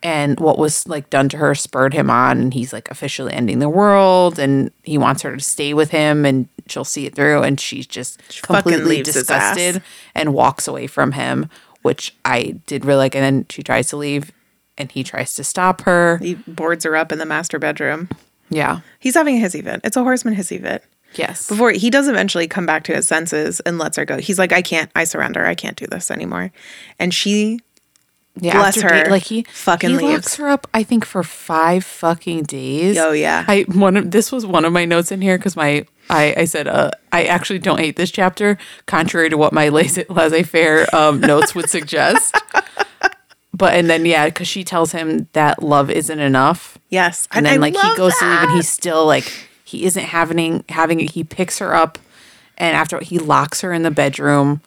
and 0.05 0.39
what 0.39 0.57
was 0.59 0.87
like 0.87 1.09
done 1.09 1.27
to 1.29 1.37
her 1.37 1.55
spurred 1.55 1.93
him 1.93 2.09
on 2.09 2.39
and 2.39 2.53
he's 2.53 2.71
like 2.71 2.89
officially 2.91 3.33
ending 3.33 3.57
the 3.59 3.67
world 3.69 4.37
and 4.37 4.71
he 4.83 4.97
wants 4.97 5.23
her 5.23 5.35
to 5.35 5.43
stay 5.43 5.73
with 5.73 5.89
him 5.89 6.25
and 6.25 6.47
she'll 6.67 6.83
see 6.85 7.05
it 7.07 7.15
through 7.15 7.41
and 7.41 7.59
she's 7.59 7.87
just 7.87 8.21
fucking 8.21 8.61
completely 8.63 8.97
leaves 8.97 9.13
his 9.13 9.29
ass. 9.29 9.55
disgusted 9.55 9.83
and 10.13 10.33
walks 10.33 10.67
away 10.67 10.85
from 10.87 11.13
him 11.13 11.49
which 11.81 12.15
i 12.23 12.55
did 12.67 12.85
really 12.85 12.99
like 12.99 13.15
and 13.15 13.23
then 13.23 13.45
she 13.49 13.63
tries 13.63 13.87
to 13.87 13.97
leave 13.97 14.31
and 14.77 14.91
he 14.91 15.03
tries 15.03 15.33
to 15.35 15.43
stop 15.43 15.81
her 15.81 16.17
He 16.21 16.35
boards 16.47 16.83
her 16.85 16.95
up 16.95 17.11
in 17.11 17.17
the 17.17 17.25
master 17.25 17.57
bedroom. 17.59 18.07
yeah 18.49 18.81
He's 18.99 19.15
having 19.15 19.41
a 19.41 19.45
hissy 19.45 19.63
fit. 19.63 19.81
It's 19.83 19.97
a 19.97 20.03
horseman 20.03 20.35
hissy 20.35 20.61
fit. 20.61 20.83
yes 21.15 21.47
Before 21.47 21.71
he 21.71 21.89
does 21.89 22.07
eventually 22.07 22.47
come 22.47 22.65
back 22.65 22.83
to 22.85 22.93
his 22.93 23.07
senses 23.07 23.59
and 23.61 23.77
lets 23.79 23.95
her 23.97 24.05
go. 24.05 24.17
He's 24.17 24.37
like, 24.37 24.51
I 24.51 24.61
can't, 24.61 24.91
I 24.95 25.05
surrender. 25.05 25.45
I 25.45 25.55
can't 25.55 25.77
do 25.77 25.87
this 25.87 26.11
anymore. 26.11 26.51
And 26.99 27.13
she, 27.13 27.59
yeah, 28.39 28.57
bless 28.59 28.81
her, 28.81 28.89
day- 28.89 29.09
like 29.09 29.23
he 29.23 29.43
fucking 29.51 29.89
he 29.91 29.95
leaves. 29.97 30.11
locks 30.13 30.35
her 30.35 30.47
up 30.49 30.67
i 30.73 30.83
think 30.83 31.05
for 31.05 31.23
five 31.23 31.83
fucking 31.85 32.43
days 32.43 32.97
Oh, 32.97 33.11
yeah. 33.13 33.45
i 33.47 33.61
one 33.69 33.95
of 33.97 34.11
this 34.11 34.31
was 34.31 34.45
one 34.45 34.65
of 34.65 34.73
my 34.73 34.83
notes 34.85 35.11
in 35.11 35.21
here 35.21 35.37
because 35.37 35.55
my 35.55 35.85
I, 36.09 36.35
I 36.37 36.45
said 36.45 36.67
uh, 36.67 36.91
I 37.11 37.23
actually 37.25 37.57
don't 37.57 37.79
hate 37.79 37.95
this 37.95 38.11
chapter, 38.11 38.59
contrary 38.85 39.27
to 39.31 39.37
what 39.37 39.53
my 39.53 39.69
laissez 39.75 40.05
laissez-faire 40.07 40.93
um, 40.95 41.19
notes 41.19 41.55
would 41.55 41.67
suggest. 41.69 42.35
But 43.57 43.73
and 43.75 43.89
then 43.89 44.05
yeah, 44.05 44.25
because 44.25 44.49
she 44.49 44.65
tells 44.65 44.91
him 44.91 45.29
that 45.31 45.63
love 45.63 45.89
isn't 45.89 46.19
enough, 46.19 46.77
yes. 46.89 47.25
and 47.31 47.47
I 47.47 47.51
then 47.51 47.61
like 47.61 47.73
he 47.77 47.95
goes 47.95 48.13
to 48.17 48.25
leave, 48.25 48.39
and 48.43 48.51
he's 48.51 48.67
still 48.69 49.05
like 49.05 49.31
he 49.63 49.85
isn't 49.85 50.03
having 50.03 50.65
having 50.67 50.99
it. 50.99 51.11
He 51.11 51.23
picks 51.23 51.59
her 51.59 51.73
up, 51.73 51.97
and 52.57 52.75
after 52.75 52.99
he 52.99 53.17
locks 53.17 53.61
her 53.61 53.71
in 53.71 53.83
the 53.83 53.91
bedroom, 53.91 54.59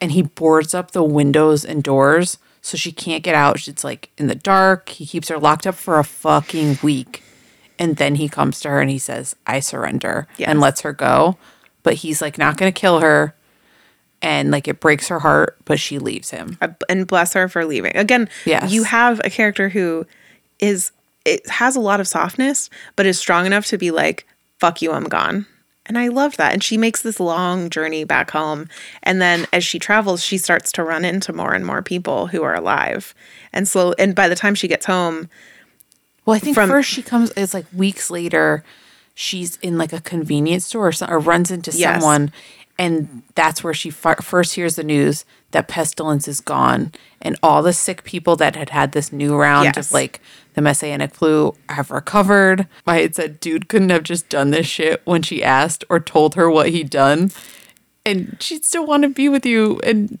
and 0.00 0.12
he 0.12 0.22
boards 0.22 0.74
up 0.74 0.92
the 0.92 1.02
windows 1.02 1.64
and 1.64 1.82
doors 1.82 2.38
so 2.62 2.76
she 2.76 2.92
can't 2.92 3.22
get 3.22 3.34
out. 3.34 3.66
It's 3.68 3.84
like 3.84 4.10
in 4.18 4.26
the 4.26 4.34
dark. 4.34 4.88
He 4.90 5.06
keeps 5.06 5.28
her 5.28 5.38
locked 5.38 5.66
up 5.66 5.74
for 5.74 5.98
a 5.98 6.04
fucking 6.04 6.78
week, 6.82 7.22
and 7.78 7.96
then 7.96 8.16
he 8.16 8.28
comes 8.28 8.60
to 8.60 8.68
her 8.70 8.80
and 8.80 8.90
he 8.90 8.98
says, 8.98 9.34
"I 9.46 9.60
surrender," 9.60 10.26
Yes. 10.36 10.48
and 10.48 10.60
lets 10.60 10.80
her 10.82 10.92
go. 10.92 11.36
But 11.82 11.94
he's 11.94 12.20
like 12.20 12.36
not 12.38 12.56
gonna 12.58 12.72
kill 12.72 13.00
her, 13.00 13.34
and 14.22 14.50
like 14.50 14.68
it 14.68 14.80
breaks 14.80 15.08
her 15.08 15.20
heart, 15.20 15.56
but 15.64 15.80
she 15.80 15.98
leaves 15.98 16.30
him. 16.30 16.58
And 16.88 17.06
bless 17.06 17.32
her 17.32 17.48
for 17.48 17.64
leaving. 17.64 17.96
Again, 17.96 18.28
Yes. 18.44 18.70
you 18.70 18.84
have 18.84 19.20
a 19.24 19.30
character 19.30 19.70
who 19.70 20.06
is 20.58 20.92
it 21.24 21.48
has 21.48 21.76
a 21.76 21.80
lot 21.80 22.00
of 22.00 22.08
softness, 22.08 22.68
but 22.96 23.06
is 23.06 23.18
strong 23.18 23.46
enough 23.46 23.66
to 23.66 23.78
be 23.78 23.90
like, 23.90 24.26
"Fuck 24.58 24.82
you, 24.82 24.92
I'm 24.92 25.04
gone." 25.04 25.46
And 25.90 25.98
I 25.98 26.06
love 26.06 26.36
that. 26.36 26.52
And 26.52 26.62
she 26.62 26.76
makes 26.76 27.02
this 27.02 27.18
long 27.18 27.68
journey 27.68 28.04
back 28.04 28.30
home, 28.30 28.68
and 29.02 29.20
then 29.20 29.48
as 29.52 29.64
she 29.64 29.80
travels, 29.80 30.22
she 30.24 30.38
starts 30.38 30.70
to 30.72 30.84
run 30.84 31.04
into 31.04 31.32
more 31.32 31.52
and 31.52 31.66
more 31.66 31.82
people 31.82 32.28
who 32.28 32.44
are 32.44 32.54
alive. 32.54 33.12
And 33.52 33.66
so, 33.66 33.92
and 33.98 34.14
by 34.14 34.28
the 34.28 34.36
time 34.36 34.54
she 34.54 34.68
gets 34.68 34.86
home, 34.86 35.28
Well, 36.24 36.36
I 36.36 36.38
think 36.38 36.54
from- 36.54 36.70
first 36.70 36.90
she 36.90 37.02
comes. 37.02 37.32
It's 37.36 37.52
like 37.54 37.66
weeks 37.74 38.08
later. 38.08 38.62
She's 39.16 39.56
in 39.62 39.78
like 39.78 39.92
a 39.92 40.00
convenience 40.00 40.64
store 40.66 40.86
or, 40.86 40.92
some, 40.92 41.10
or 41.12 41.18
runs 41.18 41.50
into 41.50 41.72
Yes. 41.72 42.00
someone, 42.00 42.30
And 42.80 43.22
that's 43.34 43.62
where 43.62 43.74
she 43.74 43.90
fir- 43.90 44.16
first 44.22 44.54
hears 44.54 44.76
the 44.76 44.82
news 44.82 45.26
that 45.50 45.68
pestilence 45.68 46.26
is 46.26 46.40
gone 46.40 46.92
and 47.20 47.36
all 47.42 47.62
the 47.62 47.74
sick 47.74 48.04
people 48.04 48.36
that 48.36 48.56
had 48.56 48.70
had 48.70 48.92
this 48.92 49.12
new 49.12 49.36
round 49.36 49.66
Yes. 49.66 49.88
of 49.88 49.92
like 49.92 50.20
the 50.54 50.62
messianic 50.62 51.12
flu 51.14 51.54
have 51.68 51.90
recovered. 51.90 52.66
I 52.86 53.02
had 53.02 53.14
said, 53.14 53.38
dude 53.38 53.68
couldn't 53.68 53.90
have 53.90 54.04
just 54.04 54.30
done 54.30 54.50
this 54.50 54.66
shit 54.66 55.02
when 55.04 55.20
she 55.22 55.44
asked 55.44 55.84
or 55.90 56.00
told 56.00 56.36
her 56.36 56.50
what 56.50 56.70
he'd 56.70 56.88
done. 56.88 57.30
And 58.06 58.38
she'd 58.40 58.64
still 58.64 58.86
want 58.86 59.02
to 59.02 59.10
be 59.10 59.28
with 59.28 59.44
you. 59.44 59.78
And, 59.84 60.18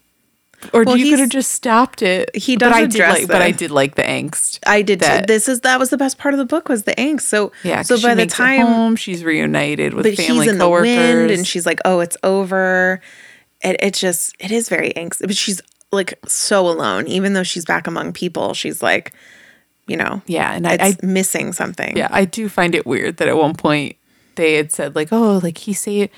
or 0.72 0.84
Well, 0.84 0.96
you 0.96 1.10
could 1.10 1.20
have 1.20 1.28
just 1.30 1.52
stopped 1.52 2.02
it. 2.02 2.34
he 2.36 2.56
but 2.56 2.66
does 2.66 2.74
I 2.76 2.80
did 2.82 2.94
address 2.96 3.18
like, 3.20 3.28
but 3.28 3.42
I 3.42 3.50
did 3.50 3.70
like 3.70 3.94
the 3.94 4.02
angst. 4.02 4.58
I 4.66 4.82
did. 4.82 5.00
that- 5.00 5.26
this 5.26 5.48
is 5.48 5.60
that 5.60 5.78
was 5.78 5.90
the 5.90 5.96
best 5.96 6.18
part 6.18 6.34
of 6.34 6.38
the 6.38 6.44
book 6.44 6.68
was 6.68 6.82
the 6.84 6.94
angst. 6.96 7.22
So 7.22 7.52
Yeah. 7.64 7.82
So 7.82 8.00
by 8.00 8.14
the 8.14 8.26
time 8.26 8.66
home, 8.66 8.96
she's 8.96 9.24
reunited 9.24 9.94
with 9.94 10.04
but 10.04 10.16
family 10.16 10.44
he's 10.46 10.52
in 10.54 10.58
coworkers. 10.58 10.88
the 10.96 10.96
wind 11.16 11.30
and 11.30 11.46
she's 11.46 11.64
like 11.66 11.80
oh 11.84 12.00
it's 12.00 12.16
over 12.22 13.00
it, 13.62 13.76
it 13.82 13.94
just 13.94 14.34
it 14.38 14.50
is 14.50 14.68
very 14.68 14.90
angst 14.96 15.20
but 15.20 15.36
she's 15.36 15.60
like 15.92 16.18
so 16.28 16.68
alone 16.68 17.06
even 17.08 17.32
though 17.32 17.42
she's 17.42 17.64
back 17.64 17.86
among 17.86 18.12
people 18.12 18.54
she's 18.54 18.82
like 18.82 19.12
you 19.86 19.96
know 19.96 20.22
yeah, 20.26 20.52
and 20.52 20.68
I, 20.68 20.76
I 20.80 20.96
missing 21.02 21.52
something 21.52 21.96
Yeah, 21.96 22.08
I 22.12 22.24
do 22.24 22.48
find 22.48 22.74
it 22.76 22.86
weird 22.86 23.16
that 23.16 23.26
at 23.28 23.36
one 23.36 23.54
point 23.54 23.96
they 24.36 24.54
had 24.54 24.70
said 24.70 24.94
like, 24.94 25.08
"Oh, 25.12 25.40
like 25.42 25.58
he 25.58 25.72
saved," 25.72 26.10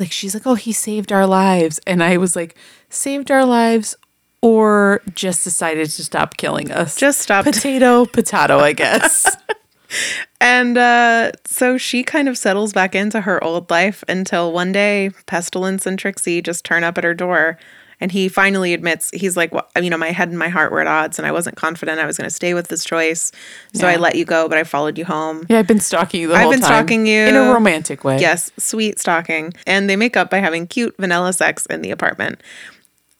like 0.00 0.10
she's 0.10 0.34
like, 0.34 0.44
"Oh, 0.46 0.56
he 0.56 0.72
saved 0.72 1.12
our 1.12 1.24
lives," 1.26 1.78
and 1.86 2.02
I 2.02 2.16
was 2.16 2.34
like, 2.34 2.56
"Saved 2.92 3.30
our 3.30 3.44
lives." 3.44 3.96
Or 4.44 5.00
just 5.14 5.44
decided 5.44 5.88
to 5.88 6.02
stop 6.04 6.36
killing 6.36 6.72
us. 6.72 6.96
Just 6.96 7.20
stop. 7.20 7.44
Potato, 7.44 8.06
potato, 8.06 8.58
I 8.58 8.72
guess. 8.72 9.36
and 10.40 10.78
uh 10.78 11.30
so 11.46 11.76
she 11.78 12.02
kind 12.02 12.28
of 12.28 12.36
settles 12.38 12.72
back 12.72 12.94
into 12.94 13.20
her 13.20 13.42
old 13.44 13.70
life 13.70 14.02
until 14.08 14.52
one 14.52 14.72
day 14.72 15.10
pestilence 15.26 15.86
and 15.86 15.98
trixie 15.98 16.40
just 16.42 16.64
turn 16.64 16.82
up 16.82 16.96
at 16.98 17.04
her 17.04 17.14
door 17.14 17.58
and 18.00 18.10
he 18.10 18.28
finally 18.28 18.72
admits 18.72 19.10
he's 19.10 19.36
like 19.36 19.52
well, 19.52 19.68
you 19.80 19.90
know 19.90 19.98
my 19.98 20.10
head 20.10 20.28
and 20.28 20.38
my 20.38 20.48
heart 20.48 20.72
were 20.72 20.80
at 20.80 20.86
odds 20.86 21.18
and 21.18 21.26
i 21.26 21.32
wasn't 21.32 21.56
confident 21.56 22.00
i 22.00 22.06
was 22.06 22.16
going 22.16 22.28
to 22.28 22.34
stay 22.34 22.54
with 22.54 22.68
this 22.68 22.84
choice 22.84 23.30
so 23.74 23.86
i 23.86 23.96
let 23.96 24.16
you 24.16 24.24
go 24.24 24.48
but 24.48 24.56
i 24.56 24.64
followed 24.64 24.96
you 24.96 25.04
home 25.04 25.44
yeah, 25.48 25.58
I've 25.58 25.66
been 25.66 25.80
stalking 25.80 26.22
you 26.22 26.28
the 26.28 26.34
I've 26.34 26.42
whole 26.42 26.52
been 26.52 26.60
time. 26.60 26.68
stalking 26.68 27.06
you. 27.06 27.20
in 27.20 27.36
a 27.36 27.52
romantic 27.52 28.02
way. 28.04 28.18
Yes, 28.18 28.50
sweet 28.58 28.98
stalking. 28.98 29.52
And 29.66 29.90
they 29.90 29.96
make 29.96 30.16
up 30.16 30.30
by 30.30 30.38
having 30.38 30.66
cute 30.66 30.94
vanilla 30.98 31.32
sex 31.32 31.66
in 31.66 31.82
the 31.82 31.90
apartment. 31.90 32.40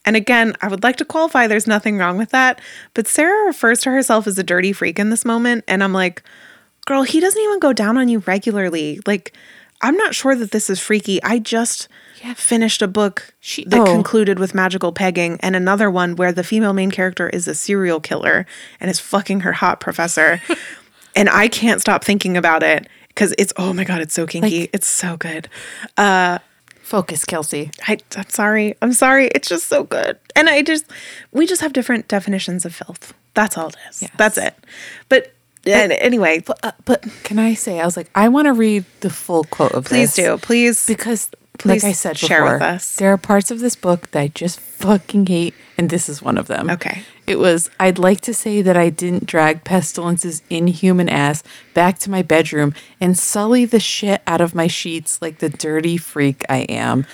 And 0.04 0.16
again, 0.16 0.54
I 0.60 0.68
would 0.68 0.82
like 0.82 0.96
to 0.96 1.04
qualify 1.04 1.46
there's 1.46 1.66
nothing 1.66 1.96
wrong 1.96 2.18
with 2.18 2.30
that. 2.30 2.60
But 2.94 3.06
Sarah 3.06 3.46
refers 3.46 3.80
to 3.82 3.90
herself 3.90 4.26
as 4.26 4.38
a 4.38 4.42
dirty 4.42 4.72
freak 4.72 4.98
in 4.98 5.10
this 5.10 5.24
moment. 5.24 5.64
And 5.68 5.82
I'm 5.82 5.92
like, 5.92 6.22
girl, 6.86 7.02
he 7.02 7.20
doesn't 7.20 7.40
even 7.40 7.58
go 7.60 7.72
down 7.72 7.96
on 7.96 8.08
you 8.08 8.18
regularly. 8.20 9.00
Like, 9.06 9.32
I'm 9.80 9.96
not 9.96 10.14
sure 10.14 10.34
that 10.34 10.52
this 10.52 10.70
is 10.70 10.80
freaky. 10.80 11.22
I 11.22 11.38
just 11.38 11.88
finished 12.36 12.82
a 12.82 12.88
book 12.88 13.34
She- 13.40 13.64
that 13.64 13.80
oh. 13.80 13.84
concluded 13.84 14.38
with 14.38 14.54
magical 14.54 14.92
pegging 14.92 15.38
and 15.40 15.56
another 15.56 15.90
one 15.90 16.14
where 16.14 16.32
the 16.32 16.44
female 16.44 16.72
main 16.72 16.90
character 16.92 17.28
is 17.28 17.48
a 17.48 17.54
serial 17.54 17.98
killer 17.98 18.46
and 18.80 18.90
is 18.90 19.00
fucking 19.00 19.40
her 19.40 19.52
hot 19.52 19.80
professor. 19.80 20.40
and 21.16 21.28
I 21.28 21.48
can't 21.48 21.80
stop 21.80 22.04
thinking 22.04 22.36
about 22.36 22.62
it 22.62 22.88
because 23.08 23.34
it's, 23.38 23.52
oh 23.56 23.72
my 23.72 23.82
God, 23.82 24.00
it's 24.00 24.14
so 24.14 24.26
kinky. 24.26 24.60
Like- 24.60 24.70
it's 24.72 24.86
so 24.86 25.16
good. 25.16 25.48
Uh, 25.96 26.38
Focus, 26.82 27.24
Kelsey. 27.24 27.70
I, 27.88 27.98
I'm 28.16 28.28
sorry. 28.28 28.74
I'm 28.82 28.92
sorry. 28.92 29.28
It's 29.34 29.48
just 29.48 29.68
so 29.68 29.84
good. 29.84 30.18
And 30.36 30.48
I 30.48 30.62
just, 30.62 30.84
we 31.32 31.46
just 31.46 31.62
have 31.62 31.72
different 31.72 32.08
definitions 32.08 32.64
of 32.64 32.74
filth. 32.74 33.14
That's 33.34 33.56
all 33.56 33.68
it 33.68 33.76
is. 33.88 34.02
Yes. 34.02 34.10
That's 34.18 34.36
it. 34.38 34.54
But, 35.08 35.32
and 35.64 35.92
anyway, 35.92 36.42
Uh, 36.62 36.72
but 36.84 37.06
can 37.22 37.38
I 37.38 37.54
say, 37.54 37.80
I 37.80 37.84
was 37.84 37.96
like, 37.96 38.10
I 38.14 38.28
want 38.28 38.46
to 38.46 38.52
read 38.52 38.84
the 39.00 39.10
full 39.10 39.44
quote 39.44 39.72
of 39.72 39.84
please 39.86 40.14
this. 40.16 40.24
do. 40.26 40.38
Please. 40.38 40.86
because 40.86 41.30
Please 41.58 41.82
like 41.84 41.90
I 41.90 41.92
said 41.92 42.18
share 42.18 42.40
before, 42.42 42.54
with 42.54 42.62
us. 42.62 42.96
there 42.96 43.12
are 43.12 43.16
parts 43.18 43.50
of 43.50 43.60
this 43.60 43.76
book 43.76 44.10
that 44.10 44.20
I 44.20 44.28
just 44.28 44.58
fucking 44.58 45.26
hate, 45.26 45.54
and 45.78 45.90
this 45.90 46.08
is 46.08 46.20
one 46.20 46.36
of 46.38 46.48
them. 46.48 46.68
Okay. 46.70 47.02
It 47.32 47.38
was 47.38 47.70
I'd 47.80 47.98
like 47.98 48.20
to 48.22 48.34
say 48.34 48.60
that 48.60 48.76
I 48.76 48.90
didn't 48.90 49.24
drag 49.24 49.64
Pestilence's 49.64 50.42
inhuman 50.50 51.08
ass 51.08 51.42
back 51.72 51.98
to 52.00 52.10
my 52.10 52.20
bedroom 52.20 52.74
and 53.00 53.18
sully 53.18 53.64
the 53.64 53.80
shit 53.80 54.20
out 54.26 54.42
of 54.42 54.54
my 54.54 54.66
sheets 54.66 55.22
like 55.22 55.38
the 55.38 55.48
dirty 55.48 55.96
freak 55.96 56.44
I 56.50 56.58
am. 56.68 57.06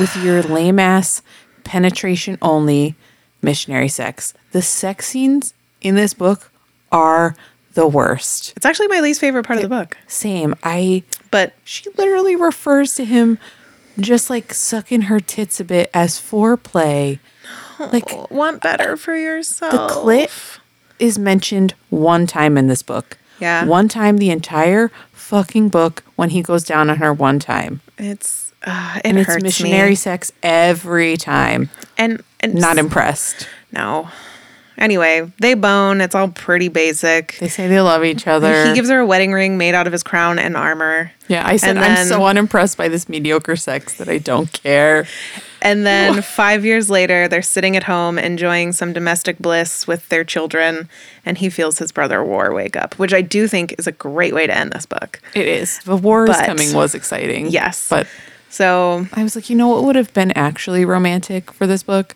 With 0.00 0.16
your 0.16 0.42
lame 0.42 0.80
ass 0.80 1.22
penetration 1.62 2.36
only 2.42 2.96
missionary 3.42 3.86
sex. 3.86 4.34
The 4.50 4.60
sex 4.60 5.06
scenes 5.06 5.54
in 5.80 5.94
this 5.94 6.14
book 6.14 6.50
are 6.90 7.36
the 7.74 7.86
worst. 7.86 8.54
it's 8.56 8.66
actually 8.66 8.88
my 8.88 8.98
least 8.98 9.20
favorite 9.20 9.46
part 9.46 9.58
of 9.58 9.62
the 9.62 9.68
book. 9.68 9.96
Same. 10.08 10.56
I 10.64 11.04
But 11.30 11.54
she 11.62 11.88
literally 11.90 12.34
refers 12.34 12.96
to 12.96 13.04
him 13.04 13.38
just 14.00 14.30
like 14.30 14.52
sucking 14.52 15.02
her 15.02 15.20
tits 15.20 15.60
a 15.60 15.64
bit 15.64 15.90
as 15.94 16.18
foreplay. 16.18 17.20
Like 17.78 18.30
want 18.30 18.62
better 18.62 18.96
for 18.96 19.16
yourself. 19.16 19.72
the 19.72 19.78
clit 19.94 20.58
is 20.98 21.18
mentioned 21.18 21.74
one 21.90 22.26
time 22.26 22.56
in 22.56 22.68
this 22.68 22.82
book. 22.82 23.18
Yeah. 23.40 23.64
One 23.64 23.88
time 23.88 24.18
the 24.18 24.30
entire 24.30 24.90
fucking 25.12 25.68
book 25.70 26.04
when 26.16 26.30
he 26.30 26.42
goes 26.42 26.62
down 26.64 26.88
on 26.90 26.98
her 26.98 27.12
one 27.12 27.38
time. 27.38 27.80
It's, 27.98 28.52
uh, 28.64 28.94
it 28.98 29.02
And 29.06 29.18
it's 29.18 29.42
missionary 29.42 29.90
me. 29.90 29.94
sex 29.96 30.32
every 30.42 31.16
time. 31.16 31.68
And, 31.98 32.22
and 32.40 32.54
Not 32.54 32.78
impressed. 32.78 33.48
No. 33.72 34.08
Anyway, 34.76 35.30
they 35.40 35.54
bone. 35.54 36.00
It's 36.00 36.14
all 36.14 36.28
pretty 36.28 36.68
basic. 36.68 37.36
They 37.38 37.48
say 37.48 37.68
they 37.68 37.80
love 37.80 38.04
each 38.04 38.26
other. 38.26 38.66
He 38.66 38.74
gives 38.74 38.88
her 38.90 39.00
a 39.00 39.06
wedding 39.06 39.32
ring 39.32 39.56
made 39.56 39.74
out 39.74 39.86
of 39.86 39.92
his 39.92 40.02
crown 40.02 40.38
and 40.38 40.56
armor. 40.56 41.12
yeah, 41.28 41.46
I 41.46 41.56
said 41.56 41.76
and 41.76 41.84
I'm 41.84 42.06
so 42.06 42.24
unimpressed 42.26 42.76
by 42.76 42.88
this 42.88 43.08
mediocre 43.08 43.54
sex 43.56 43.94
that 43.98 44.08
I 44.08 44.18
don't 44.18 44.52
care. 44.52 45.06
And 45.64 45.84
then 45.86 46.20
five 46.22 46.64
years 46.64 46.90
later, 46.90 47.26
they're 47.26 47.40
sitting 47.42 47.74
at 47.76 47.82
home 47.84 48.18
enjoying 48.18 48.72
some 48.72 48.92
domestic 48.92 49.38
bliss 49.38 49.86
with 49.86 50.06
their 50.10 50.22
children, 50.22 50.88
and 51.24 51.38
he 51.38 51.48
feels 51.48 51.78
his 51.78 51.90
brother 51.90 52.22
War 52.22 52.52
wake 52.52 52.76
up, 52.76 52.98
which 52.98 53.14
I 53.14 53.22
do 53.22 53.48
think 53.48 53.74
is 53.78 53.86
a 53.86 53.92
great 53.92 54.34
way 54.34 54.46
to 54.46 54.54
end 54.54 54.72
this 54.72 54.84
book. 54.86 55.20
It 55.34 55.48
is. 55.48 55.78
The 55.80 55.96
war 55.96 56.24
is 56.24 56.36
But- 56.36 56.46
coming 56.46 56.72
was 56.74 56.94
exciting. 56.94 57.48
Yes. 57.48 57.88
But 57.88 58.06
So 58.50 59.06
I 59.14 59.22
was 59.24 59.34
like, 59.34 59.48
you 59.50 59.56
know 59.56 59.68
what 59.68 59.84
would 59.84 59.96
have 59.96 60.12
been 60.14 60.30
actually 60.32 60.84
romantic 60.84 61.50
for 61.50 61.66
this 61.66 61.82
book? 61.82 62.14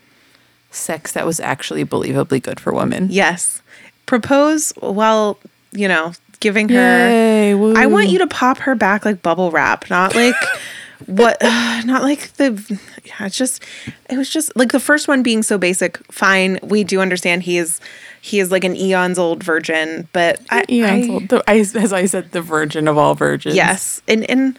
Sex 0.70 1.12
that 1.12 1.24
was 1.24 1.40
actually 1.40 1.84
believably 1.86 2.42
good 2.42 2.60
for 2.60 2.74
women. 2.74 3.08
yes, 3.10 3.62
propose 4.04 4.72
while 4.80 5.38
you 5.72 5.88
know 5.88 6.12
giving 6.40 6.68
her. 6.68 6.74
Yay. 6.74 7.52
I 7.76 7.86
want 7.86 8.08
you 8.10 8.18
to 8.18 8.26
pop 8.26 8.58
her 8.58 8.74
back 8.74 9.06
like 9.06 9.22
bubble 9.22 9.50
wrap, 9.50 9.88
not 9.88 10.14
like 10.14 10.34
what, 11.06 11.36
not 11.42 12.02
like 12.02 12.32
the. 12.34 12.78
Yeah, 13.04 13.26
it's 13.26 13.36
just, 13.36 13.62
it 14.10 14.16
was 14.16 14.28
just 14.30 14.54
like 14.56 14.72
the 14.72 14.80
first 14.80 15.08
one 15.08 15.22
being 15.22 15.42
so 15.42 15.56
basic. 15.58 15.98
Fine, 16.12 16.58
we 16.62 16.84
do 16.84 17.00
understand 17.00 17.42
he 17.44 17.56
is, 17.58 17.80
he 18.20 18.38
is 18.40 18.50
like 18.50 18.64
an 18.64 18.76
eons 18.76 19.18
old 19.18 19.42
virgin, 19.42 20.08
but 20.12 20.40
I, 20.50 20.64
Eons 20.68 21.08
I- 21.08 21.12
old. 21.12 21.28
The- 21.28 21.44
I- 21.46 21.58
as 21.58 21.92
I 21.92 22.04
said, 22.06 22.32
the 22.32 22.42
virgin 22.42 22.88
of 22.88 22.98
all 22.98 23.14
virgins. 23.14 23.54
Yes. 23.56 24.02
And 24.08 24.28
and 24.30 24.58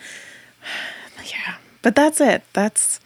yeah. 1.26 1.56
But 1.82 1.96
that's 1.96 2.20
it. 2.22 2.44
That's 2.54 3.00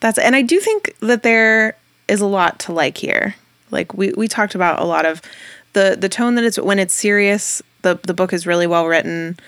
that's 0.00 0.18
and 0.18 0.34
I 0.34 0.42
do 0.42 0.58
think 0.60 0.94
that 1.00 1.22
there 1.22 1.76
is 2.08 2.20
a 2.20 2.26
lot 2.26 2.58
to 2.60 2.72
like 2.72 2.96
here. 2.98 3.34
Like 3.70 3.94
we 3.94 4.12
we 4.16 4.26
talked 4.28 4.54
about 4.54 4.80
a 4.80 4.84
lot 4.84 5.06
of 5.06 5.20
the 5.74 5.96
the 5.98 6.08
tone 6.08 6.34
that 6.36 6.44
it's 6.44 6.58
when 6.58 6.78
it's 6.78 6.94
serious, 6.94 7.62
the 7.82 7.98
the 8.06 8.14
book 8.14 8.32
is 8.32 8.46
really 8.46 8.66
well 8.66 8.86
written. 8.86 9.38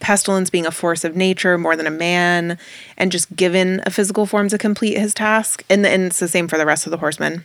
Pestilence 0.00 0.50
being 0.50 0.66
a 0.66 0.70
force 0.70 1.04
of 1.04 1.14
nature 1.14 1.56
more 1.58 1.76
than 1.76 1.86
a 1.86 1.90
man, 1.90 2.58
and 2.96 3.12
just 3.12 3.34
given 3.36 3.82
a 3.86 3.90
physical 3.90 4.26
form 4.26 4.48
to 4.48 4.58
complete 4.58 4.98
his 4.98 5.14
task. 5.14 5.62
And, 5.70 5.86
and 5.86 6.04
it's 6.04 6.18
the 6.20 6.28
same 6.28 6.48
for 6.48 6.58
the 6.58 6.66
rest 6.66 6.86
of 6.86 6.90
the 6.90 6.96
horsemen. 6.98 7.44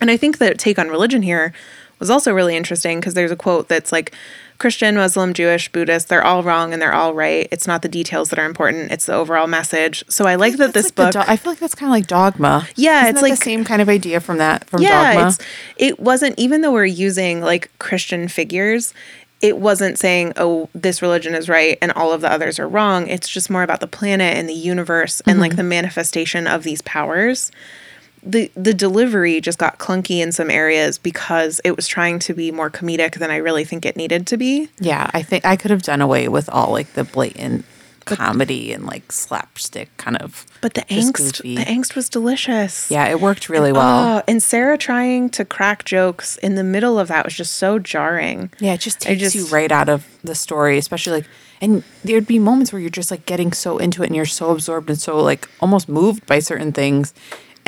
And 0.00 0.10
I 0.10 0.16
think 0.16 0.38
the 0.38 0.54
take 0.54 0.78
on 0.78 0.88
religion 0.88 1.22
here 1.22 1.52
was 1.98 2.08
also 2.10 2.32
really 2.32 2.56
interesting 2.56 3.00
because 3.00 3.12
there's 3.14 3.30
a 3.30 3.36
quote 3.36 3.68
that's 3.68 3.92
like 3.92 4.14
Christian, 4.58 4.94
Muslim, 4.94 5.34
Jewish, 5.34 5.70
Buddhist, 5.70 6.08
they're 6.08 6.24
all 6.24 6.42
wrong 6.42 6.72
and 6.72 6.80
they're 6.80 6.92
all 6.94 7.12
right. 7.14 7.46
It's 7.50 7.66
not 7.66 7.82
the 7.82 7.88
details 7.88 8.30
that 8.30 8.38
are 8.38 8.44
important, 8.46 8.90
it's 8.92 9.06
the 9.06 9.14
overall 9.14 9.46
message. 9.46 10.02
So 10.08 10.26
I 10.26 10.34
like 10.36 10.56
that 10.56 10.72
this 10.74 10.86
like 10.86 10.94
book 10.94 11.12
do- 11.12 11.30
I 11.30 11.36
feel 11.36 11.52
like 11.52 11.58
that's 11.58 11.74
kind 11.74 11.88
of 11.88 11.92
like 11.92 12.06
dogma. 12.06 12.66
Yeah, 12.76 13.02
Isn't 13.04 13.16
it's 13.16 13.22
like- 13.22 13.32
the 13.38 13.44
same 13.44 13.64
kind 13.64 13.82
of 13.82 13.88
idea 13.90 14.20
from 14.20 14.38
that 14.38 14.64
from 14.68 14.80
yeah, 14.82 15.14
dogma. 15.14 15.36
it 15.76 16.00
wasn't 16.00 16.38
even 16.38 16.60
though 16.62 16.72
we're 16.72 16.84
using 16.86 17.40
like 17.42 17.70
Christian 17.78 18.28
figures, 18.28 18.94
it 19.40 19.58
wasn't 19.58 19.98
saying, 19.98 20.32
"Oh, 20.36 20.68
this 20.74 21.00
religion 21.02 21.34
is 21.34 21.48
right 21.48 21.78
and 21.80 21.92
all 21.92 22.12
of 22.12 22.20
the 22.20 22.30
others 22.30 22.58
are 22.58 22.68
wrong." 22.68 23.06
It's 23.08 23.28
just 23.28 23.50
more 23.50 23.62
about 23.62 23.80
the 23.80 23.86
planet 23.86 24.36
and 24.36 24.48
the 24.48 24.54
universe 24.54 25.20
and 25.20 25.34
Mm-hmm. 25.34 25.40
like 25.40 25.56
the 25.56 25.62
manifestation 25.62 26.46
of 26.46 26.62
these 26.62 26.82
powers. 26.82 27.50
The 28.22 28.50
the 28.54 28.74
delivery 28.74 29.40
just 29.40 29.58
got 29.58 29.78
clunky 29.78 30.20
in 30.20 30.30
some 30.30 30.50
areas 30.50 30.98
because 30.98 31.58
it 31.64 31.74
was 31.74 31.88
trying 31.88 32.18
to 32.18 32.34
be 32.34 32.52
more 32.52 32.68
comedic 32.68 33.14
than 33.18 33.30
I 33.30 33.36
really 33.36 33.64
think 33.64 33.86
it 33.86 33.96
needed 33.96 34.26
to 34.26 34.36
be. 34.36 34.68
Yeah, 34.78 35.10
I 35.14 35.22
think 35.22 35.46
I 35.46 35.56
could 35.56 35.70
have 35.70 35.82
done 35.82 36.02
away 36.02 36.28
with 36.28 36.50
all 36.50 36.70
like 36.70 36.92
the 36.92 37.04
blatant 37.04 37.64
comedy 38.04 38.72
and 38.72 38.86
like 38.86 39.12
slapstick 39.12 39.96
kind 39.96 40.16
of. 40.16 40.46
But 40.60 40.74
the 40.74 40.82
angst, 40.82 41.38
goofy. 41.38 41.56
the 41.56 41.64
angst 41.64 41.94
was 41.94 42.08
delicious. 42.08 42.90
Yeah, 42.90 43.08
it 43.08 43.20
worked 43.20 43.48
really 43.48 43.72
well. 43.72 44.18
Oh, 44.18 44.22
and 44.26 44.42
Sarah 44.42 44.78
trying 44.78 45.30
to 45.30 45.44
crack 45.44 45.84
jokes 45.84 46.36
in 46.38 46.54
the 46.54 46.64
middle 46.64 46.98
of 46.98 47.08
that 47.08 47.24
was 47.24 47.34
just 47.34 47.56
so 47.56 47.78
jarring. 47.78 48.50
Yeah, 48.58 48.74
it 48.74 48.80
just 48.80 49.06
I 49.06 49.14
takes 49.14 49.34
you 49.34 49.46
right 49.46 49.70
out 49.70 49.88
of 49.88 50.06
the 50.22 50.34
story, 50.34 50.78
especially 50.78 51.20
like, 51.20 51.26
and 51.60 51.82
there'd 52.04 52.26
be 52.26 52.38
moments 52.38 52.72
where 52.72 52.80
you're 52.80 52.90
just 52.90 53.10
like 53.10 53.26
getting 53.26 53.52
so 53.52 53.78
into 53.78 54.02
it 54.02 54.06
and 54.06 54.16
you're 54.16 54.26
so 54.26 54.50
absorbed 54.50 54.88
and 54.90 54.98
so 54.98 55.18
like 55.22 55.48
almost 55.60 55.88
moved 55.88 56.26
by 56.26 56.38
certain 56.38 56.72
things. 56.72 57.14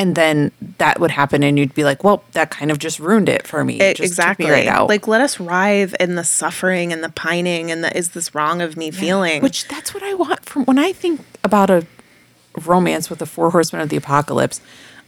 And 0.03 0.17
then 0.17 0.51
that 0.79 0.99
would 0.99 1.13
happen 1.13 1.45
and 1.45 1.57
you'd 1.57 1.75
be 1.75 1.85
like, 1.85 2.03
well, 2.03 2.25
that 2.33 2.51
kind 2.51 2.73
of 2.73 2.79
just 2.79 2.99
ruined 2.99 3.29
it 3.29 3.47
for 3.47 3.65
me. 3.65 3.75
It 3.79 3.83
It- 3.83 3.97
just 3.99 4.17
took 4.17 4.25
exactly. 4.25 4.47
me 4.47 4.51
right 4.53 4.67
out. 4.67 4.89
Like 4.89 5.07
let 5.07 5.21
us 5.21 5.39
writhe 5.39 5.95
in 6.01 6.17
the 6.17 6.25
suffering 6.25 6.93
and 6.93 7.05
the 7.05 7.09
pining 7.09 7.71
and 7.71 7.85
the 7.85 7.97
is 7.97 8.11
this 8.11 8.35
wrong 8.35 8.61
of 8.61 8.77
me 8.77 8.91
feeling. 8.91 9.43
Which 9.43 9.69
that's 9.69 9.95
what 9.95 10.03
I 10.03 10.15
want 10.15 10.45
from 10.45 10.65
when 10.65 10.79
I 10.79 10.93
think 10.93 11.21
about 11.45 11.71
a 11.71 11.87
romance 12.67 13.09
with 13.11 13.21
the 13.21 13.27
four 13.27 13.51
horsemen 13.51 13.81
of 13.81 13.91
the 13.91 13.97
apocalypse. 13.97 14.61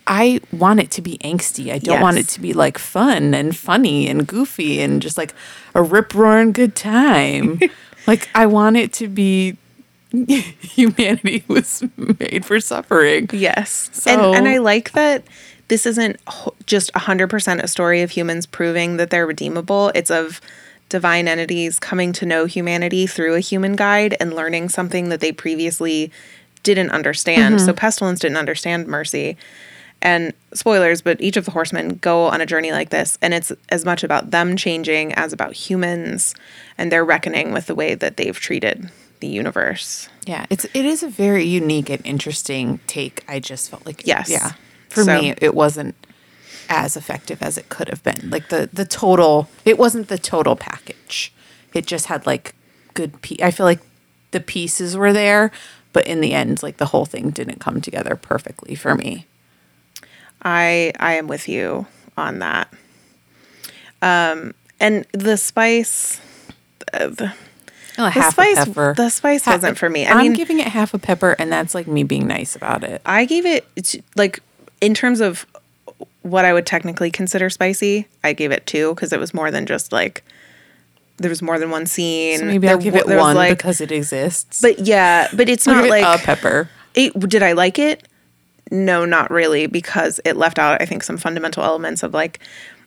I 0.06 0.40
want 0.52 0.78
it 0.80 0.90
to 0.92 1.02
be 1.02 1.18
angsty. 1.24 1.72
I 1.72 1.78
don't 1.78 2.00
want 2.02 2.18
it 2.18 2.28
to 2.28 2.40
be 2.40 2.52
like 2.52 2.78
fun 2.78 3.34
and 3.34 3.56
funny 3.56 4.06
and 4.08 4.26
goofy 4.28 4.80
and 4.80 5.02
just 5.02 5.16
like 5.18 5.34
a 5.74 5.82
rip 5.82 6.14
roaring 6.14 6.52
good 6.52 6.76
time. 6.76 7.58
like 8.06 8.28
I 8.34 8.46
want 8.46 8.76
it 8.76 8.92
to 8.94 9.08
be 9.08 9.56
humanity 10.60 11.44
was 11.48 11.82
made 11.96 12.44
for 12.44 12.60
suffering. 12.60 13.28
Yes. 13.32 13.90
So- 13.92 14.10
and 14.10 14.36
and 14.36 14.48
I 14.48 14.58
like 14.58 14.92
that 14.92 15.24
this 15.68 15.86
isn't 15.86 16.20
just 16.66 16.92
100% 16.92 17.62
a 17.62 17.68
story 17.68 18.02
of 18.02 18.10
humans 18.10 18.46
proving 18.46 18.96
that 18.98 19.10
they're 19.10 19.26
redeemable. 19.26 19.90
It's 19.94 20.10
of 20.10 20.40
divine 20.88 21.26
entities 21.26 21.78
coming 21.78 22.12
to 22.12 22.26
know 22.26 22.44
humanity 22.44 23.06
through 23.06 23.34
a 23.34 23.40
human 23.40 23.74
guide 23.74 24.16
and 24.20 24.34
learning 24.34 24.68
something 24.68 25.08
that 25.08 25.20
they 25.20 25.32
previously 25.32 26.12
didn't 26.62 26.90
understand. 26.90 27.56
Mm-hmm. 27.56 27.66
So 27.66 27.72
Pestilence 27.72 28.20
didn't 28.20 28.36
understand 28.36 28.86
mercy. 28.86 29.36
And 30.02 30.34
spoilers, 30.52 31.00
but 31.00 31.18
each 31.22 31.38
of 31.38 31.46
the 31.46 31.50
horsemen 31.50 31.96
go 31.96 32.26
on 32.26 32.42
a 32.42 32.46
journey 32.46 32.72
like 32.72 32.90
this, 32.90 33.16
and 33.22 33.32
it's 33.32 33.50
as 33.70 33.86
much 33.86 34.04
about 34.04 34.32
them 34.32 34.54
changing 34.54 35.14
as 35.14 35.32
about 35.32 35.54
humans 35.54 36.34
and 36.76 36.92
their 36.92 37.04
reckoning 37.04 37.52
with 37.52 37.66
the 37.66 37.74
way 37.74 37.94
that 37.94 38.18
they've 38.18 38.38
treated 38.38 38.90
the 39.24 39.30
universe. 39.34 40.08
Yeah, 40.26 40.44
it's 40.50 40.64
it 40.66 40.84
is 40.84 41.02
a 41.02 41.08
very 41.08 41.44
unique 41.44 41.88
and 41.90 42.04
interesting 42.04 42.80
take. 42.86 43.24
I 43.28 43.40
just 43.40 43.70
felt 43.70 43.86
like 43.86 44.06
Yes. 44.06 44.28
yeah. 44.28 44.52
For 44.90 45.02
So- 45.04 45.20
me, 45.20 45.34
it 45.40 45.54
wasn't 45.54 45.94
as 46.68 46.96
effective 46.96 47.42
as 47.42 47.56
it 47.58 47.68
could 47.68 47.88
have 47.88 48.02
been. 48.02 48.28
Like 48.30 48.48
the 48.48 48.68
the 48.72 48.84
total, 48.84 49.48
it 49.64 49.78
wasn't 49.78 50.08
the 50.08 50.18
total 50.18 50.56
package. 50.56 51.32
It 51.72 51.86
just 51.86 52.06
had 52.06 52.26
like 52.26 52.54
good. 52.94 53.20
Pe- 53.22 53.42
I 53.42 53.50
feel 53.50 53.66
like 53.66 53.80
the 54.32 54.40
pieces 54.40 54.96
were 54.96 55.12
there, 55.12 55.50
but 55.92 56.06
in 56.06 56.20
the 56.20 56.32
end, 56.34 56.62
like 56.62 56.76
the 56.76 56.86
whole 56.92 57.06
thing 57.06 57.30
didn't 57.30 57.60
come 57.60 57.80
together 57.80 58.16
perfectly 58.16 58.74
for 58.74 58.94
me. 58.94 59.26
I 60.42 60.92
I 61.00 61.14
am 61.14 61.26
with 61.28 61.48
you 61.48 61.86
on 62.16 62.38
that. 62.40 62.68
Um, 64.02 64.52
and 64.80 65.06
the 65.12 65.36
spice, 65.36 66.20
uh, 66.92 67.06
the, 67.08 67.32
Oh, 67.98 68.04
the 68.04 68.10
half 68.10 68.32
spice, 68.32 68.58
a 68.62 68.66
pepper. 68.66 68.94
the 68.96 69.08
spice 69.08 69.44
Ha- 69.44 69.52
wasn't 69.52 69.78
for 69.78 69.88
me. 69.88 70.04
I 70.06 70.10
I'm 70.12 70.18
mean, 70.18 70.32
giving 70.32 70.58
it 70.58 70.66
half 70.68 70.94
a 70.94 70.98
pepper, 70.98 71.36
and 71.38 71.50
that's 71.52 71.74
like 71.74 71.86
me 71.86 72.02
being 72.02 72.26
nice 72.26 72.56
about 72.56 72.82
it. 72.84 73.00
I 73.06 73.24
gave 73.24 73.46
it 73.46 73.64
like 74.16 74.40
in 74.80 74.94
terms 74.94 75.20
of 75.20 75.46
what 76.22 76.44
I 76.44 76.52
would 76.52 76.66
technically 76.66 77.10
consider 77.10 77.48
spicy. 77.50 78.08
I 78.24 78.32
gave 78.32 78.50
it 78.50 78.66
two 78.66 78.94
because 78.94 79.12
it 79.12 79.20
was 79.20 79.32
more 79.34 79.50
than 79.50 79.66
just 79.66 79.92
like 79.92 80.24
there 81.18 81.28
was 81.28 81.40
more 81.42 81.58
than 81.60 81.70
one 81.70 81.86
scene. 81.86 82.38
So 82.40 82.44
maybe 82.46 82.66
There 82.66 82.74
I'll 82.76 82.82
give 82.82 82.96
it 82.96 83.06
one 83.06 83.36
like- 83.36 83.56
because 83.56 83.80
it 83.80 83.92
exists. 83.92 84.60
But 84.60 84.80
yeah, 84.80 85.28
but 85.32 85.48
it's 85.48 85.66
not 85.66 85.84
it 85.84 85.90
like 85.90 86.02
a 86.04 86.22
pepper. 86.24 86.68
it, 86.94 87.16
did 87.28 87.42
I 87.42 87.52
like 87.52 87.78
it? 87.78 88.08
No, 88.72 89.04
not 89.04 89.30
really, 89.30 89.66
because 89.66 90.20
it 90.24 90.36
left 90.36 90.58
out 90.58 90.80
I 90.82 90.86
think 90.86 91.04
some 91.04 91.18
fundamental 91.18 91.62
elements 91.62 92.02
of 92.02 92.12
like 92.14 92.40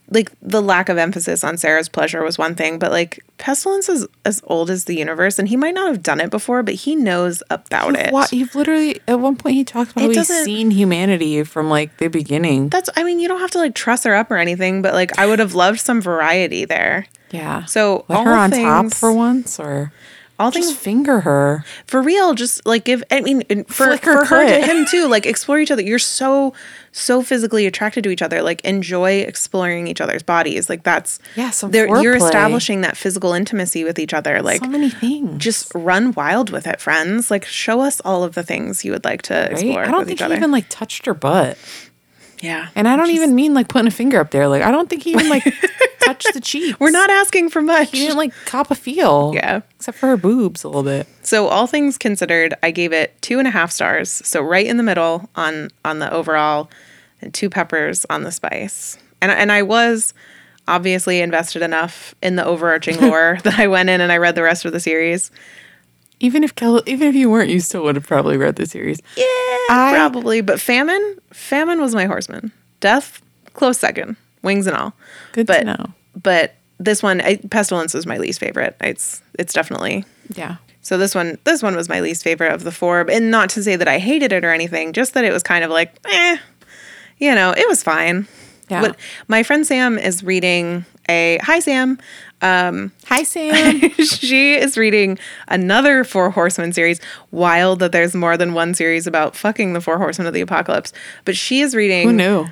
like 0.09 0.31
the 0.41 0.61
lack 0.61 0.87
of 0.89 0.97
emphasis 0.97 1.43
on 1.43 1.57
Sarah's 1.57 1.89
pleasure 1.89 2.23
was 2.23 2.37
one 2.37 2.55
thing, 2.55 2.79
but 2.79 2.91
like 2.91 3.23
Pestilence 3.37 3.89
is 3.89 4.07
as 4.23 4.41
old 4.45 4.69
as 4.69 4.85
the 4.85 4.95
universe, 4.95 5.37
and 5.37 5.49
he 5.49 5.57
might 5.57 5.73
not 5.73 5.87
have 5.87 6.01
done 6.01 6.21
it 6.21 6.29
before, 6.29 6.63
but 6.63 6.75
he 6.75 6.95
knows 6.95 7.43
about 7.49 7.95
it. 7.95 8.13
What 8.13 8.31
you've 8.31 8.55
literally 8.55 9.01
at 9.07 9.19
one 9.19 9.35
point 9.35 9.55
he 9.55 9.63
talks 9.63 9.91
about 9.91 10.05
It 10.05 10.15
how 10.15 10.23
he's 10.23 10.43
seen 10.45 10.71
humanity 10.71 11.43
from 11.43 11.69
like 11.69 11.97
the 11.97 12.07
beginning. 12.07 12.69
That's 12.69 12.89
I 12.95 13.03
mean, 13.03 13.19
you 13.19 13.27
don't 13.27 13.41
have 13.41 13.51
to 13.51 13.57
like 13.57 13.75
truss 13.75 14.03
her 14.05 14.15
up 14.15 14.31
or 14.31 14.37
anything, 14.37 14.81
but 14.81 14.93
like 14.93 15.17
I 15.19 15.25
would 15.25 15.39
have 15.39 15.55
loved 15.55 15.79
some 15.79 16.01
variety 16.01 16.63
there. 16.65 17.07
Yeah. 17.31 17.65
So 17.65 18.05
let 18.07 18.19
all 18.19 18.25
her 18.25 18.33
on 18.33 18.51
top 18.51 18.93
for 18.93 19.11
once, 19.11 19.59
or 19.59 19.91
All 20.39 20.51
just 20.51 20.69
things 20.69 20.79
finger 20.79 21.19
her. 21.21 21.65
for 21.85 22.01
real, 22.01 22.33
just 22.33 22.65
like 22.65 22.85
give 22.85 23.03
I 23.11 23.19
mean 23.21 23.43
for, 23.65 23.87
Flick 23.87 24.05
her 24.05 24.25
for 24.25 24.35
her 24.35 24.47
to 24.47 24.65
him 24.65 24.85
too, 24.85 25.07
like 25.09 25.25
explore 25.25 25.59
each 25.59 25.71
other. 25.71 25.81
You're 25.81 25.99
so 25.99 26.53
so 26.97 27.21
physically 27.21 27.65
attracted 27.65 28.03
to 28.03 28.09
each 28.09 28.21
other. 28.21 28.41
Like 28.41 28.61
enjoy 28.65 29.19
exploring 29.19 29.87
each 29.87 30.01
other's 30.01 30.23
bodies. 30.23 30.69
Like 30.69 30.83
that's 30.83 31.19
Yeah, 31.35 31.51
some 31.51 31.73
you're 31.73 32.15
establishing 32.15 32.81
that 32.81 32.97
physical 32.97 33.33
intimacy 33.33 33.83
with 33.83 33.99
each 33.99 34.13
other. 34.13 34.41
Like 34.41 34.61
so 34.61 34.67
many 34.69 34.89
things. 34.89 35.41
just 35.41 35.71
run 35.75 36.11
wild 36.13 36.49
with 36.49 36.67
it, 36.67 36.81
friends. 36.81 37.29
Like 37.31 37.45
show 37.45 37.81
us 37.81 38.01
all 38.03 38.23
of 38.23 38.35
the 38.35 38.43
things 38.43 38.83
you 38.83 38.91
would 38.91 39.05
like 39.05 39.21
to 39.23 39.33
right? 39.33 39.51
explore 39.51 39.83
I 39.83 39.91
don't 39.91 40.05
think 40.05 40.19
he 40.19 40.25
other. 40.25 40.35
even 40.35 40.51
like 40.51 40.65
touched 40.69 41.05
her 41.05 41.13
butt, 41.13 41.57
yeah. 42.41 42.69
and 42.75 42.87
I 42.87 42.95
don't 42.95 43.07
Just- 43.07 43.15
even 43.15 43.35
mean 43.35 43.53
like 43.53 43.67
putting 43.67 43.87
a 43.87 43.91
finger 43.91 44.19
up 44.19 44.31
there. 44.31 44.47
Like 44.47 44.61
I 44.63 44.71
don't 44.71 44.89
think 44.89 45.03
he 45.03 45.11
even 45.11 45.29
like 45.29 45.43
touched 46.01 46.33
the 46.33 46.41
cheeks. 46.41 46.79
We're 46.79 46.89
not 46.91 47.09
asking 47.09 47.49
for 47.49 47.61
much. 47.61 47.91
He 47.91 47.99
didn't 47.99 48.17
like 48.17 48.33
cop 48.45 48.71
a 48.71 48.75
feel. 48.75 49.31
Yeah. 49.33 49.61
Except 49.75 49.97
for 49.97 50.07
her 50.07 50.17
boobs 50.17 50.63
a 50.63 50.67
little 50.67 50.83
bit. 50.83 51.07
So 51.23 51.47
all 51.47 51.67
things 51.67 51.97
considered, 51.97 52.53
I 52.63 52.71
gave 52.71 52.93
it 52.93 53.19
two 53.21 53.39
and 53.39 53.47
a 53.47 53.51
half 53.51 53.71
stars. 53.71 54.09
So 54.09 54.41
right 54.41 54.65
in 54.65 54.77
the 54.77 54.83
middle 54.83 55.29
on 55.35 55.69
on 55.85 55.99
the 55.99 56.11
overall, 56.11 56.69
two 57.31 57.49
peppers 57.49 58.05
on 58.09 58.23
the 58.23 58.31
spice. 58.31 58.97
And 59.21 59.31
and 59.31 59.51
I 59.51 59.63
was 59.63 60.13
obviously 60.67 61.21
invested 61.21 61.61
enough 61.61 62.13
in 62.21 62.35
the 62.35 62.45
overarching 62.45 62.99
lore 63.01 63.39
that 63.43 63.59
I 63.59 63.67
went 63.67 63.89
in 63.89 64.01
and 64.01 64.11
I 64.11 64.17
read 64.17 64.35
the 64.35 64.43
rest 64.43 64.65
of 64.65 64.73
the 64.73 64.79
series. 64.79 65.31
Even 66.19 66.43
if 66.43 66.55
Kel, 66.55 66.81
even 66.87 67.07
if 67.07 67.15
you 67.15 67.29
weren't, 67.29 67.49
you 67.49 67.59
still 67.59 67.83
would 67.83 67.95
have 67.95 68.07
probably 68.07 68.37
read 68.37 68.55
the 68.55 68.65
series. 68.65 68.99
Yeah, 69.15 69.23
I- 69.69 69.91
probably. 69.93 70.41
But 70.41 70.59
famine, 70.59 71.19
famine 71.31 71.79
was 71.79 71.93
my 71.93 72.05
horseman. 72.05 72.51
Death, 72.79 73.21
close 73.53 73.77
second, 73.77 74.17
wings 74.41 74.65
and 74.67 74.75
all. 74.75 74.93
Good 75.33 75.45
but, 75.45 75.59
to 75.59 75.65
know. 75.65 75.85
But 76.21 76.55
this 76.79 77.03
one, 77.03 77.21
I, 77.21 77.37
pestilence 77.37 77.93
was 77.93 78.05
my 78.07 78.17
least 78.17 78.39
favorite. 78.39 78.75
It's 78.81 79.21
it's 79.37 79.53
definitely 79.53 80.05
Yeah. 80.35 80.57
So 80.81 80.97
this 80.97 81.13
one, 81.13 81.37
this 81.43 81.61
one 81.61 81.75
was 81.75 81.89
my 81.89 81.99
least 81.99 82.23
favorite 82.23 82.53
of 82.53 82.63
the 82.63 82.71
four, 82.71 83.01
and 83.11 83.29
not 83.29 83.49
to 83.51 83.63
say 83.63 83.75
that 83.75 83.89
I 83.89 83.99
hated 83.99 84.31
it 84.31 84.45
or 84.45 84.51
anything, 84.53 84.93
just 84.93 85.13
that 85.15 85.25
it 85.25 85.33
was 85.33 85.43
kind 85.43 85.65
of 85.65 85.69
like, 85.69 85.93
eh, 86.05 86.37
you 87.17 87.33
know, 87.33 87.51
it 87.51 87.67
was 87.67 87.83
fine. 87.83 88.27
Yeah. 88.69 88.81
But 88.81 88.99
my 89.27 89.43
friend 89.43 89.65
Sam 89.65 89.97
is 89.97 90.23
reading 90.23 90.85
a 91.09 91.39
hi 91.41 91.59
Sam. 91.59 91.99
Um, 92.41 92.91
hi 93.05 93.23
Sam. 93.23 93.89
she 93.91 94.55
is 94.55 94.77
reading 94.77 95.17
another 95.47 96.03
Four 96.03 96.31
Horsemen 96.31 96.73
series. 96.73 96.99
Wild 97.31 97.79
that 97.79 97.91
there's 97.91 98.13
more 98.13 98.35
than 98.37 98.53
one 98.53 98.73
series 98.73 99.07
about 99.07 99.35
fucking 99.35 99.73
the 99.73 99.81
Four 99.81 99.97
Horsemen 99.97 100.27
of 100.27 100.33
the 100.33 100.41
Apocalypse. 100.41 100.91
But 101.23 101.37
she 101.37 101.61
is 101.61 101.75
reading 101.75 102.07
Who 102.07 102.13
knew? 102.13 102.47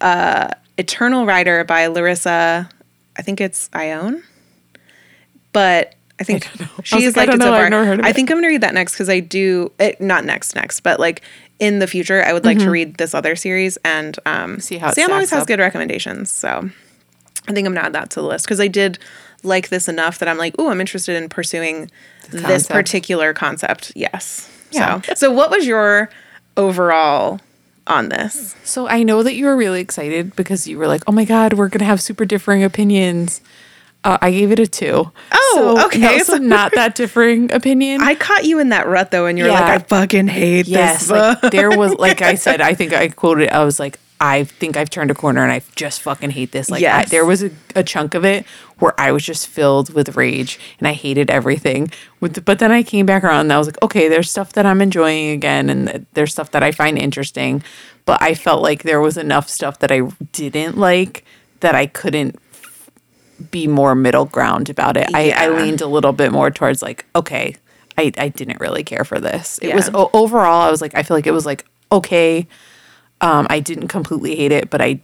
Uh, 0.00 0.48
Eternal 0.78 1.26
Rider 1.26 1.64
by 1.64 1.86
Larissa. 1.86 2.68
I 3.16 3.22
think 3.22 3.40
it's 3.40 3.70
Ione. 3.72 4.22
But 5.52 5.94
I 6.22 6.24
think. 6.24 6.48
I 6.60 6.68
she's 6.84 7.16
like, 7.16 7.28
I 7.28 7.32
liked 7.32 7.40
don't 7.40 7.40
it 7.40 7.44
so 7.44 7.50
know. 7.50 7.56
I've 7.56 7.70
never 7.70 7.84
heard 7.84 8.00
of 8.00 8.06
I 8.06 8.12
think 8.12 8.30
I'm 8.30 8.36
gonna 8.36 8.48
read 8.48 8.60
that 8.62 8.74
next 8.74 8.92
because 8.94 9.08
I 9.08 9.20
do 9.20 9.70
it 9.78 10.00
not 10.00 10.24
next 10.24 10.54
next, 10.54 10.80
but 10.80 10.98
like 11.00 11.22
in 11.58 11.78
the 11.78 11.86
future, 11.86 12.22
I 12.24 12.32
would 12.32 12.44
like 12.44 12.58
to 12.58 12.70
read 12.70 12.96
this 12.96 13.14
other 13.14 13.36
series 13.36 13.76
and 13.84 14.18
um 14.26 14.52
Mm-hmm. 14.52 14.60
See 14.60 14.78
how 14.78 14.92
Sam 14.92 15.10
always 15.12 15.30
has 15.30 15.42
up. 15.42 15.48
good 15.48 15.58
recommendations. 15.60 16.30
So 16.30 16.70
I 17.48 17.52
think 17.52 17.66
I'm 17.66 17.74
gonna 17.74 17.86
add 17.86 17.92
that 17.92 18.10
to 18.10 18.20
the 18.20 18.26
list 18.26 18.44
because 18.46 18.60
I 18.60 18.68
did 18.68 18.98
like 19.42 19.68
this 19.70 19.88
enough 19.88 20.18
that 20.20 20.28
I'm 20.28 20.38
like, 20.38 20.54
oh, 20.58 20.70
I'm 20.70 20.80
interested 20.80 21.20
in 21.20 21.28
pursuing 21.28 21.90
this 22.30 22.66
particular 22.68 23.34
concept. 23.34 23.92
Yes. 23.96 24.48
Yeah. 24.70 25.00
So 25.02 25.14
so 25.14 25.30
what 25.32 25.50
was 25.50 25.66
your 25.66 26.08
overall 26.56 27.40
on 27.86 28.08
this? 28.08 28.54
So 28.64 28.86
I 28.88 29.02
know 29.02 29.22
that 29.22 29.34
you 29.34 29.46
were 29.46 29.56
really 29.56 29.80
excited 29.80 30.34
because 30.36 30.66
you 30.68 30.78
were 30.78 30.86
like, 30.86 31.02
"Oh 31.06 31.12
my 31.12 31.24
god, 31.24 31.54
we're 31.54 31.68
gonna 31.68 31.84
have 31.84 32.00
super 32.00 32.24
differing 32.24 32.62
opinions." 32.64 33.40
Uh, 34.04 34.18
I 34.20 34.30
gave 34.32 34.50
it 34.50 34.58
a 34.58 34.66
two. 34.66 35.10
Oh, 35.32 35.76
So, 35.78 35.86
okay. 35.86 36.18
so 36.20 36.36
not 36.36 36.72
that 36.74 36.94
differing 36.96 37.52
opinion. 37.52 38.00
I 38.02 38.14
caught 38.16 38.44
you 38.44 38.58
in 38.58 38.70
that 38.70 38.86
rut 38.88 39.10
though, 39.12 39.26
and 39.26 39.38
you 39.38 39.44
were 39.44 39.50
like, 39.50 39.62
I 39.62 39.78
fucking 39.78 40.26
hate 40.28 40.66
yes, 40.66 41.02
this. 41.02 41.10
like 41.10 41.52
there 41.52 41.70
was 41.76 41.94
like 41.94 42.20
I 42.22 42.34
said, 42.34 42.60
I 42.70 42.74
think 42.74 42.92
I 42.92 43.08
quoted. 43.08 43.50
I 43.50 43.64
was 43.64 43.78
like, 43.78 43.98
I 44.20 44.44
think 44.44 44.76
I've 44.76 44.88
turned 44.90 45.10
a 45.10 45.14
corner, 45.14 45.42
and 45.42 45.50
I 45.52 45.62
just 45.74 46.00
fucking 46.02 46.30
hate 46.30 46.52
this. 46.52 46.70
Like, 46.70 46.84
I, 46.84 47.04
there 47.06 47.24
was 47.24 47.42
a, 47.42 47.50
a 47.74 47.82
chunk 47.82 48.14
of 48.14 48.24
it 48.24 48.46
where 48.78 48.94
I 49.00 49.10
was 49.12 49.24
just 49.24 49.48
filled 49.48 49.92
with 49.94 50.16
rage, 50.16 50.60
and 50.78 50.86
I 50.86 50.92
hated 50.92 51.28
everything. 51.30 51.90
With, 52.20 52.34
the- 52.34 52.40
but 52.40 52.60
then 52.60 52.70
I 52.70 52.84
came 52.84 53.04
back 53.04 53.24
around, 53.24 53.40
and 53.46 53.52
I 53.52 53.58
was 53.58 53.66
like, 53.66 53.82
okay, 53.82 54.08
there's 54.08 54.30
stuff 54.30 54.52
that 54.52 54.64
I'm 54.64 54.80
enjoying 54.80 55.30
again, 55.30 55.68
and 55.68 56.06
there's 56.14 56.30
stuff 56.32 56.52
that 56.52 56.62
I 56.62 56.70
find 56.70 56.96
interesting. 56.98 57.64
But 58.04 58.22
I 58.22 58.34
felt 58.34 58.62
like 58.62 58.84
there 58.84 59.00
was 59.00 59.16
enough 59.16 59.48
stuff 59.48 59.80
that 59.80 59.90
I 59.90 60.02
didn't 60.32 60.76
like 60.78 61.24
that 61.60 61.74
I 61.74 61.86
couldn't 61.86 62.36
be 63.50 63.66
more 63.66 63.94
middle 63.94 64.24
ground 64.26 64.70
about 64.70 64.96
it. 64.96 65.08
I, 65.14 65.30
I 65.30 65.48
leaned 65.48 65.80
a 65.80 65.86
little 65.86 66.12
bit 66.12 66.32
more 66.32 66.50
towards 66.50 66.82
like, 66.82 67.04
okay, 67.16 67.56
I, 67.98 68.12
I 68.16 68.28
didn't 68.28 68.60
really 68.60 68.84
care 68.84 69.04
for 69.04 69.20
this. 69.20 69.58
It 69.58 69.68
Yeah. 69.68 69.76
was 69.76 69.90
o- 69.92 70.10
overall, 70.12 70.62
I 70.62 70.70
was 70.70 70.80
like, 70.80 70.94
I 70.94 71.02
feel 71.02 71.16
like 71.16 71.26
it 71.26 71.32
was 71.32 71.46
like 71.46 71.64
okay. 71.90 72.46
Um, 73.20 73.46
I 73.50 73.60
didn't 73.60 73.88
completely 73.88 74.34
hate 74.34 74.50
it, 74.52 74.70
but 74.70 74.80
I 74.80 75.00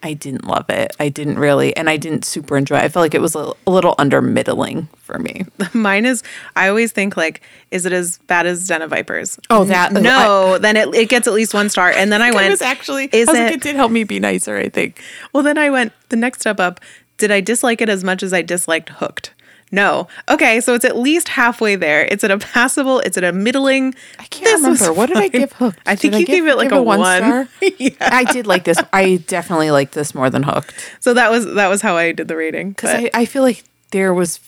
I 0.00 0.12
didn't 0.12 0.44
love 0.46 0.70
it. 0.70 0.94
I 1.00 1.08
didn't 1.08 1.40
really, 1.40 1.76
and 1.76 1.90
I 1.90 1.96
didn't 1.96 2.24
super 2.24 2.56
enjoy. 2.56 2.76
it. 2.78 2.84
I 2.84 2.88
felt 2.88 3.02
like 3.02 3.14
it 3.14 3.20
was 3.20 3.34
a, 3.34 3.52
a 3.66 3.70
little 3.70 3.96
under 3.98 4.22
middling 4.22 4.86
for 4.96 5.18
me. 5.18 5.44
Mine 5.74 6.06
is. 6.06 6.22
I 6.54 6.68
always 6.68 6.92
think 6.92 7.16
like, 7.16 7.40
is 7.72 7.84
it 7.84 7.92
as 7.92 8.18
bad 8.28 8.46
as 8.46 8.64
Den 8.68 8.80
of 8.80 8.90
Vipers? 8.90 9.40
Oh, 9.50 9.64
that- 9.64 9.92
no. 9.92 10.56
then 10.58 10.76
it, 10.76 10.94
it 10.94 11.08
gets 11.08 11.26
at 11.26 11.32
least 11.34 11.52
one 11.52 11.68
star, 11.68 11.90
and 11.90 12.12
then 12.12 12.22
I 12.22 12.30
went. 12.34 12.46
It 12.46 12.50
was 12.50 12.62
actually, 12.62 13.08
is 13.12 13.28
I 13.28 13.32
was 13.32 13.40
like, 13.40 13.50
it- 13.50 13.54
it 13.56 13.60
did 13.62 13.74
help 13.74 13.90
me 13.90 14.04
be 14.04 14.20
nicer. 14.20 14.56
I 14.56 14.68
think. 14.68 15.02
Well, 15.32 15.42
then 15.42 15.58
I 15.58 15.68
went 15.70 15.92
the 16.10 16.16
next 16.16 16.40
step 16.42 16.60
up. 16.60 16.80
Did 17.18 17.30
I 17.30 17.40
dislike 17.40 17.80
it 17.80 17.88
as 17.88 18.02
much 18.02 18.22
as 18.22 18.32
I 18.32 18.42
disliked 18.42 18.88
Hooked? 18.90 19.32
No. 19.70 20.08
Okay, 20.30 20.60
so 20.62 20.72
it's 20.74 20.84
at 20.84 20.96
least 20.96 21.28
halfway 21.28 21.76
there. 21.76 22.06
It's 22.06 22.24
at 22.24 22.30
a 22.30 22.38
passable. 22.38 23.00
It's 23.00 23.18
at 23.18 23.24
a 23.24 23.32
middling. 23.32 23.94
I 24.18 24.24
can't 24.24 24.62
remember. 24.62 24.92
What 24.94 25.08
did 25.08 25.18
I 25.18 25.28
give 25.28 25.52
Hooked? 25.52 25.78
I 25.84 25.94
think 25.94 26.14
Did 26.14 26.20
you 26.20 26.26
gave 26.26 26.46
it 26.46 26.56
like 26.56 26.70
give 26.70 26.78
a 26.78 26.82
one. 26.82 27.00
star? 27.00 27.48
yeah. 27.78 27.90
I 28.00 28.24
did 28.24 28.46
like 28.46 28.64
this. 28.64 28.78
I 28.94 29.16
definitely 29.26 29.70
liked 29.70 29.92
this 29.92 30.14
more 30.14 30.30
than 30.30 30.42
Hooked 30.44 30.74
So 31.00 31.12
that 31.12 31.30
was 31.30 31.44
that 31.54 31.68
was 31.68 31.82
how 31.82 31.96
I 31.96 32.12
did 32.12 32.28
the 32.28 32.36
rating. 32.36 32.70
because 32.70 32.90
I, 32.90 33.10
I 33.12 33.24
feel 33.26 33.42
like 33.42 33.62
there 33.90 34.14
was 34.14 34.40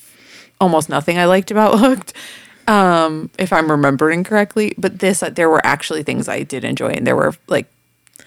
almost 0.58 0.88
nothing 0.88 1.18
I 1.18 1.26
liked 1.26 1.50
about 1.50 1.78
Hooked, 1.80 2.14
um, 2.66 3.30
if 3.38 3.52
I'm 3.52 3.70
remembering 3.70 4.24
correctly. 4.24 4.74
But 4.78 5.00
this, 5.00 5.22
uh, 5.22 5.28
there 5.30 5.50
were 5.50 5.64
actually 5.66 6.02
things 6.02 6.28
I 6.28 6.44
did 6.44 6.64
enjoy, 6.64 6.90
and 6.92 7.06
there 7.06 7.16
were 7.16 7.34
like 7.46 7.66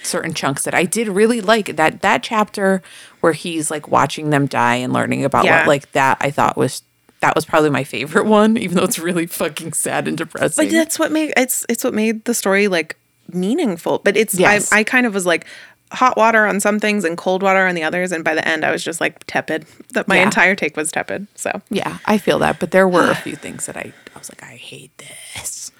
certain 0.05 0.33
chunks 0.33 0.63
that 0.63 0.73
I 0.73 0.83
did 0.85 1.07
really 1.07 1.41
like. 1.41 1.75
That 1.75 2.01
that 2.01 2.23
chapter 2.23 2.81
where 3.21 3.33
he's 3.33 3.71
like 3.71 3.87
watching 3.87 4.29
them 4.29 4.45
die 4.47 4.75
and 4.75 4.91
learning 4.93 5.23
about 5.25 5.45
Yeah. 5.45 5.59
what 5.59 5.67
like 5.67 5.91
that 5.93 6.17
I 6.21 6.31
thought 6.31 6.57
was. 6.57 6.81
That 7.21 7.35
was 7.35 7.45
probably 7.45 7.69
my 7.69 7.85
favorite 7.85 8.25
one, 8.41 8.57
even 8.57 8.75
though 8.75 8.83
it's 8.83 8.99
really 8.99 9.27
fucking 9.27 9.71
sad 9.73 10.09
and 10.09 10.17
depressing. 10.17 10.65
But 10.65 10.71
that's 10.73 10.99
what 10.99 11.09
made 11.11 11.31
it's 11.37 11.65
it's 11.69 11.83
what 11.83 11.93
made 11.93 12.25
the 12.25 12.33
story 12.33 12.67
like 12.67 12.97
meaningful. 13.31 13.99
But 13.99 14.17
it's 14.17 14.37
Yes. 14.37 14.71
I 14.73 14.79
I 14.79 14.83
kind 14.83 15.05
of 15.05 15.13
was 15.13 15.25
like 15.25 15.45
hot 15.93 16.17
water 16.17 16.45
on 16.45 16.59
some 16.59 16.79
things 16.79 17.05
and 17.05 17.17
cold 17.17 17.41
water 17.43 17.65
on 17.65 17.75
the 17.75 17.83
others, 17.83 18.11
and 18.11 18.23
by 18.25 18.33
the 18.35 18.45
end 18.45 18.65
I 18.65 18.71
was 18.71 18.83
just 18.83 18.99
like 18.99 19.23
tepid. 19.25 19.65
That 19.93 20.07
my 20.09 20.17
Yeah. 20.17 20.23
entire 20.23 20.53
take 20.55 20.75
was 20.75 20.91
tepid. 20.91 21.27
So 21.35 21.61
Yeah, 21.69 21.99
I 22.05 22.17
feel 22.17 22.39
that, 22.39 22.59
but 22.59 22.71
there 22.71 22.89
were 22.89 23.09
a 23.11 23.15
few 23.27 23.37
things 23.37 23.67
that 23.67 23.77
I, 23.77 23.93
I 24.15 24.19
was 24.19 24.29
like, 24.29 24.43
I 24.43 24.55
hate 24.57 24.91
this. 24.97 25.71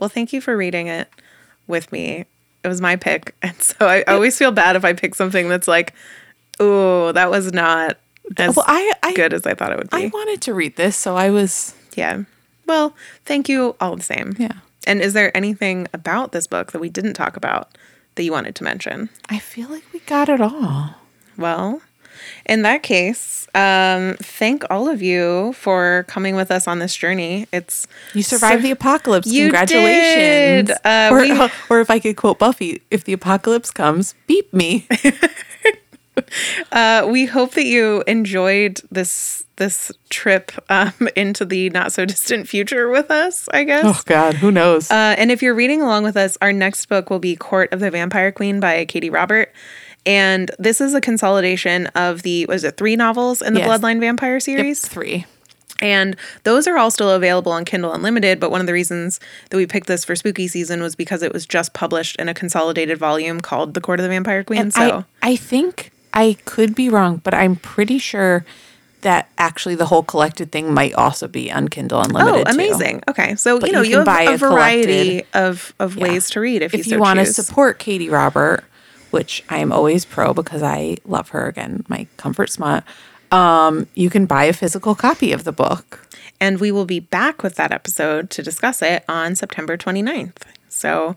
well, 0.00 0.08
thank 0.08 0.32
you 0.32 0.40
for 0.40 0.56
reading 0.56 0.88
it 0.88 1.08
with 1.68 1.92
me. 1.92 2.24
It 2.62 2.68
was 2.68 2.80
my 2.80 2.96
pick, 2.96 3.34
and 3.42 3.60
so 3.60 3.74
I, 3.86 4.04
I 4.06 4.14
always 4.14 4.36
feel 4.36 4.52
bad 4.52 4.76
if 4.76 4.84
I 4.84 4.92
pick 4.92 5.14
something 5.14 5.48
that's 5.48 5.68
like, 5.68 5.94
oh, 6.58 7.12
that 7.12 7.30
was 7.30 7.52
not 7.52 7.98
as 8.36 8.54
Well, 8.56 8.64
I, 8.68 8.92
I, 9.02 9.14
good 9.14 9.32
as 9.32 9.46
I 9.46 9.54
thought 9.54 9.72
it 9.72 9.78
would 9.78 9.90
be. 9.90 9.96
I 9.96 10.06
wanted 10.12 10.40
to 10.42 10.54
read 10.54 10.76
this, 10.76 10.96
so 10.96 11.16
I 11.16 11.30
was, 11.30 11.74
yeah. 11.94 12.22
Well, 12.66 12.94
thank 13.24 13.48
you 13.48 13.74
all 13.80 13.96
the 13.96 14.02
same. 14.02 14.34
yeah. 14.38 14.52
And 14.86 15.00
is 15.02 15.12
there 15.12 15.36
anything 15.36 15.88
about 15.92 16.32
this 16.32 16.46
book 16.46 16.72
that 16.72 16.80
we 16.80 16.88
didn't 16.88 17.14
talk 17.14 17.36
about 17.36 17.76
that 18.14 18.22
you 18.22 18.32
wanted 18.32 18.54
to 18.56 18.64
mention? 18.64 19.10
I 19.28 19.38
feel 19.38 19.68
like 19.68 19.84
we 19.92 20.00
got 20.00 20.28
it 20.28 20.40
all. 20.40 20.94
Well, 21.36 21.82
in 22.46 22.62
that 22.62 22.82
case, 22.82 23.46
um, 23.54 24.16
thank 24.20 24.64
all 24.70 24.88
of 24.88 25.02
you 25.02 25.52
for 25.54 26.04
coming 26.08 26.36
with 26.36 26.50
us 26.50 26.68
on 26.68 26.78
this 26.78 26.94
journey. 26.94 27.46
It's 27.52 27.86
You 28.14 28.22
survived 28.22 28.60
so- 28.62 28.68
the 28.68 28.70
apocalypse. 28.70 29.26
You 29.26 29.44
Congratulations. 29.46 30.68
did. 30.68 30.76
Uh, 30.84 31.08
or, 31.12 31.20
we- 31.20 31.50
or 31.70 31.80
if 31.80 31.90
I 31.90 31.98
could 31.98 32.16
quote 32.16 32.38
Buffy, 32.38 32.82
if 32.90 33.04
the 33.04 33.12
apocalypse 33.12 33.70
comes, 33.70 34.14
beep 34.26 34.52
me. 34.52 34.86
uh, 36.72 37.06
we 37.10 37.26
hope 37.26 37.52
that 37.52 37.64
you 37.66 38.02
enjoyed 38.06 38.80
this 38.90 39.44
this 39.56 39.92
trip 40.08 40.52
um, 40.70 40.92
into 41.16 41.44
the 41.44 41.68
not 41.70 41.92
so 41.92 42.06
distant 42.06 42.48
future 42.48 42.88
with 42.88 43.10
us. 43.10 43.46
I 43.52 43.64
guess. 43.64 43.84
oh, 43.86 44.00
God, 44.06 44.34
who 44.34 44.50
knows? 44.50 44.90
Uh, 44.90 45.14
and 45.18 45.30
if 45.30 45.42
you're 45.42 45.54
reading 45.54 45.82
along 45.82 46.04
with 46.04 46.16
us, 46.16 46.38
our 46.40 46.52
next 46.52 46.86
book 46.86 47.10
will 47.10 47.18
be 47.18 47.36
Court 47.36 47.70
of 47.72 47.80
the 47.80 47.90
Vampire 47.90 48.32
Queen 48.32 48.58
by 48.58 48.86
Katee 48.86 49.12
Robert. 49.12 49.52
And 50.06 50.50
this 50.58 50.80
is 50.80 50.94
a 50.94 51.00
consolidation 51.00 51.86
of 51.88 52.22
the 52.22 52.46
was 52.46 52.64
it 52.64 52.76
three 52.76 52.96
novels 52.96 53.42
in 53.42 53.54
the 53.54 53.60
Yes. 53.60 53.68
Bloodline 53.68 54.00
Vampire 54.00 54.34
Yep, 54.34 54.42
series? 54.42 54.80
three. 54.86 55.26
And 55.82 56.14
those 56.44 56.66
are 56.66 56.76
all 56.76 56.90
still 56.90 57.10
available 57.10 57.52
on 57.52 57.64
Kindle 57.64 57.92
Unlimited. 57.92 58.38
But 58.38 58.50
one 58.50 58.60
of 58.60 58.66
the 58.66 58.72
reasons 58.74 59.18
that 59.48 59.56
we 59.56 59.66
picked 59.66 59.86
this 59.86 60.04
for 60.04 60.14
spooky 60.14 60.46
season 60.46 60.82
was 60.82 60.94
because 60.94 61.22
it 61.22 61.32
was 61.32 61.46
just 61.46 61.72
published 61.72 62.16
in 62.16 62.28
a 62.28 62.34
consolidated 62.34 62.98
volume 62.98 63.40
called 63.40 63.72
The 63.74 63.80
Court 63.80 63.98
of 63.98 64.04
the 64.04 64.10
Vampire 64.10 64.44
Queen. 64.44 64.70
so 64.70 65.04
I, 65.22 65.30
I 65.32 65.36
think 65.36 65.90
I 66.12 66.36
could 66.44 66.74
be 66.74 66.88
wrong, 66.90 67.22
but 67.24 67.32
I'm 67.32 67.56
pretty 67.56 67.98
sure 67.98 68.44
that 69.02 69.30
actually 69.38 69.74
the 69.74 69.86
whole 69.86 70.02
collected 70.02 70.52
thing 70.52 70.74
might 70.74 70.92
also 70.92 71.26
be 71.26 71.50
on 71.50 71.68
Kindle 71.68 72.00
oh, 72.00 72.02
Unlimited. 72.02 72.46
too. 72.46 72.52
amazing. 72.52 73.02
Okay, 73.08 73.34
so 73.36 73.58
But 73.58 73.68
you 73.68 73.72
know 73.72 73.80
you 73.80 73.90
you, 73.92 73.96
have 73.98 74.06
buy 74.06 74.22
a 74.24 74.36
variety 74.36 75.20
collected- 75.22 75.26
of 75.32 75.74
of 75.78 75.96
ways 75.96 76.28
to 76.30 76.40
read 76.40 76.60
if, 76.60 76.74
if 76.74 76.86
you, 76.86 76.96
you 76.96 77.00
want 77.00 77.18
to 77.20 77.24
support 77.24 77.78
Katee 77.78 78.10
Robert, 78.10 78.64
which 79.10 79.42
I 79.48 79.58
am 79.58 79.72
always 79.72 80.04
pro 80.04 80.32
because 80.34 80.62
I 80.62 80.96
love 81.04 81.30
her 81.30 81.46
again, 81.48 81.84
my 81.88 82.06
comfort 82.16 82.50
smut, 82.50 82.84
um, 83.32 83.86
you 83.94 84.10
can 84.10 84.26
buy 84.26 84.44
a 84.44 84.52
physical 84.52 84.94
copy 84.94 85.32
of 85.32 85.44
the 85.44 85.52
book. 85.52 86.06
And 86.40 86.58
we 86.58 86.72
will 86.72 86.86
be 86.86 87.00
back 87.00 87.42
with 87.42 87.56
that 87.56 87.70
episode 87.70 88.30
to 88.30 88.42
discuss 88.42 88.80
it 88.82 89.04
on 89.08 89.36
September 89.36 89.76
29th. 89.76 90.38
So 90.70 91.16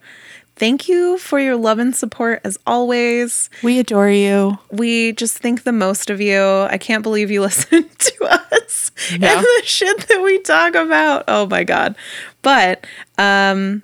thank 0.57 0.89
you 0.89 1.17
for 1.17 1.39
your 1.39 1.55
love 1.55 1.79
and 1.79 1.95
support 1.95 2.41
as 2.43 2.59
always. 2.67 3.49
We 3.63 3.79
adore 3.79 4.09
you. 4.09 4.57
We 4.69 5.13
just 5.13 5.37
think 5.37 5.63
the 5.63 5.71
most 5.71 6.09
of 6.09 6.19
you. 6.19 6.41
I 6.69 6.77
can't 6.77 7.03
believe 7.03 7.31
you 7.31 7.41
listen 7.49 7.87
to 7.97 8.25
us 8.25 8.91
Yeah. 9.17 9.37
and 9.37 9.45
the 9.45 9.61
shit 9.63 10.07
that 10.09 10.21
we 10.21 10.39
talk 10.39 10.75
about. 10.75 11.23
Oh 11.29 11.47
my 11.47 11.63
God. 11.63 11.95
But 12.41 12.85
um, 13.17 13.81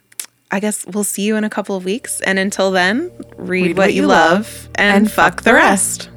I 0.51 0.59
guess 0.59 0.85
we'll 0.87 1.03
see 1.03 1.23
you 1.23 1.35
in 1.35 1.43
a 1.43 1.49
couple 1.49 1.75
of 1.75 1.85
weeks. 1.85 2.21
And 2.21 2.39
until 2.39 2.71
then, 2.71 3.11
read, 3.37 3.77
what, 3.77 3.93
you 3.93 4.07
love, 4.07 4.69
and, 4.75 5.11
fuck, 5.11 5.43
the 5.43 5.53
rest. 5.53 6.09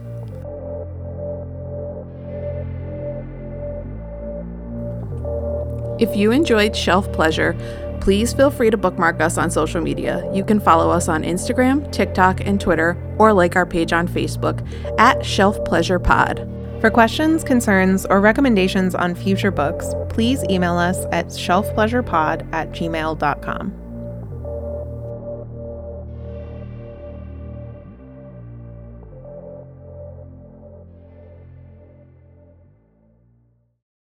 If 6.01 6.17
you 6.17 6.33
enjoyed 6.33 6.75
Shelf 6.75 7.13
Pleasure, 7.13 7.55
please 8.01 8.33
feel 8.33 8.51
free 8.51 8.71
to 8.71 8.77
bookmark 8.77 9.21
us 9.21 9.39
on 9.39 9.51
social 9.51 9.81
media. 9.81 10.29
You 10.35 10.45
can 10.45 10.59
follow 10.59 10.91
us 10.91 11.09
on 11.09 11.23
Instagram, 11.23 11.93
TikTok, 11.93 12.41
and 12.41 12.61
Twitter, 12.61 12.97
or 13.19 13.33
like 13.33 13.55
our 13.55 13.67
page 13.67 13.93
on 13.93 14.09
Facebook 14.09 14.67
at 14.99 15.25
Shelf 15.25 15.63
Pleasure 15.65 16.01
Pod. 16.01 16.49
For 16.81 16.91
questions, 16.91 17.45
concerns, 17.45 18.05
or 18.07 18.21
recommendations 18.21 18.97
on 18.97 19.15
future 19.15 19.53
books, 19.53 19.95
please 20.09 20.43
email 20.51 20.77
us 20.77 21.05
at 21.13 21.29
shelfpleasurepod 21.29 22.53
at 22.53 22.73
gmail.com. 22.73 23.82